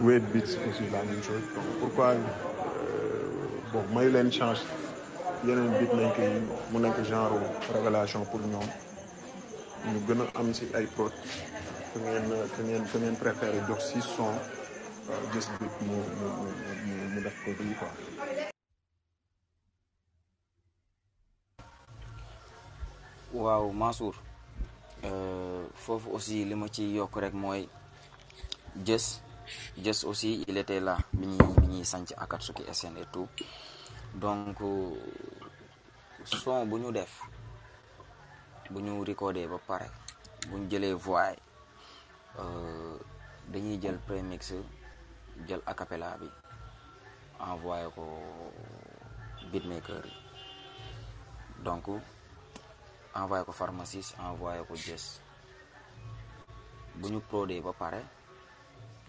Wade 0.00 0.24
aussi 0.36 0.84
la 0.92 1.02
même 1.02 1.22
chose 1.22 1.42
pourquoi 1.80 2.08
euh, 2.14 3.26
bon 3.72 3.84
mayu 3.94 4.10
leen 4.10 4.30
chance 4.32 4.64
yeneen 5.46 5.70
mu 5.78 6.84
genre 7.04 7.38
révélation 7.74 8.24
pour 8.24 8.40
ñoom 8.40 8.68
ñu 9.92 9.98
gën 10.06 10.20
a 10.22 10.40
am 10.40 10.52
ay 10.78 10.86
que 11.92 11.98
ngeen 12.00 12.86
que 12.86 12.98
ngeen 12.98 13.80
si 13.80 14.00
son 14.02 14.36
gis 15.32 15.48
bit 15.60 15.70
waaw 23.32 23.72
Mansour 23.72 24.14
euh, 25.04 25.66
foofu 25.74 26.10
aussi 26.12 26.44
li 26.44 26.54
ma 26.54 26.68
ci 26.68 26.84
yokk 26.94 27.16
rek 27.20 27.34
mooy 27.34 27.68
jës 28.84 29.20
jës 29.76 30.04
aussi 30.04 30.44
il 30.48 30.58
était 30.58 30.80
là 30.80 30.96
bi 31.12 31.26
ñuy 31.26 31.54
bi 31.60 31.66
ñuy 31.68 31.84
sanc 31.84 32.12
Akatsuki 32.16 32.64
SN 32.74 32.96
et 32.98 33.06
tout 33.12 33.28
donc 34.14 34.56
son 36.24 36.66
bu 36.66 36.76
ñu 36.80 36.92
def 36.92 37.20
bu 38.70 38.82
ñu 38.82 39.04
recordé 39.04 39.46
ba 39.46 39.58
pare 39.66 39.88
bu 40.48 40.56
ñu 40.58 40.70
jëlee 40.70 40.92
voix 40.94 41.32
Euh, 42.36 42.96
dañuy 43.48 43.80
jël 43.82 43.96
prémix 44.06 44.52
jël 45.48 45.60
acapella 45.66 46.18
bi 46.20 46.28
envoyé 47.40 47.86
ko 47.96 48.04
beatmaker 49.50 50.04
yi 50.06 50.14
donc 51.64 51.84
envoyé 53.14 53.42
ko 53.44 53.52
pharmaciste 53.52 54.14
envoyé 54.20 54.60
ko 54.68 54.74
jës 54.76 55.04
bu 56.98 57.06
ñu 57.10 57.20
produit 57.30 57.60
ba 57.66 57.72
pare 57.72 58.00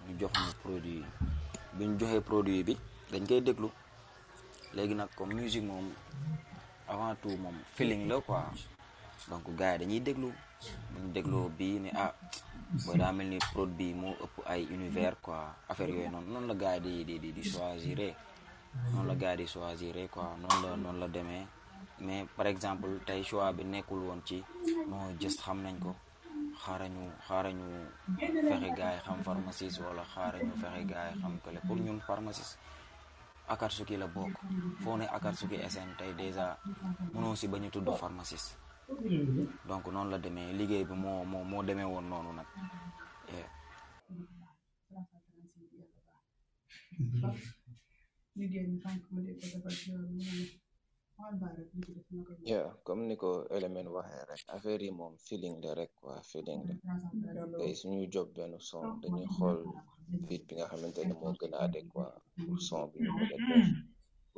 ñu 0.07 0.13
jox 0.19 0.33
ñu 0.45 0.51
produit 0.63 1.03
bi 1.75 1.83
ñu 1.87 1.95
joxee 1.99 2.25
produit 2.29 2.63
bi 2.67 2.73
dañ 3.11 3.23
koy 3.27 3.41
déglu 3.45 3.67
léegi 4.73 4.95
nag 4.95 5.09
comme 5.17 5.33
musique 5.33 5.67
moom 5.69 5.87
avant 6.87 7.13
tout 7.21 7.37
moom 7.43 7.57
feeling 7.75 8.03
la 8.09 8.15
quoi 8.21 8.41
donc 9.29 9.43
gars 9.57 9.73
yi 9.73 9.79
dañuy 9.79 10.01
déglu 10.07 10.31
buñ 10.93 11.05
dégloo 11.15 11.47
bii 11.57 11.77
ne 11.83 11.89
ah 12.05 12.13
booy 12.83 12.95
daa 13.01 13.13
mel 13.17 13.29
ni 13.33 13.37
prod 13.51 13.71
bi 13.79 13.87
moo 14.01 14.15
ëpp 14.25 14.33
ay 14.53 14.61
univers 14.77 15.21
quoi 15.25 15.39
affaire 15.71 15.91
yooyu 15.95 16.11
noonu 16.13 16.29
noonu 16.31 16.47
la 16.51 16.55
gars 16.63 16.75
yi 16.97 17.03
di 17.09 17.15
di 17.23 17.29
di 17.37 17.43
choisir 17.53 17.99
noonu 18.91 19.07
la 19.11 19.15
gars 19.21 19.33
yi 19.37 19.43
di 19.43 19.47
choisir 19.53 19.95
quoi 20.13 20.29
noonu 20.41 20.57
la 20.61 20.67
noonu 20.83 20.99
la 21.03 21.07
demee 21.15 21.43
mais 22.05 22.21
par 22.37 22.47
exemple 22.53 22.87
tey 23.07 23.21
choix 23.29 23.47
bi 23.57 23.63
nekkul 23.73 24.01
woon 24.07 24.21
ci 24.29 24.37
non 24.91 25.03
just 25.21 25.39
xam 25.43 25.57
nañ 25.65 25.75
ko 25.85 25.91
xaarañu 26.63 27.03
xaarañu 27.27 27.67
fexe 28.51 28.69
gars 28.79 28.95
yi 28.97 29.03
xam 29.05 29.17
pharmaciste 29.27 29.79
wala 29.87 30.03
xaarañu 30.13 30.53
fexe 30.61 30.81
gars 30.91 31.11
xam 31.21 31.33
kële 31.43 31.59
pour 31.67 31.77
ñun 31.85 31.99
pharmaciste 32.09 32.57
Akatsuki 33.55 33.95
la 34.01 34.07
bokk 34.15 34.33
foo 34.83 34.95
ne 34.99 35.05
Akatsuki 35.17 35.57
SN 35.73 35.89
tey 35.99 36.11
dèjà 36.19 36.45
mënoo 37.13 37.35
si 37.39 37.45
ba 37.51 37.57
ñu 37.61 37.69
tudd 37.71 37.87
pharmaciste 38.03 38.51
donc 39.67 39.83
noonu 39.93 40.09
la 40.11 40.17
demee 40.25 40.53
liggéey 40.59 40.83
bi 40.89 40.95
moo 41.03 41.23
moo 41.31 41.43
moo 41.51 41.61
demee 41.67 41.87
woon 41.91 42.05
noonu 42.11 42.31
nag. 42.37 42.49
yeah 52.51 52.69
comme 52.85 53.01
ni 53.07 53.15
ko 53.21 53.29
élément 53.55 53.89
waxee 53.95 54.23
rek 54.29 54.43
affaire 54.55 54.81
yi 54.85 54.91
moom 54.99 55.13
feeling 55.25 55.55
la 55.63 55.71
rek 55.79 55.91
quoi 55.99 56.15
feeling 56.31 56.61
la 56.67 57.43
tey 57.59 57.73
suñuy 57.79 58.07
job 58.13 58.27
benn 58.35 58.53
son 58.69 58.85
dañuy 59.01 59.27
xool 59.35 59.57
beat 60.27 60.41
bi 60.47 60.53
nga 60.55 60.69
xamante 60.71 60.99
ne 61.05 61.13
moo 61.19 61.33
gën 61.39 61.53
a 61.55 61.59
adéquat 61.67 62.13
pour 62.43 62.57
son 62.67 62.79
bi 62.91 62.97
ñu 63.03 63.11
mën 63.15 63.27
def 63.29 63.43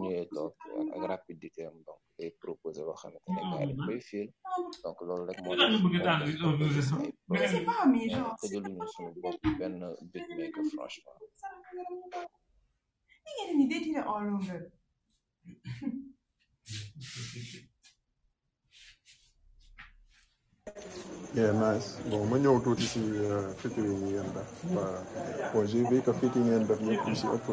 ñëwee 0.00 0.26
toog 0.34 0.52
ak 0.94 1.02
rapidité 1.12 1.60
am 1.70 1.76
donc 1.86 2.00
day 2.18 2.30
proposé 2.42 2.80
loo 2.86 2.96
xamante 3.02 3.28
ne 3.34 3.42
gars 3.50 3.64
yi 3.68 3.74
koy 3.84 4.00
fiil 4.08 4.28
donc 4.82 4.98
loolu 5.06 5.24
rek 5.28 5.38
moo 5.44 5.54
tax 5.58 5.70
tëjaluñu 8.40 8.82
suñu 8.92 9.10
bopp 9.22 9.40
benn 9.58 9.78
bit 10.12 10.26
mais 10.36 10.50
que 10.54 10.60
franchement 10.70 11.18
Yeah, 21.36 21.52
nice. 21.64 21.88
Bon, 22.10 22.22
ma 22.30 22.38
ñëw 22.38 22.56
tuuti 22.64 22.86
si 22.92 23.00
fitting 23.60 23.86
yi 23.90 23.96
ngeen 24.02 24.28
def. 24.36 24.50
Bon, 25.52 25.62
j'ai 25.70 25.82
vu 25.88 25.96
que 26.04 26.12
fitting 26.20 26.44
ngeen 26.46 26.64
def 26.70 26.80
yëpp 26.88 27.06
si 27.20 27.26
ëpp 27.34 27.46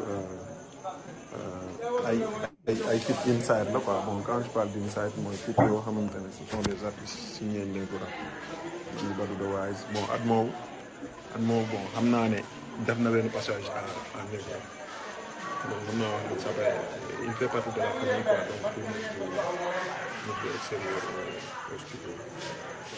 ay 2.07 2.19
ay 2.67 2.75
ay 2.91 2.97
feat 2.99 3.21
inside 3.31 3.71
la 3.71 3.79
quoi 3.79 3.95
bon 4.03 4.19
quand 4.21 4.43
je 4.43 4.51
parle 4.51 4.67
d'inside 4.75 5.15
mooy 5.23 5.31
feat 5.39 5.55
yoo 5.63 5.79
xamante 5.79 6.11
ne 6.19 6.27
ce 6.31 6.43
sont 6.51 6.59
des 6.67 6.75
artistes 6.83 7.39
signés 7.39 7.63
Ndingu 7.63 7.95
Rap 8.03 8.11
ci 8.99 9.05
Badou 9.15 9.35
de 9.39 9.47
Wise 9.47 9.85
bon 9.93 10.03
at 10.11 10.19
moomu 10.27 10.51
at 11.35 11.39
moomu 11.39 11.65
bon 11.71 11.79
xam 11.95 12.09
naa 12.11 12.27
ne 12.27 12.43
def 12.85 12.99
na 12.99 13.07
benn 13.11 13.29
passage 13.29 13.63
à 13.71 13.75
à 13.79 14.25
Ndingu 14.27 14.43
Rap 14.43 14.63
wax 15.71 15.83
ne 15.95 16.03
ça 16.43 16.49
il 17.23 17.31
fait 17.39 17.47
partie 17.47 17.71
de 17.71 17.79
la 17.79 17.87
famille 17.95 18.27
donc 18.27 18.51
pour 18.75 18.83
nit 20.27 20.35
ku 20.41 20.47
extérieur 20.51 20.99
euh, 21.15 21.71
au 21.71 21.75
studio 21.79 22.11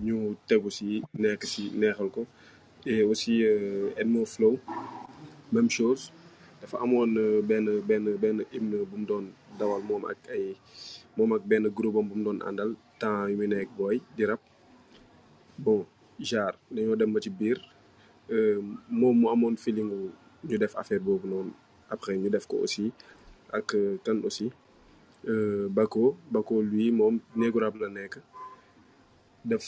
ñu 0.00 0.34
tegu 0.48 0.70
si 0.70 1.02
nekk 1.14 1.42
si 1.52 1.62
neexal 1.78 2.10
ko 2.10 2.26
et 2.86 3.02
aussi 3.04 3.44
euh, 3.44 3.90
Edmo 3.96 4.24
Flow 4.26 4.58
même 5.52 5.70
chose 5.70 6.10
dafa 6.60 6.78
amone 6.82 7.16
euh, 7.18 7.40
ben 7.42 7.64
ben 7.88 8.04
ben 8.22 8.42
hymne 8.52 8.82
bu 8.90 8.96
mu 8.98 9.06
doon 9.06 9.26
dawal 9.58 9.82
mom 9.86 10.04
ak 10.10 10.18
ay. 10.34 10.56
mom 11.18 11.34
ak 11.34 11.42
ben 11.50 11.66
groupam 11.66 12.06
bu 12.06 12.14
don 12.22 12.38
andal 12.46 12.78
temps 13.02 13.26
yu 13.26 13.42
nek 13.50 13.66
boy 13.74 13.98
di 14.14 14.22
rap 14.30 14.38
bon 15.64 15.82
genre 16.22 16.54
dañu 16.70 16.94
dem 17.00 17.10
ba 17.14 17.18
ci 17.24 17.30
biir 17.38 17.58
euh 18.34 18.58
mom 19.00 19.14
mu 19.20 19.26
amone 19.34 19.58
feeling 19.62 19.90
ñu 20.48 20.56
def 20.62 20.74
affaire 20.80 21.02
bobu 21.02 21.26
non 21.28 21.50
après 21.94 22.14
ñu 22.22 22.30
def 22.34 22.46
ko 22.50 22.56
aussi 22.64 22.84
ak 23.58 23.68
euh, 23.74 23.94
kan 24.06 24.18
aussi 24.28 24.46
euh 25.30 25.66
bako 25.76 26.04
bako 26.34 26.54
lui 26.70 26.86
mom 26.98 27.14
negu 27.38 27.58
rap 27.62 27.74
la 27.80 27.88
nek 27.98 28.14
def 29.50 29.64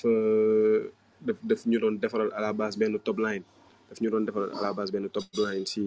daf 1.27 1.39
daf 1.49 1.63
ñu 1.71 1.77
doon 1.83 1.97
defaral 2.03 2.31
à 2.39 2.41
la 2.45 2.53
base 2.61 2.79
benn 2.81 2.95
top 3.07 3.19
line 3.27 3.43
daf 3.91 3.99
ñu 4.01 4.09
doon 4.13 4.23
defaral 4.29 4.51
à 4.59 4.61
la 4.63 4.71
base 4.79 4.91
benn 4.95 5.11
top 5.15 5.27
line 5.47 5.65
si 5.73 5.83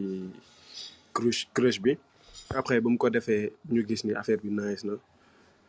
crush 1.15 1.41
crush 1.56 1.80
bi 1.85 1.94
après 2.60 2.77
bu 2.81 2.88
mu 2.91 2.98
ko 3.02 3.07
defee 3.15 3.44
ñu 3.73 3.81
gis 3.88 4.02
ni 4.06 4.11
affaire 4.22 4.41
bi 4.44 4.52
nice 4.61 4.84
na 4.90 4.95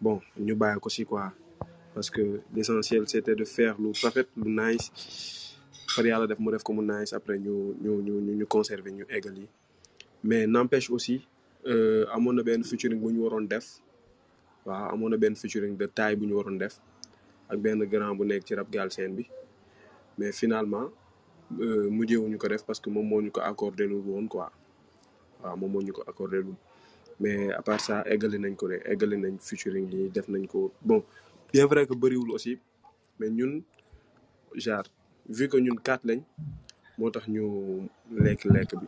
bon 0.00 0.20
nous 0.36 0.54
bàyyi 0.56 0.78
aussi, 0.82 1.04
quoi 1.04 1.32
parce 1.94 2.10
que 2.10 2.40
l'essentiel 2.54 3.04
c'était 3.06 3.36
de 3.36 3.44
faire 3.44 3.76
le 3.80 3.92
parfait, 4.02 4.26
le 4.36 4.46
nice 4.50 4.90
par 5.94 6.04
yàlla 6.04 6.26
def 6.26 6.38
mu 6.40 6.50
def 6.50 6.62
ko 6.62 6.72
mu 6.72 6.82
nice 6.82 7.12
après 7.12 7.38
nous 7.38 7.74
ñu 7.80 8.02
nous 8.02 8.20
ñu 8.34 8.46
conserver 8.46 8.90
ñu 8.90 9.04
eggal 9.08 9.34
mais 10.24 10.46
n'empêche 10.46 10.90
aussi 10.90 11.24
euh, 11.66 12.04
amoon 12.12 12.32
na 12.32 12.42
benn 12.42 12.64
featuring 12.64 13.00
bu 13.00 13.12
ñu 13.12 13.20
waroon 13.22 13.46
def 13.48 13.78
waaw 14.66 14.92
amoon 14.94 15.10
na 15.10 15.16
benn 15.16 15.36
featuring 15.36 15.76
de 15.76 15.86
taille 15.86 16.16
bu 16.16 16.26
ñu 16.26 16.34
waroon 16.34 16.58
def 16.58 16.80
ak 17.48 17.58
grands 17.60 17.84
grand 17.86 18.14
bu 18.16 18.24
nekk 18.26 18.44
ci 18.48 18.54
rap 18.56 18.68
galsen 18.70 19.14
bi 19.14 19.28
mais 20.18 20.32
finalement 20.32 20.90
euh, 21.60 21.88
mujjewuñu 21.88 22.38
ko 22.38 22.48
def 22.48 22.64
parce 22.66 22.80
que 22.80 22.90
moom 22.90 23.06
moo 23.06 23.22
ñu 23.22 23.30
ko 23.30 23.40
accordé 23.40 23.86
le 23.86 23.94
woon 23.96 24.26
quoi 24.26 24.50
waaw 25.44 25.56
moom 25.56 25.70
moo 25.72 25.82
ñu 25.82 25.92
ko 25.92 26.02
accordé 26.08 26.42
mais 27.20 27.50
à 27.52 27.62
part 27.62 27.80
ça 27.80 28.02
égalé 28.10 28.38
nañ 28.38 28.54
ko 28.56 28.68
de 28.68 28.76
égalé 28.92 29.16
nañ 29.16 29.34
featuring 29.38 29.86
yi 29.92 30.08
def 30.10 30.28
nañ 30.28 30.46
ko 30.46 30.72
bon 30.82 31.04
bien 31.52 31.66
vrai 31.66 31.86
que 31.86 31.94
bëriwul 31.94 32.30
aussi 32.32 32.58
mais 33.18 33.30
ñun 33.30 33.62
genre 34.54 34.86
vu 35.36 35.48
que 35.48 35.56
ñun 35.58 35.76
quatre 35.86 36.04
lañ 36.08 36.20
motax 36.98 37.26
ñu 37.34 37.44
lekk 38.24 38.40
lekk 38.54 38.70
bi 38.80 38.86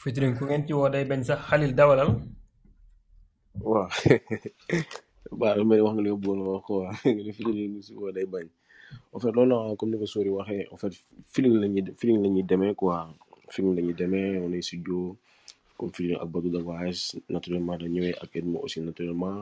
featuring 0.00 0.34
ku 0.36 0.44
ngeen 0.44 0.66
ci 0.66 0.72
woo 0.78 0.88
day 0.94 1.04
bañ 1.10 1.20
sax 1.28 1.40
xalil 1.48 1.72
dawalal 1.78 2.10
waaw 3.70 3.88
waaw 5.40 5.64
mel 5.68 5.82
wax 5.84 5.92
nga 5.94 6.02
li 6.04 6.10
nga 6.10 6.20
bëggoon 6.22 6.40
wax 6.52 6.62
ko 6.66 6.72
waaw 6.80 6.96
featuring 7.36 7.74
ci 7.86 7.92
woo 7.98 8.12
day 8.16 8.26
bañ 8.34 8.46
en 9.14 9.18
fait 9.22 9.32
loolu 9.36 9.56
comme 9.78 9.90
ni 9.90 9.98
ko 10.00 10.06
Sori 10.12 10.30
waxee 10.36 10.62
en 10.72 10.78
fait 10.82 10.92
feeling 11.32 11.54
la 11.62 11.66
ñuy 11.72 11.82
feeling 11.98 12.18
la 12.22 12.28
ñuy 12.34 12.44
demee 12.50 12.74
quoi 12.80 12.94
feeling 13.54 13.74
la 13.76 13.82
ñuy 13.84 13.94
demee 14.02 14.38
on 14.44 14.52
est 14.58 14.64
studio 14.68 14.98
comme 15.76 15.92
feeling 15.96 16.18
ak 16.22 16.28
Badou 16.32 16.50
de 16.54 16.60
voyage 16.68 17.00
naturellement 17.34 17.78
da 17.80 17.86
ñëwee 17.94 18.18
ak 18.22 18.30
Edmo 18.38 18.56
aussi 18.64 18.78
naturellement 18.88 19.38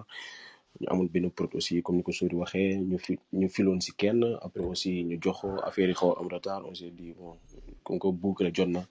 ñu 0.81 0.87
amul 0.93 1.09
benn 1.13 1.27
prot 1.37 1.53
aussi 1.59 1.75
comme 1.85 1.97
ni 1.99 2.07
ko 2.07 2.13
Sori 2.19 2.37
waxee 2.43 2.71
ñu 2.91 2.97
fi 3.05 3.13
ñu 3.39 3.47
filoon 3.55 3.81
si 3.85 3.93
kenn 4.01 4.21
après 4.47 4.65
aussi 4.73 4.91
ñu 5.09 5.17
jox 5.25 5.39
affaire 5.69 5.91
yi 5.93 5.99
xaw 6.01 6.13
am 6.21 6.29
retard 6.37 6.63
on 6.71 6.75
s'est 6.81 6.95
dit 6.99 7.11
bon 7.19 7.31
comme 7.85 7.99
que 8.03 8.09
boucle 8.23 8.51
jot 8.57 8.67
na 8.77 8.83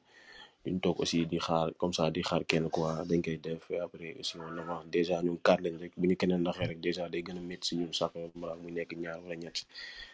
duñ 0.66 0.78
toog 0.84 0.98
aussi 1.02 1.18
di 1.32 1.40
xaar 1.46 1.68
comme 1.80 1.96
ça 1.98 2.04
di 2.16 2.22
xaar 2.30 2.44
kenn 2.50 2.66
quoi 2.76 2.92
dañ 3.10 3.20
koy 3.26 3.38
def 3.46 3.64
après 3.86 4.10
aussi 4.20 4.34
on 4.48 4.58
avance 4.62 4.86
dèjà 4.96 5.16
ñun 5.26 5.38
quatre 5.46 5.62
lañ 5.66 5.76
rek 5.82 5.94
bu 6.00 6.04
ñu 6.10 6.16
keneen 6.22 6.42
naxee 6.46 6.68
rek 6.72 6.80
dèjà 6.86 7.04
day 7.14 7.22
gën 7.28 7.40
a 7.42 7.44
métti 7.50 7.66
si 7.68 7.74
ñun 7.82 7.94
chaque 7.98 8.22
moral 8.40 8.60
mu 8.64 8.70
nekk 8.78 8.92
ñaar 9.04 9.18
wala 9.24 9.36
ñett 9.44 9.58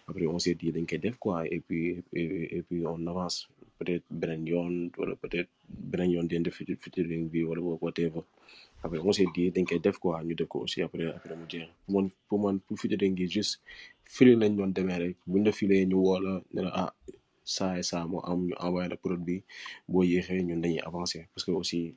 après 0.10 0.28
on 0.36 0.40
s'est 0.44 0.56
dañ 0.76 0.86
koy 0.90 1.00
def 1.06 1.16
quoi 1.24 1.36
yoon 4.52 4.74
wala 5.00 5.14
peut-être 5.22 5.52
beneen 5.90 6.12
yoon 6.14 6.26
dinañ 6.30 6.44
def 6.48 6.56
featuring 6.84 7.24
bi 7.32 7.40
après 7.48 7.62
koy 7.82 7.92
def 9.86 9.96
quoi 10.04 10.16
ñu 10.28 10.34
def 10.40 10.48
ko 10.54 10.58
aussi 10.66 10.80
après 10.88 11.06
après 11.18 11.36
mu 11.40 11.46
jeex 11.52 11.68
man 11.94 12.06
pour 12.28 12.40
man 12.44 12.56
pour 12.64 12.76
juste 13.36 13.56
fili 14.14 14.34
lañ 14.42 14.52
doon 14.58 14.72
demee 14.78 15.00
rek 15.04 15.16
ça 17.44 17.78
et 17.78 17.84
ça 17.84 18.06
moo 18.06 18.20
am 18.22 18.48
ñu 18.48 18.54
envoyer 18.60 18.90
la 18.90 18.98
produit 18.98 19.26
bi 19.26 19.44
boo 19.88 20.04
yéexee 20.04 20.44
ñun 20.44 20.62
dañuy 20.62 20.80
avancer 20.80 21.28
parce 21.34 21.46
que 21.46 21.52
aussi 21.52 21.96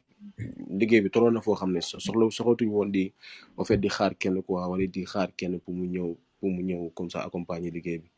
liggéey 0.69 1.03
bi 1.03 1.11
tolloon 1.11 1.33
na 1.35 1.41
foo 1.43 1.55
xam 1.55 1.73
ne 1.73 1.81
soxla 1.81 2.25
soxlatuñu 2.37 2.71
woon 2.73 2.91
di 2.97 3.13
au 3.59 3.65
fait 3.65 3.77
di 3.83 3.89
xaar 3.97 4.13
kenn 4.21 4.37
quoi 4.47 4.67
wala 4.71 4.87
di 4.95 5.03
xaar 5.13 5.29
kenn 5.39 5.61
pour 5.61 5.75
mu 5.75 5.87
ñëw 5.95 6.09
pour 6.41 6.51
mu 6.55 6.63
ñëw 6.69 6.91
comme 6.97 7.11
ça 7.11 7.19
accompagner 7.25 7.71
liggéey 7.71 7.99
bi 8.03 8.09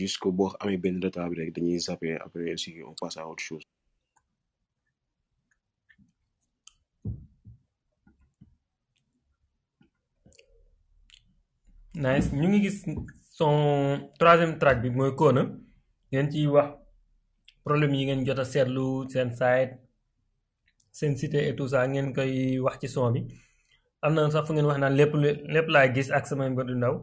jusque 0.00 0.28
boo 0.36 0.50
amee 0.60 0.78
benn 0.82 0.96
retard 1.04 1.28
bi 1.30 1.36
rek 1.40 1.50
dañuy 1.56 1.78
zapper 1.80 2.16
après 2.24 2.52
aussi 2.54 2.70
on 2.90 2.94
passe 3.00 3.18
à 3.18 3.26
autre 3.28 3.42
chose. 3.50 3.66
nice 12.02 12.32
ñu 12.32 12.46
ngi 12.48 12.60
gis 12.64 12.78
son 13.38 13.54
troisième 14.20 14.58
track 14.60 14.76
bi 14.82 14.88
mooy 14.90 15.14
Kona. 15.20 15.44
ngeen 16.14 16.28
ciy 16.32 16.46
wax 16.54 16.68
problème 17.66 17.92
yi 17.98 18.02
ngeen 18.06 18.20
jot 18.26 18.38
a 18.42 18.44
seetlu 18.52 18.86
seen 19.12 19.30
site 19.38 19.72
seen 20.98 21.12
site 21.20 21.38
et 21.48 21.54
tout 21.58 21.68
ça 21.72 21.80
ngeen 21.92 22.06
koy 22.16 22.32
wax 22.64 22.76
ci 22.82 22.88
son 22.94 23.10
bi 23.14 23.20
am 24.04 24.12
na 24.14 24.30
sax 24.34 24.44
fu 24.46 24.52
ngeen 24.54 24.68
wax 24.70 24.78
naan 24.82 24.94
lépp 24.98 25.12
lépp 25.54 25.66
laa 25.74 25.86
gis 25.94 26.08
ak 26.18 26.24
sama 26.28 26.44
mbir 26.52 26.64
du 26.68 26.74
ndaw 26.80 26.94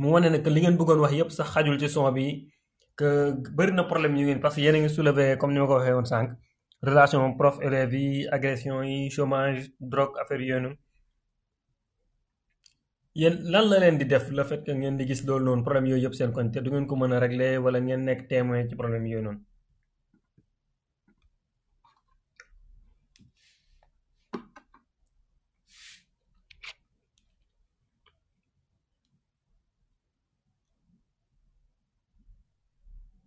mu 0.00 0.06
wane 0.12 0.28
ne 0.32 0.38
que 0.44 0.50
li 0.54 0.60
ngeen 0.62 0.76
bëggoon 0.78 1.00
wax 1.04 1.12
yëpp 1.18 1.30
sax 1.36 1.48
xajul 1.54 1.76
ci 1.80 1.88
son 1.94 2.04
bi 2.16 2.24
que 2.98 3.08
bëri 3.56 3.72
na 3.76 3.82
problème 3.90 4.14
yu 4.18 4.24
ngeen 4.26 4.40
parce 4.42 4.54
que 4.56 4.60
yéen 4.64 4.76
a 4.78 4.80
ngi 4.82 4.90
soulever 4.96 5.30
comme 5.38 5.52
ni 5.52 5.58
ma 5.60 5.66
ko 5.70 5.74
waxee 5.78 5.94
woon 5.96 6.08
sànq 6.12 6.28
relation 6.88 7.20
prof 7.40 7.56
élèves 7.66 7.94
yi 8.04 8.10
agression 8.36 8.76
yi 8.90 8.98
chômage 9.14 9.60
drogue 9.92 10.16
affaire 10.22 10.42
yooyu 10.50 10.70
yen 13.20 13.34
lan 13.52 13.64
la 13.70 13.76
len 13.82 13.96
di 14.00 14.04
def 14.12 14.26
le 14.38 14.44
fait 14.48 14.62
que 14.66 14.72
ngeen 14.80 14.96
di 14.98 15.04
gis 15.08 15.20
lol 15.28 15.42
non 15.44 15.62
problème 15.66 15.88
yoy 15.92 16.02
yëpp 16.04 16.14
sen 16.18 16.30
kon 16.36 16.48
te 16.52 16.58
du 16.64 16.68
ngeen 16.70 16.86
ko 16.88 16.94
meuna 17.00 17.18
régler 17.24 17.54
wala 17.64 17.78
ngeen 17.86 18.02
nek 18.08 18.20
témoin 18.32 18.60
ci 18.68 18.74
problème 18.80 19.06
yoy 19.12 19.22
non 19.26 19.38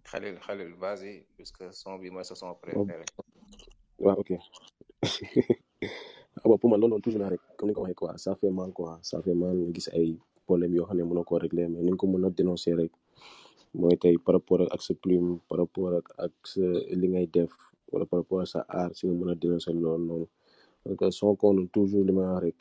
Khalil 0.10 0.36
Khalil 0.46 0.74
vas-y 0.84 1.14
puisque 1.36 1.66
son 1.80 1.98
bi 2.02 2.10
moi 2.14 2.24
ça 2.28 2.36
son 2.36 2.50
préféré 2.64 3.06
waaw 4.04 4.18
oh. 4.18 4.22
ok 4.22 4.32
bon 6.50 6.58
pour 6.58 6.72
man 6.72 6.80
loolu 6.80 6.92
noonu 6.92 7.02
toujours 7.06 7.22
naa 7.22 7.30
rek 7.34 7.42
comme 7.58 7.70
ni 7.70 7.74
nga 7.74 7.82
ko 7.82 7.84
waxee 7.86 8.00
quoi 8.06 8.12
ça 8.24 8.36
fait 8.40 8.52
mal 8.60 8.72
quoi 8.78 8.92
ça 9.10 9.16
fait 9.26 9.36
mal 9.44 9.58
ay 9.98 10.10
problème 10.48 10.74
yoo 10.78 10.86
xam 10.88 10.98
ne 10.98 11.04
mënoo 11.10 11.24
koo 11.30 11.40
régler 11.46 11.68
mais 11.72 11.84
ni 11.86 11.92
ko 12.00 12.06
mën 12.12 12.26
a 12.28 12.30
dénoncer 12.40 12.74
rek 12.82 12.92
mooy 13.80 13.96
tey 14.02 14.16
par 14.26 14.34
rapport 14.38 14.62
ak 14.76 14.82
sa 14.88 14.94
plume 15.04 15.30
par 15.48 15.58
rapport 15.62 15.94
ak 16.26 16.36
sa 16.54 16.62
li 17.00 17.08
ngay 17.14 17.28
def 17.36 17.52
wala 17.92 18.04
par 18.10 18.18
rapport 18.22 18.42
sa 18.54 18.60
art 18.82 18.92
si 18.98 19.04
nga 19.08 19.32
a 19.34 19.42
dénoncer 19.44 19.74
loolu 19.84 20.06
noonu 20.10 20.28
parce 21.00 21.20
que 21.40 21.66
toujours 21.74 22.04
li 22.08 22.12
may 22.18 22.26
wax 22.34 22.40
rek 22.46 22.58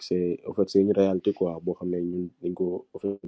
c'est 0.72 0.80
une 0.84 0.92
réalité 1.00 1.30
quoi 1.38 1.50
boo 1.64 1.74
xam 1.78 1.88
ne 1.92 1.98
ñun 2.10 2.26
dañ 2.42 2.52
ko 2.58 2.66
en 2.92 2.98
fait 2.98 3.18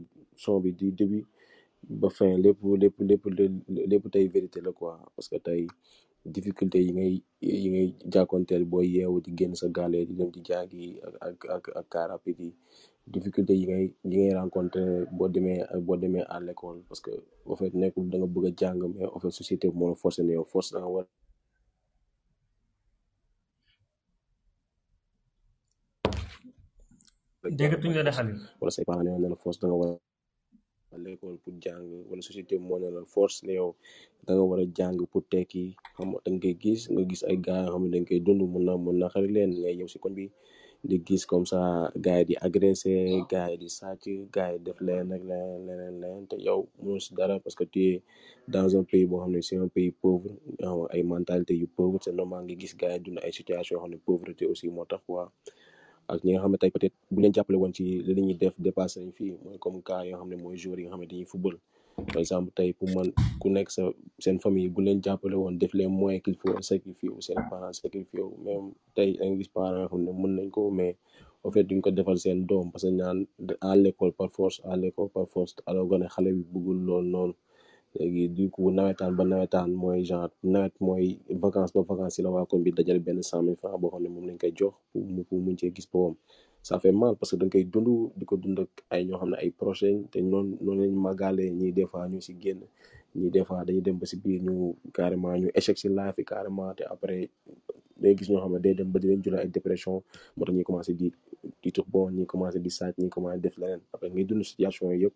ba 1.82 2.11
fin 2.16 2.36
lépp 2.44 2.59
lépp 2.82 2.94
lépp 3.09 3.24
lépp 3.90 4.05
tey 4.12 4.27
vérité 4.28 4.59
la 4.61 4.73
quoi 4.73 4.93
parce 5.16 5.28
que 5.28 5.36
tey 5.36 5.66
difficulté 6.24 6.81
yi 6.85 6.93
ngay 6.97 7.23
yi 7.40 7.70
ngay 7.73 7.94
jànkonteel 8.12 8.65
booy 8.70 8.86
yeewu 8.94 9.20
di 9.24 9.31
génn 9.39 9.55
sa 9.61 9.69
gaale 9.77 9.98
di 10.09 10.15
dem 10.19 10.31
ci 10.35 10.40
jaag 10.48 10.69
yi 10.81 10.89
ak 11.27 11.39
ak 11.57 11.65
ak 11.98 12.24
yi 12.27 12.47
difficulté 13.15 13.52
yi 13.61 13.65
ngay 13.70 13.85
yi 14.11 14.16
ngay 14.16 14.28
rencontrer 14.40 14.90
boo 15.16 15.28
demee 15.35 15.61
boo 15.86 15.97
demee 15.97 16.24
à 16.35 16.36
l'école 16.40 16.81
parce 16.89 17.01
que 17.05 17.12
au 17.47 17.55
fait 17.57 17.73
nekkul 17.74 18.07
da 18.11 18.16
nga 18.19 18.28
bëgg 18.35 18.47
a 18.48 18.51
jàng 18.61 18.78
mais 18.94 19.07
au 19.15 19.20
société 19.31 19.66
bi 19.70 19.77
moo 19.78 19.89
la 19.89 19.94
forcé 20.02 20.20
ne 20.23 20.32
yow 20.39 20.44
force 20.52 20.70
ne 20.73 20.77
la 20.78 20.82
force 20.85 20.97
da 27.52 27.66
nga 29.70 29.77
war 29.82 29.94
l'école 31.05 31.37
pour 31.45 31.55
jàng 31.65 31.85
wala 32.09 32.23
société 32.29 32.55
moo 32.67 32.79
ne 32.81 32.89
la 32.97 33.03
force 33.15 33.37
ne 33.47 33.53
yow 33.61 33.71
da 34.25 34.31
nga 34.35 34.45
war 34.51 34.61
a 34.65 34.67
jàng 34.77 34.97
pour 35.12 35.25
tekki 35.33 35.65
xam 35.95 36.09
nga 36.11 36.19
da 36.25 36.29
nga 36.33 36.41
koy 36.47 36.57
gis 36.62 36.81
nga 36.93 37.03
gis 37.11 37.23
ay 37.31 37.37
gars 37.47 37.65
yoo 37.65 37.73
xam 37.75 37.85
ne 37.85 37.91
dañ 37.95 38.05
koy 38.09 38.21
dund 38.27 38.43
mun 38.53 38.62
na 38.67 38.73
mun 38.85 38.95
naqari 39.01 39.29
leen 39.37 39.51
ngay 39.61 39.75
ñëw 39.79 39.89
si 39.93 39.99
kon 40.03 40.15
bi 40.19 40.25
di 40.89 40.97
gis 41.07 41.23
comme 41.31 41.47
ça 41.53 41.61
gars 42.05 42.19
yi 42.21 42.25
di 42.29 42.35
agressé 42.47 42.95
gars 43.33 43.49
yi 43.53 43.57
di 43.62 43.69
sàcc 43.79 44.05
gars 44.35 44.51
yi 44.53 44.59
def 44.67 44.79
leen 44.87 45.09
ak 45.17 45.23
leneen 45.31 45.61
leneen 45.69 45.95
leneen 46.03 46.25
te 46.31 46.37
yow 46.47 46.61
si 47.05 47.11
dara 47.19 47.35
parce 47.45 47.57
que 47.59 47.67
tu 47.73 47.81
es 47.89 47.97
dans 48.55 48.71
un 48.79 48.85
pays 48.91 49.07
boo 49.09 49.21
xam 49.23 49.31
ne 49.35 49.41
c'est 49.49 49.61
un 49.65 49.71
pays 49.77 49.93
pauvre 50.03 50.31
ay 50.95 51.03
mentalité 51.15 51.53
yu 51.61 51.67
pauvre 51.79 51.97
c'est 52.05 52.17
normal 52.21 52.43
nga 52.45 52.55
gis 52.61 52.73
gaa 52.81 52.93
yi 52.95 53.01
dund 53.05 53.19
ay 53.25 53.33
situation 53.39 53.75
yoo 53.75 53.83
xam 53.85 53.91
ne 53.95 53.99
pauvreté 54.09 54.43
aussi 54.53 54.67
moo 54.75 54.87
tax 54.91 55.03
quoi. 55.07 55.25
ak 56.12 56.20
ñi 56.27 56.31
nga 56.35 56.43
xam 56.43 56.53
ne 56.53 56.61
tey 56.62 56.73
peut-être 56.74 56.99
bu 57.12 57.19
jàppale 57.37 57.57
woon 57.61 57.74
ci 57.77 57.82
li 58.07 58.11
la 58.16 58.20
ñuy 58.27 58.37
def 58.43 58.55
dépassé 58.66 58.97
nañ 59.01 59.12
fii 59.19 59.31
mooy 59.43 59.59
comme 59.62 59.81
cas 59.89 60.03
yoo 60.11 60.24
ne 60.28 60.37
mooy 60.43 60.57
joueurs 60.62 60.82
yi 60.82 60.87
nga 60.89 60.97
ne 60.99 61.07
dañuy 61.11 61.31
football 61.32 61.57
par 62.12 62.20
exemple 62.24 62.51
tey 62.59 62.70
pour 62.78 62.89
man 62.95 63.09
ku 63.41 63.47
nekk 63.55 63.69
sa 63.77 63.82
famille 64.45 64.73
bu 64.74 64.81
leen 64.87 64.99
jàppale 65.07 65.37
woon 65.41 65.55
def 65.61 65.73
les 65.78 65.89
moyens 66.01 66.23
qu'il 66.24 66.37
faut 66.43 66.55
sacrifier 66.70 67.11
seen 67.27 67.41
parents 67.51 67.77
sacrifier 67.82 68.24
même 68.47 68.66
tey 68.97 69.09
da 69.19 69.23
nga 69.28 69.37
gis 69.39 69.53
parents 69.57 69.87
yoo 69.91 69.99
ne 70.05 70.11
mën 70.20 70.32
nañ 70.37 70.49
ko 70.57 70.62
mais 70.78 70.93
o 71.45 71.47
fait 71.55 71.65
duñ 71.69 71.81
ko 71.85 71.89
defal 71.99 72.19
seen 72.24 72.39
doom 72.51 72.66
parce 72.73 72.85
que 72.87 72.91
naan 72.99 73.19
à 73.70 73.73
l'école 73.85 74.12
par 74.19 74.31
force 74.37 74.57
à 74.70 74.73
l'école 74.82 75.11
par 75.16 75.27
force 75.35 75.53
alors 75.69 75.87
que 75.89 75.95
ne 76.01 76.07
xale 76.15 76.31
bi 76.37 76.45
bëggul 76.53 76.78
lool 76.87 77.07
noonu 77.15 77.35
léegi 77.97 78.25
du 78.37 78.47
coup 78.55 78.71
nawetaan 78.77 79.12
ba 79.19 79.23
nawetaan 79.31 79.71
mooy 79.81 80.01
genre 80.09 80.29
nawet 80.53 80.75
mooy 80.87 81.07
vacance 81.43 81.73
ba 81.77 81.83
vacance 81.91 82.17
yi 82.19 82.25
la 82.25 82.31
waa 82.37 82.47
koñ 82.51 82.61
bi 82.67 82.71
dajale 82.79 83.01
benn 83.07 83.21
cent 83.29 83.43
mille 83.47 83.59
franc 83.61 83.77
boo 83.81 83.91
xam 83.93 84.03
ne 84.05 84.09
moom 84.15 84.27
lañ 84.29 84.37
koy 84.43 84.53
jox 84.59 84.75
pour 84.95 85.01
mu 85.15 85.23
pour 85.29 85.39
mun 85.45 85.57
cee 85.61 85.73
gis 85.77 85.89
boppam 85.93 86.15
ça 86.69 86.75
fait 86.83 86.95
parce 87.19 87.31
que 87.31 87.37
dañ 87.41 87.51
koy 87.55 87.65
dund 87.73 87.89
di 88.19 88.25
ko 88.31 88.35
dund 88.43 88.59
ak 88.65 88.73
ay 88.93 89.03
ñoo 89.09 89.19
ay 89.43 89.51
proche 89.61 89.85
lañ 89.91 89.97
te 90.12 90.17
noonu 90.31 90.53
noonu 90.65 90.81
lañ 90.83 90.93
màggalee 91.07 91.51
ñii 91.61 91.73
des 91.79 91.87
fois 91.91 92.05
ñu 92.12 92.19
si 92.27 92.33
génn 92.43 92.61
ñii 93.19 93.31
des 93.35 93.45
fois 93.47 93.61
dañuy 93.67 93.83
dem 93.87 93.97
ba 94.01 94.07
si 94.11 94.17
biir 94.23 94.41
ñu 94.47 94.55
carrément 94.97 95.33
ñu 95.43 95.49
échec 95.59 95.77
si 95.83 95.89
life 95.99 96.21
carrément 96.31 96.71
te 96.77 96.83
après 96.95 97.23
day 98.01 98.12
gis 98.19 98.29
ñoo 98.31 98.43
xam 98.45 98.53
ne 98.55 98.59
day 98.65 98.75
dem 98.79 98.89
ba 98.93 98.99
di 99.03 99.07
leen 99.11 99.23
ay 99.45 99.49
dépression 99.57 99.97
moo 100.37 100.45
tax 100.47 100.53
ñuy 100.57 100.65
commencé 100.69 100.93
di 101.01 101.07
di 101.62 101.69
tux 101.75 101.87
bon 101.93 102.05
ñi 102.17 102.23
commencé 102.33 102.59
di 102.67 102.71
sàcc 102.79 102.95
ñi 103.03 103.09
commencé 103.15 103.39
def 103.45 103.55
leneen 103.61 103.81
après 103.95 104.09
ngay 104.12 104.25
dund 104.29 104.43
situation 104.51 104.87
yi 104.95 104.99
yëpp 105.05 105.15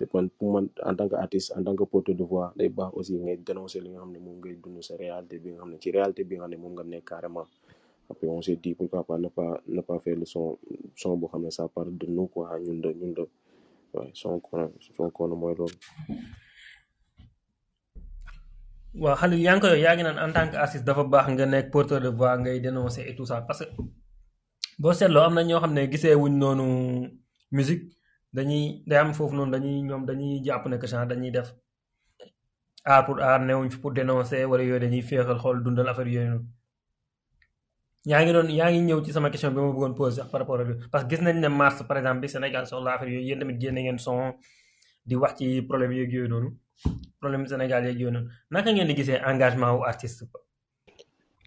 te 0.00 0.08
kon 0.08 0.26
pour 0.38 0.48
man 0.56 0.66
en 0.88 0.96
tant 0.96 1.08
que 1.12 1.16
artiste 1.20 1.52
en 1.56 1.62
tant 1.62 1.76
que 1.76 1.84
porteur 1.84 2.16
de 2.16 2.24
voix 2.24 2.48
day 2.56 2.70
baax 2.76 2.90
aussi 2.98 3.14
ngay 3.20 3.36
dénoncer 3.48 3.80
li 3.84 3.90
nga 3.92 4.00
xam 4.02 4.10
ne 4.14 4.18
moom 4.24 4.36
ngay 4.40 4.56
dund 4.62 4.80
sa 4.88 4.94
réalité 5.04 5.36
bi 5.42 5.48
nga 5.52 5.60
xam 5.64 5.70
ne 5.72 5.76
ci 5.82 5.88
réalité 5.96 6.22
bi 6.28 6.34
nga 6.40 6.46
xam 6.48 6.52
ne 6.52 6.56
moom 6.62 6.72
nga 6.76 6.82
nekk 6.92 7.04
carrément 7.10 7.44
après 8.10 8.26
on 8.36 8.40
se 8.46 8.52
dit 8.62 8.74
pourquoi 8.78 9.04
pas 9.08 9.18
ne 9.24 9.28
pas 9.38 9.52
ne 9.76 9.82
pas 9.88 9.98
faire 10.04 10.16
le 10.20 10.24
son 10.32 10.46
son 11.00 11.18
boo 11.20 11.28
xam 11.32 11.42
ne 11.44 11.50
ça 11.58 11.64
parle 11.76 11.94
de 12.00 12.06
nous 12.16 12.28
quoi 12.32 12.58
ñun 12.64 12.80
de 12.84 12.90
ñun 13.00 13.12
de 13.18 13.24
ouais, 13.94 14.08
son 14.20 14.40
kon, 14.46 14.72
son 14.96 15.10
kon 15.16 15.28
mooy 15.40 15.54
loolu 15.58 15.74
waaw 19.02 19.16
xale 19.20 19.34
yaa 19.46 19.54
ngi 19.56 19.62
koy 19.68 19.80
yaa 19.86 19.94
ngi 19.94 20.02
naan 20.06 20.18
en 20.24 20.32
tant 20.36 20.48
que 20.50 20.56
artiste 20.64 20.84
dafa 20.88 21.02
baax 21.12 21.26
nga 21.32 21.44
nekk 21.52 21.66
porteur 21.74 22.00
de 22.06 22.10
voix 22.18 22.34
ngay 22.42 22.58
dénoncer 22.68 23.04
et 23.10 23.14
tout 23.18 23.26
ça 23.30 23.36
parce 23.48 23.64
que 23.66 23.70
boo 24.82 24.94
seetloo 24.98 25.24
am 25.28 25.34
na 25.36 25.42
ñoo 25.48 25.60
xam 25.62 25.72
ne 25.76 25.82
gisee 25.92 26.14
wuñ 26.22 26.32
noonu 26.42 26.66
musique 27.58 27.84
dañuy 28.32 28.82
day 28.86 28.98
am 28.98 29.12
foofu 29.14 29.34
noonu 29.36 29.52
dañuy 29.52 29.82
ñoom 29.86 30.02
dañuy 30.06 30.40
jàpp 30.44 30.64
ne 30.68 30.78
que 30.80 30.86
genre 30.86 31.06
dañuy 31.10 31.30
def 31.30 31.48
aar 32.84 33.02
pour 33.06 33.18
aar 33.22 33.40
newuñ 33.40 33.66
fi 33.72 33.78
pour 33.78 33.92
dénoncer 33.94 34.44
wala 34.50 34.62
yooyu 34.62 34.80
dañuy 34.82 35.02
féexal 35.02 35.38
xool 35.42 35.58
dundal 35.64 35.88
affaire 35.88 36.08
yooyu 36.14 36.30
noonu. 36.30 36.46
yaa 38.10 38.22
ngi 38.22 38.32
doon 38.32 38.48
yaa 38.58 38.70
ngi 38.70 38.80
ñëw 38.86 39.00
ci 39.04 39.12
sama 39.12 39.30
question 39.30 39.52
bi 39.54 39.60
ma 39.60 39.70
bëggoon 39.72 39.94
posé 39.96 40.14
sax 40.16 40.30
par 40.30 40.40
rapport 40.40 40.60
ak 40.60 40.68
parce 40.92 41.04
que 41.04 41.10
gis 41.10 41.22
nañ 41.24 41.36
ne 41.40 41.48
mars 41.48 41.82
par 41.88 41.96
exemple 41.96 42.20
bi 42.20 42.28
Sénégal 42.28 42.66
soxla 42.66 42.92
affaire 42.94 43.08
yooyu 43.10 43.26
yéen 43.26 43.38
tamit 43.40 43.58
génne 43.60 43.80
ngeen 43.82 43.98
son 43.98 44.34
di 45.06 45.14
wax 45.16 45.32
ci 45.38 45.62
problème 45.68 45.92
yeeg 45.92 46.12
yooyu 46.12 46.28
noonu 46.28 46.48
problème 47.20 47.46
Sénégal 47.46 47.84
yeeg 47.86 47.98
yooyu 48.00 48.12
noonu 48.14 48.28
naka 48.50 48.72
ngeen 48.72 48.86
di 48.88 48.94
gisee 48.94 49.18
engagement 49.30 49.74
wu 49.76 49.82
artiste. 49.84 50.22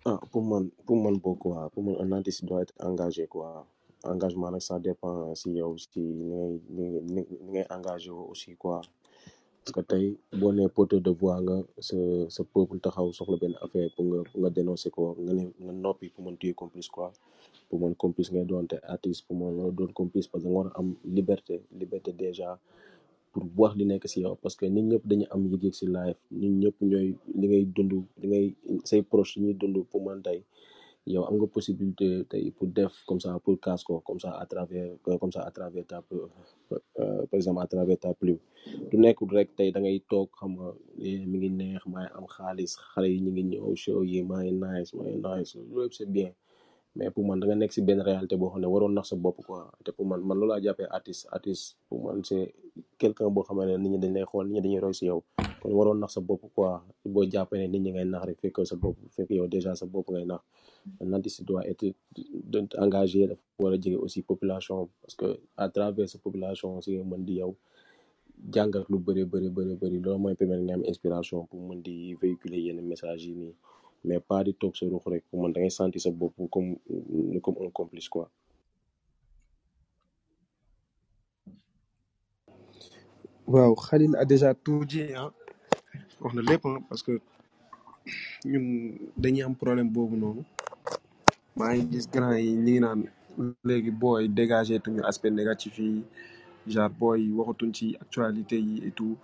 ah 0.05 0.19
pour 0.31 0.43
man 0.43 0.64
pour 0.85 0.97
man 1.03 1.15
boo 1.18 1.35
quoi 1.35 1.69
pour 1.72 1.81
man 1.84 1.95
un 2.03 2.11
artiste 2.18 2.43
doit 2.45 2.65
engagé 2.80 3.26
quoi. 3.27 3.65
engagement 4.03 4.51
nag 4.51 4.61
ça 4.61 4.80
dépend 4.80 5.34
si 5.35 5.49
y 5.53 5.61
a 5.61 5.67
ni 5.95 6.59
ngay 6.73 7.01
ni 7.13 7.21
ni 7.51 7.61
engagé 7.69 8.09
aussi 8.11 8.55
quoi 8.55 8.81
parce 9.65 9.71
que 9.75 9.81
t'as 9.89 10.01
bon 10.39 10.51
nee 10.53 10.67
porteur 10.67 10.99
de 11.01 11.11
voix 11.11 11.39
nga 11.41 11.57
ce 11.80 11.97
ce 12.35 12.41
peuple 12.53 12.80
taxaw 12.80 13.11
soxla 13.13 13.38
ben 13.41 13.55
affaire 13.65 13.89
pour 13.95 14.05
nga 14.09 14.19
pour 14.30 14.39
nga 14.41 14.49
dénoncer 14.49 14.89
quoi 14.95 15.15
nga 15.23 15.34
ne 15.34 15.71
nga 15.71 15.93
pour 16.13 16.23
mon 16.25 16.35
téye 16.35 16.53
complice 16.53 16.89
quoi 16.95 17.13
pour 17.69 17.80
mon 17.80 17.93
complice 17.93 18.30
nga 18.31 18.43
doon 18.49 18.67
te 18.71 18.75
artiste 18.93 19.23
pour 19.25 19.35
mën 19.38 19.51
nga 19.71 19.85
complice 19.99 20.27
parce 20.27 20.43
que 20.43 20.49
nga 20.49 20.53
war 20.57 20.67
am 20.80 20.88
liberté 21.17 21.61
liberté 21.81 22.11
déjà 22.11 22.49
pour 23.31 23.43
voir 23.55 23.71
les 23.77 23.85
nekk 23.85 24.03
si 24.07 24.19
yow 24.23 24.35
parce 24.43 24.55
que 24.57 24.65
nit 24.65 24.84
ñëpp 24.91 25.03
dañu 25.09 25.25
am 25.34 25.41
yëg-yëg 25.51 25.75
live 25.97 26.19
nit 26.41 26.49
ñëpp 26.61 26.77
ñooy 26.89 27.09
li 27.39 27.45
ngay 27.51 27.63
dund 27.75 27.91
li 28.19 28.25
ngay 28.31 28.45
say 28.89 29.01
proche 29.11 29.34
ñuy 29.41 29.53
dund 29.59 29.75
pour 29.89 30.01
man 30.05 30.21
yow 31.03 31.23
am 31.27 31.35
nga 31.35 31.47
possibilité 31.55 32.09
tey 32.31 32.47
pour 32.55 32.67
def 32.71 32.93
comme 33.07 33.19
ça 33.19 33.35
pour 33.43 33.59
kaas 33.59 33.81
ko 33.88 33.99
comme 34.07 34.21
ça 34.23 34.31
à 34.43 34.45
travers 34.47 34.91
euh, 35.09 35.17
comme 35.17 35.34
ça 35.34 35.43
ta 35.53 35.67
euh, 35.67 36.27
euh, 36.99 37.25
par 37.27 37.35
exemple 37.39 37.61
à 37.61 37.67
travers 37.67 37.99
ta 37.99 38.13
plume 38.13 38.39
du 38.89 38.95
nekkul 38.97 39.27
rek 39.35 39.49
tey 39.57 39.69
da 39.73 39.80
ngay 39.84 39.99
toog 40.11 40.27
xam 40.39 40.51
nga 40.57 40.69
eh, 41.07 41.19
mi 41.30 41.38
ngi 41.39 41.49
neex 41.61 41.84
maa 41.91 42.03
ngi 42.07 42.13
am 42.17 42.25
xaalis 42.35 42.71
xale 42.91 43.07
yi 43.13 43.19
ñu 43.23 43.31
ngi 43.35 43.43
ñëw 43.51 43.67
show 43.84 43.99
yi 44.11 44.19
maa 44.30 44.43
ngi 44.43 44.53
nice 44.55 44.93
maa 44.95 46.31
mais 46.95 47.09
pour 47.09 47.25
man 47.27 47.39
da 47.39 47.45
nga 47.47 47.55
nekk 47.55 47.73
si 47.75 47.81
benn 47.88 48.01
réalité 48.09 48.35
boo 48.39 48.49
xam 48.51 48.61
ne 48.61 48.67
waroon 48.73 48.93
nax 48.95 49.07
sa 49.11 49.15
bopp 49.23 49.38
quoi 49.45 49.61
te 49.84 49.91
pour 49.95 50.05
man 50.09 50.19
man 50.27 50.38
loolaa 50.39 50.61
jàppee 50.63 50.88
artiste 50.97 51.27
artiste 51.35 51.65
pour 51.89 51.99
xam 53.47 53.59
ne 53.59 53.75
nit 53.84 53.89
ñi 53.93 53.99
dañ 54.03 54.13
lay 54.17 54.25
xool 54.30 54.45
nit 54.47 54.53
ñi 54.55 54.61
dañuy 54.63 54.80
roy 54.85 54.93
si 54.99 55.05
yow 55.09 55.19
kon 55.61 55.71
waroon 55.77 55.99
bopp 56.27 56.43
quoi 56.55 56.71
boo 57.13 57.23
jàppee 57.34 57.67
nit 57.67 57.81
ñi 57.84 57.91
ngay 57.91 58.05
nax 58.13 58.23
rek 58.30 58.39
fekk 58.43 58.57
sa 58.71 58.75
bopp 58.84 58.95
fekk 59.15 59.30
yow 59.39 59.47
déjà 59.55 59.71
sa 59.80 59.85
bopp 59.93 60.07
ngay 60.13 60.25
nax 60.31 60.41
se 61.27 61.43
doit 61.43 61.64
être 61.68 61.95
engagé 62.77 63.27
pour 63.57 63.68
war 63.72 63.73
a 63.73 63.97
aussi 63.99 64.22
population 64.22 64.89
parce 65.01 65.15
que 65.15 65.39
à 65.57 65.69
travers 65.69 66.10
cette 66.10 66.22
population 66.22 66.81
si 66.81 66.95
nga 66.95 67.03
mën 67.03 67.26
di 67.26 67.35
yow 67.39 67.55
jàngat 68.51 68.85
lu 68.89 68.97
beure 68.99 69.26
beure 69.26 69.49
beure 69.49 69.76
beure 69.76 69.93
loolu 70.01 70.19
moy 70.19 70.35
permettre 70.35 70.64
nga 70.65 70.73
am 70.73 70.84
inspiration 70.84 71.45
pour 71.45 71.60
mën 71.61 71.81
di 71.81 72.15
véhiculer 72.22 72.60
yene 72.68 72.81
message 72.81 73.27
ni 73.30 73.53
mais 74.03 74.19
pas 74.19 74.43
di 74.43 74.53
toog 74.53 74.76
sa 74.76 74.85
ruux 74.85 75.01
rek 75.05 75.23
pour 75.30 75.41
man 75.41 75.53
da 75.53 75.61
ngay 75.61 75.69
sentir 75.72 76.01
sa 76.01 76.11
bop 76.11 76.34
comme 76.51 76.76
comme 77.43 77.57
un 77.61 77.69
complice 77.69 78.10
quoi. 78.10 78.30
waaw 83.47 83.76
Khalil 83.76 84.15
a 84.15 84.26
déjà 84.26 84.53
tout 84.53 84.84
dit 84.85 85.03
hein 85.14 85.31
wax 86.22 86.34
na 86.35 86.41
lépp 86.49 86.65
parce 86.89 87.03
que 87.05 87.14
ñun 88.45 88.65
dañuy 89.18 89.41
am 89.43 89.55
problème 89.55 89.89
bobu 89.89 90.15
nonou 90.18 90.43
maa 91.58 91.74
ngi 91.76 91.84
gis 91.91 92.06
grand 92.14 92.36
yi 92.45 92.52
ñu 92.56 92.62
ngi 92.72 92.82
naan 92.86 93.00
léegi 93.68 93.91
booy 94.02 94.22
dégagé 94.38 94.76
tuñu 94.84 95.02
aspect 95.10 95.34
négatif 95.40 95.74
yi 95.86 95.91
genre 96.72 96.95
booy 97.00 97.22
waxatuñ 97.38 97.72
ci 97.78 97.86
actualité 98.04 98.58
yi 98.68 98.76
et 98.88 98.94
tout 98.98 99.16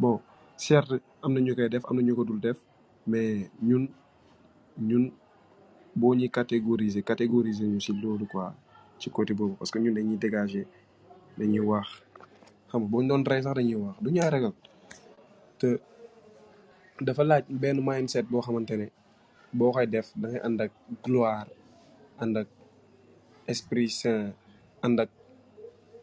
bon 0.00 0.16
am 1.24 1.30
na 1.34 1.40
ñu 1.46 1.52
koy 1.58 1.68
def 1.72 1.84
am 1.88 1.96
na 1.98 2.02
ñu 2.06 2.12
ko 2.18 2.22
dul 2.28 2.40
def 2.46 2.58
mais 3.10 3.32
ñun 3.68 3.84
ñun 4.88 5.04
boo 6.00 6.12
ñuy 6.18 6.30
catégoriser 6.38 7.02
catégoriser 7.10 7.66
ñu 7.72 7.78
si 7.86 7.92
loolu 8.02 8.26
quoi 8.32 8.48
ci 9.00 9.06
côté 9.16 9.32
boobu 9.38 9.54
parce 9.58 9.70
que 9.72 9.78
ñun 9.82 9.94
dañuy 9.96 10.16
dégagé 10.24 10.62
dañuy 11.38 11.64
wax 11.70 11.86
xam 12.68 12.80
nga 12.80 12.88
boo 12.90 13.00
ñu 13.02 13.08
doon 13.10 13.24
rey 13.30 13.40
sax 13.44 13.54
dañuy 13.58 13.78
wax 13.84 13.94
du 14.04 14.08
ñu 14.14 14.20
ay 14.26 14.32
te 15.60 15.68
dafa 17.06 17.22
laaj 17.30 17.44
benn 17.62 17.78
mindset 17.88 18.26
boo 18.30 18.44
xamante 18.46 18.74
ne. 18.80 18.86
bo 19.54 19.70
koy 19.74 19.86
def 19.94 20.06
da 20.18 20.26
de 20.58 20.66
gloire, 21.04 21.48
ande 22.22 22.40
esprit 23.46 23.88
saint, 23.92 24.32
ande 24.82 25.04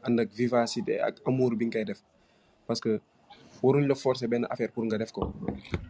ande 0.05 0.23
vivacité 0.39 0.99
ak 0.99 1.15
amour 1.27 1.55
bi 1.55 1.65
nga 1.65 1.83
def 1.83 1.99
parce 2.67 2.79
que 2.79 3.01
waruñ 3.61 3.85
la 3.87 3.95
forcer 3.95 4.27
benn 4.27 4.47
affaire 4.49 4.71
pour 4.71 4.85
nga 4.85 4.97
def 4.97 5.11
ko 5.11 5.33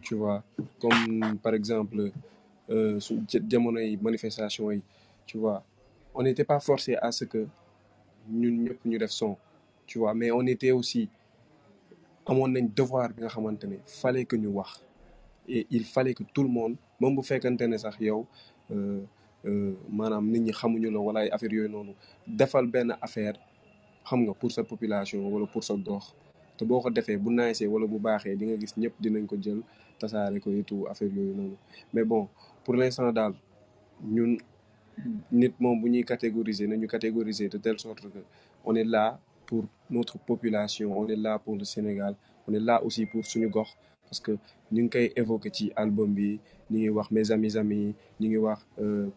tu 0.02 0.14
vois 0.16 0.42
comme 0.80 1.38
par 1.42 1.54
exemple 1.54 2.10
euh, 2.70 2.98
su 3.00 3.22
jamonoy 3.50 3.96
manifestation 3.96 4.66
tu 5.26 5.38
vois 5.38 5.62
on 6.14 6.22
n'était 6.22 6.44
pas 6.44 6.60
forcé 6.60 6.96
à 6.96 7.12
ce 7.12 7.24
que 7.24 7.46
nous 8.28 8.50
ñëpp 8.50 8.84
ñu 8.84 8.98
def 8.98 9.10
son 9.10 9.36
tu 9.86 9.98
vois 9.98 10.14
mais 10.14 10.30
on 10.32 10.44
était 10.46 10.72
aussi 10.72 11.08
amoon 12.26 12.48
nañ 12.48 12.66
devoir 12.74 13.08
bi 13.14 13.22
nga 13.22 13.30
fallait 13.86 14.24
que 14.26 14.36
nous 14.36 14.50
wax 14.50 14.84
et 15.48 15.66
il 15.70 15.84
fallait 15.84 16.14
que 16.14 16.22
tout 16.34 16.42
le 16.44 16.48
monde 16.48 16.76
même 17.02 17.16
bu 17.16 17.22
fekkante 17.22 17.62
ne 17.66 17.76
sax 17.76 17.96
yow 18.08 18.20
euh, 18.74 19.00
euh, 19.46 19.74
maanaam 19.88 20.24
nit 20.30 20.40
ñi 20.40 20.52
xamuñu 20.52 20.88
la 20.90 20.98
wala 21.00 21.20
ay 21.20 21.28
affaire 21.32 21.52
yooyu 21.52 21.68
noonu 21.68 21.92
defal 22.26 22.66
benn 22.66 22.90
affaire 23.00 23.34
xam 24.08 24.20
nga 24.24 24.32
pour 24.34 24.52
sa 24.52 24.62
population 24.62 25.18
wala 25.28 25.46
pour 25.46 25.64
sa 25.64 25.74
dox 25.76 26.14
te 26.56 26.64
boo 26.64 26.80
ko 26.80 26.90
defee 26.90 27.16
bu 27.16 27.30
naysee 27.34 27.66
wala 27.66 27.86
bu 27.86 27.98
baaxee 27.98 28.36
di 28.36 28.44
nga 28.46 28.56
gis 28.56 28.72
ñëpp 28.80 28.94
dinañ 29.02 29.26
ko 29.26 29.36
jël 29.44 29.60
tasaare 29.98 30.38
ko 30.40 30.50
yitu 30.50 30.76
affaire 30.90 31.12
yooyu 31.16 31.34
noonu 31.38 31.56
mais 31.92 32.04
bon 32.04 32.28
pour 32.64 32.74
l'instant 32.74 33.12
daal 33.12 33.34
ñun 34.14 34.36
nit 35.32 35.54
moom 35.58 35.80
bu 35.80 35.88
ñuy 35.90 36.04
catégoriser 36.04 36.66
nañu 36.68 36.86
catégoriser 36.86 37.48
de 37.48 37.58
telle 37.58 37.80
sorte 37.80 38.00
que 38.02 38.18
on 38.64 38.74
est 38.76 38.84
là 38.84 39.18
pour 39.46 39.64
notre 39.90 40.18
population 40.18 40.96
on 40.96 41.06
est 41.08 41.16
là 41.16 41.36
pour 41.40 41.56
le 41.56 41.64
Sénégal 41.64 42.14
on 42.46 42.54
est 42.54 42.60
là 42.60 42.82
aussi 42.84 43.06
pour 43.06 43.24
suñu 43.24 43.48
gox 43.48 43.70
parce 44.12 44.20
que 44.20 44.36
nous 44.70 44.82
ngi 44.84 44.90
koy 44.92 45.06
évoqué 45.20 45.48
ci 45.56 45.72
album 45.74 46.12
bi 46.14 46.38
ñu 46.70 46.90
wax 46.96 47.10
mes 47.14 47.30
amis 47.32 47.56
amis 47.56 47.94
ñu 48.20 48.26
ngi 48.28 48.36
wax 48.46 48.60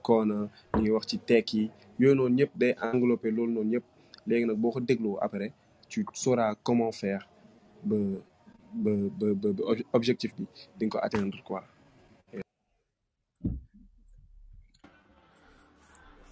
koona 0.05 0.34
euh, 0.34 0.47
ñu 0.77 0.81
ngi 0.81 0.91
wax 0.95 1.05
ci 1.09 1.17
tekki 1.27 1.61
yooyu 1.99 2.15
noonu 2.15 2.35
ñëpp 2.38 2.51
day 2.61 2.72
nous 2.93 3.05
loolu 3.09 3.43
noonu 3.53 3.69
ñëpp 3.72 3.84
léegi 4.27 4.45
nag 4.45 4.55
boo 4.61 4.72
ko 4.72 5.17
après 5.22 5.51
tu 5.89 6.05
sauras 6.13 6.55
comment 6.63 6.93
faire 6.93 7.27
ba 7.84 7.97
ba 8.73 8.91
ba 9.19 9.27
ba 9.55 9.73
objectif 9.93 10.31
ko 10.35 10.43
quoi. 11.45 11.63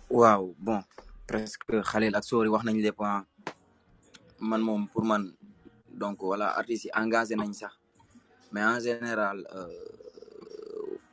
waaw 0.09 0.55
bon 0.65 0.81
presque 1.27 1.81
Khalil 1.89 2.15
ak 2.15 2.23
Sori 2.23 2.47
wax 2.47 2.63
nañ 2.63 2.79
points, 2.95 3.25
ah. 3.25 3.25
man 4.39 4.61
mom 4.61 4.87
pour 4.87 5.03
man 5.03 5.33
donc 5.91 6.17
voilà 6.23 6.47
artiste 6.57 6.87
engagé 6.95 7.35
nañ 7.35 7.51
sax. 7.53 7.73
mais 8.53 8.63
en 8.63 8.79
général 8.85 9.37
euh, 9.57 9.65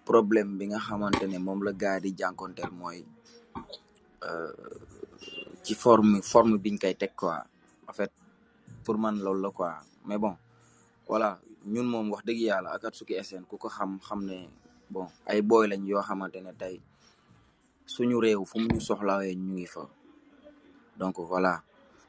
problème 0.05 0.59
bi 0.61 0.69
nga 0.69 0.77
xamante 0.79 1.25
ne 1.25 1.39
moom 1.41 1.61
la 1.65 1.73
gars 1.73 1.97
di 2.05 2.13
jànkonteel 2.19 2.71
mooy 2.79 3.01
euh, 4.29 4.53
ci 5.65 5.73
forme 5.75 6.21
forme 6.23 6.57
biñ 6.65 6.77
koy 6.79 6.95
teg 7.01 7.13
quoi 7.17 7.41
en 7.89 7.93
fait 7.99 8.13
pour 8.85 8.97
man 8.99 9.17
loolu 9.25 9.41
la 9.43 9.51
quoi 9.57 9.73
mais 10.07 10.19
bon 10.19 10.35
wala 11.09 11.41
ñun 11.65 11.87
moom 11.93 12.07
wax 12.13 12.23
dëgg 12.29 12.41
yàlla 12.51 12.75
Akatsuki 12.77 13.17
SN 13.25 13.45
ku 13.49 13.57
ko 13.57 13.69
xam 13.77 13.97
xam 14.07 14.21
ne 14.29 14.37
bon 14.93 15.07
ay 15.31 15.41
booy 15.49 15.65
lañ 15.71 15.83
yoo 15.91 16.03
xamante 16.09 16.39
ne 16.45 16.53
tey 16.61 16.77
suñu 17.93 18.17
réew 18.25 18.43
fu 18.51 18.57
ñu 18.65 18.81
soxlawee 18.89 19.35
ñu 19.41 19.47
ngi 19.55 19.67
fa 19.75 19.83
donc 21.01 21.17
voilà 21.31 21.55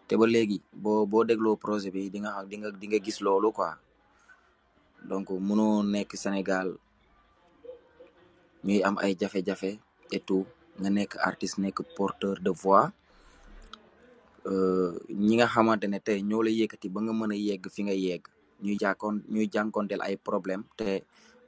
te 0.07 0.13
ba 0.19 0.25
léegi 0.33 0.57
boo 0.83 1.01
boo 1.11 1.23
dégloo 1.29 1.55
projet 1.65 1.91
bi 1.95 2.09
di 2.13 2.19
nga 2.21 2.31
xam 2.35 2.45
di 2.49 2.55
nga 2.57 2.69
di 2.81 2.85
nga 2.87 2.99
gis 3.05 3.19
loolu 3.27 3.49
quoi. 3.59 3.71
donc 5.09 5.29
mëno 5.47 5.67
nekk 5.93 6.11
Sénégal 6.23 6.69
ñuy 8.65 8.83
am 8.87 8.95
ay 9.01 9.13
jafe 9.19 9.41
jafé 9.47 9.79
et 10.11 10.21
tout 10.27 10.45
nga 10.79 10.89
nekk 10.95 11.11
artiste 11.27 11.57
nekk 11.61 11.79
porteur 11.97 12.37
de 12.45 12.51
voix 12.61 12.83
euh 14.51 14.91
ñi 15.25 15.33
nga 15.37 15.47
xamantene 15.53 15.99
tay 16.05 16.17
ñoo 16.29 16.43
la 16.45 16.51
yëkëti 16.59 16.87
ba 16.93 16.99
nga 17.03 17.13
mëna 17.19 17.35
yegg 17.47 17.63
fi 17.73 17.81
nga 17.85 17.95
yegg 18.05 18.23
ñuy 18.63 18.77
jakkon 18.81 19.15
ñuy 19.33 19.47
jankontel 19.53 20.01
ay 20.07 20.15
problème 20.27 20.63
té 20.79 20.87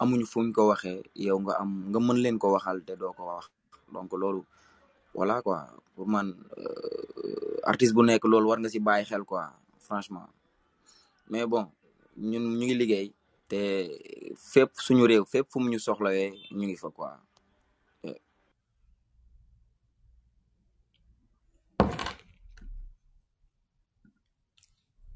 amuñu 0.02 0.26
fuñ 0.34 0.48
ko 0.56 0.62
waxé 0.72 0.90
yow 1.26 1.38
nga 1.44 1.54
am 1.62 1.70
nga 1.92 2.00
mën 2.06 2.18
leen 2.24 2.38
ko 2.42 2.48
waxal 2.56 2.78
té 2.88 2.94
do 3.02 3.08
ko 3.18 3.22
wax 3.30 3.44
donc 3.94 4.10
loolu 4.22 4.42
voilà 5.16 5.36
quoi 5.46 5.60
pour 5.94 6.08
man 6.14 6.28
euh, 6.60 7.54
artiste 7.72 7.94
bu 7.96 8.02
nek 8.06 8.22
loolu 8.32 8.48
war 8.50 8.60
nga 8.62 8.70
ci 8.74 8.80
bayyi 8.88 9.06
xel 9.10 9.24
quoi 9.30 9.44
franchement 9.88 10.28
mais 11.30 11.46
bon 11.54 11.66
ñun 12.30 12.46
ñu 12.58 12.66
ngi 12.68 12.76
liggéey 12.82 13.08
te 13.50 13.62
fépp 14.52 14.70
suñu 14.86 15.04
réew 15.10 15.26
fépp 15.34 15.48
fu 15.52 15.58
mu 15.62 15.70
ñu 15.72 15.80
soxlawee 15.86 16.30
ñu 16.58 16.64
ngi 16.68 16.78
fa 16.84 16.90
quoi. 16.98 17.10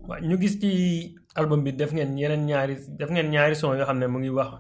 waa 0.07 0.19
ñu 0.27 0.35
gis 0.41 0.55
ci 0.61 0.71
album 1.39 1.59
bi 1.65 1.71
def 1.79 1.91
ngeen 1.95 2.11
yeneen 2.21 2.43
ñaari 2.49 2.75
def 2.99 3.09
ngeen 3.13 3.29
ñaari 3.33 3.55
son 3.61 3.77
yoo 3.79 3.87
xam 3.89 3.97
ne 3.99 4.07
mu 4.13 4.17
ngi 4.19 4.31
wax 4.37 4.51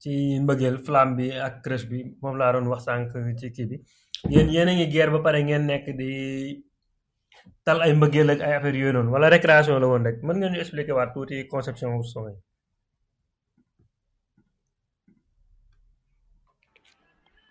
ci 0.00 0.10
mbëggeel 0.44 0.76
flamme 0.86 1.14
bi 1.18 1.26
ak 1.46 1.54
crèche 1.64 1.86
bi 1.90 1.98
moom 2.22 2.36
laa 2.40 2.52
doon 2.54 2.70
wax 2.72 2.82
sànq 2.86 3.04
ci 3.40 3.46
kii 3.54 3.68
bi 3.70 3.76
yéen 4.34 4.48
yéen 4.54 4.70
a 4.70 4.74
ngi 4.74 4.86
guerre 4.94 5.12
ba 5.14 5.18
pare 5.26 5.38
ngeen 5.46 5.64
nekk 5.70 5.86
di 6.00 6.10
tal 7.66 7.78
ay 7.84 7.92
mbëggeel 7.98 8.30
ak 8.32 8.40
ay 8.46 8.54
affaire 8.56 8.78
yooyu 8.80 8.94
noonu 8.96 9.10
wala 9.14 9.32
récréation 9.34 9.76
la 9.80 9.86
woon 9.90 10.06
rek 10.08 10.16
mën 10.26 10.36
ngeen 10.38 10.52
ñu 10.54 10.60
expliquer 10.64 10.96
waat 10.98 11.10
tuuti 11.14 11.36
conception 11.52 11.90
son 12.12 12.26
yi 12.30 12.36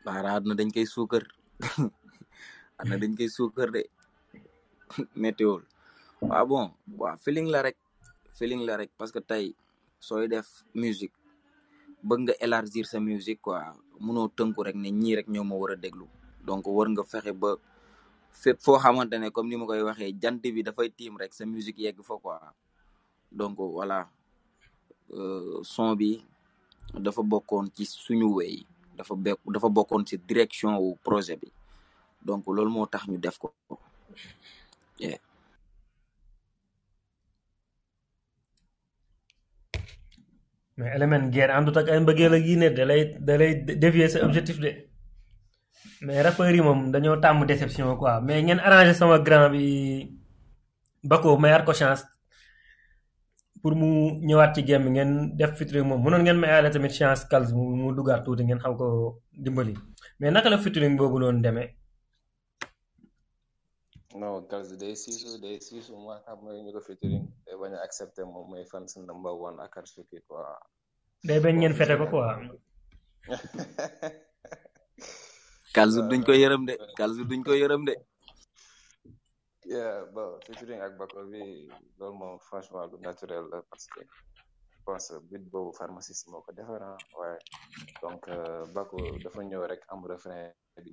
Baara 0.05 0.29
àdduna 0.37 0.55
dañ 0.59 0.69
koy 0.75 0.85
suukar 0.93 1.23
àdduna 2.79 3.01
dañ 3.03 3.11
koy 3.17 3.29
suukar 3.35 3.69
de 3.75 3.81
météo 5.23 5.51
waaw 6.29 6.45
bon 6.51 6.67
waaw 6.99 7.17
la 7.55 7.59
rek 7.67 7.77
feeling 8.37 8.61
la 8.67 8.73
rek 8.81 8.89
parce 8.97 9.11
que 9.15 9.19
tey 9.29 9.45
sooy 10.05 10.25
def 10.33 10.47
musique 10.81 11.17
bëgg 12.07 12.19
nga 12.23 12.33
élargir 12.45 12.85
sa 12.91 12.97
musique 13.07 13.41
quoi 13.45 13.59
munoo 14.05 14.27
tënku 14.37 14.61
rek 14.67 14.75
ne 14.83 14.89
ñii 15.01 15.15
rek 15.19 15.27
ñoo 15.33 15.43
ma 15.49 15.55
war 15.61 15.73
a 15.73 15.75
déglu 15.83 16.05
donc 16.47 16.63
war 16.77 16.87
nga 16.91 17.03
fexe 17.11 17.31
ba 17.41 17.49
fépp 18.41 18.59
foo 18.65 18.77
xamante 18.83 19.15
ne 19.17 19.27
comme 19.35 19.49
ni 19.49 19.55
ma 19.59 19.65
koy 19.69 19.81
waxee 19.87 20.11
jant 20.21 20.39
bi 20.53 20.61
dafay 20.67 20.89
tiim 20.97 21.13
rek 21.21 21.31
sa 21.37 21.43
musique 21.53 21.79
yegg 21.85 21.97
fa 22.07 22.15
quoi 22.23 22.37
donc 23.39 23.55
voilà 23.75 23.99
euh, 25.17 25.63
son 25.73 25.87
bi 25.99 26.11
dafa 27.05 27.21
bokkoon 27.31 27.65
ci 27.75 27.83
suñu 28.05 28.29
wey 28.39 28.55
dafa 28.95 29.13
be 29.19 29.31
dafa 29.43 29.67
bokkoon 29.67 30.07
ci 30.07 30.15
direction 30.23 30.73
wu 30.79 30.95
projet 31.03 31.35
bi 31.37 31.51
donc 32.23 32.47
loolu 32.47 32.71
mo 32.71 32.87
tax 32.87 33.03
ñu 33.11 33.19
def 33.19 33.35
ko 33.37 33.51
yeah. 35.03 35.19
mais 40.79 40.91
element 40.97 41.27
guerre 41.31 41.53
andu 41.55 41.71
tak 41.75 41.87
ay 41.91 41.99
mbëggeel 41.99 42.33
ak 42.39 42.43
yi 42.47 42.55
ne 42.59 42.67
dalay 42.79 43.01
dalay 43.27 43.51
da 43.67 43.73
dévier 43.81 44.07
sa 44.11 44.23
objectif 44.27 44.57
de 44.63 44.71
mais 46.03 46.21
rappeurs 46.23 46.51
yi 46.55 46.61
mom 46.63 46.91
dañoo 46.91 47.19
tam 47.23 47.43
déception 47.51 47.95
quoi 47.99 48.21
mais 48.25 48.39
ngeen 48.43 48.59
arranger 48.65 48.95
sama 48.97 49.17
grand 49.25 49.49
bi 49.55 49.65
bako 51.11 51.29
mayar 51.43 51.61
ko 51.67 51.73
chance 51.81 52.03
pour 53.65 53.73
mu 53.75 54.11
ñëwaat 54.27 54.53
ci 54.55 54.61
gemme 54.67 54.89
ngeen 54.93 55.11
def 55.37 55.51
fitri 55.57 55.81
moom 55.89 55.99
mënoon 56.03 56.21
ngeen 56.25 56.37
ma 56.41 56.47
yàlla 56.51 56.69
tamit 56.73 56.93
chance 56.99 57.21
calz 57.31 57.49
mu 57.57 57.63
mu 57.81 57.87
dugaat 57.97 58.21
tuuti 58.25 58.43
ngeen 58.43 58.59
xam 58.63 58.73
ko 58.81 58.85
dimbali 59.43 59.73
mais 60.19 60.31
naka 60.33 60.47
la 60.51 60.57
fitri 60.63 60.85
boobu 60.99 61.17
doon 61.21 61.37
demee 61.45 61.69
non 64.19 64.35
calz 64.49 64.69
day 64.81 64.93
siisu 65.01 65.29
day 65.43 65.55
siisu 65.65 65.93
moo 66.03 66.13
xam 66.25 66.37
mooy 66.43 66.57
ñu 66.65 66.71
ko 66.75 66.79
fitri 66.87 67.09
day 67.45 67.55
bañ 67.61 67.71
a 67.77 67.79
accepté 67.85 68.21
moom 68.31 68.45
mooy 68.49 68.65
fan 68.71 68.83
sa 68.91 68.97
number 69.09 69.33
one 69.47 69.57
ak 69.65 69.73
ar 69.79 69.85
fiki 69.93 70.17
quoi 70.27 70.45
day 71.27 71.39
bañ 71.43 71.55
ngeen 71.57 71.73
fete 71.79 71.93
ko 71.99 72.05
quoi 72.11 72.33
calz 75.75 75.93
duñ 76.09 76.21
ko 76.27 76.31
yërëm 76.41 76.63
de 76.69 76.73
calz 76.97 77.15
duñ 77.29 77.41
ko 77.47 77.51
yërëm 77.61 77.83
de 77.89 77.93
Yeah, 79.65 80.05
bon 80.13 80.37
featuring 80.45 80.77
ak 80.77 80.93
Bako 80.93 81.25
bi 81.25 81.65
loolu 81.97 82.13
moom 82.13 82.35
franchement 82.37 82.85
lu 82.93 83.01
naturel 83.01 83.49
la 83.49 83.65
parce 83.65 83.89
que 83.89 84.05
je 84.69 84.77
pense 84.85 85.09
but 85.25 85.41
boobu 85.49 85.73
pharmaciste 85.73 86.29
moo 86.29 86.45
ko 86.45 86.53
defar 86.53 86.81
ah, 86.85 86.99
waaye 87.17 87.41
donc 87.97 88.21
euh, 88.29 88.61
Bako 88.77 89.17
dafa 89.25 89.41
ñëw 89.41 89.65
rek 89.65 89.81
am 89.89 90.05
refrain 90.05 90.53
bi 90.85 90.91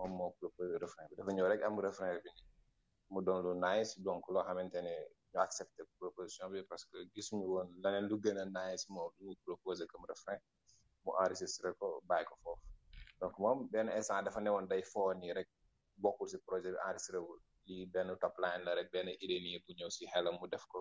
moom 0.00 0.08
moo 0.16 0.32
proposé 0.40 0.72
bi 1.12 1.20
dafa 1.20 1.30
ñëw 1.36 1.46
rek 1.52 1.60
am 1.68 1.76
refrain 1.84 2.16
bi 2.24 2.30
mu 3.12 3.20
doon 3.20 3.44
lu 3.44 3.52
nice 3.60 3.92
donc 4.00 4.24
loo 4.32 4.40
xamante 4.48 4.78
ne 4.80 4.94
ñu 5.32 5.38
accepté 5.46 5.84
proposition 6.00 6.48
bi 6.48 6.64
parce 6.64 6.88
que 6.88 6.96
gisuñu 7.12 7.44
woon 7.44 7.68
leneen 7.84 8.08
lu 8.08 8.16
gën 8.24 8.40
a 8.40 8.46
nice 8.48 8.88
moom 8.88 9.12
lu 9.20 9.36
mu 9.44 9.54
comme 9.92 10.04
refrain 10.08 10.40
mu 11.04 11.12
enregistré 11.20 11.68
ko 11.78 11.86
bàyyi 12.08 12.24
ko 12.28 12.34
foofu 12.42 12.66
donc 13.20 13.34
moom 13.42 13.68
benn 13.72 13.92
instant 13.92 14.24
dafa 14.24 14.40
newoon 14.40 14.64
day 14.70 14.80
foo 14.92 15.12
nii 15.20 15.36
rek 15.36 15.48
bokkul 16.02 16.26
si 16.32 16.38
projet 16.48 16.72
bi 16.72 16.80
enregistré 16.88 17.18
wul. 17.20 17.40
li 17.70 17.86
benn 17.86 18.10
top 18.18 18.34
line 18.42 18.62
la 18.66 18.74
rek 18.78 18.88
benn 18.94 19.08
idée 19.24 19.38
nii 19.44 19.58
bu 19.64 19.70
ñëw 19.78 19.90
si 19.96 20.02
xelam 20.12 20.34
mu 20.40 20.46
def 20.52 20.64
ko 20.72 20.80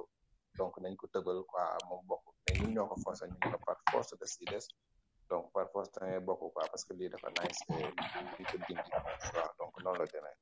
donc 0.57 0.73
nañ 0.83 0.93
ko 0.99 1.05
tëbal 1.13 1.39
quoi 1.49 1.63
moom 1.87 2.01
bokk 2.09 2.23
mais 2.43 2.57
ñun 2.59 2.73
ñoo 2.75 2.87
ko 2.91 2.95
forcé 3.03 3.25
ñu 3.31 3.37
ko 3.51 3.57
par 3.65 3.77
force 3.91 4.13
des 4.19 4.29
ci 4.35 4.43
des 4.51 4.65
donc 5.29 5.43
par 5.53 5.65
force 5.71 5.91
da 5.95 6.01
bokk 6.27 6.39
quoi 6.53 6.63
parce 6.71 6.83
que 6.85 6.93
lii 6.99 7.09
dafa 7.13 7.27
nice 7.37 7.61
di 8.35 8.43
ko 8.49 8.55
dindi 8.63 8.93
waaw 9.35 9.49
donc 9.59 9.73
noonu 9.83 9.99
la 9.99 10.05
demee 10.13 10.37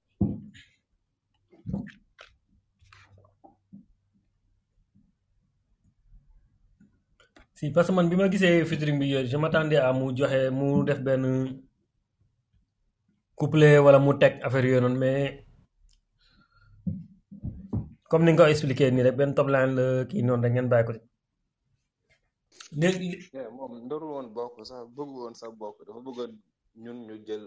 si 7.58 7.66
parce 7.74 7.88
que 7.88 7.94
man 7.96 8.10
bi 8.12 8.16
ma 8.22 8.30
gisee 8.34 8.66
featuring 8.70 8.98
bi 9.02 9.08
je 9.32 9.38
m'attendais 9.42 9.78
à 9.88 9.90
mu 10.00 10.08
joxe 10.18 10.42
mu 10.60 10.70
def 10.88 11.00
benn 11.08 11.24
couplet 13.40 13.76
wala 13.84 14.00
mu 14.06 14.12
teg 14.22 14.34
affaire 14.46 14.66
yooyu 14.68 14.82
noonu 14.86 14.98
mais 15.04 15.46
comme 18.10 18.26
ni 18.26 18.34
nga 18.34 18.50
ko 18.50 18.54
expliqué 18.54 18.86
ni 18.90 19.06
rek 19.06 19.16
benn 19.18 19.38
top 19.38 19.48
line 19.54 19.72
la 19.78 19.86
kii 20.10 20.26
noonu 20.26 20.44
rek 20.46 20.54
ngeen 20.54 20.72
bàyyi 20.72 20.88
ko 20.88 20.92
ci. 20.98 21.02
léegi 22.80 23.08
moom 23.58 23.72
ndoru 23.86 24.06
woon 24.14 24.28
bokk 24.38 24.56
sax 24.72 24.84
bëgg 24.98 25.12
woon 25.22 25.36
sax 25.42 25.52
book 25.62 25.76
dafa 25.88 26.02
bëggoon 26.08 26.32
ñun 26.84 26.98
ñu 27.08 27.16
jël 27.28 27.46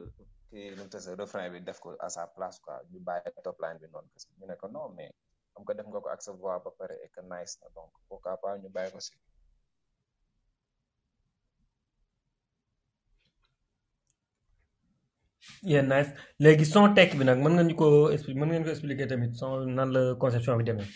kii 0.49 0.67
nu 0.79 0.85
tase 0.93 1.11
refrain 1.21 1.49
bi 1.53 1.61
def 1.67 1.79
ko 1.85 1.89
à 2.07 2.09
sa 2.17 2.23
place 2.35 2.59
quoi 2.65 2.77
ñu 2.91 2.99
bàyyi 3.07 3.29
top 3.45 3.59
line 3.63 3.79
bi 3.83 3.87
noonu 3.93 4.09
parce 4.15 4.25
que 4.29 4.33
ñu 4.39 4.45
ne 4.49 4.57
ko 4.61 4.67
non 4.75 4.87
mais 4.97 5.11
comme 5.53 5.65
que 5.67 5.73
def 5.79 5.87
nga 5.91 6.01
ko 6.05 6.09
ak 6.15 6.21
sa 6.27 6.31
voix 6.41 6.57
ba 6.65 6.71
pare 6.79 6.97
et 7.05 7.11
que 7.15 7.23
nice 7.33 7.55
donc 7.77 7.91
pourquoi 8.09 8.35
pas 8.43 8.53
ñu 8.63 8.69
bàyyi 8.77 8.91
ko 8.95 9.01
si. 9.07 9.13
yeah 15.63 15.83
léegi 16.43 16.65
son 16.67 16.95
tekk 16.99 17.13
bi 17.19 17.25
nag 17.27 17.39
mën 17.43 17.53
nga 17.55 17.63
ñu 17.69 17.75
ko 17.81 17.87
expli 18.15 18.35
mën 18.39 18.49
ngeen 18.49 18.65
ko 18.67 19.07
tamit 19.11 19.33
son 19.41 19.59
nan 19.77 19.89
la 19.95 20.03
conception 20.23 20.59
bi 20.59 20.65
demee. 20.69 20.89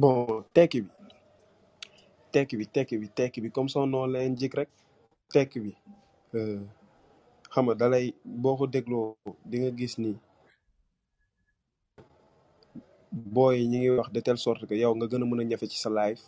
bon 0.00 0.16
tekki 0.54 0.80
bi 0.86 0.90
tekki 2.32 2.54
bi 2.60 2.66
tekki 2.74 2.96
bi 3.02 3.08
tekki 3.18 3.38
bi 3.44 3.50
comme 3.54 3.68
son 3.74 3.86
nom 3.92 4.04
leen 4.14 4.32
jik 4.40 4.54
rek 4.58 4.70
tekki 5.34 5.58
bi 5.64 5.72
euh, 6.36 6.60
xam 7.52 7.64
nga 7.64 7.74
dalay 7.80 8.06
boo 8.42 8.56
ko 8.58 8.64
dégloo 8.74 9.08
di 9.50 9.56
nga 9.60 9.70
gis 9.78 9.94
ni 10.02 10.12
booy 13.34 13.58
ñu 13.70 13.76
ngi 13.78 13.90
wax 13.98 14.10
de 14.14 14.20
telle 14.26 14.38
sorte 14.46 14.64
que 14.68 14.74
yow 14.82 14.92
nga 14.94 15.06
gën 15.10 15.22
a 15.24 15.26
mën 15.26 15.40
a 15.42 15.44
ñafe 15.50 15.66
ci 15.72 15.78
sa 15.82 15.90
life 16.00 16.22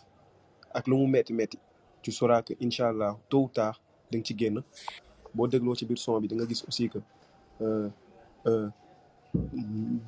ak 0.73 0.87
lu 0.87 0.97
mu 1.03 1.07
metti 1.07 1.33
metti 1.33 1.57
tu 2.03 2.11
sauras 2.11 2.43
que 2.47 2.53
incha 2.65 2.89
allah 2.89 3.11
tôt 3.29 3.41
ou 3.45 3.49
tard 3.57 3.77
da 4.09 4.15
nga 4.17 4.25
ci 4.27 4.33
génn 4.39 4.57
boo 5.35 5.47
dégloo 5.51 5.75
ci 5.79 5.85
biir 5.89 5.97
son 6.03 6.19
bi 6.21 6.27
da 6.31 6.35
nga 6.35 6.45
gis 6.49 6.63
aussi 6.67 6.89
que 6.93 6.99
euh, 7.63 7.89
euh, 8.49 8.67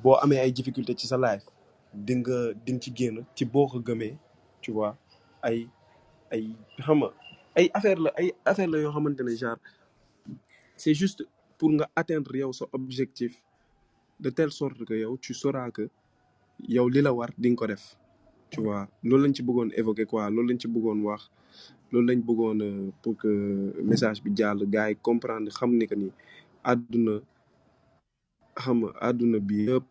boo 0.02 0.16
amee 0.22 0.40
ay 0.44 0.52
difficulté 0.58 0.90
ci 1.00 1.06
sa 1.12 1.16
life, 1.26 1.44
di 2.06 2.12
nga 2.20 2.36
di 2.64 2.70
ci 2.82 2.90
génn 2.98 3.16
ci 3.36 3.44
boo 3.52 3.66
ko 3.72 3.78
gëmee 3.86 4.14
tu 4.62 4.70
vois 4.76 4.94
ay 5.46 5.58
ay 6.32 6.42
xam 6.84 6.98
nga 7.00 7.10
ay 7.58 7.66
affaire 7.78 7.98
la 8.04 8.10
ay 8.18 8.28
affaire 8.50 8.68
la 8.72 8.78
yoo 8.84 8.92
xamante 8.96 9.22
ne 9.24 9.32
genre 9.42 9.58
c'est 10.82 10.94
juste 11.02 11.20
pour 11.58 11.70
nga 11.76 11.86
atteindre 12.00 12.34
yow 12.42 12.52
sa 12.58 12.64
objectif 12.78 13.32
de 14.24 14.30
telle 14.38 14.50
sorte 14.60 14.80
que 14.88 14.94
yow 15.02 15.12
tu 15.24 15.32
sauras 15.42 15.70
que 15.76 15.84
yow 16.76 16.86
li 16.94 17.00
la 17.06 17.12
war 17.16 17.30
di 17.42 17.48
nga 17.50 17.56
ko 17.60 17.66
def 17.72 17.84
tu 18.54 18.60
vois 18.62 18.86
loolu 19.08 19.22
lañ 19.24 19.32
ci 19.36 19.42
bëggoon 19.48 19.70
évoquer 19.80 20.06
quoi 20.10 20.30
loolu 20.34 20.48
lañ 20.50 20.58
ci 20.62 20.68
bëggoon 20.74 21.00
wax 21.06 21.20
loolu 21.90 22.06
lañ 22.08 22.18
bëggoon 22.28 22.60
euh, 22.62 22.86
pour 23.02 23.14
que 23.20 23.28
message 23.90 24.18
bi 24.24 24.30
jàll 24.38 24.58
gars 24.72 24.88
yi 24.90 24.96
comprendre 25.08 25.48
xam 25.56 25.70
ni 25.78 25.84
que 25.90 25.94
ni 26.02 26.08
àdduna 26.70 27.14
xam 28.62 28.76
àdduna 29.08 29.38
bi 29.48 29.56
yëpp 29.68 29.84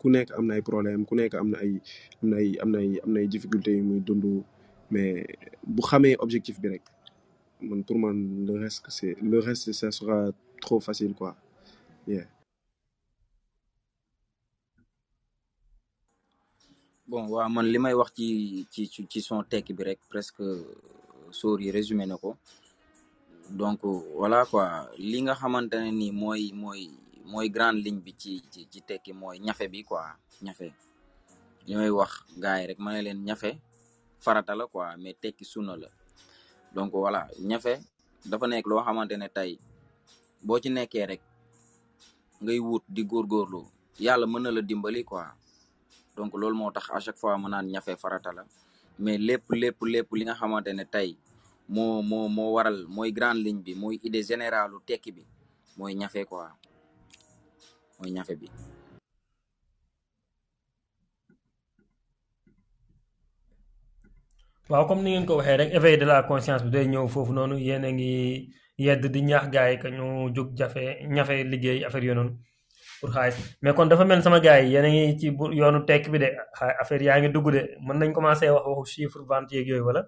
ku 0.00 0.06
nekk 0.14 0.30
am 0.36 0.44
na 0.48 0.52
ay 0.56 0.62
problème 0.70 1.02
ku 1.08 1.14
nekk 1.20 1.32
am 1.40 1.48
na 1.52 1.56
ay 1.64 1.70
am 2.22 2.26
na 2.30 2.36
ay 2.40 2.50
am 2.62 2.68
na 2.74 2.78
ay 2.82 2.90
am 3.04 3.10
na 3.14 3.18
ay 3.22 3.26
difficultés 3.34 3.74
yu 3.78 3.84
muy 3.88 4.00
dund 4.06 4.24
mais 4.92 5.26
bu 5.74 5.80
xamee 5.90 6.16
objectif 6.24 6.56
bi 6.62 6.68
rek 6.74 6.84
man 7.68 7.80
pour 7.86 7.98
man 8.02 8.18
le 8.48 8.54
reste 8.62 8.86
c'est 8.96 9.14
le 9.32 9.38
reste 9.46 9.72
ça 9.80 9.88
sera 9.98 10.18
trop 10.64 10.78
facile 10.86 11.14
quoi 11.20 11.32
yeah 12.14 12.26
bon 17.10 17.24
waaw 17.34 17.48
man 17.54 17.66
li 17.72 17.78
wax 18.02 18.10
ci 18.16 18.66
ci 18.70 18.88
ci 19.12 19.20
son 19.28 19.40
presque 20.10 20.40
euh, 20.40 21.70
résumé 21.72 22.06
donc 23.50 23.80
voilà 24.20 24.46
quoi 24.46 24.88
li 24.96 25.20
nga 25.22 25.34
xamantene 25.34 25.90
ni 26.00 27.50
grande 27.50 27.80
ligne 27.84 28.00
bi 28.06 28.12
ci 28.22 28.32
ci 28.52 28.60
ci 28.70 28.80
tekki 28.88 29.12
mooy 29.20 29.38
bi 29.72 29.80
quoi 29.88 30.06
wax 31.96 32.12
gars 32.42 32.64
rek 32.68 32.78
ma 32.84 32.90
ne 32.94 33.00
leen 33.02 33.36
farata 34.24 34.54
la 34.54 34.66
quoi 34.66 34.96
mais 34.96 35.14
tekki 35.20 35.44
sunna 35.44 35.74
donc 36.74 36.90
voilà 36.90 37.22
ñafe 37.48 37.74
dafa 38.30 38.46
nekk 38.46 38.66
loo 38.70 38.80
xamantene 38.86 39.28
tey 39.36 39.52
ci 40.62 40.68
nekkee 40.76 41.06
rek 41.10 41.20
ngay 42.42 42.58
wut 42.60 42.82
di 42.88 43.02
góorgóorlu 43.04 43.62
dimbali 44.70 45.04
quoi 45.04 45.26
donc 46.16 46.32
loolu 46.38 46.54
moo 46.56 46.70
tax 46.70 46.90
à 46.90 47.00
chaque 47.00 47.18
fois 47.22 47.36
mu 47.38 47.48
naan 47.50 47.66
ñafe 47.72 47.92
faratala 48.02 48.42
mais 48.98 49.18
lépp 49.18 49.44
lépp 49.60 49.78
lépp 49.92 50.08
li 50.18 50.24
nga 50.24 50.34
xamante 50.40 50.70
ne 50.74 50.84
tey 50.94 51.10
moo 51.74 51.94
moo 52.10 52.26
moo 52.36 52.50
waral 52.56 52.78
mooy 52.94 53.10
grande 53.16 53.40
ligne 53.44 53.62
bi 53.66 53.72
mooy 53.80 53.96
idée 54.06 54.22
générale 54.30 54.70
lu 54.72 54.78
tekki 54.86 55.10
bi 55.16 55.22
mooy 55.76 55.92
ñafe 56.00 56.20
quoi 56.30 56.46
mooy 57.98 58.10
ñafe 58.16 58.34
bi. 58.40 58.48
waaw 64.70 64.86
comme 64.88 65.02
ni 65.02 65.10
ngeen 65.10 65.26
ko 65.28 65.36
waxee 65.38 65.56
rek 65.60 65.70
éveil 65.78 65.98
de 65.98 66.04
la 66.10 66.22
conscience 66.30 66.62
bi 66.64 66.70
day 66.70 66.86
ñëw 66.86 67.06
foofu 67.14 67.32
noonu 67.34 67.56
yéen 67.66 67.84
a 67.88 67.90
ngi 67.92 68.12
yedd 68.84 69.02
di 69.14 69.20
ñaax 69.30 69.44
gars 69.54 69.68
yi 69.70 69.78
que 69.82 69.88
ñu 69.96 70.04
jóg 70.34 70.48
jafe 70.58 70.82
ñafe 71.14 71.34
liggéey 71.50 71.84
affaire 71.86 72.06
yooyu 72.08 72.24
pour 73.00 73.10
xaalis 73.14 73.36
mais 73.62 73.74
kon 73.76 73.88
dafa 73.90 74.04
mel 74.08 74.22
sama 74.26 74.38
gaa 74.44 74.58
yi 74.62 74.68
yéen 74.74 74.86
a 74.88 74.90
ngi 74.94 75.04
ci 75.20 75.26
yoonu 75.60 75.80
tekk 75.88 76.04
bi 76.12 76.18
de 76.22 76.28
affaire 76.82 77.02
yaa 77.08 77.18
ngi 77.20 77.30
dugg 77.34 77.46
de 77.54 77.60
mën 77.86 77.96
nañ 78.00 78.10
commencé 78.16 78.44
wax 78.54 78.64
waxu 78.78 78.94
chiffre 78.94 79.22
vente 79.30 79.52
yeeg 79.56 79.68
yooyu 79.70 79.86
wala. 79.88 80.02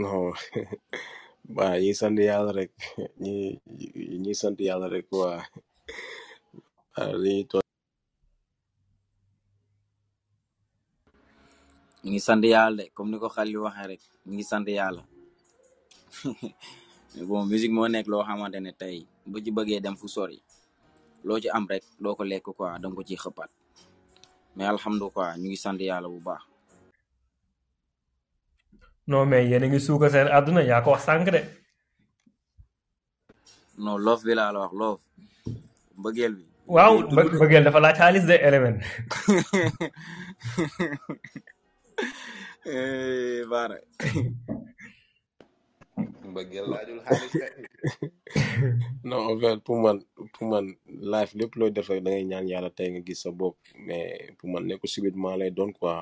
non 0.00 0.12
waa 1.56 1.74
ñi 1.82 1.92
sant 2.00 2.18
yàlla 2.28 2.50
rek 2.58 2.70
waa 2.96 3.06
li 3.22 3.34
ñuy 3.80 4.16
ngi 4.22 4.34
sant 4.40 4.58
yàlla 4.68 4.86
de 12.78 12.84
comme 12.94 13.10
ni 13.10 13.18
ko 13.22 13.28
Khalil 13.34 13.58
waxee 13.64 13.88
rek 13.90 14.02
ñu 14.24 14.32
ngi 14.34 14.44
sant 14.50 14.68
yàlla. 14.78 15.02
bon 17.28 17.44
musique 17.46 17.72
moo 17.74 17.86
nekk 17.90 18.08
loo 18.12 18.22
xamante 18.28 18.58
ne 18.60 18.72
tey 18.80 18.96
bu 19.30 19.40
ci 19.44 19.50
bëggee 19.56 19.80
dem 19.84 19.96
fu 20.00 20.06
sori 20.08 20.38
loo 21.26 21.40
ci 21.42 21.48
am 21.56 21.64
rek 21.70 21.82
doo 22.02 22.14
ko 22.18 22.22
lekk 22.24 22.48
quoi 22.56 22.70
danga 22.80 22.96
ko 22.96 23.02
ciy 23.08 23.18
xëppaat 23.22 23.50
mais 24.56 24.68
alhamdu 24.72 25.06
quoi 25.14 25.26
ñu 25.40 25.46
ngi 25.48 25.56
sant 25.62 25.80
yàlla 25.80 26.08
bu 26.12 26.18
baax. 26.26 26.42
no 29.08 29.24
mais 29.30 29.44
yéen 29.48 29.64
a 29.64 29.68
ngi 29.68 29.80
suuka 29.86 30.06
seen 30.10 30.28
àdduna 30.36 30.60
yaa 30.68 30.84
ko 30.84 30.90
wax 30.92 31.04
sànq 31.04 31.28
de. 31.34 31.40
non 33.82 33.98
love 34.06 34.22
bi 34.26 34.32
laa 34.38 34.52
la 34.54 34.60
wax 34.64 34.72
loof 34.80 34.98
mbëggeel 35.98 36.32
bi. 36.38 36.44
waaw 36.74 36.92
mbëggeel 37.36 37.64
dafa 37.66 37.80
laaj 37.80 37.96
xaalis 38.00 38.24
de 38.30 38.36
élément. 38.48 38.78
Eh, 42.68 43.46
baara. 43.50 43.78
mbëggeel 46.36 46.66
laajul 46.70 47.00
xaalis 47.04 47.44
non 49.10 49.20
en 49.30 49.38
fait 49.42 49.58
pour 49.66 49.78
man 49.82 49.96
pour 50.34 50.46
man 50.52 50.66
life 51.12 51.32
lépp 51.38 51.52
looy 51.58 51.70
def 51.74 51.88
rek 51.90 52.02
da 52.04 52.10
ngay 52.10 52.24
ñaan 52.30 52.48
yàlla 52.52 52.70
tey 52.76 52.88
nga 52.90 53.00
gis 53.06 53.22
sa 53.22 53.30
bopp 53.40 53.56
mais 53.86 54.08
pour 54.38 54.48
man 54.52 54.62
nekku 54.68 54.86
subitement 54.94 55.36
lay 55.40 55.50
doon 55.56 55.72
quoi 55.78 55.96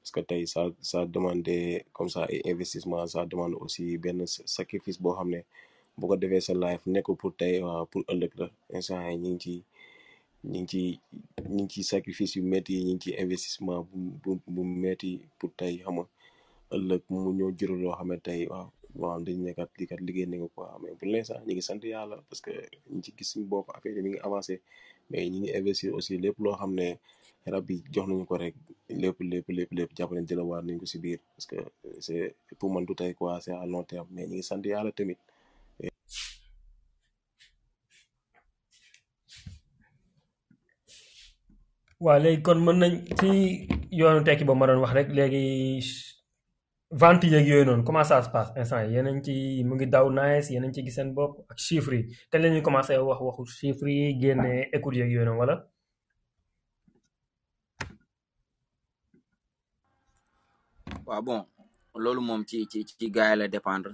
parce 0.00 0.12
que 0.14 0.20
tey 0.30 0.42
sa 0.54 0.62
ça 0.90 0.98
demande 1.14 1.52
comme 1.96 2.10
ça 2.14 2.22
ay 2.32 2.38
investissement 2.52 2.98
ça 3.14 3.20
demande 3.32 3.54
aussi 3.64 3.84
benn 4.02 4.20
sacrifice 4.56 4.98
boo 5.02 5.14
xam 5.16 5.28
ne 5.34 5.40
bu 5.98 6.04
ko 6.10 6.16
defee 6.20 6.44
sa 6.46 6.52
life 6.64 6.82
nekk 6.94 7.08
pour 7.20 7.32
tey 7.40 7.54
waaw 7.66 7.86
pour 7.90 8.02
ëllëg 8.12 8.32
la 8.40 8.46
instant 8.78 9.00
yi 9.08 9.16
ñu 9.22 9.30
ngi 9.34 9.38
ci 9.42 9.54
ñu 10.50 10.58
ngi 10.60 10.66
ci 10.70 10.80
ñu 11.52 11.60
ngi 11.64 11.68
ci 11.72 11.80
sacrifice 11.92 12.32
yu 12.38 12.42
métti 12.52 12.72
yi 12.76 12.82
ñu 12.86 12.94
ngi 12.96 13.00
ci 13.06 13.10
investissement 13.22 13.80
bu 13.92 13.98
bu 14.24 14.32
bu 14.54 14.62
pour 15.38 15.50
tey 15.58 15.72
xam 15.84 15.94
nga 15.96 16.06
ëllëg 16.76 17.02
mu 17.10 17.20
ñëw 17.38 17.50
jural 17.58 17.78
loo 17.82 17.94
xam 17.98 18.08
ne 18.12 18.18
tey 18.28 18.42
waaw 18.52 18.68
waaw 18.98 19.20
dañu 19.24 19.42
ne 19.46 19.52
kat 19.58 19.70
lii 19.78 19.86
kat 19.90 20.00
liggéey 20.06 20.26
nañu 20.28 20.44
ko 20.44 20.48
quoi 20.66 20.70
mais 20.82 20.94
bu 20.98 21.04
ñu 21.10 21.22
sax 21.28 21.40
ñu 21.46 21.52
ngi 21.54 21.64
sant 21.68 21.82
yàlla 21.92 22.16
parce 22.28 22.42
que 22.44 22.52
ñu 22.90 22.96
ngi 22.98 23.02
ci 23.04 23.10
gis 23.18 23.28
suñu 23.30 23.46
bopp 23.50 23.66
a 23.76 23.78
yi 23.84 24.02
mi 24.04 24.10
ngi 24.12 24.22
avancé 24.28 24.54
mais 25.08 25.22
ñu 25.32 25.38
ngi 25.40 25.50
investir 25.58 25.90
aussi 25.96 26.14
lépp 26.24 26.36
loo 26.44 26.56
xam 26.60 26.72
ne 26.80 26.86
rab 27.52 27.62
bi 27.68 27.74
jox 27.94 28.06
nañu 28.10 28.24
ko 28.30 28.34
rek 28.44 28.54
lépp 29.02 29.16
lépp 29.32 29.46
lépp 29.56 29.70
lépp 29.78 29.90
jàpp 29.96 30.10
nañu 30.14 30.28
jëlawaat 30.30 30.64
nañu 30.66 30.80
ko 30.82 30.86
si 30.92 30.98
biir 31.04 31.20
parce 31.34 31.46
que 31.50 31.58
est 32.14 32.30
pour 32.58 32.68
man 32.72 32.84
du 32.86 32.94
tey 32.98 33.12
quoi 33.18 33.32
c' 33.44 33.48
est 33.52 33.58
mais 34.14 34.26
ñu 34.28 34.34
ngi 34.36 34.42
sant 34.48 34.64
yàlla 34.72 34.92
tamit. 34.98 35.18
waaw 42.04 42.18
léegi 42.24 42.42
kon 42.46 42.58
mën 42.64 42.76
nañ 42.82 42.92
ci 43.18 43.28
yoonu 43.98 44.24
tekki 44.26 44.44
ba 44.48 44.54
ma 44.58 44.66
wax 44.82 44.92
rek 44.98 45.08
léegi. 45.16 46.09
vente 46.92 47.26
yeeg 47.30 47.46
yooyu 47.48 47.64
noonu 47.64 47.84
comment 47.84 48.02
ça 48.02 48.20
se 48.22 48.30
passe 48.30 48.52
instant 48.60 48.82
yii 48.84 48.94
yeneen 48.96 49.22
ci 49.24 49.32
mu 49.64 49.74
ngi 49.76 49.86
daw 49.86 50.06
nice 50.10 50.50
yeneen 50.52 50.72
ci 50.74 50.82
gis 50.82 50.94
seen 50.96 51.14
bopp 51.16 51.32
ak 51.50 51.58
chiffres 51.64 51.94
yi 52.00 52.16
kañ 52.30 52.40
la 52.42 52.48
ñuy 52.50 52.62
commencé 52.66 52.92
wax 53.08 53.20
waxu 53.22 53.42
chiffres 53.58 53.92
yi 53.98 54.18
génne 54.20 54.52
écoute 54.72 54.96
yeeg 54.96 55.10
yooyu 55.12 55.24
noonu 55.26 55.40
wala. 55.40 55.54
waaw 61.06 61.22
bon 61.22 61.44
loolu 61.94 62.20
moom 62.20 62.42
ci 62.44 62.66
ci 62.66 62.84
ci 62.84 63.10
gars 63.10 63.36
la 63.36 63.46
dépendre 63.48 63.92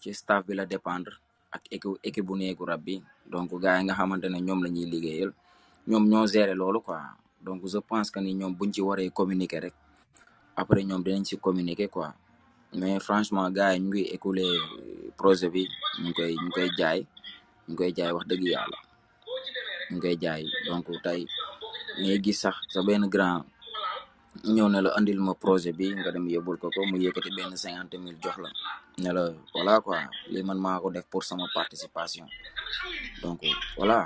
ci 0.00 0.12
staff 0.14 0.44
bi 0.46 0.54
la 0.54 0.66
dépendre 0.66 1.12
ak 1.52 1.62
équipe 1.70 1.98
équipe 2.02 2.26
bu 2.26 2.36
néegu 2.36 2.64
rab 2.64 2.82
bi 2.82 3.00
donc 3.26 3.54
gars 3.62 3.78
yi 3.78 3.84
nga 3.84 3.94
xamante 3.94 4.26
ne 4.28 4.38
ñoom 4.40 4.64
la 4.64 4.68
ñuy 4.70 4.86
liggéeyal 4.90 5.32
ñoom 5.86 6.06
ñoo 6.08 6.26
gérer 6.26 6.56
loolu 6.56 6.80
quoi 6.80 7.02
donc 7.40 7.62
je 7.66 7.78
pense 7.78 8.10
que 8.10 8.18
ni 8.20 8.34
ñoom 8.34 8.52
buñ 8.54 8.72
ci 8.72 8.80
waree 8.80 9.10
communiquer 9.12 9.60
rek 9.60 9.74
après 10.56 10.82
ñoom 10.84 11.02
dinañ 11.04 11.24
ci 11.24 11.36
communiquer 11.38 11.86
quoi. 11.88 12.12
mais 12.78 12.98
franchement 13.06 13.48
gars 13.54 13.74
ñu 13.78 13.86
ngi 13.90 14.02
écoulé 14.16 14.44
projet 15.18 15.48
bi 15.54 15.62
ñu 16.02 16.10
koy 16.16 16.32
ñu 16.42 16.48
koy 16.56 16.68
jaay 16.78 17.00
ñu 17.68 17.72
koy 17.78 17.92
jaay 17.98 18.10
wax 18.16 18.24
deug 18.30 18.42
yalla 18.54 18.78
ñu 19.90 19.98
koy 20.04 20.16
jaay 20.22 20.42
donc 20.66 20.86
tay 21.04 21.20
ngay 22.00 22.18
gis 22.24 22.38
sax 22.42 22.56
sa 22.72 22.80
ben 22.88 23.04
grand 23.14 23.42
ñew 24.54 24.68
na 24.72 24.78
la 24.84 24.90
andil 24.98 25.20
ma 25.26 25.34
projet 25.44 25.74
bi 25.78 25.86
nga 26.00 26.10
dem 26.14 26.26
yebul 26.34 26.56
ko 26.62 26.66
ko 26.74 26.80
mu 26.90 26.96
yëkkati 27.04 27.30
ben 27.36 27.50
50000 27.52 28.22
jox 28.22 28.36
la 28.44 28.48
ne 29.02 29.10
la 29.16 29.22
voilà 29.54 29.72
quoi 29.84 29.98
li 30.32 30.40
man 30.42 30.58
mako 30.64 30.88
def 30.94 31.06
pour 31.12 31.22
sama 31.28 31.44
participation 31.58 32.26
donc 33.22 33.40
voilà 33.78 33.98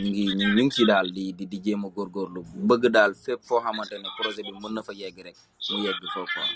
ñu 0.00 0.06
ngi 0.10 0.24
ñu 0.56 0.62
ngi 0.64 0.74
ci 0.76 0.82
dal 0.90 1.06
di 1.16 1.24
di 1.36 1.44
di 1.52 1.58
jema 1.66 1.88
gor 1.96 2.08
gor 2.14 2.28
lu 2.34 2.40
bëgg 2.68 2.84
dal 2.96 3.12
fépp 3.24 3.40
fo 3.48 3.54
xamantene 3.64 4.08
projet 4.18 4.44
bi 4.48 4.52
mëna 4.62 4.80
fa 4.88 4.92
yegg 5.00 5.16
rek 5.26 5.36
mu 5.70 5.76
yegg 5.86 5.98
fo 6.14 6.20
quoi 6.32 6.48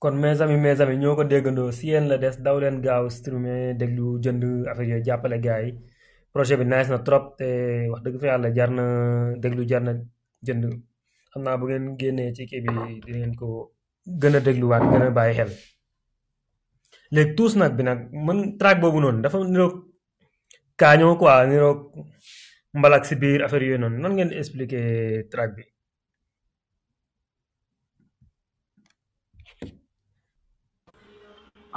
kon 0.00 0.14
mes 0.22 0.38
amis 0.44 0.60
mes 0.64 0.78
amis 0.84 0.98
ñoo 1.02 1.16
ko 1.18 1.22
déggandoo 1.32 1.70
si 1.78 1.84
yéen 1.90 2.04
la 2.10 2.16
des 2.22 2.36
daw 2.46 2.56
leen 2.62 2.76
gaaw 2.86 3.04
streamer 3.16 3.60
déglu 3.80 4.04
jënd 4.24 4.42
affaire 4.70 4.88
yooyu 4.92 5.04
jàppale 5.06 5.36
gars 5.46 5.62
yi 5.66 5.72
projet 6.32 6.56
bi 6.60 6.66
nice 6.72 6.90
na 6.92 6.98
trop 7.06 7.24
te 7.38 7.48
wax 7.90 8.00
dëgg 8.04 8.16
fa 8.22 8.26
yàlla 8.30 8.48
jar 8.58 8.70
na 8.78 8.84
déglu 9.42 9.62
jar 9.70 9.82
na 9.88 9.92
jënd 10.46 10.62
xam 11.30 11.42
naa 11.46 11.56
bu 11.60 11.64
ngeen 11.66 11.84
génnee 12.00 12.30
ci 12.36 12.42
kii 12.50 12.60
bi 12.64 12.70
di 13.04 13.10
ngeen 13.18 13.32
ko 13.40 13.46
gën 14.20 14.34
a 14.38 14.40
dégluwaat 14.46 14.82
gën 14.92 15.02
a 15.06 15.10
bàyyi 15.18 15.32
xel. 15.38 15.50
léegi 17.14 17.34
tuus 17.36 17.54
nag 17.60 17.72
bi 17.78 17.82
nag 17.88 18.00
man 18.26 18.38
track 18.60 18.76
boobu 18.82 18.98
noon 19.04 19.16
dafa 19.22 19.38
niroog 19.52 19.74
kaañoo 20.80 21.14
quoi 21.20 21.36
niroog 21.50 21.78
mbalak 22.78 23.02
si 23.08 23.14
biir 23.22 23.40
affaire 23.46 23.64
yooyu 23.66 23.78
noonu 23.82 23.98
nan 24.02 24.12
ngeen 24.14 24.30
expliquer 24.32 25.28
track 25.32 25.50
bi. 25.56 25.62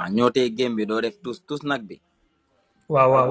ah 0.02 0.10
ñootee 0.16 0.48
game 0.58 0.74
bi 0.78 0.88
doo 0.90 1.00
def 1.04 1.16
tous 1.24 1.38
tous 1.48 1.62
nag 1.70 1.82
bi. 1.88 1.96
waaw 2.92 3.08
waaw 3.14 3.28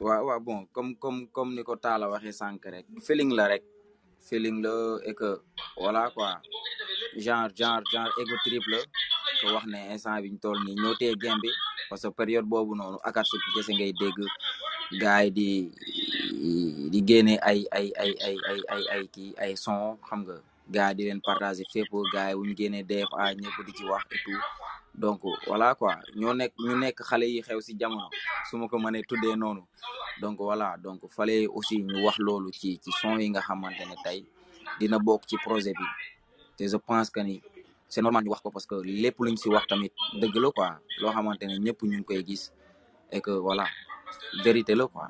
waaw. 0.00 0.40
bon 0.46 0.60
comme 0.74 0.92
comme 1.02 1.20
comme 1.36 1.50
ni 1.56 1.62
ko 1.68 1.74
Talla 1.84 2.06
waxee 2.12 2.36
sànq 2.40 2.60
rek 2.74 2.84
feeling 3.06 3.30
la 3.38 3.44
rek 3.52 3.64
feeling 4.28 4.58
la 4.64 4.72
et 5.08 5.14
que 5.20 5.30
voilà 5.80 6.02
genre 7.24 7.50
genre 7.58 7.82
genre 7.92 8.12
ego 8.20 8.36
trip 8.44 8.64
la 8.72 8.78
ko 9.40 9.46
wax 9.54 9.64
ne 9.72 9.78
instant 9.94 10.22
biñ 10.24 10.36
toll 10.42 10.58
nii 10.64 10.80
ñootee 10.82 11.14
game 11.22 11.40
bi 11.44 11.50
parce 11.90 12.06
que 12.08 12.16
période 12.20 12.46
boobu 12.52 12.72
noonu 12.76 12.98
Akatsuki 13.08 13.48
kese 13.54 13.72
ngay 13.74 13.92
dégg 14.00 14.18
gars 15.02 15.22
yi 15.24 15.28
di 15.36 15.48
di 16.92 16.98
génne 17.08 17.34
ay 17.50 17.60
ay 17.78 17.86
ay 18.02 18.12
ay 18.26 18.36
ay 18.50 18.58
ay 18.72 18.82
ay 18.94 19.02
kii 19.14 19.32
ay 19.44 19.52
son 19.64 19.78
xam 20.08 20.20
nga 20.24 20.36
gars 20.74 20.88
yi 20.92 20.96
di 20.96 21.02
leen 21.06 21.20
partager 21.28 21.66
fépp 21.72 21.90
yi 21.94 21.98
bu 22.36 22.46
ñu 22.46 22.52
génnee 22.58 22.84
ah, 23.22 23.30
di 23.66 23.72
ci 23.78 23.84
wax 23.92 24.04
et 24.14 24.22
donc 24.94 25.20
voilà 25.46 25.74
quoi 25.74 25.98
ñoo 26.16 26.34
nekk 26.34 26.52
ñu 26.66 26.74
nekk 26.78 26.98
xale 27.08 27.26
yi 27.34 27.40
xew 27.46 27.60
si 27.66 27.72
jamono 27.78 28.08
su 28.48 28.52
ma 28.58 28.68
ko 28.68 28.76
mënee 28.78 29.02
tuddee 29.08 29.36
noonu 29.36 29.62
donc 30.22 30.36
voilà 30.38 30.76
donc 30.84 31.00
fallait 31.16 31.46
aussi 31.46 31.76
ñu 31.82 31.96
wax 32.06 32.16
loolu 32.18 32.50
ci 32.52 32.78
ci 32.82 32.90
son 33.00 33.18
yi 33.18 33.28
nga 33.30 33.40
xamante 33.40 33.84
ne 33.90 33.94
tey 34.04 34.24
dina 34.80 34.98
bokk 34.98 35.22
ci 35.28 35.36
projet 35.44 35.74
bi 35.80 35.86
te 36.56 36.62
je 36.72 36.76
pense 36.90 37.08
que 37.14 37.20
ni 37.20 37.40
c'est 37.88 38.02
normal 38.02 38.24
ñu 38.24 38.30
wax 38.30 38.40
ko 38.42 38.50
parce 38.50 38.66
que 38.66 38.74
lépp 39.02 39.18
luñ 39.20 39.36
si 39.36 39.48
wax 39.48 39.66
tamit 39.66 39.92
dëgg 40.20 40.34
la 40.44 40.50
quoi 40.56 40.68
loo 41.00 41.12
xamante 41.16 41.42
ne 41.46 41.54
ñëpp 41.64 41.80
ñu 41.82 41.96
ngi 41.98 42.04
koy 42.04 42.22
gis 42.28 42.42
et 43.12 43.20
que 43.20 43.30
voilà 43.30 43.66
vérité 44.44 44.74
la 44.74 44.86
quoi. 44.88 45.08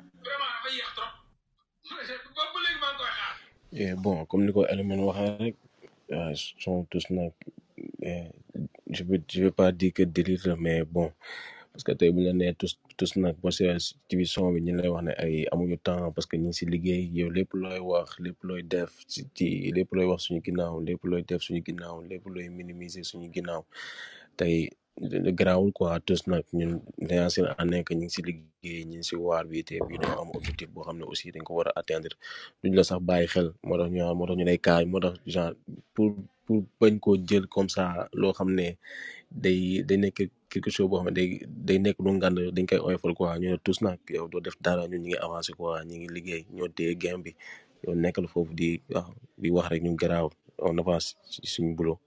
bon 4.03 4.25
comme 4.27 4.45
ni 4.45 4.51
ko 4.53 4.61
Elimane 4.71 4.99
waxee 5.09 5.35
rek 5.45 5.55
euh, 6.17 6.33
sont 6.63 6.83
tous 6.91 7.05
nag 7.09 7.33
eh, 8.01 8.31
je 8.89 9.03
veux, 9.03 9.21
je 9.27 9.43
veux 9.45 9.51
pas 9.51 9.71
dire 9.71 9.93
que 9.93 10.03
délire 10.03 10.55
mais 10.57 10.83
bon 10.83 11.11
parce 11.71 11.83
que 11.85 11.93
tey 11.93 12.11
bu 12.11 12.21
la 12.23 12.33
nee 12.33 12.53
tous 12.61 12.73
tous 12.97 13.11
nag 13.21 13.35
boo 13.41 13.51
see 13.57 13.71
ci 14.07 14.13
biir 14.17 14.27
son 14.27 14.49
ñu 14.65 14.73
lay 14.79 14.89
wax 14.93 15.03
ne 15.07 15.13
ay 15.23 15.47
amuñu 15.53 15.77
temps 15.87 16.11
parce 16.15 16.27
que 16.29 16.35
ñu 16.35 16.49
ngi 16.49 16.57
si 16.57 16.63
liggéey 16.73 17.03
yow 17.17 17.29
lépp 17.35 17.51
looy 17.61 17.79
wax 17.89 18.07
lépp 18.25 18.39
looy 18.47 18.61
def 18.73 18.91
ci 19.11 19.19
ci 19.35 19.45
lépp 19.75 19.89
wax 20.09 20.19
suñu 20.25 20.41
ginnaaw 20.47 20.75
lépp 20.87 21.01
looy 21.09 21.21
def 21.29 21.41
suñu 21.45 21.61
ginnaaw 21.67 21.95
lépp 22.09 22.23
looy 22.33 22.47
minimiser 22.59 23.03
suñu 23.09 23.27
ginnaaw 23.35 23.61
tey 24.37 24.55
garaawul 25.37 25.71
quoi 25.77 25.95
tous 26.07 26.21
nag 26.31 26.45
ñun 26.59 26.71
l'essentiel 27.07 27.47
à 27.61 27.63
nekk 27.71 27.87
ñu 27.91 27.95
ngi 28.03 28.09
si 28.15 28.19
liggéey 28.27 28.83
ñu 28.91 28.99
si 29.07 29.15
waar 29.25 29.43
bi 29.51 29.67
te 29.67 29.75
bii 29.87 30.01
dañoo 30.01 30.19
am 30.23 30.29
objectif 30.37 30.69
boo 30.73 30.85
xam 30.87 30.97
ne 30.99 31.05
aussi 31.09 31.33
dañ 31.35 31.43
ko 31.47 31.51
war 31.57 31.67
a 31.69 31.73
atteindre 31.79 32.13
la 32.77 32.83
sax 32.89 33.01
bàyyi 33.09 33.31
xel 33.33 33.47
moo 33.67 33.77
tax 33.79 33.89
ñu 33.95 34.01
moo 34.17 34.27
ñu 34.37 34.45
lay 34.49 34.59
kaay 34.65 34.83
moo 34.91 35.01
tax 35.05 35.15
genre 35.33 35.55
pour 35.93 36.07
pour 36.45 36.59
bañ 36.79 36.93
koo 37.03 37.13
jël 37.29 37.45
comme 37.53 37.71
ça 37.75 37.83
loo 38.21 38.31
xam 38.37 38.49
ne 38.59 38.67
day 39.43 39.61
day 39.87 39.97
nekk 40.03 40.17
quelque 40.51 40.69
chose 40.75 40.89
boo 40.89 40.99
xam 40.99 41.09
ne 41.17 41.23
day 41.67 41.77
nekk 41.85 41.97
lu 42.03 42.09
ngand 42.15 42.35
dañ 42.55 42.65
koy 42.69 42.81
oyofal 42.87 43.13
quoi 43.17 43.39
ñu 43.41 43.47
ne 43.53 43.57
tous 43.65 43.79
nag 43.85 43.99
yow 44.15 44.25
doo 44.31 44.43
def 44.45 44.57
dara 44.65 44.83
ñun 44.91 45.01
ñu 45.05 45.09
ngi 45.09 45.21
avancé 45.25 45.51
quoi 45.57 45.81
ñu 45.87 45.95
ngi 45.99 46.07
liggéey 46.15 46.41
ñoo 46.55 46.69
téye 46.75 46.91
game 47.03 47.21
bi 47.25 47.31
yow 47.83 47.93
nekkal 48.03 48.25
foofu 48.31 48.51
di 48.59 48.67
waaw 48.93 49.09
di 49.41 49.47
wax 49.55 49.65
rek 49.71 49.83
ñu 49.85 49.91
garaaw 50.01 50.27
on 50.67 50.79
avance 50.81 51.09
suñu 51.53 51.73
boulot. 51.79 51.99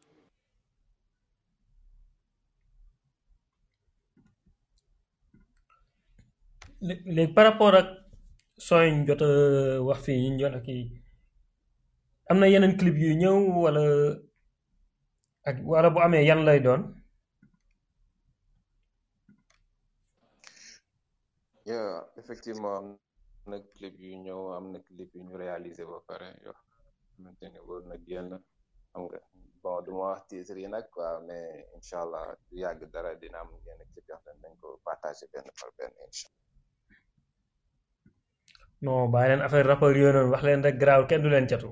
léegi 6.84 7.32
par 7.34 7.44
rapport 7.48 7.74
ak 7.80 7.88
sooy 8.66 8.86
ñu 8.94 9.00
jot 9.08 9.22
wax 9.86 9.98
fii 10.06 10.22
ñu 10.30 10.36
jot 10.40 10.54
ak 10.58 10.66
yi 10.74 10.80
am 12.30 12.36
na 12.40 12.46
yeneen 12.52 12.78
clip 12.80 12.96
yu 13.04 13.10
ñëw 13.22 13.36
wala 13.64 13.82
ak 15.48 15.56
wala 15.72 15.88
bu 15.94 15.98
amee 16.04 16.26
yan 16.28 16.42
lay 16.46 16.60
doon. 16.66 16.82
yeah 21.70 21.96
effectivement 22.20 22.76
am 22.80 22.88
na 23.52 23.56
clip 23.74 23.94
yu 24.04 24.12
ñëw 24.24 24.40
am 24.56 24.66
na 24.72 24.78
clip 24.86 25.10
yu 25.16 25.20
ñu 25.26 25.34
réaliser 25.44 25.86
ba 25.92 25.98
pare 26.08 26.28
yoo 26.44 26.58
xamante 27.12 27.44
ne 27.48 27.60
war 27.66 27.82
na 27.88 27.96
génn 28.06 28.28
xam 28.90 29.02
nga 29.04 29.18
bon 29.62 29.76
du 29.84 29.90
ma 29.92 29.98
wax 30.08 30.20
titre 30.28 30.58
yi 30.62 30.68
nag 30.68 30.86
quoi 30.92 31.08
mais 31.26 31.48
incha 31.76 31.96
allah 32.04 32.24
du 32.48 32.54
yàgg 32.62 32.80
dara 32.92 33.10
dina 33.20 33.38
am 33.42 33.50
yenn 33.66 33.80
clip 33.92 34.06
yoo 34.10 34.20
xam 34.24 34.34
ne 34.36 34.40
dañ 34.42 34.54
ko 34.60 34.66
partager 34.86 35.26
benn 35.32 35.48
par 35.58 35.70
benn 35.78 35.94
incha 36.08 36.28
non 38.84 39.04
bàyyi 39.12 39.28
leen 39.30 39.42
affaire 39.46 39.68
rapport 39.70 39.90
yooyu 39.96 40.12
noonu 40.14 40.30
wax 40.32 40.42
leen 40.46 40.64
rek 40.66 40.76
garaaw 40.80 41.02
kenn 41.08 41.22
du 41.24 41.28
leen 41.34 41.46
catu. 41.50 41.68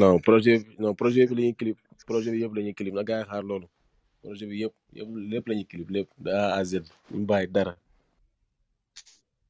non 0.00 0.16
projet 0.26 0.60
non 0.82 0.94
projet 1.00 1.26
bi 1.30 1.34
la 1.38 1.42
ñuy 1.46 1.56
clip 1.60 1.78
projet 2.10 2.30
bi 2.34 2.42
yëpp 2.42 2.54
la 2.56 2.60
ñuy 2.64 2.76
clip 2.78 2.94
na 2.96 3.06
gaa 3.08 3.20
yi 3.20 3.28
xaar 3.30 3.44
loolu 3.48 3.66
projet 4.22 4.46
bi 4.50 4.56
yëpp 4.62 4.74
yëpp 4.98 5.08
lépp 5.32 5.44
la 5.48 5.54
ñuy 5.58 5.68
clip 5.72 5.88
lépp 5.96 6.08
de 6.24 6.30
A 6.40 6.42
à 6.58 6.60
Z 6.70 6.72
ñu 7.14 7.20
bàyyi 7.30 7.46
dara. 7.54 7.74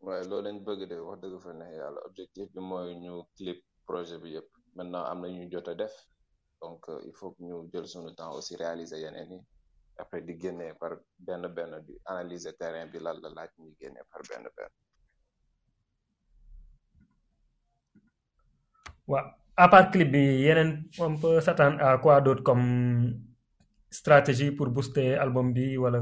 waaye 0.05 0.23
loolu 0.31 0.45
lañ 0.47 0.57
bëgg 0.67 0.81
de 0.91 0.97
wax 1.09 1.19
dëgg 1.23 1.35
fa 1.45 1.51
ne 1.59 1.67
yàlla 1.81 2.01
objectif 2.09 2.47
bi 2.55 2.61
mooy 2.71 2.89
ñu 3.05 3.13
clip 3.37 3.59
projet 3.89 4.19
bi 4.25 4.29
yëpp 4.35 4.49
maintenant 4.77 5.05
am 5.11 5.19
na 5.23 5.29
ñu 5.37 5.43
jot 5.53 5.67
a 5.73 5.75
def 5.83 5.95
donc 6.61 6.81
euh, 6.91 7.09
il 7.09 7.15
faut 7.19 7.31
que 7.35 7.41
ñu 7.49 7.55
jël 7.73 7.87
suñu 7.93 8.11
temps 8.19 8.33
aussi 8.37 8.53
réaliser 8.63 8.99
yeneen 9.05 9.31
yi 9.37 9.41
après 10.03 10.21
di 10.27 10.35
génnee 10.43 10.75
par 10.81 10.93
benn 11.27 11.45
benn 11.57 11.73
di 11.87 11.93
analyser 12.13 12.53
terrain 12.61 12.87
bi 12.93 12.99
lan 13.05 13.17
la 13.23 13.29
laaj 13.37 13.51
ñuy 13.61 13.73
génnee 13.81 14.05
par 14.13 14.23
benn 14.31 14.45
benn. 14.59 14.73
wa 19.11 19.33
à 19.57 19.67
part 19.73 19.91
clip 19.91 20.11
bi 20.13 20.23
yenen 20.47 20.71
on 21.01 21.17
peut 21.23 21.41
s'attendre 21.47 21.79
à 21.81 21.87
ah, 21.87 21.99
quoi 22.05 22.21
d'autre 22.25 22.45
comme 22.49 22.67
stratégie 24.01 24.51
pour 24.57 24.69
booster 24.77 25.11
album 25.25 25.53
bi 25.57 25.77
wala 25.83 26.01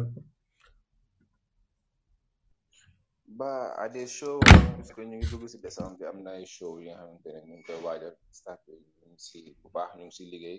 ba 3.39 3.53
à 3.83 3.89
des 3.97 4.09
shows 4.16 4.41
parce 4.77 4.93
que 4.95 5.03
ñu 5.11 5.16
ngi 5.19 5.27
dugg 5.31 5.45
ci 5.53 5.59
décembre 5.66 5.97
bi 6.01 6.05
am 6.11 6.19
na 6.24 6.33
ay 6.39 6.47
shows 6.57 6.77
yi 6.83 6.87
nga 6.89 6.97
xamante 7.01 7.31
ñu 7.49 7.53
ngi 7.57 7.65
koy 7.69 7.78
waajal 7.87 8.15
staff 8.41 8.61
ñu 9.09 9.16
ci 9.27 9.39
bu 9.61 9.66
baax 9.74 9.91
ñu 9.99 10.07
ci 10.16 10.23
liggéey 10.33 10.59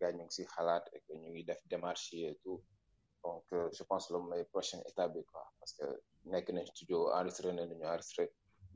gars 0.00 0.14
ñu 0.16 0.24
ngi 0.26 0.42
xalaat 0.54 0.84
et 0.86 0.90
eh, 0.96 1.00
que 1.04 1.12
ñu 1.20 1.28
ngi 1.32 1.42
def 1.48 1.60
démarche 1.72 2.08
et 2.18 2.24
eh, 2.30 2.34
tout 2.42 2.60
donc 3.24 3.44
euh, 3.52 3.68
je 3.76 3.82
pense 3.90 4.04
le 4.12 4.18
mooy 4.26 4.44
prochaine 4.54 4.82
étape 4.90 5.18
quoi 5.30 5.44
parce 5.58 5.72
que 5.78 5.86
nek 6.32 6.44
na 6.54 6.62
studio 6.72 6.98
enregistrer 7.18 7.52
na 7.56 7.62
ñu 7.70 7.76
enregistrer 7.90 8.28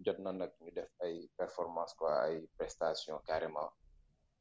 jot 0.04 0.18
na 0.18 0.32
nag 0.32 0.52
ñu 0.60 0.70
def 0.76 0.90
ay 1.04 1.28
performance 1.36 1.92
quoi 1.98 2.12
ay 2.26 2.34
prestation 2.56 3.14
carrément 3.28 3.68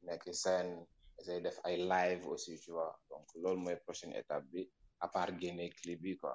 nekk 0.06 0.24
scène 0.42 0.72
essayer 1.18 1.42
def 1.46 1.58
ay 1.68 1.76
live 1.94 2.22
aussi 2.32 2.54
tu 2.64 2.70
vois 2.76 2.92
donc 3.10 3.24
loolu 3.42 3.60
mooy 3.62 3.76
prochaine 3.76 4.14
étape 4.20 4.44
bi 4.52 4.62
à 5.04 5.06
part 5.08 5.30
génne 5.40 5.64
clip 5.78 6.00
bi 6.02 6.16
quoi 6.22 6.34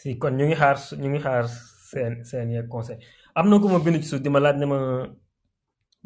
si 0.00 0.18
kon 0.20 0.34
ñu 0.38 0.44
ngi 0.46 0.54
xaar 0.62 0.78
ñu 1.00 1.08
ngi 1.10 1.18
xaar 1.26 1.44
seen 1.90 2.14
seen 2.28 2.48
yeeg 2.54 2.68
conseil 2.74 2.98
am 3.38 3.46
na 3.48 3.58
ku 3.62 3.66
ma 3.70 3.80
bind 3.84 4.00
ci 4.02 4.08
suuf 4.08 4.20
di 4.24 4.28
ma 4.32 4.38
laaj 4.44 4.56
ne 4.58 4.66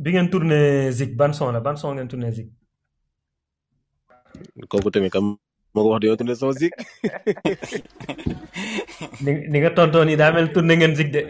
bi 0.02 0.08
ngeen 0.10 0.30
tourné 0.32 0.60
Zik 0.98 1.12
ban 1.18 1.32
son 1.36 1.52
la 1.54 1.60
ban 1.66 1.76
son 1.80 1.94
ngeen 1.94 2.08
tourné 2.12 2.30
Zik 2.38 2.50
kooku 4.70 4.88
tamit 4.92 5.12
kam 5.14 5.26
moo 5.72 5.82
ko 5.84 5.88
wax 5.96 6.00
dañoo 6.04 6.18
tourné 6.20 6.34
sama 6.40 6.52
zig. 6.60 6.74
ni 9.52 9.56
nga 9.60 9.72
tontoon 9.76 10.10
yi 10.12 10.20
daa 10.20 10.32
mel 10.36 10.48
tourné 10.54 10.74
ngeen 10.76 10.92
zig 10.98 11.08
de. 11.14 11.20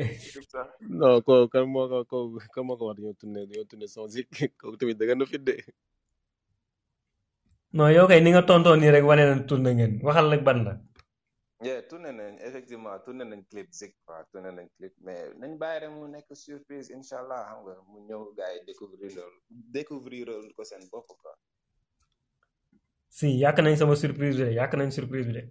non 0.98 1.14
kooku 1.26 1.46
kan 1.52 1.64
moo 1.74 1.84
ko 1.92 1.98
kooku 2.10 2.38
kan 2.54 2.64
moo 2.66 2.76
ko 2.80 2.84
wax 2.90 2.96
dañoo 2.98 3.18
tourné 3.20 3.40
dañoo 3.48 3.68
tourné 3.70 3.86
sama 3.92 4.08
zig 4.14 4.26
kooku 4.60 4.76
tamit 4.78 4.98
dëgg 4.98 5.12
na 5.18 5.30
fit 5.32 5.42
de. 5.48 5.54
non 7.76 7.90
yow 7.96 8.06
kay 8.10 8.18
ni 8.22 8.30
nga 8.34 8.42
tontoon 8.48 8.78
nii 8.82 8.90
rek 8.94 9.06
wane 9.08 9.22
na 9.26 9.70
ngeen 9.74 9.94
waxal 10.06 10.26
nag 10.30 10.42
ban 10.46 10.58
la. 10.66 10.72
yeah 11.66 11.78
tourné 11.90 12.10
nañ 12.18 12.32
effectivement 12.46 12.98
tourné 13.06 13.22
nañ 13.30 13.40
clip 13.50 13.68
zik 13.80 13.92
quoi 14.04 14.18
tourné 14.34 14.50
nañ 14.58 14.66
clip 14.76 14.94
mais 15.04 15.22
nañ 15.40 15.52
bàyyi 15.62 15.86
mu 15.94 16.02
nekk 16.12 16.26
surprise 16.44 16.88
incha 16.96 17.16
allah 17.22 17.42
mu 17.90 17.98
ñëw 18.08 18.22
gars 18.38 18.50
yi 18.58 18.60
découvrir 19.74 20.28
ko 20.56 20.60
seen 20.70 20.82
bopp 20.92 21.06
quoi. 21.22 21.34
si 23.12 23.44
yak 23.44 23.60
nañ 23.60 23.76
sama 23.76 23.92
surprise 23.92 24.40
bi 24.40 24.56
yak 24.56 24.72
nañ 24.78 24.88
surprise 24.96 25.28
bi 25.32 25.42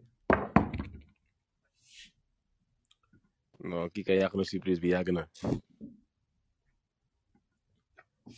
non 3.69 3.85
ki 3.93 4.01
kay 4.01 4.17
yak 4.17 4.33
lo 4.33 4.41
surprise 4.41 4.81
bi 4.81 4.89
yag 4.89 5.07
na 5.13 5.23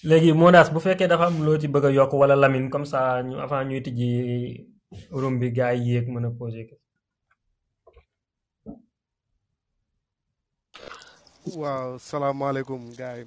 Legi 0.10 0.34
monas 0.36 0.68
bu 0.74 0.80
fekke 0.84 1.08
dafa 1.08 1.26
am 1.32 1.38
lo 1.46 1.56
ci 1.62 1.68
bëgg 1.72 1.94
yok 1.94 2.12
wala 2.20 2.36
lamine 2.36 2.68
comme 2.70 2.84
ça 2.86 3.22
ñu 3.24 3.38
avant 3.40 3.64
ñuy 3.70 3.80
tiji 3.84 4.08
room 5.18 5.40
bi 5.40 5.52
gaay 5.56 5.80
yéeg 5.88 6.06
mën 6.12 6.26
masur. 6.28 6.76
ko 11.44 11.50
waaw 11.64 11.90
salaamaaleykum 12.10 12.82
gaay 13.00 13.24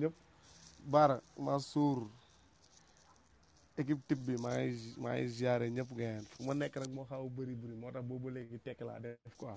ñëpp 0.00 0.16
bara 0.92 1.16
ma 1.44 1.54
sour 1.62 2.10
équipe 3.82 4.02
type 4.08 4.22
bi 4.26 4.34
maa 4.44 4.58
ngi 4.58 4.94
maa 5.02 5.56
ñëpp 5.76 5.90
ngeen 5.94 6.22
fu 6.32 6.40
ma 6.46 6.54
nekk 6.60 6.74
nag 6.80 6.92
moo 6.96 7.06
xaw 7.10 7.22
a 7.24 7.28
bëri 7.36 7.54
bëri 7.60 7.74
moo 7.80 7.92
tax 7.94 8.04
boobu 8.08 8.28
léegi 8.34 8.58
tekk 8.64 8.80
laa 8.88 9.00
def 9.04 9.34
quoi. 9.40 9.54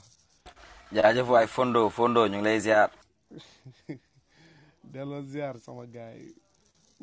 jaajëf 0.95 1.27
waay 1.33 1.47
Fondo 1.53 1.81
Fondo 1.95 2.21
ñu 2.31 2.37
ngi 2.39 2.43
lay 2.45 2.59
ziar. 2.65 2.89
delloo 4.91 5.21
ziar 5.31 5.55
sama 5.65 5.85
gars 5.87 6.35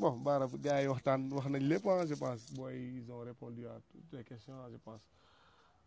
bon 0.00 0.16
baara 0.24 0.46
gars 0.66 0.80
yi 0.82 0.88
waxtaan 0.92 1.20
wax 1.36 1.46
nañ 1.52 1.62
lépp 1.70 1.86
je 2.08 2.14
pense 2.22 2.44
booy 2.54 2.74
ils 2.98 3.10
ont 3.12 3.18
répondu 3.30 3.66
à 3.66 3.74
toutes 3.88 4.12
les 4.12 4.24
questions 4.24 4.56
je 4.72 4.76
pense 4.78 5.04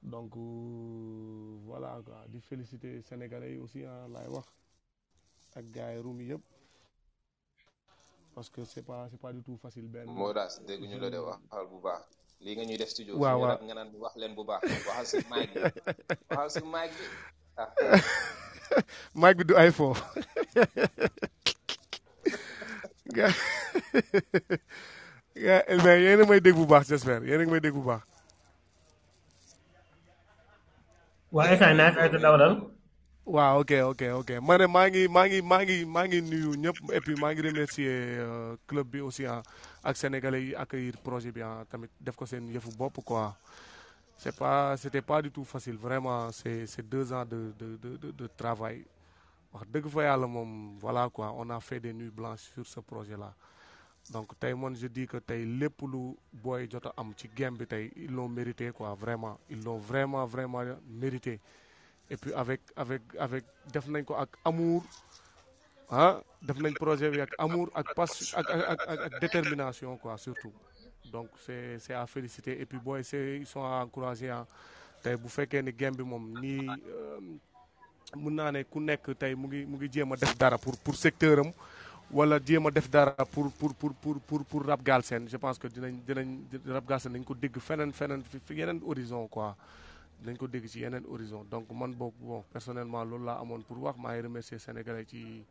donc 0.04 0.32
euh, 0.36 1.58
voilà 1.68 2.02
quoi 2.06 2.26
di 2.30 2.40
féliciter 2.42 3.02
sénégalais 3.02 3.54
yi 3.54 3.60
aussi 3.60 3.80
ah 3.86 4.06
lay 4.14 4.28
wax 4.28 4.48
ak 5.58 5.66
gars 5.72 6.02
ruum 6.04 6.22
yëpp. 6.22 6.44
parce 8.34 8.50
que 8.50 8.66
c'est 8.66 8.82
pas 8.86 9.08
c'est 9.12 9.20
pas 9.20 9.32
du 9.34 9.42
tout 9.44 9.56
facile 9.62 9.88
ben 9.88 10.06
modas 10.10 10.60
deug 10.68 10.82
ñu 10.82 11.00
la 11.00 11.10
de 11.12 11.18
wax 11.20 11.40
xal 11.50 11.66
bu 11.72 11.78
li 12.42 12.52
nga 12.56 12.64
ñuy 12.68 12.78
def 12.78 12.90
studio 12.90 13.14
nga 13.18 13.38
wax 13.38 13.60
bu 14.36 14.44
baax 14.50 14.62
waxal 14.90 15.22
mic 15.32 15.50
waxal 16.38 16.66
mic 16.74 16.92
ah. 17.62 17.68
mic 19.38 19.52
iphone 19.70 19.98
ga 23.18 23.28
ga 25.46 25.58
mais 25.84 25.98
eh, 25.98 26.04
yéen 26.04 26.22
may 26.30 26.40
dégg 26.42 26.56
bu 26.56 26.66
baax 26.66 26.88
j'espère 26.90 27.22
yéen 27.24 27.50
may 27.52 27.60
dégg 27.60 27.74
bu 27.76 27.82
baax 27.90 28.02
waa 31.36 31.52
état 31.54 31.74
naak 31.74 31.96
ay 32.02 32.10
waaw 33.26 33.60
ok 33.64 33.72
ok 33.96 34.02
ok 34.20 34.30
ma 34.44 34.58
ne 34.60 34.68
maa 34.68 34.88
ngi 34.92 35.08
maa 35.08 36.04
ngi 36.04 36.18
nuyu 36.22 36.52
ñëpp 36.64 36.78
et 36.92 37.00
puis 37.00 37.16
maa 37.16 37.32
ngi 37.32 37.42
remercier 37.42 38.20
euh, 38.20 38.56
club 38.68 38.88
bi 38.92 39.00
aussi 39.00 39.26
ah 39.26 39.40
ak 39.84 39.96
sénégalais 39.96 40.42
yi 40.52 40.56
accueillir 40.56 40.98
projet 41.00 41.32
bien 41.32 41.48
hein, 41.48 41.58
ah 41.62 41.64
tamit 41.66 41.90
def 42.02 42.16
ko 42.20 42.26
seen 42.26 42.50
yëfu 42.52 42.70
bopp 42.78 43.00
quoi 43.06 43.32
c'est 44.18 44.36
pas 44.36 44.76
c'était 44.76 45.02
pas 45.02 45.22
du 45.22 45.32
tout 45.32 45.46
facile 45.46 45.78
vraiment 45.78 46.34
ces 46.34 46.68
deux 46.84 47.14
ans 47.14 47.24
de 47.24 47.54
de 47.58 47.68
de 47.78 48.12
de 48.12 48.28
travail 48.28 48.84
wax 49.54 49.68
dëgg 49.72 49.88
fa 49.88 50.04
yàlla 50.04 50.28
moom 50.28 50.76
voilà 50.84 51.08
quoi 51.10 51.32
on 51.38 51.50
a 51.50 51.62
fait 51.62 51.80
des 51.80 51.94
nuits 51.94 52.12
blanches 52.12 52.52
sur 52.52 52.66
ce 52.68 52.82
projet 52.82 53.16
là 53.16 53.34
donc 54.12 54.38
tey 54.38 54.54
je 54.76 54.88
dis 54.88 55.08
que 55.08 55.16
tey 55.18 55.46
lépp 55.46 55.80
lu 55.82 56.14
booy 56.34 56.70
jot 56.70 56.86
a 56.88 56.94
am 56.98 57.14
ci 57.16 57.30
game 57.34 57.56
bi 57.56 57.66
tey 57.68 57.90
ils 57.96 58.12
l'ont 58.12 58.28
mérité 58.28 58.72
quoi 58.72 58.94
vraiment 58.96 59.40
ils 59.50 59.64
l'ont 59.64 59.78
vraiment 59.78 60.26
vraiment 60.26 60.64
mérité 60.90 61.40
et 62.10 62.18
puis 62.18 62.34
avec 62.34 62.62
avec 62.76 63.02
avec 63.20 63.44
def 63.72 63.88
nañ 63.88 64.04
ko 64.04 64.14
ak 64.16 64.30
amour 64.46 64.84
hein 65.90 66.20
def 66.42 66.58
nañ 66.60 66.76
projet 66.76 67.10
bi 67.12 67.22
ak 67.24 67.36
amour 67.40 67.72
ak 67.74 67.96
pas 67.96 68.12
ak 68.36 68.48
ak 68.50 68.80
ak 69.08 69.14
détermination 69.22 69.98
quoi 69.98 70.18
surtout 70.18 70.52
donc 71.12 71.30
c'est 71.46 71.80
c'est 71.80 71.94
à 71.94 72.06
féliciter 72.08 72.60
et 72.60 72.66
puis 72.66 72.78
booy 72.80 73.04
c'est 73.04 73.38
ils 73.40 73.48
sont 73.48 73.64
à 73.64 73.88
hein. 74.04 74.46
tay 75.04 75.16
bu 75.18 75.28
fekké 75.30 75.62
ni 75.62 75.72
game 75.74 75.96
bi 75.98 76.04
moom 76.04 76.26
nii 76.42 76.68
euh, 76.70 77.20
mun 78.16 78.32
naa 78.36 78.52
ne 78.52 78.64
ku 78.64 78.80
nekk 78.80 79.06
tay 79.20 79.36
mu 79.36 79.48
ngi 79.48 79.66
mu 79.66 79.76
ngi 79.78 79.90
jéem 79.94 80.16
def 80.16 80.38
dara 80.38 80.58
pour 80.58 80.76
pour 80.84 80.96
secteur 80.96 81.40
wala 82.12 82.40
jéem 82.46 82.70
def 82.72 82.90
dara 82.90 83.12
pour 83.32 83.48
pour 83.52 83.74
pour 83.76 83.92
pour 84.02 84.18
pour 84.28 84.42
pour 84.46 84.66
Rap 84.66 84.82
Galsen 84.84 85.28
je 85.28 85.38
pense 85.38 85.58
que 85.60 85.68
dinañ 85.68 85.96
dinañ 86.08 86.28
Rap 86.68 86.86
Galsen 86.88 87.12
nañ 87.14 87.24
ko 87.24 87.34
dégg 87.34 87.58
fenen 87.60 87.92
fenen 87.92 88.24
fi 88.24 88.40
horizon 88.88 89.28
quoi 89.28 89.56
nañ 90.26 90.40
ko 90.40 90.48
dégg 90.48 90.68
ci 90.68 90.80
yeneen 90.82 91.04
horizon 91.12 91.44
donc 91.52 91.68
man 91.72 91.92
boobu 91.98 92.26
bon 92.28 92.44
personnellement 92.52 93.04
loolu 93.04 93.26
laa 93.26 93.40
amoon 93.44 93.64
pour 93.68 93.78
wax 93.84 93.98
maa 94.00 94.14
ngi 94.16 94.22
remercier 94.22 94.58
sénégalais 94.60 95.06
ci 95.10 95.44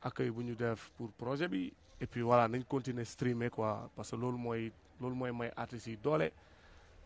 accueil 0.00 0.30
bu 0.30 0.42
ñu 0.44 0.54
def 0.54 0.90
pour 0.96 1.10
projet 1.12 1.48
bi 1.48 1.72
et 2.00 2.06
puis 2.06 2.22
voilà 2.22 2.48
nañ 2.48 2.62
continuer 2.66 3.04
streamer 3.04 3.50
quoi 3.50 3.90
parce 3.96 4.10
que 4.10 4.16
loolu 4.16 4.38
mooy 4.38 4.72
loolu 5.00 5.16
mooy 5.16 5.32
may 5.32 5.50
artistes 5.56 5.84
si 5.84 5.96
doole 5.96 6.30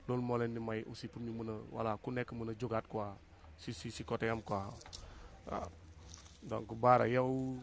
loolu 0.07 0.23
moo 0.23 0.37
leen 0.39 0.55
di 0.55 0.61
may 0.61 0.85
aussi 0.87 1.09
pour 1.09 1.23
ñu 1.23 1.31
mën 1.33 1.51
a 1.51 1.57
voilà 1.73 1.97
ku 1.97 2.11
nekk 2.11 2.33
mën 2.33 2.51
a 2.51 2.55
jógaat 2.59 2.87
quoi 2.87 3.17
si 3.57 3.73
si 3.73 3.91
si 3.91 4.05
côté 4.05 4.29
am 4.29 4.43
quoi 4.43 4.67
waaw 5.51 5.69
donc 6.43 6.75
Baara 6.75 7.09
yow 7.09 7.57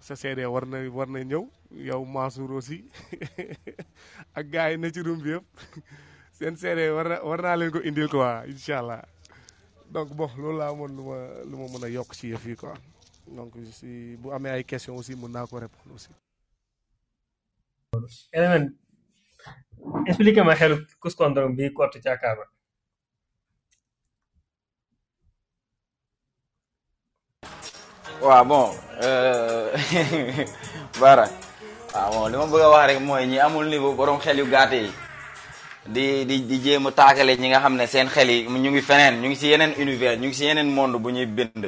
sa 0.00 0.14
seede 0.16 0.46
war 0.46 0.66
na 0.66 0.78
war 0.88 1.08
na 1.08 1.18
ñëw 1.24 1.44
yow 1.70 2.04
Mansour 2.04 2.52
aussi 2.52 2.84
ak 4.38 4.46
gars 4.50 4.70
yi 4.70 4.78
na 4.78 4.90
ci 4.92 5.02
room 5.02 5.20
bi 5.20 5.30
yëpp 5.30 5.46
seen 6.34 6.56
seede 6.56 6.90
war 6.94 7.08
na 7.08 7.18
war 7.24 7.38
naa 7.42 7.54
leen 7.56 7.70
ko 7.70 7.78
indil 7.78 8.08
quoi 8.08 8.50
incha 8.50 8.78
allah 8.78 9.02
donc 9.94 10.10
bon 10.18 10.30
loolu 10.36 10.58
laa 10.58 10.70
amoon 10.74 10.92
lu 10.96 11.02
ma 11.08 11.16
lu 11.50 11.56
ma 11.60 11.66
mën 11.72 11.84
a 11.86 11.90
yokk 11.94 12.10
ci 12.18 12.32
yëf 12.32 12.46
yi 12.48 12.56
quoi 12.56 12.74
donc 13.36 13.52
si 13.78 14.16
bu 14.20 14.32
amee 14.32 14.52
ay 14.52 14.64
question 14.64 14.96
aussi 14.98 15.14
mën 15.14 15.30
naa 15.30 15.46
ko 15.46 15.58
répondre 15.60 15.94
aussi. 15.94 16.08
Element 18.32 18.72
explique 20.08 20.42
ma 20.44 20.54
xelu 20.54 20.76
kuskondrom 21.00 21.54
bi 21.56 21.70
kort 21.72 21.92
ci 22.02 22.08
akaaba. 22.08 22.44
waaw 28.22 28.44
bon 28.44 28.68
euh, 29.02 30.46
Bara 31.00 31.26
waaw 31.94 32.10
bon 32.12 32.28
li 32.30 32.36
ma 32.36 32.46
bëgg 32.52 32.62
a 32.66 32.70
wax 32.74 32.84
rek 32.90 33.00
mooy 33.06 33.26
ñi 33.26 33.38
amul 33.46 33.66
niveau 33.68 33.94
borom 33.96 34.18
xel 34.20 34.38
yu 34.38 34.46
gàtt 34.50 34.72
yi 34.72 35.03
di 35.84 36.24
di 36.24 36.48
di 36.48 36.56
jéem 36.64 36.86
a 36.86 36.92
ñi 37.36 37.46
nga 37.48 37.60
xam 37.64 37.74
ne 37.76 37.86
seen 37.92 38.08
xel 38.14 38.28
yi 38.30 38.48
ñu 38.62 38.70
ngi 38.72 38.80
fenen 38.88 39.14
ñu 39.20 39.26
ngi 39.28 39.36
ci 39.40 39.46
yenen 39.52 39.76
univers 39.82 40.18
ñu 40.20 40.26
ngi 40.28 40.34
ci 40.38 40.44
yenen 40.48 40.68
monde 40.76 40.96
bu 41.02 41.08
ñuy 41.14 41.26
bind 41.36 41.64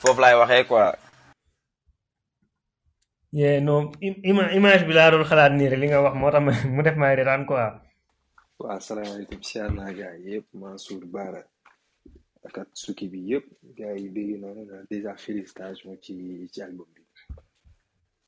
fofu 0.00 0.20
lay 0.22 0.34
waxee 0.40 0.64
quoi. 0.70 0.86
yeah 3.32 3.56
ima 4.30 4.44
image 4.58 4.84
bi 4.88 4.92
laa 4.98 5.10
doon 5.12 5.28
xalaat 5.30 5.52
ni 5.54 5.64
li 5.80 5.86
nga 5.88 6.00
wax 6.04 6.14
mo 6.20 6.28
tam 6.34 6.46
mu 6.74 6.80
def 6.82 6.96
may 6.96 7.14
retaan 7.18 7.44
quoi. 7.48 7.66
waaw 8.60 8.80
salaamaaleykum 8.86 9.42
si 9.46 9.56
naa 9.76 9.92
gaay 9.98 10.16
yëpp 10.28 10.48
Mansour 10.60 11.04
Bara 11.14 11.42
ak 12.46 12.56
ak 12.62 12.68
suki 12.82 13.04
bi 13.12 13.20
yëpp 13.36 13.46
gaay 13.78 13.96
yi 14.02 14.08
dégg 14.16 14.40
noonu 14.40 14.62
na 14.70 14.78
déjà 14.90 15.12
félicitation 15.24 15.92
ci 16.04 16.12
ci 16.52 16.60
album 16.62 16.88
bi 16.94 17.02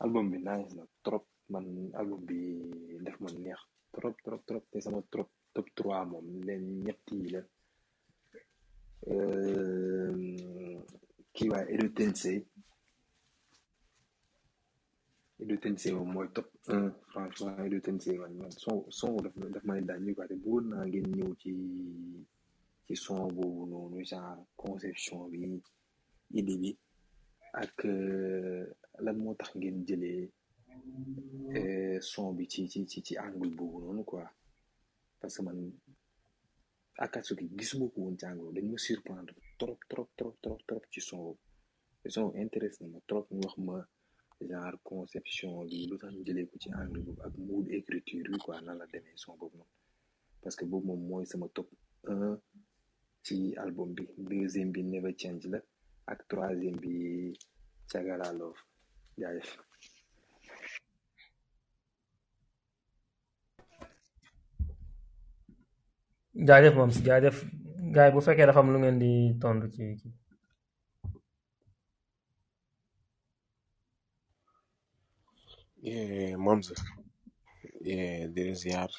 album 0.04 0.24
bi 0.30 0.36
nice 0.46 0.72
na 0.76 0.84
trop 1.04 1.24
man 1.52 1.64
album 2.00 2.20
bi 2.28 2.36
def 3.06 3.16
ma 3.24 3.30
neex. 3.44 3.60
trop 3.94 4.14
trop 4.24 4.42
trop 4.46 4.64
te 4.70 4.80
sama 4.80 5.00
trop 5.10 5.28
top 5.54 5.68
trois 5.78 6.04
moom 6.10 6.26
leen 6.46 6.64
ñett 6.84 7.02
yi 7.20 7.26
la 7.34 7.40
euh, 9.12 10.14
kii 11.34 11.48
waaye 11.52 11.66
Edo 11.74 11.86
Tensei 11.96 12.38
Edo 15.42 15.54
Tensei 15.62 15.92
moom 15.96 16.10
mooy 16.14 16.28
top 16.36 16.48
un 16.74 16.86
franchement 17.10 17.58
Edo 17.66 17.78
Tensei 17.86 18.16
man 18.20 18.32
man 18.40 18.52
son 18.64 18.78
son 18.98 19.14
daf 19.24 19.34
daf 19.54 19.64
may 19.68 19.80
daal 19.88 20.00
ñu 20.04 20.12
ko 20.16 20.24
te 20.30 20.34
bëggoon 20.42 20.64
naa 20.70 20.84
ngeen 20.88 21.06
ñëw 21.16 21.32
ci 21.42 21.52
ci 22.86 22.94
son 23.04 23.22
boobu 23.36 23.62
noonu 23.72 23.98
genre 24.10 24.40
conception 24.62 25.20
bi 25.30 25.38
idée 26.38 26.58
bi 26.62 26.70
ak 27.62 27.76
euh, 27.94 28.62
lan 29.04 29.16
moo 29.22 29.34
tax 29.38 29.50
ngeen 29.58 29.78
jëlee 29.88 30.24
son 32.00 32.32
bi 32.36 32.46
ci 32.48 32.68
ci 32.68 32.86
ci 32.86 33.14
angle 33.16 34.04
quoi 34.04 34.28
parce 35.20 35.36
que 35.36 35.42
man 35.42 35.58
Akatsuki 37.04 37.46
ko 37.48 37.90
woon 37.96 38.14
dañ 38.20 38.38
ma 38.70 38.78
surprendre 38.88 39.34
trop 39.58 39.76
trop 39.90 40.08
trop 40.16 40.34
trop 40.42 40.58
trop 40.66 40.82
ci 40.92 41.00
son 41.00 41.36
son 42.06 42.32
trop 43.08 43.26
genre 44.50 44.76
conception 44.90 45.52
quoi 48.44 48.60
la 48.60 48.86
parce 50.42 50.56
que 50.56 50.64
boobu 50.66 50.86
moom 50.86 51.02
mooy 51.08 51.24
top 51.54 51.68
un 52.08 52.38
album 53.64 53.94
bi 53.94 54.04
deuxième 54.18 54.72
Never 54.92 55.14
Change 55.20 55.46
ak 56.10 56.26
troisième 56.28 56.78
Chagala 57.90 58.30
Love 58.38 58.60
jaajëf 66.46 66.74
moom 66.78 66.90
si 66.94 67.00
jaajëf 67.08 67.36
gars 67.94 68.10
bu 68.12 68.20
fekkee 68.26 68.46
dafa 68.48 68.60
am 68.62 68.70
lu 68.72 68.78
ngeen 68.80 68.98
di 69.04 69.10
tontu 69.40 69.66
ci 69.74 69.82
ci 70.00 70.08
eh, 75.90 76.32
moom 76.44 76.60
sax 76.66 76.78
eh, 77.92 78.20
di 78.34 78.40
la 78.48 78.54
ziar 78.62 78.90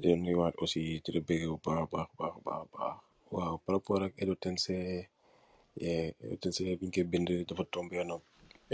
di 0.00 0.08
la 0.36 0.46
aussi 0.62 0.80
di 1.04 1.10
la 1.14 1.20
bëgg 1.28 1.42
bu 1.50 1.56
baax 1.64 1.86
baax 1.92 2.08
baax 2.46 2.64
baax 2.74 2.96
waaw 3.34 3.56
par 3.62 3.72
rapport 3.74 4.02
ak 4.06 4.14
Edo 4.22 4.34
Tensei 4.42 5.90
Edo 6.24 6.36
Tensei 6.42 6.78
bi 6.78 6.86
ñu 6.86 6.92
koy 6.94 7.06
bind 7.12 7.28
dafa 7.48 7.64
tombé 7.72 7.96
nag 8.10 8.22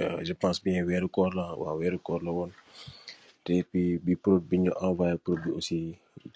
eh, 0.00 0.18
je 0.26 0.34
pense 0.42 0.60
bien 0.64 0.86
weeru 0.88 1.08
koor 1.14 1.32
la 1.38 1.46
waaw 1.62 1.76
weeru 1.80 1.98
koor 2.06 2.20
la 2.26 2.30
woon 2.36 2.52
te 3.44 3.54
puis 3.68 3.90
bi 4.04 4.12
prod 4.22 4.42
bi 4.50 4.56
ñu 4.62 4.70
envoyé 4.86 5.14
bi 5.42 5.50
aussi 5.58 5.78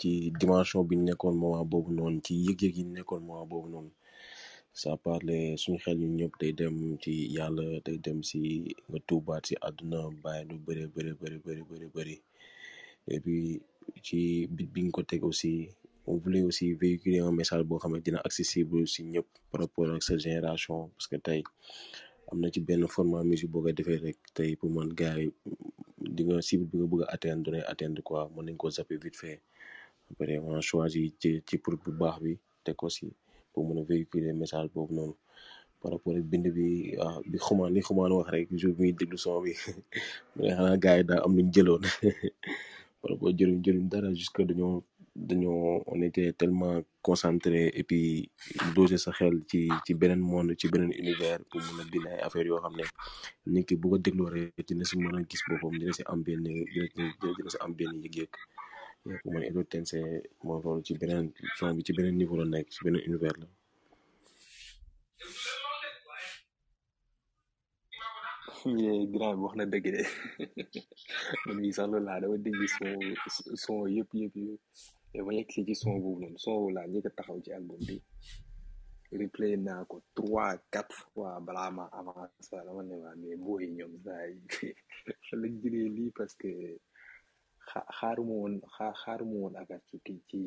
ci 0.00 0.10
dimension 0.40 0.82
bi 0.88 0.94
ñu 0.98 1.04
nekkoon 1.06 1.36
moment 1.42 1.66
boobu 1.70 1.90
noonu, 1.96 2.18
ci 2.26 2.32
yëg-yëg 2.46 2.74
yi 2.78 2.84
ñu 2.86 2.94
nekkoon 2.96 3.22
moment 3.26 3.48
boobu 3.50 3.68
noonu. 3.72 3.90
Ça 4.80 4.90
parle 5.06 5.36
suñu 5.62 5.78
xel 5.84 5.96
ñun 6.00 6.14
ñëpp 6.18 6.34
day 6.40 6.52
dem 6.60 6.76
ci 7.02 7.12
Yàlla, 7.36 7.66
day 7.86 7.98
dem 8.06 8.18
si 8.28 8.38
nga 8.88 8.98
tuubaat 9.08 9.44
si 9.48 9.54
àdduna, 9.68 10.00
bàyyi 10.22 10.44
lu 10.48 10.54
bëree 10.64 10.84
bëri 10.94 11.10
bëri 11.44 11.62
bëri 11.68 11.86
bëri. 11.94 12.16
Et 13.12 13.18
puis 13.24 13.42
ci 14.06 14.18
bit 14.56 14.68
bi 14.74 14.80
nga 14.84 14.94
ko 14.96 15.02
teg 15.10 15.22
aussi, 15.30 15.54
on 16.10 16.14
voulait 16.22 16.44
aussi 16.48 16.66
véhiculer 16.82 17.20
un 17.28 17.34
message 17.40 17.64
boo 17.68 17.80
xam 17.82 17.92
ne 17.94 18.00
dina 18.06 18.20
accessible 18.28 18.78
si 18.92 19.00
ñëpp 19.12 19.28
par 19.50 19.58
rapport 19.62 19.88
ak 19.96 20.02
sa 20.08 20.14
génération 20.26 20.78
parce 20.94 21.06
que 21.10 21.16
tey 21.26 21.40
am 22.30 22.36
na 22.42 22.46
ci 22.54 22.60
benn 22.66 22.82
format 22.96 23.22
musique 23.30 23.52
boo 23.52 23.62
ko 23.64 23.70
defee 23.78 23.98
rek 24.06 24.18
tey 24.36 24.50
pour 24.58 24.70
man 24.76 24.90
gars 25.00 25.16
yi 25.22 25.28
di 26.16 26.22
nga 26.26 26.36
cible 26.48 26.66
bi 26.70 26.76
nga 26.78 26.86
bëgg 26.90 27.02
a 27.04 27.08
atteindre 27.14 27.50
du 27.56 27.60
atteindre 27.72 28.00
quoi 28.08 28.20
mën 28.34 28.44
nañu 28.46 28.68
zapper 28.76 28.98
vite 29.06 29.18
fait. 29.24 29.38
vraiment 30.16 30.60
choisir 30.60 31.06
ci 31.20 31.30
ci 31.46 31.56
pour 31.62 31.76
bu 31.82 31.90
baax 32.00 32.16
bi 32.24 32.32
te 32.64 32.70
ko 32.78 32.86
si 32.94 33.06
pour 33.52 33.62
mën 33.66 33.78
a 33.80 33.82
véhiculer 33.90 34.32
message 34.32 34.68
boobu 34.74 34.94
noonu 34.96 35.14
par 35.80 35.92
rapport 35.92 36.16
ak 36.18 36.24
bind 36.30 36.46
bi 36.56 36.66
ah 37.04 37.18
bi 37.30 37.36
xumaan 37.46 37.72
li 37.74 37.80
xumaan 37.86 38.12
wax 38.18 38.28
rek 38.32 38.48
jour 38.60 38.72
bi 38.74 38.80
muy 38.82 38.92
déglu 38.98 39.18
son 39.22 39.34
gars 40.82 40.96
yi 40.98 41.04
daa 41.08 41.20
am 41.24 41.32
lu 41.36 41.42
ñu 41.44 41.52
jëloon 41.54 41.82
par 43.00 43.08
rapport 43.10 43.32
jëluñ 43.38 43.58
jëluñ 43.64 43.86
dara 43.92 44.08
jusque 44.20 44.42
dañoo 44.48 44.74
dañoo 45.28 45.60
on 45.92 45.98
était 46.08 46.32
tellement 46.40 46.76
concentré 47.06 47.60
et 47.78 47.84
puis 47.88 48.02
dosé 48.76 48.96
sa 49.04 49.10
xel 49.18 49.36
ci 49.50 49.60
ci 49.84 49.92
beneen 50.00 50.22
monde 50.32 50.50
ci 50.58 50.66
beneen 50.72 50.92
univers 51.02 51.40
pour 51.50 51.60
mën 51.72 52.04
a 52.12 52.26
affaire 52.26 52.42
ay 52.44 52.48
yoo 52.52 52.60
xam 52.64 52.74
ne 52.78 52.84
nit 53.52 53.64
ki 53.68 53.74
bu 53.80 53.86
ko 53.92 53.96
dégloo 54.04 54.28
rek 54.34 54.58
dina 54.68 54.84
si 54.88 54.94
mën 55.00 55.16
a 55.16 55.20
gis 55.30 55.42
boppam 55.48 55.72
dina 55.80 55.92
si 55.98 56.02
am 56.12 56.20
benn 56.26 56.42
dina 57.36 57.50
si 57.54 57.58
am 57.64 57.72
benn 57.78 57.92
yëg-yëg. 58.04 58.32
yëpp 59.10 59.24
man 59.32 59.44
Edo 59.48 59.62
Tensei 59.72 60.04
moo 60.44 60.58
loolu 60.62 60.80
ci 60.86 60.92
beneen 61.00 61.26
son 61.56 61.74
bi 61.76 61.82
niveau 62.12 62.38
la 62.40 62.46
nekk 62.52 62.66
ci 62.74 62.80
beneen 62.84 63.06
univers 63.08 63.38
la. 63.40 63.48
grand 69.14 69.32
eh, 69.36 69.42
wax 69.44 69.54
na 69.58 69.64
dëgg 69.72 69.86
de 69.96 70.02
man 71.44 71.56
mii 71.62 71.76
sax 71.76 71.86
loolu 71.90 72.06
laa 72.08 72.20
dama 72.22 72.36
dégg 72.44 72.60
son 73.64 73.80
yëpp 73.96 74.10
yëpp 74.20 74.34
yëpp 75.12 75.24
ma 75.26 75.32
yegg 75.38 75.48
ci 75.52 75.74
son 75.80 75.96
boobu 76.02 76.20
noonu 76.20 76.38
son 76.44 76.72
laa 76.76 76.86
njëkk 76.88 77.08
taxaw 77.16 77.38
ci 77.44 77.50
album 77.58 77.80
bi 77.88 77.96
replay 79.20 79.52
naa 79.66 79.82
ko 79.90 79.96
trois 80.16 80.52
quatre 80.72 80.96
fois 81.10 81.32
balaa 81.46 81.70
ma 81.78 81.84
avancé 81.98 82.50
wala 82.56 82.70
ma 82.76 82.82
ne 82.88 82.94
ma 83.04 83.10
mais 83.20 83.68
ñoom 83.76 83.92
saa 84.04 84.22
yi 84.32 84.40
lañ 85.40 85.52
lii 85.96 86.12
parce 86.18 86.36
que. 86.42 86.52
xaaruma 87.98 88.34
woon 88.40 88.54
xaa 88.76 88.92
xaaruma 89.02 89.36
woon 89.42 89.54
ci 89.88 90.14
ci 90.28 90.40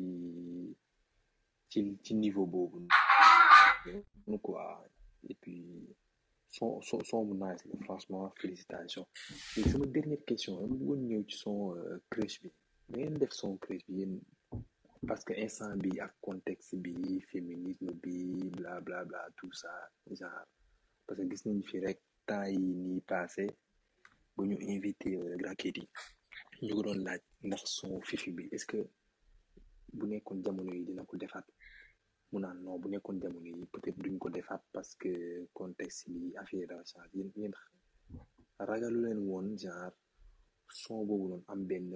ci 1.72 1.80
ci 2.04 2.12
niveau 2.22 2.46
boobu 2.52 2.78
nu 4.30 4.36
quoi 4.44 4.64
et 5.30 5.36
puis 5.42 5.62
son 6.56 6.70
son 6.88 7.00
son 7.10 7.22
bu 7.28 7.34
nice 7.42 7.62
la 7.70 7.76
franchement 7.86 8.24
félicitations 8.40 9.08
c'est 9.52 9.68
sama 9.70 9.86
dernière 9.96 10.24
question 10.28 10.52
dama 10.60 10.74
bëggoon 10.78 11.00
ñëw 11.08 11.22
ci 11.30 11.36
son 11.44 11.56
euh, 11.76 11.96
crèche 12.12 12.38
bi 12.42 12.48
na 12.88 12.96
ngeen 12.96 13.14
def 13.22 13.32
son 13.40 13.52
crèche 13.64 13.86
bi 13.88 13.94
yéen 14.00 14.14
parce 15.08 15.22
que 15.26 15.32
instant 15.44 15.74
bi 15.84 15.90
ak 16.06 16.12
contexte 16.26 16.74
bi 16.84 16.94
féminisme 17.30 17.90
bi 18.02 18.16
bla 18.58 18.74
bla 18.86 18.98
bla 19.08 19.20
tout 19.38 19.52
ça 19.62 19.72
genre 20.18 20.42
parce 21.04 21.18
que 21.18 21.24
gis 21.30 21.42
nañ 21.46 21.58
fi 21.70 21.76
rek 21.86 21.98
temps 22.28 22.50
yi 22.54 22.58
ni 22.88 23.00
passé 23.12 23.46
ba 24.34 24.42
ñu 24.48 24.56
invité 24.74 25.08
Graffiti 25.42 25.84
euh, 25.86 26.12
ñu 26.66 26.74
ko 26.78 26.82
doon 26.82 27.00
laaj 27.06 27.22
ndax 27.48 27.62
son 27.76 27.92
fifi 28.08 28.30
bi 28.36 28.44
est-ce 28.54 28.66
que 28.70 28.78
bu 29.96 30.04
nekkoon 30.10 30.38
jamono 30.44 30.70
yi 30.76 30.86
dina 30.88 31.02
ko 31.10 31.14
defaat 31.22 31.46
mu 32.30 32.38
naan 32.42 32.58
non 32.64 32.78
bu 32.80 32.86
nekkoon 32.88 33.18
jamono 33.22 33.46
yi 33.58 33.66
peut-être 33.72 33.98
duñ 34.02 34.16
ko 34.22 34.28
defaat 34.36 34.62
parce 34.74 34.94
que 35.00 35.12
contexte 35.58 36.02
bi 36.12 36.36
affaire 36.40 36.66
dafa 36.68 36.84
changé 36.90 37.14
yéen 37.18 37.30
yéen 37.40 37.54
ragalu 38.68 38.98
leen 39.04 39.20
woon 39.28 39.46
genre 39.62 39.90
son 40.80 41.04
boobu 41.06 41.26
noonu 41.28 41.44
am 41.52 41.60
benn 41.70 41.90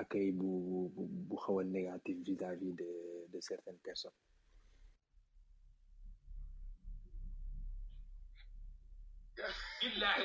accueil 0.00 0.30
bu 0.38 0.46
bu 0.94 1.02
bu 1.28 1.34
xaw 1.42 1.58
a 1.60 1.64
négatif 1.64 2.16
vis-à-vis 2.28 2.72
de 2.80 2.90
de 3.32 3.38
certaines 3.40 3.80
personnes. 3.88 4.20
billahi 9.80 10.24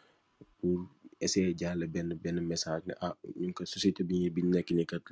pur 0.59 0.75
eseye 1.25 1.51
jaalé 1.61 1.85
benn 1.95 2.09
benn 2.23 2.39
message 2.51 2.83
ne 2.89 2.93
ah 3.07 3.13
ñun 3.41 3.53
kat 3.57 3.67
société 3.73 4.01
bi 4.09 4.17
bi 4.33 4.41
ñu 4.43 4.51
nekk 4.55 4.69
ni 4.77 4.83
kat 4.91 5.05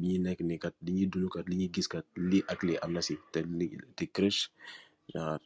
bi 0.00 0.10
nekk 0.24 0.40
nii 0.48 0.60
kat 0.64 0.74
li 0.84 0.90
ñuy 0.96 1.08
dund 1.12 1.28
kat 1.36 1.46
li 1.50 1.54
ñuy 1.58 1.70
gis 1.74 1.88
kat 1.94 2.06
lii 2.30 2.42
ak 2.52 2.60
lii 2.66 2.80
am 2.84 2.92
na 2.94 3.00
si 3.08 3.14
te 3.32 3.38
lii 3.58 3.72
te 3.96 4.04
crèche 4.14 4.44
genre 5.12 5.40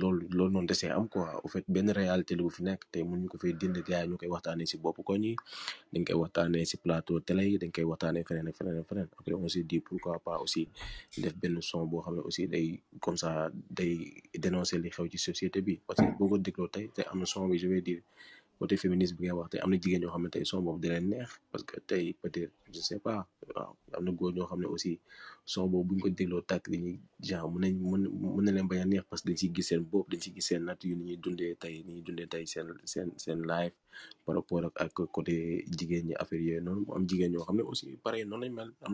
loolu 0.00 0.22
loolu 0.36 0.52
noonu 0.54 0.74
am 0.98 1.06
quoi 1.12 1.26
au 1.44 1.48
fait 1.52 1.66
benn 1.74 1.88
réalité 2.00 2.32
la 2.38 2.42
bu 2.46 2.50
fi 2.56 2.62
nekk 2.68 2.80
te 2.92 2.98
mënuñu 3.08 3.28
ko 3.32 3.36
fee 3.42 3.54
dindi 3.60 3.80
gars 3.88 4.02
yi 4.02 4.08
ñu 4.10 4.16
koy 4.20 4.30
waxtaanee 4.34 4.68
si 4.72 4.76
bopp 4.84 4.98
koñ 5.08 5.22
yi 5.28 5.34
dañ 5.92 6.02
koy 6.06 6.18
waxtaanee 6.22 6.64
si 6.70 6.76
plateau 6.84 7.16
télé 7.26 7.42
yi 7.50 7.56
dañ 7.62 7.70
koy 7.74 7.86
waxtaanee 7.90 8.24
feneen 8.28 8.48
ak 8.50 8.54
feneen 8.58 8.78
ak 8.82 8.86
feneen 8.90 9.08
après 9.18 9.34
on 9.44 9.48
s'est 9.54 9.66
dit 9.70 9.80
pourquoi 9.86 10.14
pas 10.26 10.36
aussi 10.44 10.62
def 11.22 11.34
benn 11.40 11.56
son 11.68 11.86
boo 11.90 12.00
xam 12.04 12.14
ne 12.16 12.20
aussi 12.28 12.42
day 12.54 12.68
comme 13.02 13.18
ça 13.22 13.30
day 13.78 13.92
dénoncer 14.44 14.78
li 14.82 14.88
xew 14.94 15.06
ci 15.12 15.18
société 15.28 15.58
bi 15.66 15.74
parce 15.86 16.00
que 16.02 16.10
boo 16.18 16.28
ko 16.30 16.36
dégloo 16.46 16.68
tey 16.74 16.86
te 16.96 17.00
am 17.10 17.18
na 17.20 17.26
son 17.32 17.48
bi 17.50 17.58
je 17.62 17.68
côté 18.58 18.74
féministe 18.80 19.14
bi 19.16 19.28
ngay 19.28 19.36
wax 19.36 19.48
tey 19.52 19.60
am 19.62 19.70
na 19.70 19.80
jigéen 19.82 20.00
ñoo 20.02 20.12
xam 20.14 20.22
ne 20.24 20.30
tey 20.34 20.44
son 20.48 20.64
boobu 20.64 20.80
di 20.82 20.88
leen 20.92 21.06
neex 21.12 21.30
parce 21.50 21.64
que 21.68 21.76
xam 22.72 24.60
ne 24.62 24.66
aussi 24.74 24.92
son 25.52 25.66
boobu 25.72 25.88
bu 25.88 25.96
ñu 25.96 26.02
ko 26.02 26.10
mën 26.12 27.60
nañ 27.64 27.74
mën 27.80 28.42
na 28.44 28.50
leen 28.56 28.68
bañ 28.70 28.82
neex 28.92 29.04
parce 29.10 29.22
que 29.22 29.28
dañ 29.28 29.36
siy 29.42 29.50
gis 29.56 29.70
dañ 30.10 30.18
siy 30.24 30.32
gis 30.36 30.46
seen 30.48 30.62
natt 30.66 30.80
yu 30.88 30.94
ni 30.96 31.04
tey 31.62 31.76
ni 31.86 31.90
ñuy 31.96 32.02
dundee 32.06 32.26
tey 32.32 32.44
seen 32.52 32.68
seen 32.92 33.08
seen 33.22 33.40
live 33.52 33.74
par 34.24 34.36
ak 34.66 34.74
ak 34.84 34.92
côté 35.16 35.34
jigéen 35.76 36.02
ñi 36.08 36.14
affaire 36.22 36.44
yooyu 36.48 36.60
noonu 36.66 36.82
jigéen 37.08 37.30
ñoo 37.32 37.44
xam 37.46 37.56
ne 37.58 37.62
aussi 37.70 37.86
pareil 38.04 38.26
noonu 38.30 38.46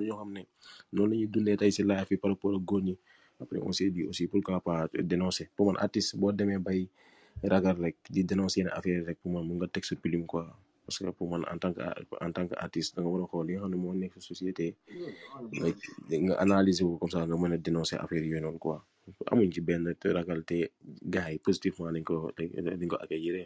ñoo 0.06 0.18
xam 0.20 0.30
ne 0.36 0.42
noonu 0.94 1.10
la 1.10 1.14
ñuy 1.20 1.30
dundee 1.34 1.56
tey 1.60 1.72
si 1.76 1.82
live 1.90 2.06
yi 2.12 2.16
par 2.22 2.30
rapport 2.32 2.54
ak 2.58 2.64
góor 2.68 2.82
ñi 2.88 2.94
après 3.42 3.60
on 3.66 3.72
s'est 3.76 3.90
dit 3.90 4.26
dénoncer 5.12 5.46
pour 5.54 5.64
man 5.66 5.76
artiste 5.84 6.14
boo 6.20 6.32
demee 6.38 6.62
bay 6.66 6.82
ragal 7.40 7.78
rek 7.80 7.96
di 8.12 8.22
dénoncé 8.28 8.60
yenn 8.60 8.74
affaire 8.76 9.06
rek 9.08 9.18
pour 9.22 9.32
man 9.32 9.44
mun 9.46 9.56
nga 9.56 9.68
teg 9.72 9.84
sa 9.86 9.96
plume 9.96 10.26
quoi 10.26 10.44
parce 10.84 10.98
que 10.98 11.08
pour 11.16 11.30
man 11.30 11.44
en 11.52 11.58
tant 11.58 11.72
que 11.72 11.82
en 12.20 12.30
tant 12.32 12.46
artiste 12.64 12.98
nga 12.98 13.08
war 13.10 13.22
a 13.24 13.28
xool 13.30 13.46
li 13.46 13.52
nga 13.56 13.68
ne 13.68 14.06
société 14.30 14.66
nga 15.58 15.70
nga 16.24 16.34
analyser 16.44 16.84
comme 17.00 17.10
ça 17.14 17.20
nga 17.28 17.36
mën 17.40 17.54
a 17.56 17.58
dénoncer 17.68 17.96
affaire 18.04 18.22
yooyu 18.24 18.40
noonu 18.42 18.58
quoi 18.64 18.78
amuñ 19.30 19.50
ci 19.54 19.60
benn 19.66 19.84
ragal 20.18 20.42
te 20.50 20.58
gars 21.12 21.28
yi 21.32 21.38
positivement 21.46 21.90
dañ 21.94 22.04
ko 22.10 22.16
dañ 22.78 22.88
ko 22.92 22.96
accueillir. 23.00 23.38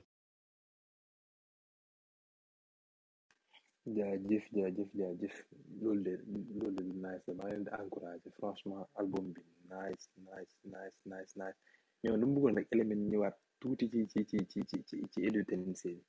jaajëf 3.96 4.44
jaajëf 4.54 4.90
jaajëf 4.98 5.34
de 5.80 6.16
loolu 6.60 6.76
de 6.76 6.84
nice 7.06 7.28
maa 7.38 7.48
leen 7.50 7.64
di 7.66 7.70
encouragé 7.82 8.28
franchement 8.40 8.82
album 9.00 9.26
bi 9.34 9.40
nice 9.76 10.04
nice 10.28 10.52
nice 10.74 10.98
nice 11.12 11.32
nice 11.42 11.58
ñoom 12.02 12.14
lu 12.20 12.24
mu 12.26 12.34
bëggoon 12.34 12.56
rek 12.58 12.68
élément 12.74 13.02
ñëwaat. 13.12 13.36
tuuti 13.58 13.88
ci 13.88 14.04
ci 14.08 14.24
ci 14.26 14.44
ci 14.66 14.84
ci 14.84 14.96
ci 15.10 15.20
édutense 15.24 16.00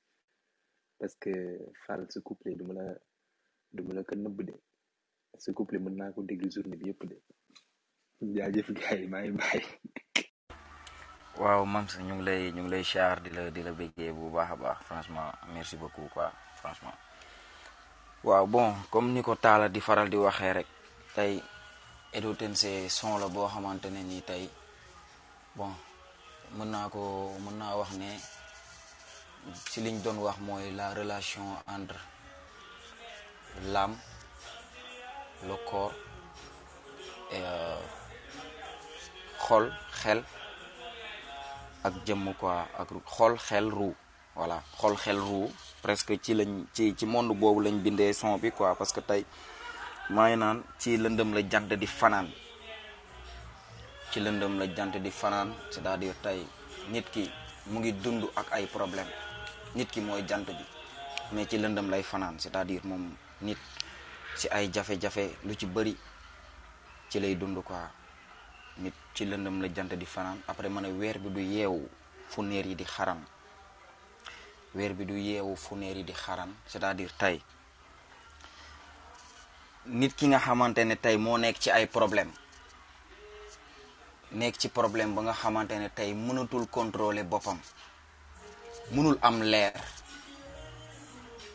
parce 1.00 1.16
que 1.18 1.32
Fall 1.86 2.06
sa 2.10 2.20
couplet 2.22 2.56
duma 2.56 2.74
la 2.74 2.94
du 3.72 3.84
ma 3.84 3.94
la 3.94 4.04
ko 4.04 4.16
nëbb 4.16 4.40
de 4.44 4.54
sa 5.38 5.54
couplet 5.54 5.80
mën 5.80 5.96
naa 5.96 6.12
ko 6.12 6.22
déglu 6.24 6.50
journée 6.52 6.76
bi 6.78 6.88
yëpp 6.90 7.04
de 7.10 7.18
jaajëf 8.36 8.68
gars 8.78 8.98
yi 9.00 9.08
maa 9.08 9.24
ngi 9.24 9.68
waaw 11.42 11.64
Mams 11.74 11.94
ñu 12.06 12.14
ngi 12.16 12.24
lay 12.28 12.42
ñu 12.56 12.62
ngi 12.64 12.70
lay 12.74 12.84
char 12.92 13.16
di 13.24 13.30
la 13.36 13.44
di 13.56 13.62
la 13.64 13.72
béggee 13.80 14.12
bu 14.18 14.26
baax 14.36 14.52
a 14.52 14.56
baax 14.64 14.80
franchement 14.86 15.32
merci 15.54 15.76
beaucoup 15.78 16.08
quoi 16.14 16.30
franchement 16.60 16.98
waaw 18.28 18.48
bon 18.54 18.72
comme 18.92 19.10
ni 19.14 19.22
ko 19.24 19.34
Talla 19.36 19.68
di 19.70 19.80
faral 19.88 20.08
di 20.10 20.18
waxee 20.26 20.54
rek 20.58 20.68
tey 21.16 21.34
édutense 22.18 22.90
son 22.90 23.16
la 23.22 23.28
boo 23.34 23.48
xamante 23.52 23.88
ne 23.90 24.02
nii 24.10 24.22
tey 24.30 24.44
bon 25.58 25.74
mën 26.56 26.68
naa 26.74 26.88
ko 26.94 27.02
mën 27.44 27.56
naa 27.60 27.76
wax 27.82 27.92
ne 28.02 28.10
ci 29.72 29.80
liñ 29.86 29.98
doon 30.04 30.18
wax 30.26 30.38
mooy 30.48 30.66
la 30.80 30.86
relation 31.00 31.48
entre 31.76 32.00
lam 33.74 33.94
le 35.48 35.56
corps 35.70 35.96
et 37.36 37.42
euh, 37.54 37.80
xol 39.46 39.66
xel 40.02 40.20
ak 41.88 41.94
jëmm 42.06 42.26
quoi 42.40 42.58
ak 42.82 42.90
xool 43.16 43.34
xel 43.48 43.68
ruu 43.78 43.94
voilà 44.40 44.58
xool 44.80 44.96
xel 45.04 45.18
ruu 45.30 45.48
presque 45.84 46.14
ci 46.24 46.34
lañ 46.40 46.52
ci 46.76 46.84
ci 46.98 47.06
monde 47.14 47.32
boobu 47.40 47.60
lañ 47.66 47.76
bindee 47.84 48.14
son 48.20 48.38
bi 48.42 48.50
quoi 48.58 48.70
parce 48.80 48.94
que 48.96 49.02
tey 49.10 49.24
maa 50.14 50.28
ngi 50.30 50.38
naan 50.44 50.58
ci 50.80 50.90
lëndëm 51.04 51.30
la 51.36 51.42
jant 51.52 51.68
di 51.82 51.88
fanaan 52.00 52.30
ci 54.12 54.20
lëndëm 54.22 54.58
la 54.60 54.68
jant 54.76 54.96
di 54.98 55.12
fanaan 55.12 55.50
cest 55.72 55.86
à 55.86 55.98
diir 56.02 56.16
tey 56.24 56.40
nit 56.92 57.08
ki 57.12 57.30
mu 57.72 57.80
ngi 57.80 57.92
dund 58.04 58.24
ak 58.42 58.48
ay 58.52 58.66
problème 58.68 59.08
nit 59.76 59.92
ki 59.92 60.00
mooy 60.02 60.24
jant 60.26 60.46
bi 60.48 60.54
mais 61.34 61.46
ci 61.50 61.58
lëndëm 61.58 61.90
lay 61.90 62.04
fanaan 62.04 62.40
cest 62.40 62.56
à 62.56 62.64
diir 62.64 62.86
moom 62.86 63.04
nit 63.42 63.58
si 64.36 64.48
ay 64.50 64.70
jafe 64.72 65.26
lu 65.44 65.56
ci 65.56 65.66
bëri 65.66 65.98
ci 67.10 67.20
lay 67.20 67.36
dund 67.36 67.62
quoi 67.64 67.92
ci 69.14 69.26
lëndëm 69.26 69.62
la 69.62 69.68
jant 69.76 69.94
di 69.98 70.06
fanaan 70.06 70.38
après 70.48 70.70
mën 70.70 70.86
a 70.86 70.90
weer 70.90 71.20
bi 71.20 71.30
du 71.30 71.42
yeewu 71.42 71.90
funeer 72.30 72.66
yi 72.66 72.76
di 72.76 72.84
xaram 72.86 73.20
weer 74.74 74.94
bi 74.94 75.06
du 75.06 75.16
yeewu 75.16 75.56
funeer 75.56 75.98
yi 75.98 76.04
di 76.04 76.14
xaran 76.14 76.50
c'est-à-dire 76.66 77.12
tey 77.18 77.42
nit 79.86 80.16
ki 80.16 80.28
nga 80.28 80.40
xamante 80.40 80.78
ne 80.84 80.96
tey 80.96 81.18
moo 81.18 81.38
nekk 81.38 81.60
ci 81.60 81.72
ay 81.72 81.88
problème 81.88 82.32
Nek 84.32 84.60
ci 84.60 84.68
problème 84.68 85.16
ba 85.16 85.22
nga 85.22 85.34
xamantene 85.34 85.88
tay 85.96 86.12
mënutul 86.14 86.68
contrôler 86.68 87.24
bopam 87.24 87.60
mënul 88.92 89.16
am 89.22 89.40
lèr 89.42 89.72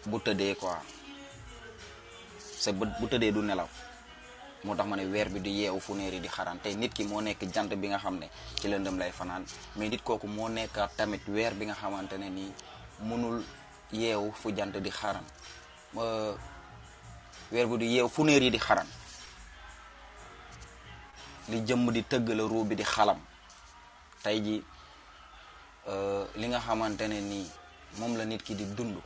bu 0.08 0.18
teudé 0.20 0.54
quoi 0.56 0.80
sa 2.40 2.72
bu 2.72 3.06
teudé 3.10 3.32
du 3.32 3.42
nelaw 3.42 3.68
motax 4.64 4.86
mané 4.88 5.04
wèr 5.04 5.28
bi 5.28 5.40
di 5.40 5.50
yéw 5.60 5.78
fu 5.80 5.92
néri 5.94 6.20
di 6.20 6.28
xaran 6.28 6.58
tay 6.62 6.74
nit 6.74 6.92
ki 6.94 7.04
mo 7.04 7.20
nek 7.20 7.44
jant 7.52 7.68
bi 7.76 7.88
nga 7.88 7.98
xamné 7.98 8.30
ci 8.60 8.68
lëndëm 8.68 8.96
lay 8.98 9.12
fanan 9.12 9.44
mais 9.76 9.88
nit 9.90 10.02
koku 10.02 10.26
mo 10.26 10.48
nek 10.48 10.72
tamit 10.96 11.22
wèr 11.28 11.52
bi 11.54 11.66
nga 11.66 11.74
xamantene 11.74 12.30
ni 12.30 12.52
mënul 13.00 13.44
yéw 13.92 14.32
fu 14.32 14.50
jant 14.56 14.72
di 14.80 14.90
xaran 14.90 15.24
wèr 17.50 17.66
bu 17.66 17.76
du 17.78 17.84
yéw 17.84 18.08
fu 18.08 18.24
néri 18.24 18.50
di 18.50 18.58
xaran 18.58 18.86
li 21.48 21.60
jëm 21.66 21.90
di 21.90 22.02
tëgg 22.06 22.28
la 22.28 22.44
ruu 22.46 22.64
bi 22.64 22.74
di 22.76 22.84
xalam 22.84 23.18
tey 24.22 24.38
ji 24.42 24.62
euh, 25.88 26.26
li 26.36 26.46
nga 26.46 26.58
xamantene 26.60 27.20
ni 27.20 27.50
la 28.16 28.24
nit 28.24 28.42
ki 28.42 28.54
di 28.54 28.64
dund 28.74 28.96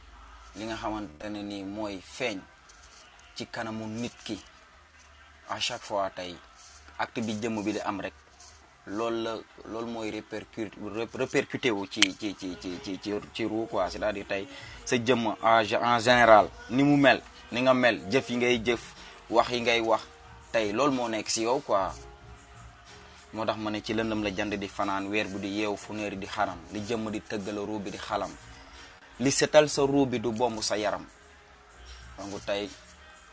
li 0.57 0.65
nga 0.65 0.75
xamantene 0.77 1.43
ni 1.43 1.63
nii 1.63 1.65
mooy 1.65 1.99
feeñ 2.03 2.41
ci 3.35 3.47
kanamu 3.47 3.87
nit 3.87 4.13
ki 4.25 4.39
à 5.49 5.59
chaque 5.61 5.83
fois 5.83 6.11
tey 6.11 6.37
acte 6.99 7.21
bi 7.23 7.39
jëm 7.41 7.63
bi 7.63 7.73
di 7.73 7.81
am 7.81 8.01
rek 8.01 8.13
loolu 8.87 9.15
la 9.23 9.37
loolu 9.71 9.87
mooy 9.91 10.11
répercu 10.11 10.71
répercuté 11.15 11.71
wu 11.71 11.87
ci 11.89 12.01
ci 12.21 12.37
ci 12.39 12.57
ci 12.61 12.79
ci 12.83 13.01
ci 13.03 13.17
ci 13.33 13.45
ruu 13.45 13.67
quoi 13.67 13.89
c'est-à-dire 13.91 14.27
tey 14.27 14.47
sa 14.85 14.97
jëmm 14.97 15.35
en 15.43 15.99
général 15.99 16.49
ni 16.71 16.83
mu 16.83 16.97
mel 16.97 17.23
ni 17.51 17.63
nga 17.63 17.73
mel 17.73 18.01
jëf 18.11 18.29
yi 18.31 18.37
ngay 18.37 18.63
jëf 18.65 18.93
wax 19.31 19.49
yi 19.51 19.61
ngay 19.63 19.81
wax 19.81 20.03
tey 20.53 20.73
loolu 20.73 20.93
moo 20.95 21.09
nekk 21.09 21.29
si 21.31 21.43
yow 21.43 21.61
quoi 21.61 21.93
moo 23.35 23.45
tax 23.45 23.57
ma 23.59 23.71
ne 23.71 23.83
ci 23.83 23.93
lëndam 23.95 24.23
la 24.23 24.31
jant 24.31 24.51
di 24.55 24.69
fanaan 24.69 25.07
weer 25.09 25.27
bu 25.29 25.39
di 25.39 25.49
yeew 25.59 25.75
funéeri 25.77 26.17
di 26.19 26.27
xaram 26.27 26.59
li 26.73 26.81
jëmm 26.81 27.11
di 27.11 27.21
tëggala 27.23 27.61
ruu 27.65 27.79
bi 27.81 27.91
di 27.91 27.99
xalam 27.99 28.31
li 29.21 29.31
setal 29.31 29.69
sa 29.69 29.83
ruu 29.83 30.07
bi 30.07 30.21
du 30.21 30.31
bomb 30.33 30.61
sa 30.61 30.77
yaram 30.79 31.05
donc 32.19 32.45
tey 32.47 32.69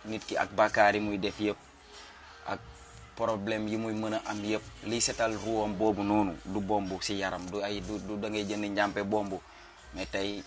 nit 0.06 0.26
ki 0.26 0.36
ak 0.38 0.49
bàkkaar 0.52 0.95
yi 0.95 0.99
muy 0.99 1.20
def 1.20 1.40
yëpp 1.40 1.57
ak 2.48 2.60
problème 3.15 3.68
yi 3.70 3.78
muy 3.78 3.94
mën 3.94 4.14
a 4.14 4.20
am 4.26 4.44
yëpp 4.44 4.64
liy 4.88 4.99
setal 5.02 5.36
ruwam 5.44 5.76
boobu 5.78 6.03
noonu 6.03 6.34
du 6.45 6.60
bomb 6.60 6.90
si 7.02 7.14
yaram 7.15 7.45
du 7.52 7.61
ay 7.61 7.82
du 7.82 8.18
da 8.20 8.30
ngay 8.30 8.45
jënd 8.45 8.65
njàmpe 8.65 9.03
bomb 9.03 9.34
mais 9.94 10.06
tey 10.07 10.44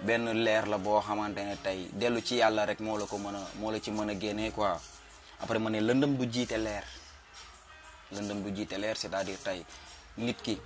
benn 0.00 0.26
leer 0.44 0.66
la 0.66 0.78
boo 0.78 1.00
xamante 1.00 1.38
ne 1.44 1.56
tey 1.62 1.88
dellu 1.92 2.20
ci 2.20 2.34
yàlla 2.36 2.64
rek 2.66 2.80
moo 2.80 2.98
la 2.98 3.06
ko 3.06 3.16
mën 3.18 3.34
a 3.36 3.40
moo 3.60 3.70
la 3.70 3.80
ci 3.80 3.90
mën 3.90 4.10
a 4.10 4.18
génnee 4.20 4.50
quoi 4.50 4.80
après 5.40 5.58
ma 5.60 5.70
ne 5.70 5.80
lëndëm 5.80 6.16
du 6.16 6.26
jiite 6.30 6.58
leer 6.58 6.82
lëndëm 8.12 8.42
du 8.44 8.52
jiite 8.54 8.78
leer 8.78 8.96
c'est-à-dire 8.96 9.38
tey 9.42 9.64
nit 10.18 10.34
ki 10.42 10.58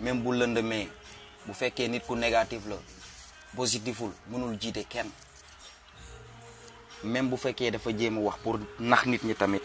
même 0.00 0.22
bu 0.22 0.32
lëndëmee 0.36 0.88
bu 1.46 1.52
fekkee 1.54 1.88
nit 1.88 2.00
ku 2.06 2.14
négatif 2.14 2.62
la 2.68 2.76
positiful 3.56 4.12
mënul 4.30 4.56
jiite 4.60 4.84
kenn 4.88 5.10
même 7.02 7.28
bu 7.28 7.36
fekkee 7.36 7.70
dafa 7.70 7.90
jéem 7.96 8.18
a 8.18 8.20
wax 8.20 8.36
pour 8.42 8.58
nax 8.78 9.06
nit 9.06 9.22
ñi 9.24 9.34
tamit 9.34 9.62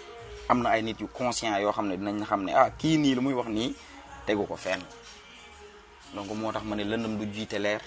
am 0.49 0.61
na 0.63 0.69
ay 0.69 0.81
nit 0.81 0.99
yu 0.99 1.07
conscient 1.07 1.59
yoo 1.59 1.71
xam 1.71 1.87
ne 1.87 1.97
dinañ 1.97 2.23
xam 2.25 2.43
ne 2.43 2.53
ah 2.53 2.69
kii 2.71 2.97
nii 2.97 3.15
lu 3.15 3.21
muy 3.21 3.33
wax 3.33 3.47
nii 3.49 3.75
tegu 4.25 4.47
ko 4.47 4.55
fenn 4.55 4.81
donc 6.15 6.27
moo 6.35 6.51
tax 6.51 6.63
ma 6.65 6.75
ne 6.75 6.83
lëndëm 6.83 7.17
du 7.19 7.31
jiite 7.33 7.57
leer 7.61 7.81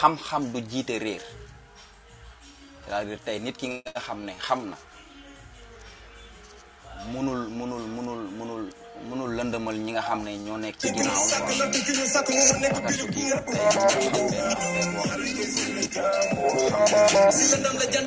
xam-xam 0.00 0.52
du 0.52 0.60
jiite 0.70 0.90
réer 0.98 1.20
c'est-à-dire 2.86 3.18
tey 3.24 3.40
nit 3.40 3.52
ki 3.52 3.68
nga 3.68 4.00
xam 4.00 4.22
ne 4.24 4.32
xam 4.38 4.70
na 4.70 4.76
munul 7.12 7.46
munul 7.54 7.82
munul 7.94 8.22
munul 8.40 8.62
munul 9.08 9.30
lëndëmal 9.38 9.76
ñi 9.84 9.90
nga 9.94 10.02
xamne 10.08 10.30
ño 10.46 10.54
nek 10.62 10.74
ci 10.80 10.86
ginaaw 10.90 11.22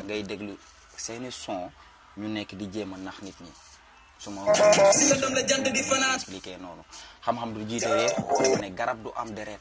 ngay 0.06 0.22
deglu 0.28 0.54
seeni 1.04 1.30
son 1.32 1.72
ñu 2.20 2.26
nek 2.28 2.50
di 2.58 2.66
jema 2.74 2.96
nax 3.00 3.16
nit 3.24 3.38
ñi 3.44 3.52
suma 4.22 4.40
expliqué 6.16 6.52
nonu 6.60 6.82
xam-xam 7.24 7.50
du 7.56 7.60
jité 7.70 7.88
ré 7.96 8.06
ne 8.62 8.68
garab 8.78 9.00
du 9.02 9.08
am 9.16 9.30
deret 9.34 9.60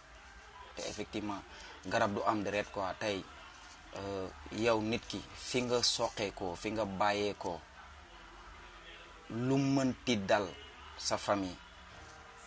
té 0.75 0.81
effectivement 0.91 1.41
garab 1.87 2.11
du 2.13 2.19
am 2.27 2.43
deret 2.43 2.67
quoi 2.73 2.93
euh 2.99 4.27
yow 4.51 4.79
nit 4.81 5.03
ki 5.07 5.19
fi 5.39 5.61
nga 5.63 5.81
soxé 5.83 6.31
ko 6.35 6.55
fi 6.55 6.71
nga 6.71 6.83
bayé 6.85 7.33
ko 7.39 7.59
lu 9.35 9.55
mënti 9.55 10.19
dal 10.27 10.43
sa 10.99 11.15
famille 11.17 11.55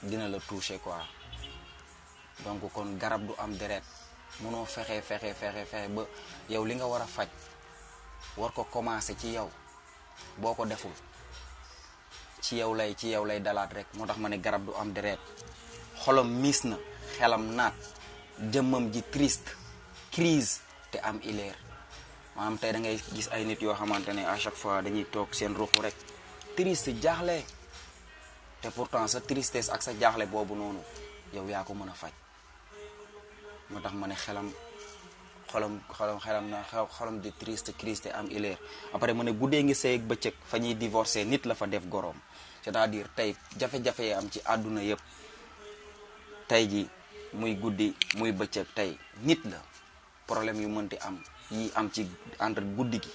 dina 0.05 0.29
la 0.29 0.39
toucher 0.39 0.79
quoi 0.81 1.01
donc 2.45 2.61
kon 2.73 2.97
garab 3.01 3.23
du 3.27 3.33
am 3.39 3.57
deret 3.57 3.83
mono 4.41 4.65
fexé 4.65 5.01
fexé 5.03 5.33
fexé 5.35 5.65
fexé 5.65 5.89
ba 5.89 6.03
yow 6.51 6.65
li 6.65 6.75
nga 6.75 6.85
war 6.87 7.07
fajj 7.09 7.31
war 8.37 8.53
ko 8.53 8.65
commencer 8.65 9.17
ci 9.17 9.33
yow 9.33 9.49
boko 10.39 10.67
deful 10.67 10.93
ci 12.43 12.57
yow 12.57 12.75
lay 12.75 12.95
ci 12.95 13.09
yow 13.09 13.25
lay 13.25 13.41
dalat 13.41 13.73
rek 13.73 13.87
motax 13.95 14.17
mané 14.19 14.39
garab 14.41 14.65
du 14.67 14.73
am 14.75 14.93
deret 14.93 15.21
xolam 16.05 16.29
misna, 16.29 16.77
na 16.77 16.83
xelam 17.17 17.45
nat 17.55 17.75
jëmmam 18.53 18.93
ji 18.93 19.03
triste 19.13 19.51
crise 20.13 20.61
te 20.91 20.99
am 20.99 21.19
hilaire 21.21 21.57
manam 22.37 22.59
tay 22.59 22.73
da 22.73 22.79
ngay 22.79 23.01
gis 23.15 23.29
ay 23.33 23.45
nit 23.45 23.61
yo 23.63 23.75
xamantene 23.75 24.27
à 24.27 24.37
chaque 24.37 24.57
fois 24.63 24.83
dañuy 24.83 25.07
tok 25.13 25.35
sen 25.35 25.55
roxu 25.57 25.81
rek 25.81 25.95
triste 26.57 26.91
jaaxle 27.03 27.43
te 28.63 28.69
pourtant 28.71 29.09
sa 29.11 29.21
tristesse 29.21 29.69
ak 29.75 29.83
sa 29.83 29.93
jaaxle 30.01 30.27
boobu 30.27 30.55
noonu 30.57 30.81
yow 31.35 31.47
yaa 31.51 31.65
ko 31.67 31.73
mën 31.75 31.91
a 31.91 31.95
faj 32.03 32.15
moo 33.71 33.81
tax 33.83 33.93
ma 33.99 34.07
ne 34.07 34.15
xelam 34.15 34.49
xolam 35.51 35.75
xolam 35.97 36.19
xelam 36.25 36.45
na 36.51 36.59
xolam 36.99 37.17
di 37.23 37.31
triste 37.41 37.71
triste 37.79 38.09
am 38.19 38.27
ileer 38.37 38.59
après 38.95 39.15
mu 39.15 39.23
ne 39.25 39.33
guddee 39.33 39.63
ngi 39.63 39.75
sëy 39.75 39.95
ak 39.99 40.03
bëccëg 40.11 40.35
fa 40.51 40.57
ñuy 40.59 40.75
divorcé 40.75 41.25
nit 41.25 41.43
la 41.47 41.55
fa 41.55 41.67
def 41.67 41.85
goroom 41.89 42.17
c'est-à-dire 42.63 43.09
tey 43.17 43.35
jafe-jafe 43.59 44.03
yi 44.09 44.13
am 44.13 44.27
ci 44.33 44.41
àdduna 44.45 44.83
yépp 44.83 45.01
tey 46.49 46.65
ji 46.71 46.89
muy 47.41 47.55
guddi 47.63 47.95
muy 48.19 48.33
bëccëg 48.33 48.67
tey 48.75 48.93
nit 49.23 49.41
la 49.51 49.59
problème 50.27 50.61
yu 50.63 50.69
mënti 50.69 50.97
am 51.07 51.15
yi 51.51 51.71
am 51.75 51.91
ci 51.95 52.03
entre 52.41 52.65
guddi 52.77 52.99
gi 53.05 53.13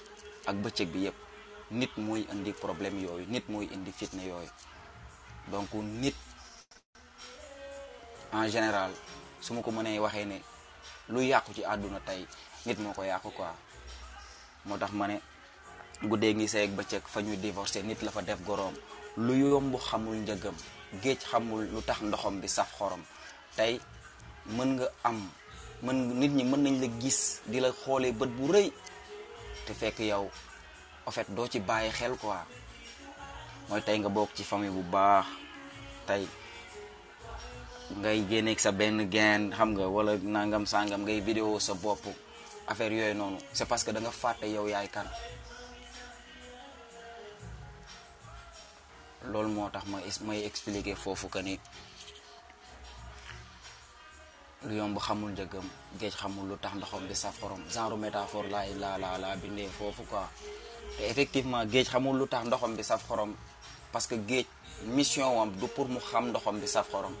ak 0.48 0.56
bëccëg 0.56 0.88
bi 0.92 1.04
yépp 1.06 1.29
nit 1.70 1.90
mooy 1.96 2.26
indi 2.34 2.52
problème 2.52 2.98
yooyu 3.00 3.26
nit 3.30 3.46
mooy 3.48 3.66
indi 3.72 3.92
fitna 3.92 4.22
yooyu 4.24 4.50
donc 5.52 5.72
nit 5.74 6.14
en 8.32 8.46
général 8.48 8.90
su 9.40 9.52
ma 9.54 9.62
ko 9.62 9.70
mënee 9.70 9.98
waxee 10.02 10.26
ne 10.26 10.40
lu 11.08 11.22
yàqu 11.22 11.54
ci 11.54 11.64
àdduna 11.64 12.00
tey 12.00 12.26
nit 12.66 12.78
moo 12.80 12.92
ko 12.92 13.02
yàqu 13.04 13.30
quoi 13.30 13.50
moo 14.66 14.78
tax 14.78 14.90
ma 14.92 15.06
ne 15.08 15.20
guddee 16.02 16.34
ngi 16.34 16.48
seeg 16.48 16.70
bëccëg 16.74 17.02
fa 17.06 17.22
ñuy 17.22 17.36
divorcé 17.36 17.82
nit 17.82 18.02
la 18.02 18.10
fa 18.10 18.22
def 18.22 18.42
goroom 18.46 18.74
lu 19.16 19.34
yomb 19.38 19.74
xamul 19.78 20.16
njëgam 20.16 20.54
géej 21.02 21.18
xamul 21.30 21.64
lu 21.70 21.82
tax 21.82 22.00
ndoxam 22.02 22.40
bi 22.40 22.48
saf 22.48 22.72
xorom 22.78 23.02
tey 23.56 23.78
mën 24.46 24.68
nga 24.74 24.88
am 25.04 25.30
mën 25.82 26.18
nit 26.18 26.32
ñi 26.34 26.44
mën 26.44 26.60
nañ 26.62 26.80
la 26.80 26.88
gis 27.00 27.40
di 27.46 27.60
la 27.60 27.70
xoolee 27.72 28.12
bët 28.12 28.28
bu 28.30 28.52
rëy 28.52 28.72
te 29.66 29.74
fekk 29.74 29.98
yow 30.00 30.30
en 31.18 31.34
doo 31.36 31.46
ci 31.48 31.58
bàyyi 31.60 31.90
xel 31.92 32.12
quoi 32.22 32.42
mooy 33.68 33.80
tey 33.86 33.98
nga 33.98 34.08
bokk 34.16 34.30
ci 34.36 34.42
famille 34.50 34.74
bu 34.76 34.82
baax 34.94 35.26
tey 36.08 36.22
ngay 38.00 38.18
génneeg 38.30 38.58
sa 38.60 38.70
benn 38.78 38.98
gain 39.14 39.50
xam 39.56 39.68
nga 39.74 39.86
wala 39.96 40.12
nangam 40.22 40.64
sangam 40.72 41.02
ngay 41.04 41.20
vidéo 41.26 41.58
sa 41.58 41.72
bopp 41.82 42.04
affaire 42.70 42.92
yooyu 42.98 43.14
noonu 43.14 43.38
c'est 43.52 43.68
parce 43.68 43.84
que 43.84 43.90
da 43.92 44.00
nga 44.00 44.10
fàtte 44.22 44.44
yow 44.56 44.66
yaay 44.72 44.88
kan 44.94 45.06
loolu 49.30 49.48
moo 49.54 49.68
tax 49.74 49.84
ma 49.92 49.98
may 50.26 50.40
expliquer 50.48 50.96
foofu 51.04 51.28
que 51.28 51.40
ni 51.46 51.54
lu 54.66 54.74
yomb 54.78 54.98
xamul 55.06 55.30
njëgam 55.32 55.68
géej 56.00 56.14
xamul 56.20 56.46
lu 56.48 56.56
tax 56.62 56.74
ndoxam 56.74 57.02
bi 57.08 57.14
sa 57.22 57.30
forom 57.38 57.62
genre 57.74 57.96
métaphore 58.04 58.48
laay 58.52 58.74
laa 58.82 59.36
foofu 59.78 60.02
quoi 60.10 60.26
effectivement 60.98 61.64
géej 61.72 61.86
xamul 61.90 62.16
lu 62.18 62.26
tax 62.32 62.42
ndoxam 62.46 62.76
bi 62.76 62.82
saf 62.82 63.04
xorom 63.08 63.30
parce 63.92 64.06
que 64.06 64.14
géej 64.28 64.46
mission 64.86 65.36
wam 65.38 65.50
du 65.60 65.68
pour 65.68 65.88
mu 65.88 66.00
xam 66.10 66.24
ndoxam 66.30 66.58
bi 66.60 66.66
saf 66.66 66.88
xorom 66.90 67.14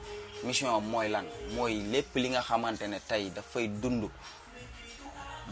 mission 0.44 0.68
am 0.74 0.84
mooy 0.92 1.08
lan 1.08 1.24
mooy 1.56 1.74
lépp 1.92 2.14
li 2.16 2.28
nga 2.30 2.40
xamante 2.42 2.82
ne 2.86 2.98
tey 3.08 3.30
dafay 3.30 3.68
dund 3.68 4.02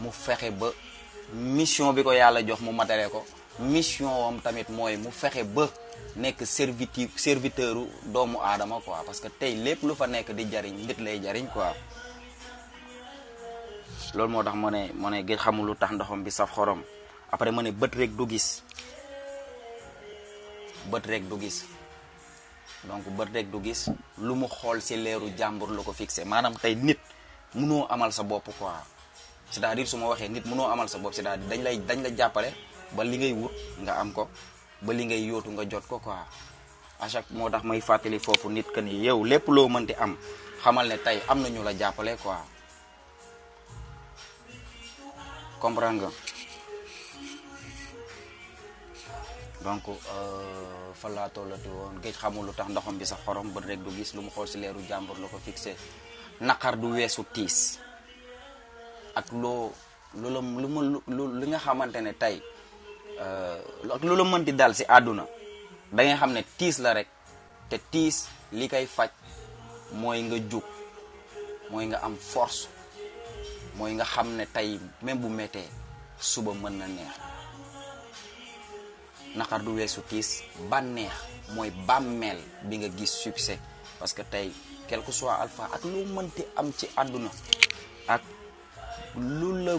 mu 0.01 0.09
fexe 0.11 0.51
ba 0.51 0.69
mission 1.57 1.93
bi 1.93 2.03
ko 2.03 2.11
yàlla 2.11 2.41
jox 2.45 2.59
mu 2.61 2.71
matale 2.71 3.09
ko 3.09 3.23
mission 3.59 4.07
wam 4.23 4.41
tamit 4.41 4.69
mooy 4.69 4.97
mu 4.97 5.11
fexe 5.11 5.43
ba 5.43 5.65
nekk 6.15 6.45
serviti 6.45 7.09
serviteur 7.15 7.85
doomu 8.13 8.37
aadama 8.41 8.79
quoi 8.83 9.03
parce 9.05 9.19
que 9.19 9.27
tey 9.27 9.55
lépp 9.55 9.83
lu 9.83 9.95
fa 9.95 10.07
nekk 10.07 10.31
di 10.31 10.45
jariñ 10.49 10.73
nit 10.87 10.99
lay 10.99 11.19
jariñ 11.21 11.45
quoi 11.53 11.73
loolu 14.13 14.31
moo 14.33 14.43
tax 14.43 14.55
mu 14.55 14.69
ne 14.71 14.91
mu 14.93 15.09
ne 15.11 15.21
géej 15.25 15.37
xamul 15.39 15.65
lu 15.67 15.75
tax 15.75 15.91
ndoxam 15.93 16.23
bi 16.23 16.31
saf 16.31 16.49
xorom 16.51 16.81
après 17.31 17.51
mané 17.51 17.71
beut 17.71 17.91
rek 17.93 18.11
du 18.17 18.25
gis 18.29 18.63
beut 20.85 21.05
rek 21.05 21.27
du 21.29 21.39
gis 21.39 21.65
donc 22.83 23.03
beut 23.09 23.27
rek 23.33 23.49
du 23.51 23.61
gis 23.63 23.85
lu 24.19 24.33
mu 24.35 24.47
leeru 25.03 25.29
jambour 25.37 25.69
lako 25.69 25.93
fixer 25.93 26.25
manam 26.25 26.55
tay 26.55 26.75
nit 26.75 26.97
mëno 27.55 27.85
amal 27.89 28.11
sa 28.13 28.23
bop 28.23 28.49
quoi 28.57 28.73
c'est-à-dire 29.51 29.87
suma 29.87 30.15
nit 30.27 30.41
mëno 30.45 30.65
amal 30.65 30.89
sa 30.89 30.97
bop 30.97 31.13
c'est-à-dire 31.13 31.45
dañ 31.47 31.61
lay 31.63 31.77
dañ 31.77 32.01
la 32.01 32.15
jappalé 32.15 32.49
ba 32.93 33.03
li 33.03 33.17
ngay 33.17 33.33
wut 33.33 33.51
nga 33.83 33.99
am 33.99 34.11
ko 34.13 34.27
ba 34.81 34.93
li 34.93 35.05
ngay 35.05 35.21
yotu 35.27 35.51
nga 35.51 35.65
jot 35.69 35.85
ko 35.87 35.99
quoi 35.99 36.17
à 36.99 37.07
chaque 37.07 37.29
motax 37.29 37.63
may 37.63 37.81
fatali 37.81 38.19
fofu 38.19 38.49
nit 38.49 38.65
ken 38.73 38.87
yow 38.87 39.23
lépp 39.23 39.47
loo 39.49 39.67
mënti 39.69 39.93
am 39.95 40.17
xamal 40.63 40.87
ne 40.87 40.97
tay 40.97 41.21
amna 41.27 41.49
ñu 41.49 41.61
la 41.63 41.75
jappalé 41.77 42.15
quoi 42.17 42.41
comprendre 45.61 46.09
donc 49.69 49.83
eh, 49.87 50.93
fa 50.99 51.09
laa 51.15 51.29
tollati 51.35 51.69
woon 51.75 51.95
géej 52.03 52.15
xamul 52.21 52.43
lu 52.47 52.53
tax 52.57 52.67
ndoxam 52.73 52.95
bi 52.99 53.05
sa 53.11 53.17
xorom 53.25 53.47
bët 53.53 53.65
rek 53.69 53.79
du 53.85 53.91
gis 53.97 54.11
lu 54.15 54.21
mu 54.25 54.29
xool 54.35 54.47
si 54.51 54.57
leeru 54.61 54.81
jàmbur 54.89 55.17
la 55.21 55.27
ko 55.33 55.37
fixé 55.47 55.71
naqar 56.47 56.73
du 56.81 56.87
weesu 56.95 57.21
tiis 57.35 57.57
ak 59.19 59.27
loo 59.41 59.65
lu 60.21 60.27
la 60.35 60.39
lu 60.61 60.67
ma 60.75 60.81
lu 61.17 61.23
li 61.39 61.45
nga 61.51 61.59
xamante 61.65 61.99
ne 62.05 62.13
tey 62.23 62.35
eh, 63.25 63.57
ak 63.95 64.01
lu 64.07 64.13
la 64.19 64.23
mënti 64.31 64.51
dal 64.59 64.71
si 64.77 64.83
àdduna 64.97 65.25
da 65.95 65.99
nga 66.03 66.15
xam 66.21 66.31
ne 66.35 66.41
tiis 66.57 66.77
la 66.83 66.91
rek 66.97 67.07
te 67.69 67.77
tiis 67.91 68.15
li 68.57 68.65
kay 68.73 68.85
faj 68.95 69.09
mooy 70.01 70.19
nga 70.27 70.37
jug 70.51 70.65
mooy 71.71 71.85
nga 71.89 71.97
am 72.05 72.15
force 72.31 72.61
mooy 73.77 73.91
nga 73.97 74.05
xam 74.13 74.27
ne 74.37 74.45
tey 74.55 74.69
même 75.05 75.19
bu 75.23 75.27
méttee 75.39 75.69
suba 76.31 76.51
mën 76.61 76.73
na 76.79 76.87
neex 76.95 77.17
naqar 79.37 79.61
du 79.61 79.77
weesu 79.77 80.01
tiis 80.09 80.41
bànneex 80.69 81.13
mooy 81.53 81.69
bàmmeel 81.87 82.39
bi 82.65 82.77
nga 82.77 82.89
gis 82.97 83.13
succès 83.23 83.59
parce 83.99 84.13
que 84.13 84.21
tey 84.23 84.51
quel 84.87 85.01
que 85.03 85.11
soit 85.11 85.33
alpha 85.37 85.69
ak 85.73 85.83
lu 85.83 86.05
mënti 86.05 86.43
am 86.55 86.73
ci 86.73 86.89
àdduna 86.97 87.29
ak 88.07 88.21
lu 89.15 89.53
la 89.65 89.77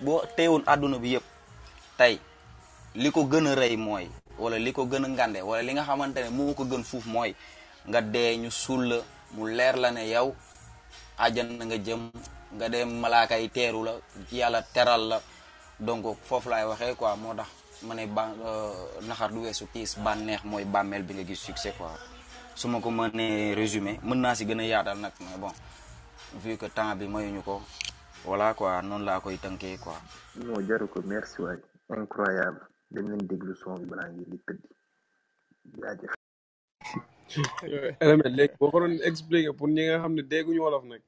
boo 0.00 0.22
teewoon 0.36 0.62
àdduna 0.66 0.98
bi 0.98 1.10
yëpp 1.14 1.24
tey 1.98 2.18
li 2.94 3.10
ko 3.10 3.24
gën 3.26 3.46
a 3.46 3.54
rey 3.54 3.76
mooy 3.76 4.06
wala 4.38 4.58
li 4.58 4.72
ko 4.72 4.86
gën 4.86 5.04
a 5.04 5.08
ngande 5.08 5.42
wala 5.42 5.62
li 5.62 5.72
nga 5.74 5.84
xamante 5.84 6.18
ne 6.22 6.30
moo 6.30 6.54
ko 6.54 6.64
gën 6.64 6.84
fuuf 6.84 7.06
mooy 7.06 7.34
nga 7.88 8.00
dee 8.00 8.36
ñu 8.36 8.50
suul 8.50 8.82
la 8.88 8.98
mu 9.34 9.46
leer 9.50 9.76
la 9.76 9.90
ne 9.90 10.06
yow 10.08 10.34
na 11.18 11.64
nga 11.64 11.76
jëm 11.76 12.10
nga 12.54 12.68
dem 12.68 13.00
malaaka 13.00 13.38
yi 13.38 13.48
teeru 13.50 13.82
la 13.84 13.92
yàlla 14.32 14.62
teral 14.62 15.08
la 15.08 15.20
donc 15.80 16.16
foofu 16.28 16.48
lay 16.48 16.64
waxee 16.64 16.94
quoi 16.94 17.16
moo 17.16 17.34
tax 17.34 17.48
mané 17.82 18.06
ne 18.06 18.12
ba 18.12 18.34
euh, 18.44 18.74
naxar 19.06 19.30
du 19.32 19.40
wessu 19.40 19.66
piece 19.72 19.96
banex 20.04 20.42
moy 20.44 20.64
bàmmeel 20.64 21.02
bi 21.06 21.14
nga 21.14 21.24
gis 21.24 21.38
succès 21.46 21.72
quoi 21.78 21.90
su 22.54 22.66
ma 22.68 22.80
ko 22.80 22.90
mënee 22.90 23.54
résumé 23.54 23.92
mën 24.06 24.18
naa 24.22 24.34
si 24.34 24.44
gëna 24.46 24.62
a 24.62 24.66
yaatal 24.72 24.98
nak 24.98 25.14
mais 25.20 25.38
bon 25.38 25.52
vu 26.42 26.56
que 26.56 26.66
temps 26.66 26.94
bi 26.98 27.06
mayuñu 27.06 27.42
ko 27.42 27.62
voilà 28.24 28.54
quoi 28.54 28.82
non 28.82 28.98
la 29.06 29.20
koy 29.20 29.38
tanké 29.38 29.78
quoi. 29.78 29.96
moo 30.46 30.60
jaru 30.68 30.86
ko 30.88 31.00
merci 31.04 31.42
waay 31.42 31.56
incroyable 32.02 32.60
dañ 32.92 33.04
leen 33.10 33.22
déglu 33.30 33.54
son 33.54 33.74
bi 33.80 33.84
balaa 33.90 34.08
ngeen 34.08 34.30
di 34.32 34.38
tëdd 34.46 34.60
jaajëf. 35.80 36.12
léegi 38.38 38.54
boo 38.60 38.70
ko 38.72 38.80
doon 38.80 38.96
expliquer 39.10 39.52
pour 39.58 39.68
ñi 39.68 39.82
nga 39.86 39.98
xam 40.02 40.14
ne 40.14 40.22
dégguñu 40.32 40.60
wolof 40.64 40.84
nak 40.90 41.00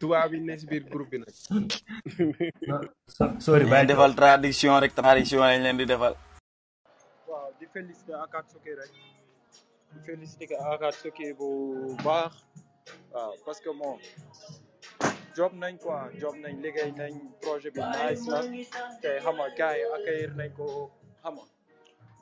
tubaab 0.00 0.32
yi 0.34 0.40
ne 0.46 0.54
si 0.62 0.66
biir 0.72 0.82
groupe 0.94 1.10
bi 1.16 1.18
nag. 1.22 1.32
sori 3.48 3.64
defal 3.92 4.12
tradition 4.20 4.76
rek 4.84 4.92
tradition 5.00 5.40
lañ 5.40 5.60
leen 5.66 5.76
di 5.82 5.86
defal. 5.92 6.14
waaw 7.30 7.48
di 7.60 7.66
félicité 7.74 8.12
Akad 8.26 8.44
Soké 8.52 8.72
rek 8.80 8.92
félicité 10.06 10.44
Akad 10.74 10.94
Soké 11.02 11.26
bu 11.40 11.46
baax 12.04 12.32
waaw 13.14 13.32
parce 13.44 13.60
que 13.64 13.70
moom 13.80 13.98
job 15.36 15.52
nañ 15.62 15.74
quoi 15.82 16.00
job 16.20 16.34
nañ 16.44 16.54
liggéey 16.64 16.90
nañ 17.00 17.12
projet 17.42 17.70
bi 17.76 17.80
nice 17.80 18.26
na 18.30 18.38
te 19.02 19.10
xam 19.24 19.36
nga 19.38 19.46
gars 19.58 19.78
nañ 20.40 20.50
ko 20.58 20.66
xam 21.22 21.34
nga 21.38 21.46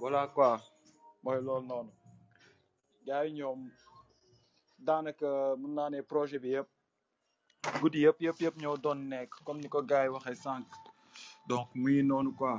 voilà 0.00 0.22
quoi 0.36 0.52
mooy 1.22 1.38
loolu 1.46 1.66
noonu 1.70 1.92
gars 3.06 3.26
ñoom 3.38 3.60
daanaka 4.86 5.28
mën 5.60 5.72
naa 5.76 5.88
ne 5.92 5.98
projet 6.14 6.42
bi 6.44 6.50
yëpp. 6.56 6.68
guddi 7.80 7.98
yëpp 8.04 8.18
yëpp 8.24 8.38
yëpp 8.44 8.56
ñoo 8.62 8.82
doon 8.84 8.98
nekk 9.12 9.30
comme 9.46 9.60
ni 9.62 9.68
ko 9.74 9.78
gars 9.90 10.04
yi 10.06 10.14
waxee 10.14 10.40
sànq 10.44 10.64
donc 11.50 11.66
muy 11.82 11.96
noonu 12.08 12.30
quoi 12.38 12.54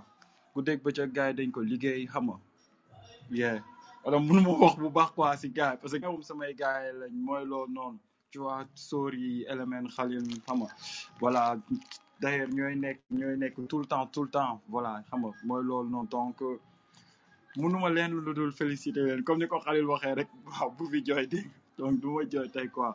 guddeeg 0.53 0.79
bëccëg 0.85 1.09
gars 1.11 1.15
gaay 1.17 1.31
dañ 1.37 1.49
ko 1.55 1.59
liggéey 1.71 2.03
xam 2.13 2.23
nga 2.29 2.37
yeah 3.39 3.57
wala 4.03 4.15
mënu 4.27 4.39
ma 4.47 4.53
wax 4.63 4.73
bu 4.81 4.87
baax 4.97 5.09
quoi 5.15 5.39
si 5.41 5.47
gaay 5.57 5.75
parce 5.79 5.93
que 5.99 6.01
ñoom 6.03 6.23
samay 6.29 6.53
gaay 6.61 6.83
lañ 6.99 7.13
mooy 7.27 7.43
loolu 7.51 7.71
noonu 7.77 7.99
tu 8.31 8.37
vois 8.43 8.63
sóor 8.87 9.11
yi 9.23 9.31
élément 9.53 9.85
xalin 9.95 10.25
xam 10.45 10.57
nga 10.61 10.69
voilà 11.21 11.41
d'ailleurs 12.21 12.51
ñooy 12.57 12.75
nekk 12.83 12.97
ñooy 13.19 13.35
nekk 13.41 13.55
tout 13.71 13.81
le 13.83 13.87
temps 13.91 14.05
tout 14.13 14.25
le 14.27 14.31
temps 14.37 14.53
voilà 14.73 14.91
xam 15.07 15.19
nga 15.23 15.31
mooy 15.47 15.61
loolu 15.69 15.89
noonu 15.93 16.09
donc 16.15 16.35
mënuma 17.59 17.89
leen 17.95 18.11
lu 18.25 18.31
dul 18.37 18.51
féliciter 18.61 19.01
leen 19.07 19.21
comme 19.25 19.39
ni 19.41 19.45
ko 19.51 19.57
Xalil 19.65 19.87
waxee 19.91 20.13
rek 20.19 20.29
waaw 20.51 20.69
bu 20.77 20.83
fi 20.91 20.99
jooy 21.07 21.25
dégg 21.33 21.47
donc 21.77 21.93
du 22.01 22.07
ma 22.15 22.21
jooy 22.31 22.47
tey 22.55 22.69
quoi 22.75 22.91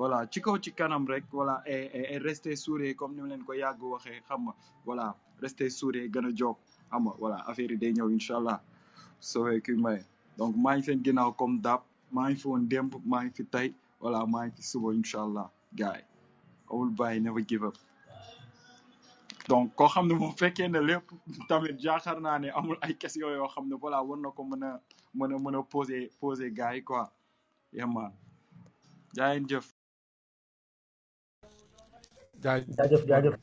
voilà 0.00 0.24
ci 0.32 0.40
kaw 0.40 0.56
ci 0.56 0.70
kanam 0.72 1.04
rek 1.06 1.24
voilà 1.30 1.60
et 1.66 1.90
et, 1.92 2.14
e 2.16 2.16
rester 2.22 2.56
sourire 2.56 2.96
comme 2.96 3.14
ni 3.14 3.20
mu 3.20 3.28
leen 3.28 3.42
ko 3.44 3.52
yàgg 3.52 3.82
waxee 3.82 4.22
xam 4.28 4.42
nga 4.46 4.54
voilà 4.86 5.14
rester 5.42 5.68
sourire 5.70 6.08
gën 6.08 6.24
a 6.26 6.30
jóg 6.32 6.56
xam 6.90 7.02
nga 7.04 7.14
voilà 7.20 7.38
affaire 7.46 7.72
yi 7.72 7.76
day 7.78 7.92
ñëw 7.92 8.08
incha 8.14 8.36
allah 8.38 8.60
soo 9.18 9.44
ku 9.64 9.76
may 9.76 10.00
donc 10.38 10.56
maa 10.56 10.74
ngi 10.76 10.84
seen 10.86 11.04
ginnaaw 11.04 11.32
comme 11.36 11.60
dab 11.60 11.80
maa 12.12 12.30
ngi 12.30 12.36
fi 12.40 12.48
woon 12.48 12.64
démb 12.68 12.94
maa 13.04 13.22
ngi 13.24 13.30
fi 13.34 13.44
tey 13.44 13.74
voilà 14.00 14.24
maa 14.26 14.46
ngi 14.46 14.56
fi 14.56 14.62
suba 14.62 14.94
incha 14.94 15.18
allah 15.22 15.50
gars 15.76 15.98
yi 15.98 16.04
awul 16.70 16.90
bàyyi 16.98 17.20
never 17.20 17.44
give 17.44 17.62
up 17.66 17.76
donc 19.48 19.74
koo 19.74 19.88
xam 19.88 20.08
ne 20.08 20.14
moom 20.14 20.32
fekkee 20.32 20.68
ne 20.68 20.80
lépp 20.80 21.12
tamit 21.48 21.76
jaaxaar 21.80 22.20
naa 22.20 22.38
ne 22.38 22.48
amul 22.56 22.78
ay 22.80 22.94
question 23.00 23.28
yoo 23.36 23.48
xam 23.52 23.68
ne 23.68 23.76
voilà 23.76 24.00
war 24.08 24.16
na 24.18 24.30
ko 24.30 24.42
mën 24.44 24.64
a 24.64 24.80
mën 25.14 25.34
a 25.34 25.36
mën 25.38 25.58
a 25.58 25.62
poser 25.62 26.08
poser 26.20 26.50
gars 26.50 26.72
yi 26.74 26.82
quoi 26.84 27.12
yéen 27.76 27.92
maa 27.92 28.10
jaa 29.16 29.36
jëf 29.38 29.69
jaajëf 32.42 33.04
jaajëf 33.08 33.34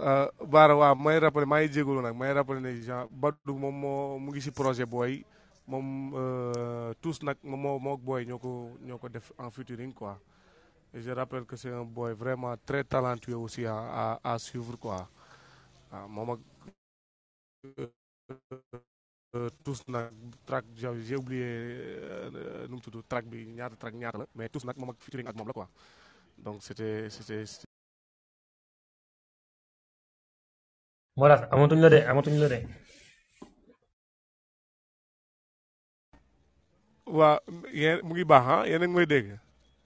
euh, 0.00 0.28
Baara 0.50 0.76
waaw 0.78 0.96
may 0.96 1.18
rappelé 1.20 1.46
maa 1.46 1.60
ngi 1.62 1.72
jégalu 1.74 2.00
nag 2.02 2.16
may 2.16 2.32
rappelé 2.32 2.60
ne 2.60 2.72
Jean 2.80 3.06
Badou 3.12 3.56
moom 3.58 3.74
moo 3.74 4.18
mu 4.18 4.28
ngi 4.32 4.40
si 4.40 4.50
projet 4.50 4.86
booy 4.88 5.22
moom 5.68 5.86
euh, 6.16 6.90
tous 7.04 7.20
nag 7.22 7.36
moom 7.44 7.60
moo 7.60 7.78
moog 7.78 8.00
booy 8.00 8.24
ñoo 8.24 8.38
ko 8.40 8.50
ñoo 8.82 8.98
ko 8.98 9.08
def 9.08 9.32
en 9.38 9.50
featuring 9.52 9.92
quoi 9.92 10.18
et 10.94 11.00
je 11.00 11.10
rappelle 11.10 11.44
que 11.46 11.56
c'est 11.56 11.70
un 11.72 11.84
boy 11.84 12.12
vraiment 12.14 12.54
très 12.66 12.84
talentueux 12.84 13.36
aussi 13.36 13.64
à 13.66 13.74
à, 13.74 14.34
à 14.34 14.38
suivre 14.38 14.76
quoi 14.76 15.08
waaw 15.92 16.08
moom 16.08 16.38
euh, 19.34 19.48
tous 19.64 19.80
nag 19.88 20.12
track 20.46 20.64
j'ai 20.74 21.16
oublié 21.16 21.46
nous 22.68 22.80
tout 22.80 22.90
du 22.90 23.00
track 23.04 23.24
bi 23.26 23.46
ñaata 23.46 23.76
track 23.76 23.94
ñaata 23.94 24.18
la 24.18 24.26
mais 24.34 24.48
tous 24.48 24.64
nag 24.64 24.76
moom 24.78 24.94
featuring 24.98 25.28
ak 25.28 25.36
moom 25.36 25.46
la 25.48 25.52
quoi 25.52 25.68
donc 26.38 26.60
c'était 26.62 27.08
c'était 27.08 27.44
Voilà. 31.16 31.46
amatuñ 31.52 31.80
la 31.80 31.90
dé, 31.90 32.04
amatuñ 32.04 32.38
la 32.40 32.48
dé. 32.48 32.66
Wa, 37.06 37.42
yéen 37.72 38.00
mu 38.02 38.14
ngi 38.16 38.24
baax 38.24 38.46
ah 38.54 38.64
yéen 38.66 38.82
a 38.82 38.86
ngi 38.88 38.96
may 38.96 39.06
dégg. 39.06 39.26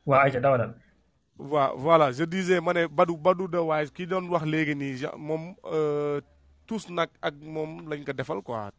waa 0.06 0.22
ayca 0.22 0.40
dawal. 0.40 0.74
Wa, 1.38 1.72
voilà 1.76 2.12
je 2.12 2.24
disais 2.24 2.60
mané 2.60 2.82
ne 2.86 2.86
Badou 2.86 3.16
Badou 3.16 3.48
de 3.48 3.58
wise 3.58 3.90
ki 3.90 4.06
doon 4.06 4.28
wax 4.30 4.44
ni, 4.46 4.94
mom 5.18 5.56
euh, 5.64 6.20
tous 6.66 6.88
nag 6.88 7.08
ak 7.20 7.34
mom 7.42 7.88
lañ 7.90 8.04
ko 8.04 8.12
défal 8.12 8.40
quoi 8.42 8.70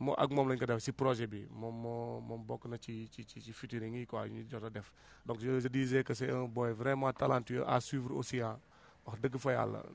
Mo 0.00 0.12
ak 0.16 0.30
mom 0.32 0.48
lañ 0.48 0.58
ko 0.58 0.66
def 0.66 0.82
ci 0.82 0.92
projet 0.92 1.26
bi 1.28 1.46
Mom 1.50 1.72
moo 1.74 2.20
moom 2.20 2.44
na 2.70 2.78
ci 2.78 3.08
ci 3.10 3.24
ci 3.28 3.52
futur 3.52 3.82
yi 3.84 4.06
quoi 4.06 4.26
ñu 4.28 4.44
jot 4.50 4.70
def 4.72 4.90
donc 5.26 5.38
je 5.38 5.68
disais 5.68 6.02
que 6.02 6.14
c'est 6.14 6.30
un 6.32 6.46
boy 6.48 6.72
vraiment 6.72 7.12
talentueux 7.12 7.64
à 7.68 7.80
suivre 7.80 8.14
aussi 8.16 8.40
hein 8.40 8.58
dëgg 9.14 9.36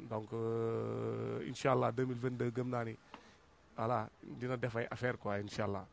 donc 0.10 0.32
euh, 0.34 1.44
incha 1.48 1.74
2022 1.74 2.52
gëm 2.56 2.70
naa 2.72 2.84
ni 2.88 2.94
voilà 3.76 4.00
dina 4.40 4.56
def 4.58 4.76
ay 4.82 4.88
affaire 4.92 5.18
quoi 5.18 5.36
incha 5.38 5.64
allah 5.66 5.86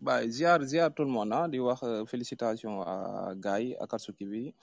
bah, 0.00 0.26
ziar 0.28 0.60
ziar 0.66 0.90
tout 0.92 1.04
le 1.04 1.10
monde 1.10 1.32
ah 1.32 1.48
di 1.48 1.58
wax 1.58 1.82
euh, 1.82 2.04
félicitations 2.04 2.82
à 2.82 3.32
Guy, 3.34 3.74
à 3.78 3.84
Akatsuki 3.84 4.26
bi 4.26 4.54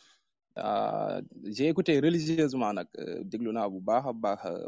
ah, 0.56 1.20
j'ai 1.46 1.68
écouté 1.70 2.00
religieusement 2.00 2.74
nag 2.74 2.88
euh, 3.00 3.22
déglu 3.24 3.52
naa 3.54 3.70
bu 3.70 3.80
baax 3.80 4.06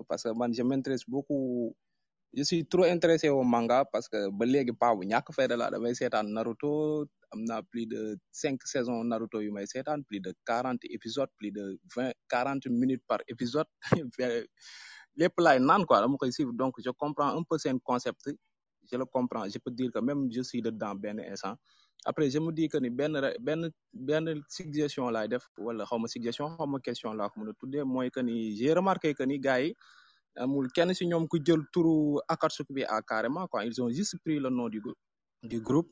parce 0.08 0.24
que 0.24 0.34
man 0.38 0.52
je 0.54 0.64
m'intéresse 0.64 1.08
beaucoup 1.08 1.76
je 2.36 2.44
suis 2.44 2.66
trop 2.68 2.84
intéressé 2.84 3.30
au 3.30 3.44
manga 3.44 3.86
parce 3.92 4.08
que 4.10 4.30
ba 4.38 4.46
léegi 4.52 4.74
paa 4.82 4.94
bu 4.98 5.04
ñàkk 5.12 5.28
fayda 5.38 5.56
laa 5.62 5.70
damay 5.74 5.94
seetaan 5.96 6.26
Naruto 6.36 6.72
Amn'a 7.34 7.58
plus 7.72 7.86
de 7.92 8.00
5 8.32 8.64
saisons 8.74 9.04
Naruto 9.12 9.38
yu 9.42 9.52
may 9.52 9.66
seetaan 9.68 10.04
plus 10.08 10.20
de 10.20 10.32
40 10.46 10.80
épisodes 10.96 11.32
plus 11.38 11.52
de 11.52 11.64
vingt 11.96 12.14
quarante 12.32 12.66
minutes 12.68 13.04
par 13.08 13.20
épisode 13.34 13.68
Les 15.18 15.30
lay 15.46 15.60
naan 15.60 15.86
quoi 15.86 16.02
dama 16.02 16.18
koy 16.20 16.32
suivre 16.32 16.52
donc 16.54 16.74
je 16.86 16.90
comprends 16.90 17.32
un 17.38 17.44
peu 17.50 17.58
ce 17.58 17.70
concept 17.90 18.22
je 18.92 18.98
le 18.98 19.06
comprends 19.06 19.48
je 19.54 19.58
peux 19.64 19.72
dire 19.72 19.90
que 19.94 20.00
même 20.00 20.22
je 20.36 20.42
suis 20.50 20.62
dedans 20.62 20.94
ben 20.94 21.20
instant 21.32 21.56
après 22.06 22.30
je 22.30 22.40
me 22.40 22.52
dis 22.52 22.68
que 22.68 22.78
ni 22.78 22.90
ben 22.90 23.14
ben 23.40 23.62
benn 23.94 24.42
suggestion 24.50 25.10
lay 25.10 25.28
def 25.30 25.44
wala 25.58 25.86
xawma 25.86 26.08
suggestion 26.10 26.56
xawma 26.58 26.80
question 26.88 27.14
la 27.14 27.30
ko 27.30 27.40
mën 27.40 27.54
tuddé 27.60 27.84
moi, 27.84 28.10
que 28.10 28.20
ni 28.20 28.58
j'ai 28.58 28.74
remarqué 28.74 29.14
que 29.14 29.24
ni 29.24 29.40
gars 29.40 29.62
yi 29.62 29.74
amul 30.40 30.70
kenn 30.74 30.94
si 30.94 31.06
ñoom 31.08 31.28
ku 31.28 31.40
jël 31.40 31.62
turu 31.72 32.20
Akatsuki 32.28 32.74
bi 32.74 32.84
à 32.84 33.02
carrément 33.02 33.48
quoi 33.48 33.66
ils 33.66 33.82
ont 33.82 33.90
juste 33.90 34.18
pris 34.24 34.40
le 34.40 34.50
nom 34.50 34.68
du 34.70 34.82
du 35.44 35.62
groupe 35.62 35.90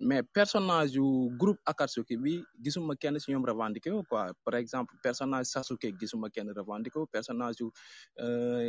mais 0.00 0.22
personnage 0.22 0.92
yu 0.94 1.02
groupe 1.36 1.58
Akatsuki 1.66 2.16
bi 2.16 2.40
gisuma 2.62 2.94
kenn 2.96 3.18
si 3.18 3.32
ñoom 3.32 3.44
revendiqué 3.44 3.90
wu 3.90 4.02
quoi 4.08 4.32
par 4.44 4.54
exemple 4.54 4.94
personnage 5.02 5.46
Sasuke 5.46 5.92
gisuma 5.98 6.30
kenn 6.30 6.50
revendiqué 6.56 6.98
wu 6.98 7.06
personnage 7.06 7.56
yu 7.60 7.70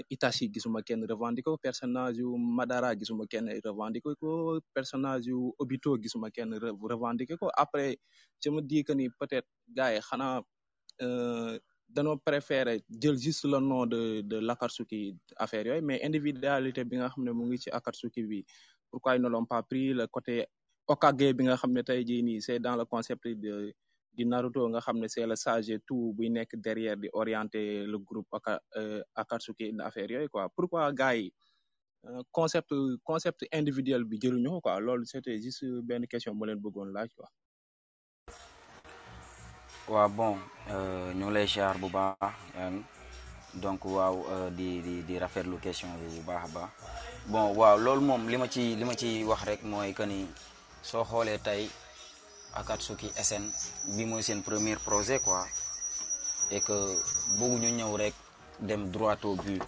Itachi 0.09 0.51
gisuma 0.51 0.81
kenn 0.81 1.05
revendiqué 1.05 1.49
wu 1.51 1.57
personnage 1.57 2.17
yu 2.17 2.37
Madara 2.37 2.95
gisuma 2.97 3.25
kenn 3.27 3.47
revendiqué 3.63 4.09
ko 4.19 4.59
personnage 4.73 5.27
yu 5.27 5.53
Obito 5.59 5.97
gisuma 6.01 6.31
kenn 6.31 6.53
revendiqué 6.89 7.37
ko 7.37 7.51
après 7.55 7.99
je 8.43 8.49
me 8.49 8.61
dis 8.61 8.83
que 8.83 8.93
ni 8.93 9.09
peut-être 9.19 9.47
gars 9.69 9.93
yi 9.93 9.99
xanaa 9.99 10.41
danoo 11.89 12.17
préféré 12.17 12.83
jël 13.01 13.17
juste 13.17 13.45
le 13.51 13.59
nom 13.69 13.85
de 13.93 14.21
de 14.31 14.37
l'Akatsuki 14.47 14.99
affaire 15.43 15.65
yooyu 15.67 15.81
mais 15.87 15.99
individualité 16.09 16.81
bi 16.89 16.95
nga 16.99 17.09
xam 17.11 17.23
ne 17.25 17.31
mu 17.37 17.43
ngi 17.45 17.57
ci 17.63 17.69
Akatsuki 17.77 18.21
bi 18.31 18.39
pourquoi 18.89 19.11
ils 19.15 19.21
ne 19.23 19.27
l'ont 19.33 19.45
pas 19.53 19.61
pris 19.69 19.87
le 19.99 20.05
côté 20.15 20.35
Okage 20.93 21.27
bi 21.37 21.43
nga 21.45 21.55
xam 21.61 21.71
ne 21.75 21.81
tey 21.87 22.01
jii 22.07 22.23
nii 22.27 22.41
c'est 22.45 22.59
dans 22.65 22.75
le 22.79 22.85
concept 22.93 23.23
de 23.43 23.53
di 24.15 24.23
Naruto 24.29 24.61
nga 24.71 24.79
xam 24.85 24.97
ne 25.01 25.07
c'est 25.13 25.27
le 25.31 25.35
sage 25.45 25.73
tout 25.87 26.13
buy 26.17 26.27
nekk 26.37 26.51
derrière 26.65 26.97
di 27.01 27.07
orienter 27.21 27.67
le 27.91 27.97
groupe 28.09 28.31
aka 28.37 28.53
euh, 28.79 29.01
Akatsuki 29.21 29.65
affaire 29.89 30.11
yooyu 30.13 30.29
quoi 30.33 30.43
pourquoi 30.55 30.91
gars 30.99 31.15
yi 31.17 31.25
euh, 32.07 32.21
concept 32.37 32.71
concept 33.09 33.41
individuel 33.59 34.03
bi 34.09 34.15
jëruñu 34.21 34.53
quoi 34.65 34.73
loolu 34.85 35.05
c'était 35.13 35.39
juste 35.43 35.65
benn 35.87 36.05
question 36.11 36.33
mu 36.37 36.43
leen 36.47 36.59
bëggoon 36.63 36.85
laaj 36.97 37.09
quoi 37.19 37.27
waaw 39.87 40.09
bon 40.09 40.39
euh, 40.73 41.13
ñu 41.13 41.25
ngi 41.29 41.33
lay 41.33 41.45
ziar 41.45 41.77
bu 41.77 41.89
baax 41.93 42.33
donc 43.53 43.85
waaw 43.85 44.15
euh, 44.33 44.49
di 44.49 44.81
di 44.81 44.95
di 45.05 45.13
rafetlu 45.21 45.59
question 45.61 45.89
bi 46.01 46.09
bu 46.17 46.21
baax 46.31 46.41
a 46.49 46.49
baax 46.57 46.71
bon 47.29 47.53
waaw 47.55 47.77
loolu 47.77 48.01
moom 48.01 48.25
li 48.27 48.37
ma 48.41 48.47
ci 48.49 48.73
li 48.75 48.83
ma 48.85 48.93
ci 48.97 49.21
wax 49.23 49.41
rek 49.45 49.61
mooy 49.63 49.93
que 49.93 50.05
ni 50.09 50.25
soo 50.81 51.03
xoolee 51.05 51.37
tey 51.37 51.69
suki 52.79 53.11
SN 53.13 53.43
bi 53.97 54.05
mooy 54.09 54.21
seen 54.25 54.41
premier 54.41 54.77
projet 54.81 55.19
quoi 55.21 55.45
et 56.49 56.61
que 56.65 56.77
ñu 57.37 57.69
ñëw 57.77 57.93
rek 57.97 58.13
dem 58.59 58.89
droit 58.91 59.17
au 59.23 59.35
but 59.35 59.61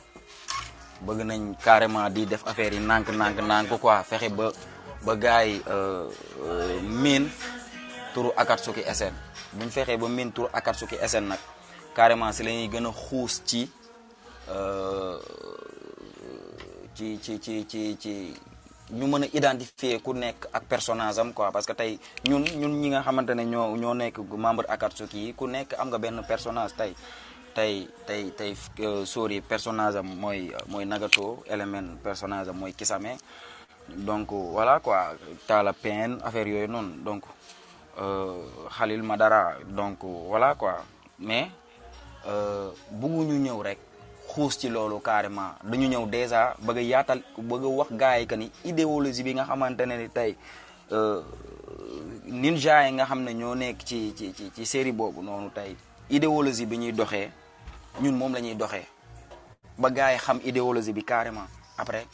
bëgg 1.05 1.19
nañ 1.29 1.53
carrément 1.63 2.09
di 2.09 2.25
def 2.25 2.43
affaire 2.47 2.73
yi 2.73 2.79
nànk 2.81 3.07
nànk 3.13 3.37
nànk 3.51 3.69
quoi 3.79 4.03
fexe 4.09 4.29
ba 4.37 4.49
ba 5.05 5.13
gars 5.15 5.45
yi 5.45 5.61
euh, 5.69 6.09
miin 6.81 7.23
turu 8.13 8.29
Akatsuki 8.41 8.81
SN 8.99 9.13
bu 9.53 9.63
ñu 9.65 9.69
fexee 9.71 9.97
ba 9.97 10.07
miin 10.09 10.31
tur 10.35 10.49
Akatsuki 10.53 10.97
SN 11.07 11.25
nag 11.27 11.39
carrément 11.95 12.31
si 12.31 12.43
la 12.43 12.51
ñuy 12.51 12.69
gën 12.69 12.87
a 12.87 12.91
xuus 12.91 13.41
ci 13.45 13.69
euh, 14.49 15.19
ci 16.95 17.19
ci 17.23 17.39
ci 17.39 17.65
ci 17.67 17.97
ci 17.99 18.33
ñu 18.91 19.05
mën 19.07 19.23
a 19.23 19.27
identifier 19.33 20.01
ku 20.01 20.13
nekk 20.13 20.47
ak 20.53 20.63
personnage 20.67 21.17
am 21.19 21.33
quoi 21.33 21.51
parce 21.51 21.65
que 21.65 21.73
tey 21.73 21.99
ñun 22.27 22.43
ñun 22.59 22.73
ñi 22.81 22.89
nga 22.89 23.01
xamante 23.03 23.33
ne 23.35 23.43
ñoo 23.45 23.77
ñoo 23.77 23.93
nekk 23.93 24.17
membre 24.37 24.65
Akatsuki 24.69 25.19
yi 25.27 25.33
ku 25.33 25.47
nekk 25.47 25.73
am 25.79 25.87
nga 25.89 25.97
benn 25.97 26.21
personnage 26.27 26.75
tey 26.75 26.93
tey 27.55 27.87
tey 28.07 28.31
tey 28.37 28.53
euh, 28.79 29.05
sori 29.05 29.41
personnage 29.41 29.95
am 29.97 30.07
mooy 30.21 30.51
mooy 30.67 30.85
Nagato 30.85 31.43
Element 31.47 31.97
personnage 32.03 32.49
mooy 32.51 32.73
Kisame 32.73 33.17
donc 33.87 34.31
wala 34.31 34.79
quoi 34.81 35.15
taala 35.47 35.71
peine 35.73 36.17
affaire 36.23 36.47
yooyu 36.47 36.67
noonu 36.67 36.95
donc 37.05 37.23
xalil 38.69 39.01
euh, 39.01 39.05
ma 39.05 39.15
dara 39.17 39.57
donc 39.65 40.03
voilà 40.03 40.53
quoi 40.55 40.85
mais 41.17 41.49
euh, 42.27 42.69
bugguñu 42.91 43.37
ñëw 43.41 43.61
rek 43.63 43.79
xuus 44.29 44.57
ci 44.57 44.69
loolu 44.69 44.99
carrément 45.01 45.57
dañu 45.63 45.87
ñëw 45.87 46.05
déjà 46.05 46.53
bëgg 46.61 46.77
a 46.77 46.81
yaatal 46.81 47.21
bëgg 47.37 47.63
wax 47.65 47.89
gars 47.93 48.19
yi 48.19 48.27
que 48.27 48.35
ni 48.35 48.51
idéologie 48.65 49.23
bi 49.23 49.33
nga 49.33 49.45
xamante 49.45 49.81
ne 49.85 49.95
ni 49.97 50.09
tey 50.09 50.35
euh, 50.91 51.21
ninja 52.25 52.85
yi 52.87 52.91
nga 52.93 53.05
xam 53.05 53.23
ne 53.23 53.31
ñoo 53.33 53.55
nekk 53.55 53.81
ci 53.83 54.13
ci 54.15 54.33
ci 54.35 54.51
ci 54.55 54.65
série 54.65 54.91
boobu 54.91 55.21
noonu 55.23 55.49
tey 55.49 55.75
idéologie 56.09 56.65
bi 56.67 56.77
ñuy 56.77 56.91
doxee 56.93 57.29
ñun 58.01 58.15
moom 58.15 58.33
la 58.33 58.41
doxe 58.53 58.85
ba 59.77 59.89
gars 59.89 60.11
yi 60.13 60.17
xam 60.19 60.39
idéologie 60.45 60.93
bi 60.93 61.03
carrément 61.03 61.47
après 61.79 62.05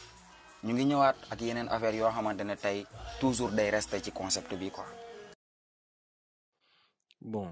ñu 0.64 0.74
ngi 0.74 0.86
ñëwaat 0.86 1.16
ak 1.32 1.42
yeneen 1.42 1.68
affaire 1.68 1.96
yoo 1.96 2.10
xamante 2.10 2.42
ne 2.44 2.56
tey 2.56 2.86
toujours 3.20 3.50
day 3.52 3.70
rester 3.70 4.00
ci 4.02 4.12
concept 4.14 4.54
bi 4.56 4.72
quoi 4.72 4.86
bon 7.24 7.48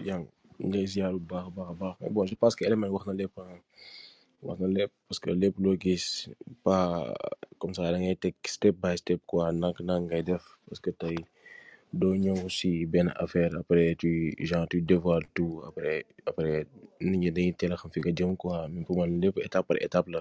il 0.00 0.06
y 0.08 0.10
ñu 0.12 0.26
ngi 0.66 0.70
lay 0.72 0.86
ziar 0.92 1.14
a 1.36 1.42
mais 2.00 2.12
bon 2.14 2.24
je 2.30 2.34
pense 2.40 2.54
que 2.56 2.64
Elimane 2.66 2.94
wax 2.94 3.04
na 3.06 3.14
lépp 3.20 3.34
ah 3.42 3.56
wax 4.46 4.58
na 4.62 4.68
lépp 4.76 4.92
parce 5.06 5.20
que 5.22 5.30
lépp 5.42 5.56
lo 5.64 5.70
gis 5.82 6.06
pas 6.64 6.84
comme 7.60 7.74
ça 7.76 7.82
da 7.92 7.98
ngay 8.02 8.16
teg 8.22 8.34
step 8.56 8.74
by 8.82 8.94
step 9.02 9.20
quoi 9.30 9.44
nak 9.62 9.76
nak 9.88 10.00
ngay 10.06 10.22
def 10.28 10.44
parce 10.66 10.80
que 10.84 10.90
tay 11.00 11.16
do 12.00 12.08
ñew 12.24 12.38
si 12.56 12.70
ben 12.92 13.08
affaire 13.24 13.52
après 13.62 13.86
tu 14.00 14.10
genre 14.48 14.66
tu 14.72 14.78
devoir 14.92 15.20
tout 15.36 15.54
après 15.68 15.96
après 16.30 16.52
nit 17.08 17.18
ñi 17.22 17.28
dañuy 17.36 17.52
téla 17.60 17.76
xam 17.80 17.90
fi 17.94 17.98
nga 18.00 18.12
jëm 18.18 18.32
quoi 18.42 18.56
mais 18.72 18.82
pour 18.86 18.94
man 18.98 19.10
lépp 19.22 19.36
étape 19.46 19.66
par 19.68 19.76
étape 19.88 20.08
la. 20.14 20.20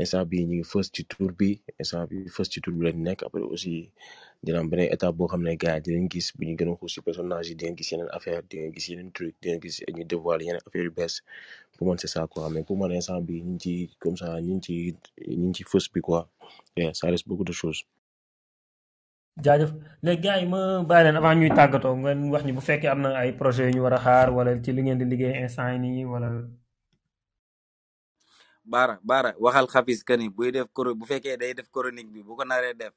instant 0.00 0.24
bii 0.30 0.44
ñu 0.48 0.64
fës 0.72 0.86
ci 0.94 1.02
tour 1.10 1.32
instant 1.80 2.04
bi 2.10 2.16
fës 2.34 2.48
ci 2.52 2.58
tour 2.64 2.74
nekk 3.06 3.18
après 3.28 3.44
aussi 3.52 3.74
dina 4.44 4.58
am 4.62 4.68
beneen 4.72 4.90
boo 5.18 5.28
xam 5.30 5.42
ne 5.46 5.52
gars 5.62 5.76
yi 5.76 5.82
dinañ 5.86 6.04
gis 6.12 6.28
bu 6.36 6.42
ñu 6.48 6.54
gën 6.58 6.68
a 6.72 6.76
xuus 6.80 6.92
si 6.94 7.00
personnage 7.06 7.50
gis 7.78 7.88
yeneen 7.92 8.10
affaire 8.16 8.42
dinañ 8.50 8.70
gis 8.74 8.86
yeneen 8.90 9.10
truc 9.16 9.32
dinañ 9.42 9.58
gis 9.64 9.76
ñu 9.96 10.04
dévoiler 10.10 10.44
yeneen 10.48 10.62
affaire 10.66 10.84
yu 10.88 10.92
bees 10.98 11.14
pour 11.76 11.84
man 11.88 11.98
c'est 12.00 12.12
ça 12.14 12.26
quoi 12.26 12.48
mais 12.50 12.62
pour 12.66 12.76
man 12.78 12.92
instant 12.92 13.20
bi 13.28 13.42
ñu 13.46 13.56
ci 13.64 13.72
comme 14.00 14.16
ça 14.16 14.28
ñu 14.40 15.52
ci 15.56 15.62
fës 15.70 15.84
bi 15.92 16.00
quoi 16.00 16.28
et 16.76 16.88
ça 16.94 17.08
reste 17.10 17.26
beaucoup 17.28 17.48
de 17.50 17.54
choses. 17.60 17.80
jaajëf 19.44 19.70
léegi 20.04 20.22
gars 20.24 20.40
ma 20.52 20.60
bàyyi 20.88 21.04
leen 21.04 21.16
avant 21.20 21.34
ñuy 21.40 21.50
tàggatoo 21.58 21.92
wax 22.32 22.42
ñi 22.46 22.52
bu 22.56 22.62
fekkee 22.68 22.90
am 22.92 23.00
na 23.04 23.10
ay 23.22 23.30
projet 23.40 23.68
ñu 23.74 23.80
war 23.84 23.94
a 23.98 24.04
xaar 24.06 24.26
wala 24.36 24.50
ci 24.64 24.70
liggéey 24.76 25.34
instant 25.44 25.84
yi 25.96 26.04
baara 28.64 28.98
baara 29.02 29.34
waxal 29.38 29.66
xapis 29.72 30.02
que 30.04 30.16
ni 30.16 30.28
buy 30.28 30.50
def 30.50 30.66
chronique 30.74 30.98
bu 30.98 31.06
fekkee 31.06 31.36
day 31.36 31.52
def 31.54 31.68
chronique 31.72 32.10
bi 32.12 32.22
bu 32.22 32.36
ko 32.36 32.44
naree 32.44 32.74
def 32.74 32.94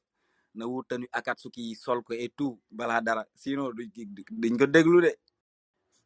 na 0.56 0.66
wut 0.66 0.88
tanu 0.88 1.06
akatsuki 1.12 1.62
yi 1.70 1.76
sol 1.76 2.02
ko 2.04 2.14
et 2.14 2.30
tout 2.38 2.58
balaa 2.72 3.02
dara 3.02 3.26
sinon 3.36 3.72
duñ 3.74 3.90
duñ 4.40 4.58
ko 4.58 4.66
déglu 4.66 5.02
de. 5.02 5.16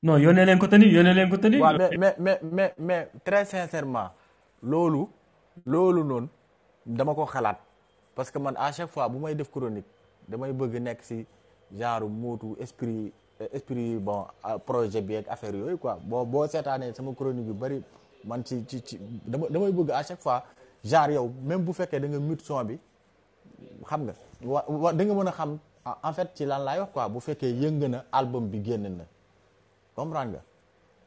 non 0.03 0.18
yónnee 0.18 0.45
leen 0.45 0.60
ko 0.60 0.68
tani 0.68 0.86
yónnee 0.90 1.14
leen 1.14 1.30
ko 1.30 1.38
tani. 1.38 1.60
waaw 1.60 1.77
mais 1.99 2.15
mais 2.19 2.40
mais 2.41 2.73
mais 2.80 3.07
très 3.26 3.45
sincèrement 3.45 4.10
loolu. 4.64 5.10
loolu 5.65 6.03
noonu 6.03 6.30
dama 6.86 7.14
ko 7.15 7.26
xalaat 7.26 7.60
parce 8.15 8.31
que 8.31 8.40
man 8.40 8.56
à 8.57 8.72
chaque 8.72 8.90
fois 8.90 9.10
bu 9.10 9.19
may 9.19 9.36
def 9.36 9.52
chronique 9.52 9.86
damay 10.27 10.53
bëgg 10.53 10.80
nekk 10.81 11.03
si 11.03 11.26
genre 11.76 12.10
mootu 12.10 12.56
esprit 12.60 13.11
esprit 13.52 13.98
bon 13.99 14.26
projet 14.65 15.02
bi 15.02 15.15
affaire 15.18 15.56
yooyu 15.56 15.77
quoi 15.77 15.95
boo 16.02 16.26
boo 16.26 16.48
seetaanee 16.48 16.94
sama 16.95 17.14
chronique 17.14 17.45
yu 17.48 17.53
bari 17.53 17.84
man 18.24 18.44
ci 18.44 18.64
ci 18.68 18.82
ci 18.82 19.00
dama 19.26 19.48
damay 19.50 19.72
bëgg 19.72 19.90
à 19.91 20.04
chaque 20.04 20.20
fois 20.22 20.44
genre 20.84 21.10
yow 21.12 21.32
même 21.44 21.64
bu 21.64 21.74
fekkee 21.74 22.00
da 22.00 22.08
nga 22.08 22.20
mute 22.20 22.41
son 22.41 22.64
bi 22.64 22.80
xam 23.88 24.04
nga 24.04 24.14
wa 24.68 24.94
da 24.94 25.06
nga 25.06 25.14
mën 25.14 25.28
a 25.28 25.32
xam 25.32 25.58
en 26.04 26.14
fait 26.14 26.30
ci 26.36 26.46
lan 26.46 26.60
laay 26.64 26.80
wax 26.80 26.91
quoi 26.91 27.08
bu 27.10 27.20
fekkee 27.20 27.52
yëng 27.54 27.86
na 27.88 28.06
album 28.12 28.50
bi 28.50 28.64
génn 28.64 28.98
na 28.98 29.06
comprendre 29.96 30.32
nga 30.32 30.41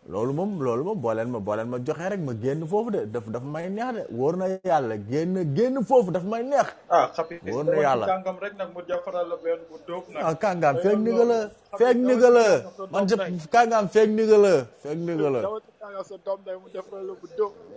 loolu 0.09 0.35
moom 0.35 0.51
loolu 0.59 0.83
moom 0.83 0.99
boo 0.99 1.15
leen 1.15 1.29
ma 1.31 1.39
boo 1.47 1.55
leen 1.55 1.69
ma 1.73 1.79
joxee 1.87 2.09
rek 2.11 2.20
ma 2.27 2.33
génn 2.43 2.66
foofu 2.70 2.91
de 2.95 3.03
daf 3.15 3.27
daf 3.35 3.43
may 3.55 3.66
neex 3.70 3.91
de 3.97 4.03
wóor 4.19 4.35
na 4.41 4.47
yàlla 4.66 4.95
génn 5.11 5.35
génn 5.57 5.77
foofu 5.89 6.11
daf 6.11 6.24
may 6.33 6.43
neex. 6.43 6.66
ah 6.97 7.07
xapi 7.15 7.39
na 7.45 7.83
yàlla 7.87 8.07
kàngam 8.11 8.37
rek 8.45 8.55
nag 8.59 8.69
mu 8.74 8.81
jàpparal 8.89 9.27
la 9.31 9.37
ah, 10.27 10.35
ni 11.05 11.12
nga 11.19 11.24
la 11.31 11.39
feeg 11.79 11.97
ni 12.09 12.15
nga 12.20 12.31
la 12.37 12.47
man 12.93 13.03
ca 13.11 13.24
kàngam 13.55 13.85
feeg 13.95 14.11
ni 14.16 14.23
nga 14.31 14.37
la 14.45 14.53
feeg 14.83 14.99
ni 15.07 15.12
nga 15.20 15.29
la. 15.35 15.41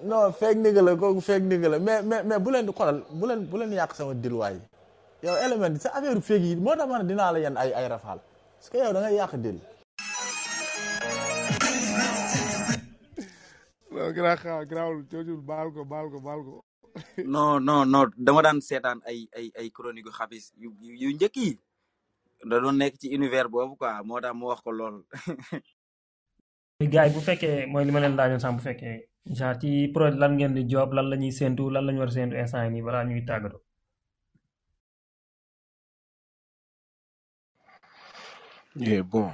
non 0.09 0.41
ni 0.63 0.69
la 0.87 0.91
kooku 1.01 1.21
feeg 1.27 1.43
ni 1.49 1.55
nga 1.61 1.69
la 1.73 1.77
mais 1.87 2.01
mais 2.29 2.39
bu 2.43 2.49
leen 2.53 2.65
di 2.67 2.71
xoolal 2.77 2.97
bu 3.19 3.23
leen 3.29 3.39
bu 3.51 3.55
leen 3.59 3.71
yàq 3.81 3.91
sama 3.97 4.13
dilwaay 4.23 4.57
yow 5.25 5.35
élément 5.45 5.75
sa 5.83 5.87
affaire 5.95 6.21
feeg 6.29 6.41
yi 6.49 6.55
moo 6.65 6.73
tax 6.77 6.87
ma 6.89 6.97
ne 6.97 7.05
dinaa 7.11 7.29
la 7.33 7.37
yan 7.45 7.55
ay 7.61 7.69
ay 7.79 7.85
rafaal 7.93 8.17
parce 8.57 8.67
que 8.71 8.77
yow 8.83 8.91
da 8.95 8.99
ngay 9.03 9.15
yàq 9.21 9.33
dil 9.45 9.59
garaaw 13.95 14.63
garaawul 14.67 15.03
coojul 15.07 15.39
baal 15.41 15.71
ko 15.71 15.83
baal 15.85 16.07
ko 16.11 16.19
baal 16.19 16.41
ko. 16.43 16.55
non 17.23 17.59
non 17.63 18.11
dama 18.17 18.41
daan 18.41 18.59
seetaan 18.61 18.99
ay 19.07 19.27
ay 19.35 19.47
ay 19.59 19.67
chronique 19.75 20.11
xabis 20.17 20.51
yu 20.59 20.71
yu 20.81 21.09
njëkk 21.15 21.35
yi 21.43 21.51
da 22.49 22.59
doon 22.63 22.77
nekk 22.79 22.95
ci 22.99 23.07
univers 23.15 23.51
boobu 23.51 23.75
quoi 23.75 23.91
moo 24.07 24.19
tax 24.23 24.33
mu 24.37 24.45
wax 24.51 24.59
ko 24.63 24.71
lool. 24.71 24.95
gars 26.93 27.11
bu 27.15 27.21
fekkee 27.27 27.65
mooy 27.71 27.83
li 27.87 27.91
ma 27.95 27.99
leen 27.99 28.15
laajoon 28.19 28.39
sànq 28.43 28.55
bu 28.57 28.63
fekkee 28.67 28.95
genre 29.37 29.59
ci 29.61 29.69
projet 29.93 30.19
lan 30.21 30.31
ngeen 30.35 30.55
di 30.57 30.63
job 30.71 30.91
lan 30.95 31.09
la 31.11 31.15
ñuy 31.19 31.31
séntu 31.39 31.67
lan 31.71 31.85
la 31.85 31.91
ñu 31.91 31.99
war 32.03 32.09
a 32.11 32.15
séntu 32.17 32.35
instant 32.39 32.63
yi 32.65 32.71
nii 32.71 32.85
balaa 32.87 33.07
ñuy 33.09 33.25
tàggatoo. 33.29 33.63
bon 39.11 39.31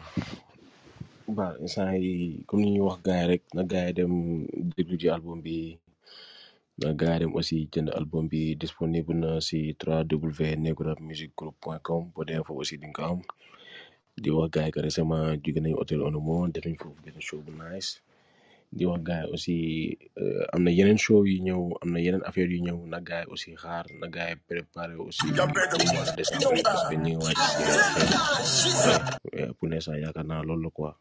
waaw 1.37 1.55
instant 1.63 1.95
yii 2.05 2.25
comme 2.47 2.63
ni 2.65 2.71
ñuy 2.75 2.87
wax 2.87 2.97
gars 3.07 3.25
rek 3.31 3.43
na 3.55 3.61
gars 3.71 3.87
yi 3.89 3.97
dem 3.99 4.13
déglu 4.75 4.95
ji 5.01 5.07
album 5.15 5.37
bi 5.45 5.57
na 6.81 6.87
gars 6.99 7.17
yi 7.19 7.21
dem 7.23 7.35
aussi 7.39 7.57
jënd 7.73 7.89
album 7.99 8.23
bi 8.31 8.41
disponible 8.63 9.15
na 9.23 9.31
si 9.47 9.57
3w 9.81 10.39
negourabmusicgroup.com 10.65 12.01
boo 12.13 12.25
demee 12.27 12.45
foofu 12.45 12.59
aussi 12.61 12.75
di 12.81 12.87
nga 12.91 13.01
ko 13.05 13.11
am 13.15 13.21
di 14.23 14.29
wax 14.37 14.49
gars 14.55 14.65
yi 14.67 14.73
que 14.73 14.83
récemment 14.87 15.31
jóge 15.43 15.59
nañu 15.61 15.77
hôtel 15.79 16.01
Onomo 16.09 16.35
def 16.53 16.65
nañ 16.65 16.77
foofu 16.81 16.99
benn 17.03 17.21
show 17.27 17.39
bu 17.45 17.51
nice 17.61 17.89
di 18.77 18.83
wax 18.91 19.01
gars 19.09 19.27
aussi 19.33 19.55
euh, 20.21 20.43
am 20.53 20.59
na 20.65 20.71
yeneen 20.77 20.99
show 21.05 21.19
yu 21.29 21.35
ñëw 21.45 21.61
am 21.81 21.89
na 21.93 21.99
yeneen 22.05 22.25
affaire 22.27 22.51
yu 22.55 22.61
ñëw 22.67 22.79
na 22.91 22.99
gars 23.09 23.25
aussi 23.31 23.49
xaar 23.63 23.85
na 23.99 24.07
gars 24.15 24.35
préparé 24.51 24.95
aussi 25.07 25.25
mois 25.35 26.09
de 26.09 26.15
décembre 26.19 26.61
parce 26.65 26.83
que 26.89 26.95
ñu 27.03 27.03
ngi 27.03 27.13
waaj 27.23 27.37
pour 29.57 29.67
l'instant 29.69 29.95
yaakaar 30.03 30.25
naa 30.29 30.43
loolu 30.49 30.69
la 30.85 30.91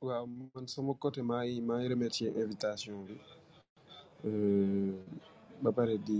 waaw 0.00 0.26
man 0.28 0.66
sama 0.68 0.92
côté 1.00 1.20
maa 1.30 1.42
ngi 1.44 1.60
maa 1.68 1.78
ngi 1.78 1.92
remercier 1.94 2.30
invitation 2.42 2.94
bi 3.06 3.14
%e 4.30 4.32
ba 5.62 5.70
pare 5.76 5.94
di 6.06 6.18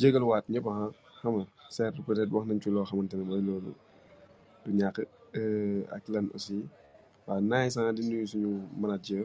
jégaluwaat 0.00 0.46
ñëpp 0.52 0.66
ah 0.72 0.92
xam 1.18 1.32
nga 1.34 1.44
certes 1.76 1.94
:fra 2.02 2.06
peut 2.06 2.20
être 2.22 2.34
wax 2.34 2.44
nañ 2.46 2.58
ci 2.62 2.68
loo 2.70 2.88
xamante 2.88 3.14
ne 3.16 3.24
mooy 3.28 3.42
loolu 3.48 3.70
du 4.64 4.70
ñàkk 4.80 4.96
%e 5.42 5.42
ak 5.96 6.02
lan 6.12 6.26
aussi 6.36 6.58
:fra 7.22 7.32
waaw 7.36 7.44
nice 7.52 7.76
ah, 7.80 7.94
di 7.96 8.02
nuyu 8.04 8.30
suñu 8.32 8.50
manager 8.82 9.24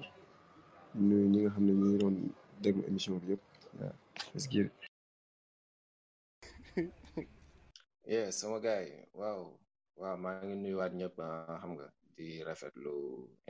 :fra 0.90 1.00
di 1.10 1.16
ñi 1.32 1.38
nga 1.42 1.52
xam 1.54 1.64
ne 1.66 1.74
ñu 1.78 1.86
ngi 1.88 1.98
doon 2.02 2.16
déglu 2.62 2.82
émission 2.90 3.16
bi 3.22 3.28
yëpp 3.32 3.44
waa 3.80 3.94
let's 4.32 4.46
get 4.52 4.66
it. 4.70 4.74
yeah 8.12 8.28
sama 8.40 8.58
gars 8.66 8.86
:fra 9.14 9.20
waaw 9.22 9.42
waaw 10.02 10.18
maa 10.24 10.38
ngi 10.46 10.56
nuyuwaat 10.60 10.94
ñëpp 11.02 11.16
ah, 11.28 11.58
xam 11.62 11.72
nga 11.76 11.88
di 12.18 12.28
rafetlu 12.48 12.96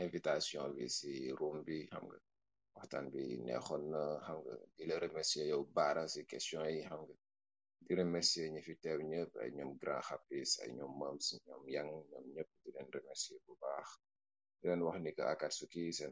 invitation 0.06 0.68
bi 0.78 0.86
si 0.98 1.12
room 1.40 1.58
bi 1.68 1.76
xam 1.92 2.04
nga 2.08 2.18
waxtaan 2.78 3.06
bi 3.14 3.24
neexoon 3.46 3.84
na 3.94 4.02
xam 4.26 4.38
nga 4.44 4.56
di 4.76 4.84
la 4.90 4.96
remercier 5.06 5.46
yow 5.54 5.64
baara 5.76 6.04
si 6.14 6.20
question 6.32 6.64
yi 6.76 6.82
xam 6.90 7.00
nga 7.06 7.16
di 7.86 7.92
remercier 8.02 8.48
ñi 8.54 8.62
fi 8.68 8.74
teew 8.84 9.00
ñëpp 9.12 9.32
a 9.42 9.44
ñoom 9.58 9.72
grand 9.82 10.04
xapis 10.10 10.52
ay 10.64 10.70
ñoom 10.78 10.94
mams 11.02 11.26
ñoom 11.48 11.64
yang 11.76 11.92
ñoom 12.12 12.26
ñëpp 12.36 12.50
di 12.62 12.70
leen 12.76 12.88
remercier 12.98 13.38
bu 13.46 13.54
baax 13.64 13.88
di 14.60 14.64
leen 14.70 14.82
wax 14.86 14.98
ni 15.06 15.12
que 15.18 15.24
Akatsuki 15.34 15.82
seen 15.98 15.98
xam 16.00 16.12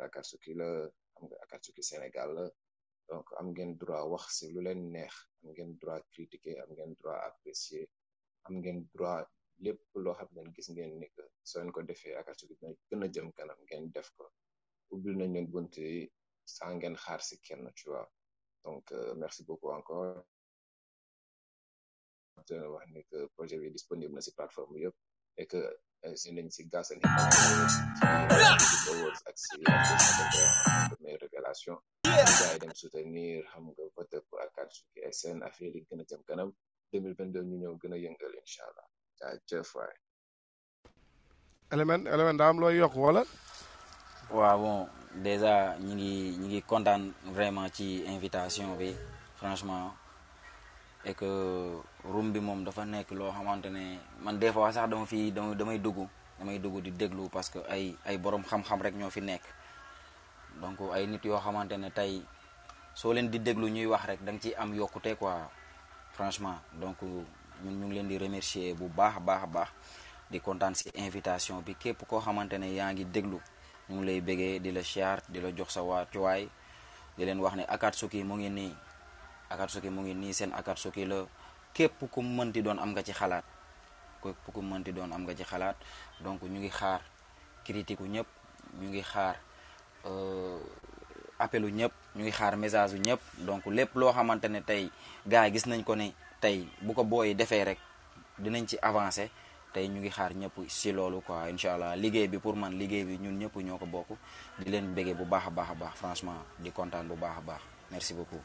nga 1.23 1.35
Akatsuki 1.45 1.81
donc 3.09 3.25
am 3.39 3.47
ngeen 3.53 3.71
droit 3.81 4.07
wax 4.13 4.23
si 4.37 4.45
lu 4.53 4.59
leen 4.67 4.81
neex 4.93 5.15
am 5.39 5.47
ngeen 5.55 5.71
droit 5.81 6.03
critiquer 6.13 6.57
am 6.63 6.69
ngeen 6.75 6.91
droit 6.99 7.21
apprécier 7.29 7.87
am 8.47 8.53
ngeen 8.61 8.79
droit 8.95 9.27
lépp 9.65 9.79
loo 10.03 10.13
xam 10.17 10.29
ne 10.45 10.49
gis 10.55 10.67
ngeen 10.73 10.91
ni 11.01 11.07
que 11.15 11.23
soo 11.49 11.59
leen 11.59 11.71
ko 11.75 11.79
defee 11.89 12.11
ya. 12.13 12.17
Akatsuki 12.21 12.55
bi 12.59 12.65
dina 12.89 13.05
gën 13.05 13.05
a 13.05 13.13
jëm 13.13 13.27
kanam 13.37 13.59
ngeen 13.65 13.85
def 13.95 14.07
ko 14.17 14.23
ubbil 14.93 15.15
nañ 15.17 15.29
leen 15.35 15.47
bunt 15.53 15.73
yi 15.83 15.91
sans 16.55 16.73
ngeen 16.79 16.95
xaar 17.03 17.21
si 17.27 17.35
kenn 17.45 17.63
tu 17.77 17.85
vois 17.91 18.07
donc 18.65 18.85
merci 19.23 19.41
beaucoup 19.47 19.71
encore 19.79 20.13
te 22.49 22.55
wax 22.73 22.87
ni 22.93 23.01
que 23.09 23.17
projet 23.35 23.57
bi 23.61 23.69
disponible 23.77 24.13
na 24.15 24.21
si 24.25 24.31
plateforme 24.37 24.77
yëpp 24.83 24.95
et 25.41 25.45
que 25.51 25.61
si 26.21 26.27
nañ 26.35 26.47
si 26.55 26.61
gaasal 26.71 26.97
ni 26.99 27.05
ak 29.27 29.35
si 29.45 29.55
meilleure 31.01 31.23
révélation 31.25 31.75
gars 32.03 32.39
yi 32.53 32.59
dem 32.61 32.73
soutenir 32.81 33.39
xam 33.51 33.63
nga 33.71 33.83
voté 33.97 34.17
pour 34.27 34.37
Akatsuki 34.45 34.99
SN 35.19 35.37
affaire 35.49 35.73
yi 35.77 35.81
gën 35.87 36.01
a 36.03 36.05
jëm 36.09 36.21
kanam 36.29 36.49
2022 36.93 37.43
ñu 37.49 37.55
ñëw 37.61 37.73
gën 37.81 37.93
a 37.95 37.97
yëngal 38.05 38.35
inshallah 38.45 38.87
jaajëf 39.21 39.69
waay. 39.75 39.95
Elimane 41.71 42.41
am 42.43 42.59
looy 42.59 42.77
yokk 42.79 42.95
wala. 42.95 43.23
waaw 44.31 44.57
bon 44.63 44.79
déjà 45.27 45.75
ñi 45.77 45.93
ngi 45.93 46.11
ñi 46.39 46.47
ngi 46.47 46.59
kontaan 46.71 47.03
vraiment 47.35 47.67
ci 47.75 47.85
invitation 48.07 48.77
bi 48.79 48.95
franchement 49.35 49.91
et 51.03 51.13
que 51.15 51.27
room 52.07 52.31
bi 52.31 52.39
moom 52.39 52.63
dafa 52.63 52.85
nekk 52.85 53.09
loo 53.11 53.27
xamante 53.31 53.67
ne 53.69 53.99
man 54.23 54.39
des 54.39 54.53
fois 54.53 54.71
sax 54.71 54.87
dama 54.89 55.05
fi 55.05 55.31
dama 55.35 55.53
damay 55.55 55.79
dugg 55.83 56.07
damay 56.39 56.59
dugg 56.63 56.79
di 56.79 56.91
déglu 56.91 57.27
parce 57.29 57.49
que 57.51 57.59
ay 57.67 57.91
ay 58.07 58.17
borom 58.17 58.43
xam-xam 58.47 58.79
rek 58.81 58.95
ñoo 58.95 59.09
fi 59.11 59.19
nekk 59.19 59.43
donc 60.61 60.79
ay 60.95 61.07
nit 61.07 61.25
yoo 61.25 61.35
xamante 61.39 61.75
ne 61.77 61.91
tey 61.91 62.23
soo 62.95 63.11
leen 63.13 63.27
di 63.29 63.39
déglu 63.39 63.67
ñuy 63.67 63.85
wax 63.91 64.05
rek 64.05 64.19
da 64.23 64.31
nga 64.31 64.39
ciy 64.41 64.55
am 64.55 64.71
yokkute 64.73 65.17
quoi 65.19 65.35
franchement 66.15 66.55
donc. 66.79 66.97
ñun 67.65 67.77
ñu 67.79 67.85
ngi 67.87 67.93
leen 67.95 68.07
di 68.09 68.17
remercier 68.17 68.73
bu 68.73 68.89
baax 68.89 69.21
baax 69.21 69.43
baax 69.53 69.69
di 70.31 70.39
kontaan 70.39 70.73
si 70.75 70.89
invitation 70.97 71.61
bi 71.61 71.73
képp 71.77 72.07
koo 72.09 72.19
xamante 72.19 72.57
ne 72.57 72.67
yaa 72.73 72.93
ngi 72.93 73.05
déglu 73.05 73.37
ñu 73.89 73.93
ngi 73.95 74.05
lay 74.05 74.21
bégee 74.21 74.59
di 74.59 74.71
la 74.71 74.83
siyaar 74.83 75.21
di 75.29 75.39
la 75.41 75.51
jox 75.53 75.69
sa 75.73 75.81
waa 75.83 76.05
cuwaay 76.05 76.49
di 77.17 77.21
leen 77.25 77.39
wax 77.39 77.55
ne 77.55 77.63
suki 77.93 78.23
mu 78.23 78.35
ngi 78.37 78.49
nii 78.49 78.75
suki 79.67 79.89
mu 79.89 80.01
ngi 80.01 80.13
nii 80.13 80.33
seen 80.33 80.51
suki 80.75 81.05
la 81.05 81.25
képp 81.73 82.03
ku 82.11 82.19
mënti 82.21 82.61
doon 82.61 82.79
am 82.79 82.91
nga 82.91 83.03
ci 83.03 83.13
xalaat 83.13 83.45
képp 84.23 84.51
ku 84.53 84.61
mënti 84.61 84.91
doon 84.93 85.11
am 85.13 85.21
nga 85.23 85.33
ci 85.35 85.43
xalaat 85.43 85.77
donc 86.23 86.41
ñu 86.41 86.57
ngi 86.59 86.69
xaar 86.69 87.01
critique 87.65 88.03
ñëpp 88.07 88.27
ñu 88.81 88.87
ngi 88.89 89.01
xaar 89.03 89.35
euh, 90.05 90.59
appelu 91.43 91.67
ñëpp 91.69 91.93
ñu 92.15 92.21
ngi 92.25 92.31
xaar 92.37 92.55
message 92.57 92.91
yu 92.93 92.99
ñëpp 93.07 93.21
donc 93.47 93.65
lépp 93.65 93.93
loo 93.99 94.11
xamante 94.11 94.47
ne 94.49 94.61
tey 94.69 94.83
gars 95.31 95.45
yi 95.45 95.51
gis 95.53 95.67
nañ 95.67 95.83
ko 95.83 95.95
ne 95.95 96.07
tey 96.41 96.65
bu 96.81 96.91
ko 96.97 97.05
booy 97.05 97.37
defee 97.39 97.61
rek 97.69 97.79
dinañ 98.41 98.65
ci 98.69 98.77
avancer 98.89 99.29
tey 99.77 99.85
ñu 99.87 99.99
ngi 100.01 100.09
xaar 100.17 100.31
ñëpp 100.41 100.57
si 100.67 100.89
loolu 100.97 101.21
quoi 101.27 101.49
incha 101.53 101.69
allah 101.75 101.93
liggéey 102.03 102.27
bi 102.31 102.37
pour 102.43 102.55
man 102.61 102.73
liggéey 102.81 103.05
bi 103.05 103.21
ñun 103.23 103.37
ñëpp 103.41 103.55
ñoo 103.63 103.77
ko 103.77 103.85
bokk 103.85 104.09
di 104.59 104.65
leen 104.71 104.95
béggee 104.95 105.13
bu 105.13 105.25
baax 105.31 105.45
a 105.47 105.51
baax 105.57 105.69
a 105.71 105.75
baax 105.81 105.93
franchement 106.01 106.41
di 106.63 106.69
kontaan 106.77 107.07
bu 107.07 107.15
baax 107.23 107.37
a 107.37 107.41
baax 107.47 107.61
merci 107.91 108.13
beaucoup. 108.17 108.43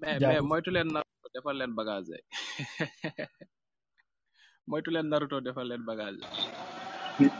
mais 0.00 0.40
moytu 0.40 0.70
leen 0.70 0.88
Naruto 0.94 1.28
defal 1.34 1.54
leen 1.60 1.72
bagage 1.78 2.16
moytu 4.68 4.90
leen 4.90 5.06
Naruto 5.12 5.36
defal 5.44 5.68
leen 5.68 5.82
bagage. 5.90 6.24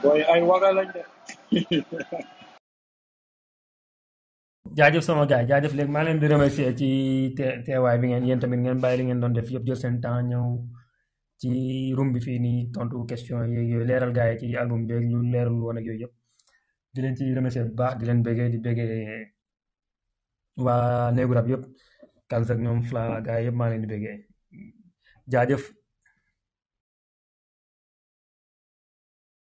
booy 0.02 0.20
ay 0.30 0.42
waga 0.44 0.70
lañ 0.76 0.88
def. 0.92 1.06
jaajëf 4.78 5.02
sama 5.06 5.24
gaay 5.30 5.44
jaajëf 5.50 5.72
léegi 5.76 5.92
maa 5.94 6.02
leen 6.06 6.18
di 6.22 6.26
remercier 6.32 6.72
ci 6.80 6.88
teewaay 7.66 7.96
bi 8.00 8.06
ngeen 8.10 8.24
yéen 8.28 8.40
tamit 8.42 8.60
ngeen 8.60 8.78
bàyyi 8.82 8.96
li 8.98 9.04
ngeen 9.04 9.20
doon 9.22 9.32
def 9.36 9.48
yëpp 9.54 9.64
jël 9.68 9.80
seen 9.82 9.96
temps 10.04 10.22
ñëw 10.30 10.46
ci 11.40 11.48
room 11.96 12.10
bi 12.14 12.20
fii 12.26 12.38
nii 12.44 12.60
tontu 12.76 12.94
question 13.08 13.38
yooyu 13.44 13.62
yooyu 13.72 13.86
leeral 13.88 14.12
gaay 14.18 14.30
yi 14.32 14.36
ci 14.40 14.46
album 14.60 14.80
bi 14.88 14.94
ñu 15.10 15.18
leerul 15.32 15.58
woon 15.64 15.78
ak 15.80 15.84
yooyu 15.88 16.00
yëpp 16.02 16.14
di 16.92 16.98
leen 17.02 17.14
ci 17.18 17.24
remercier 17.36 17.64
bu 17.68 17.74
baax 17.80 17.92
di 17.98 18.04
leen 18.08 18.20
bëggee 18.26 18.48
di 18.54 18.58
bëggee 18.66 18.98
waa 20.64 21.06
néegu 21.14 21.32
rab 21.36 21.48
yëpp 21.52 21.64
Kalz 22.30 22.48
ak 22.52 22.58
ñoom 22.64 22.80
Fla 22.88 23.02
gaay 23.26 23.40
yëpp 23.46 23.56
maa 23.60 23.70
leen 23.70 23.82
di 23.84 23.90
bëggee 23.94 24.16
jaajëf 25.32 25.64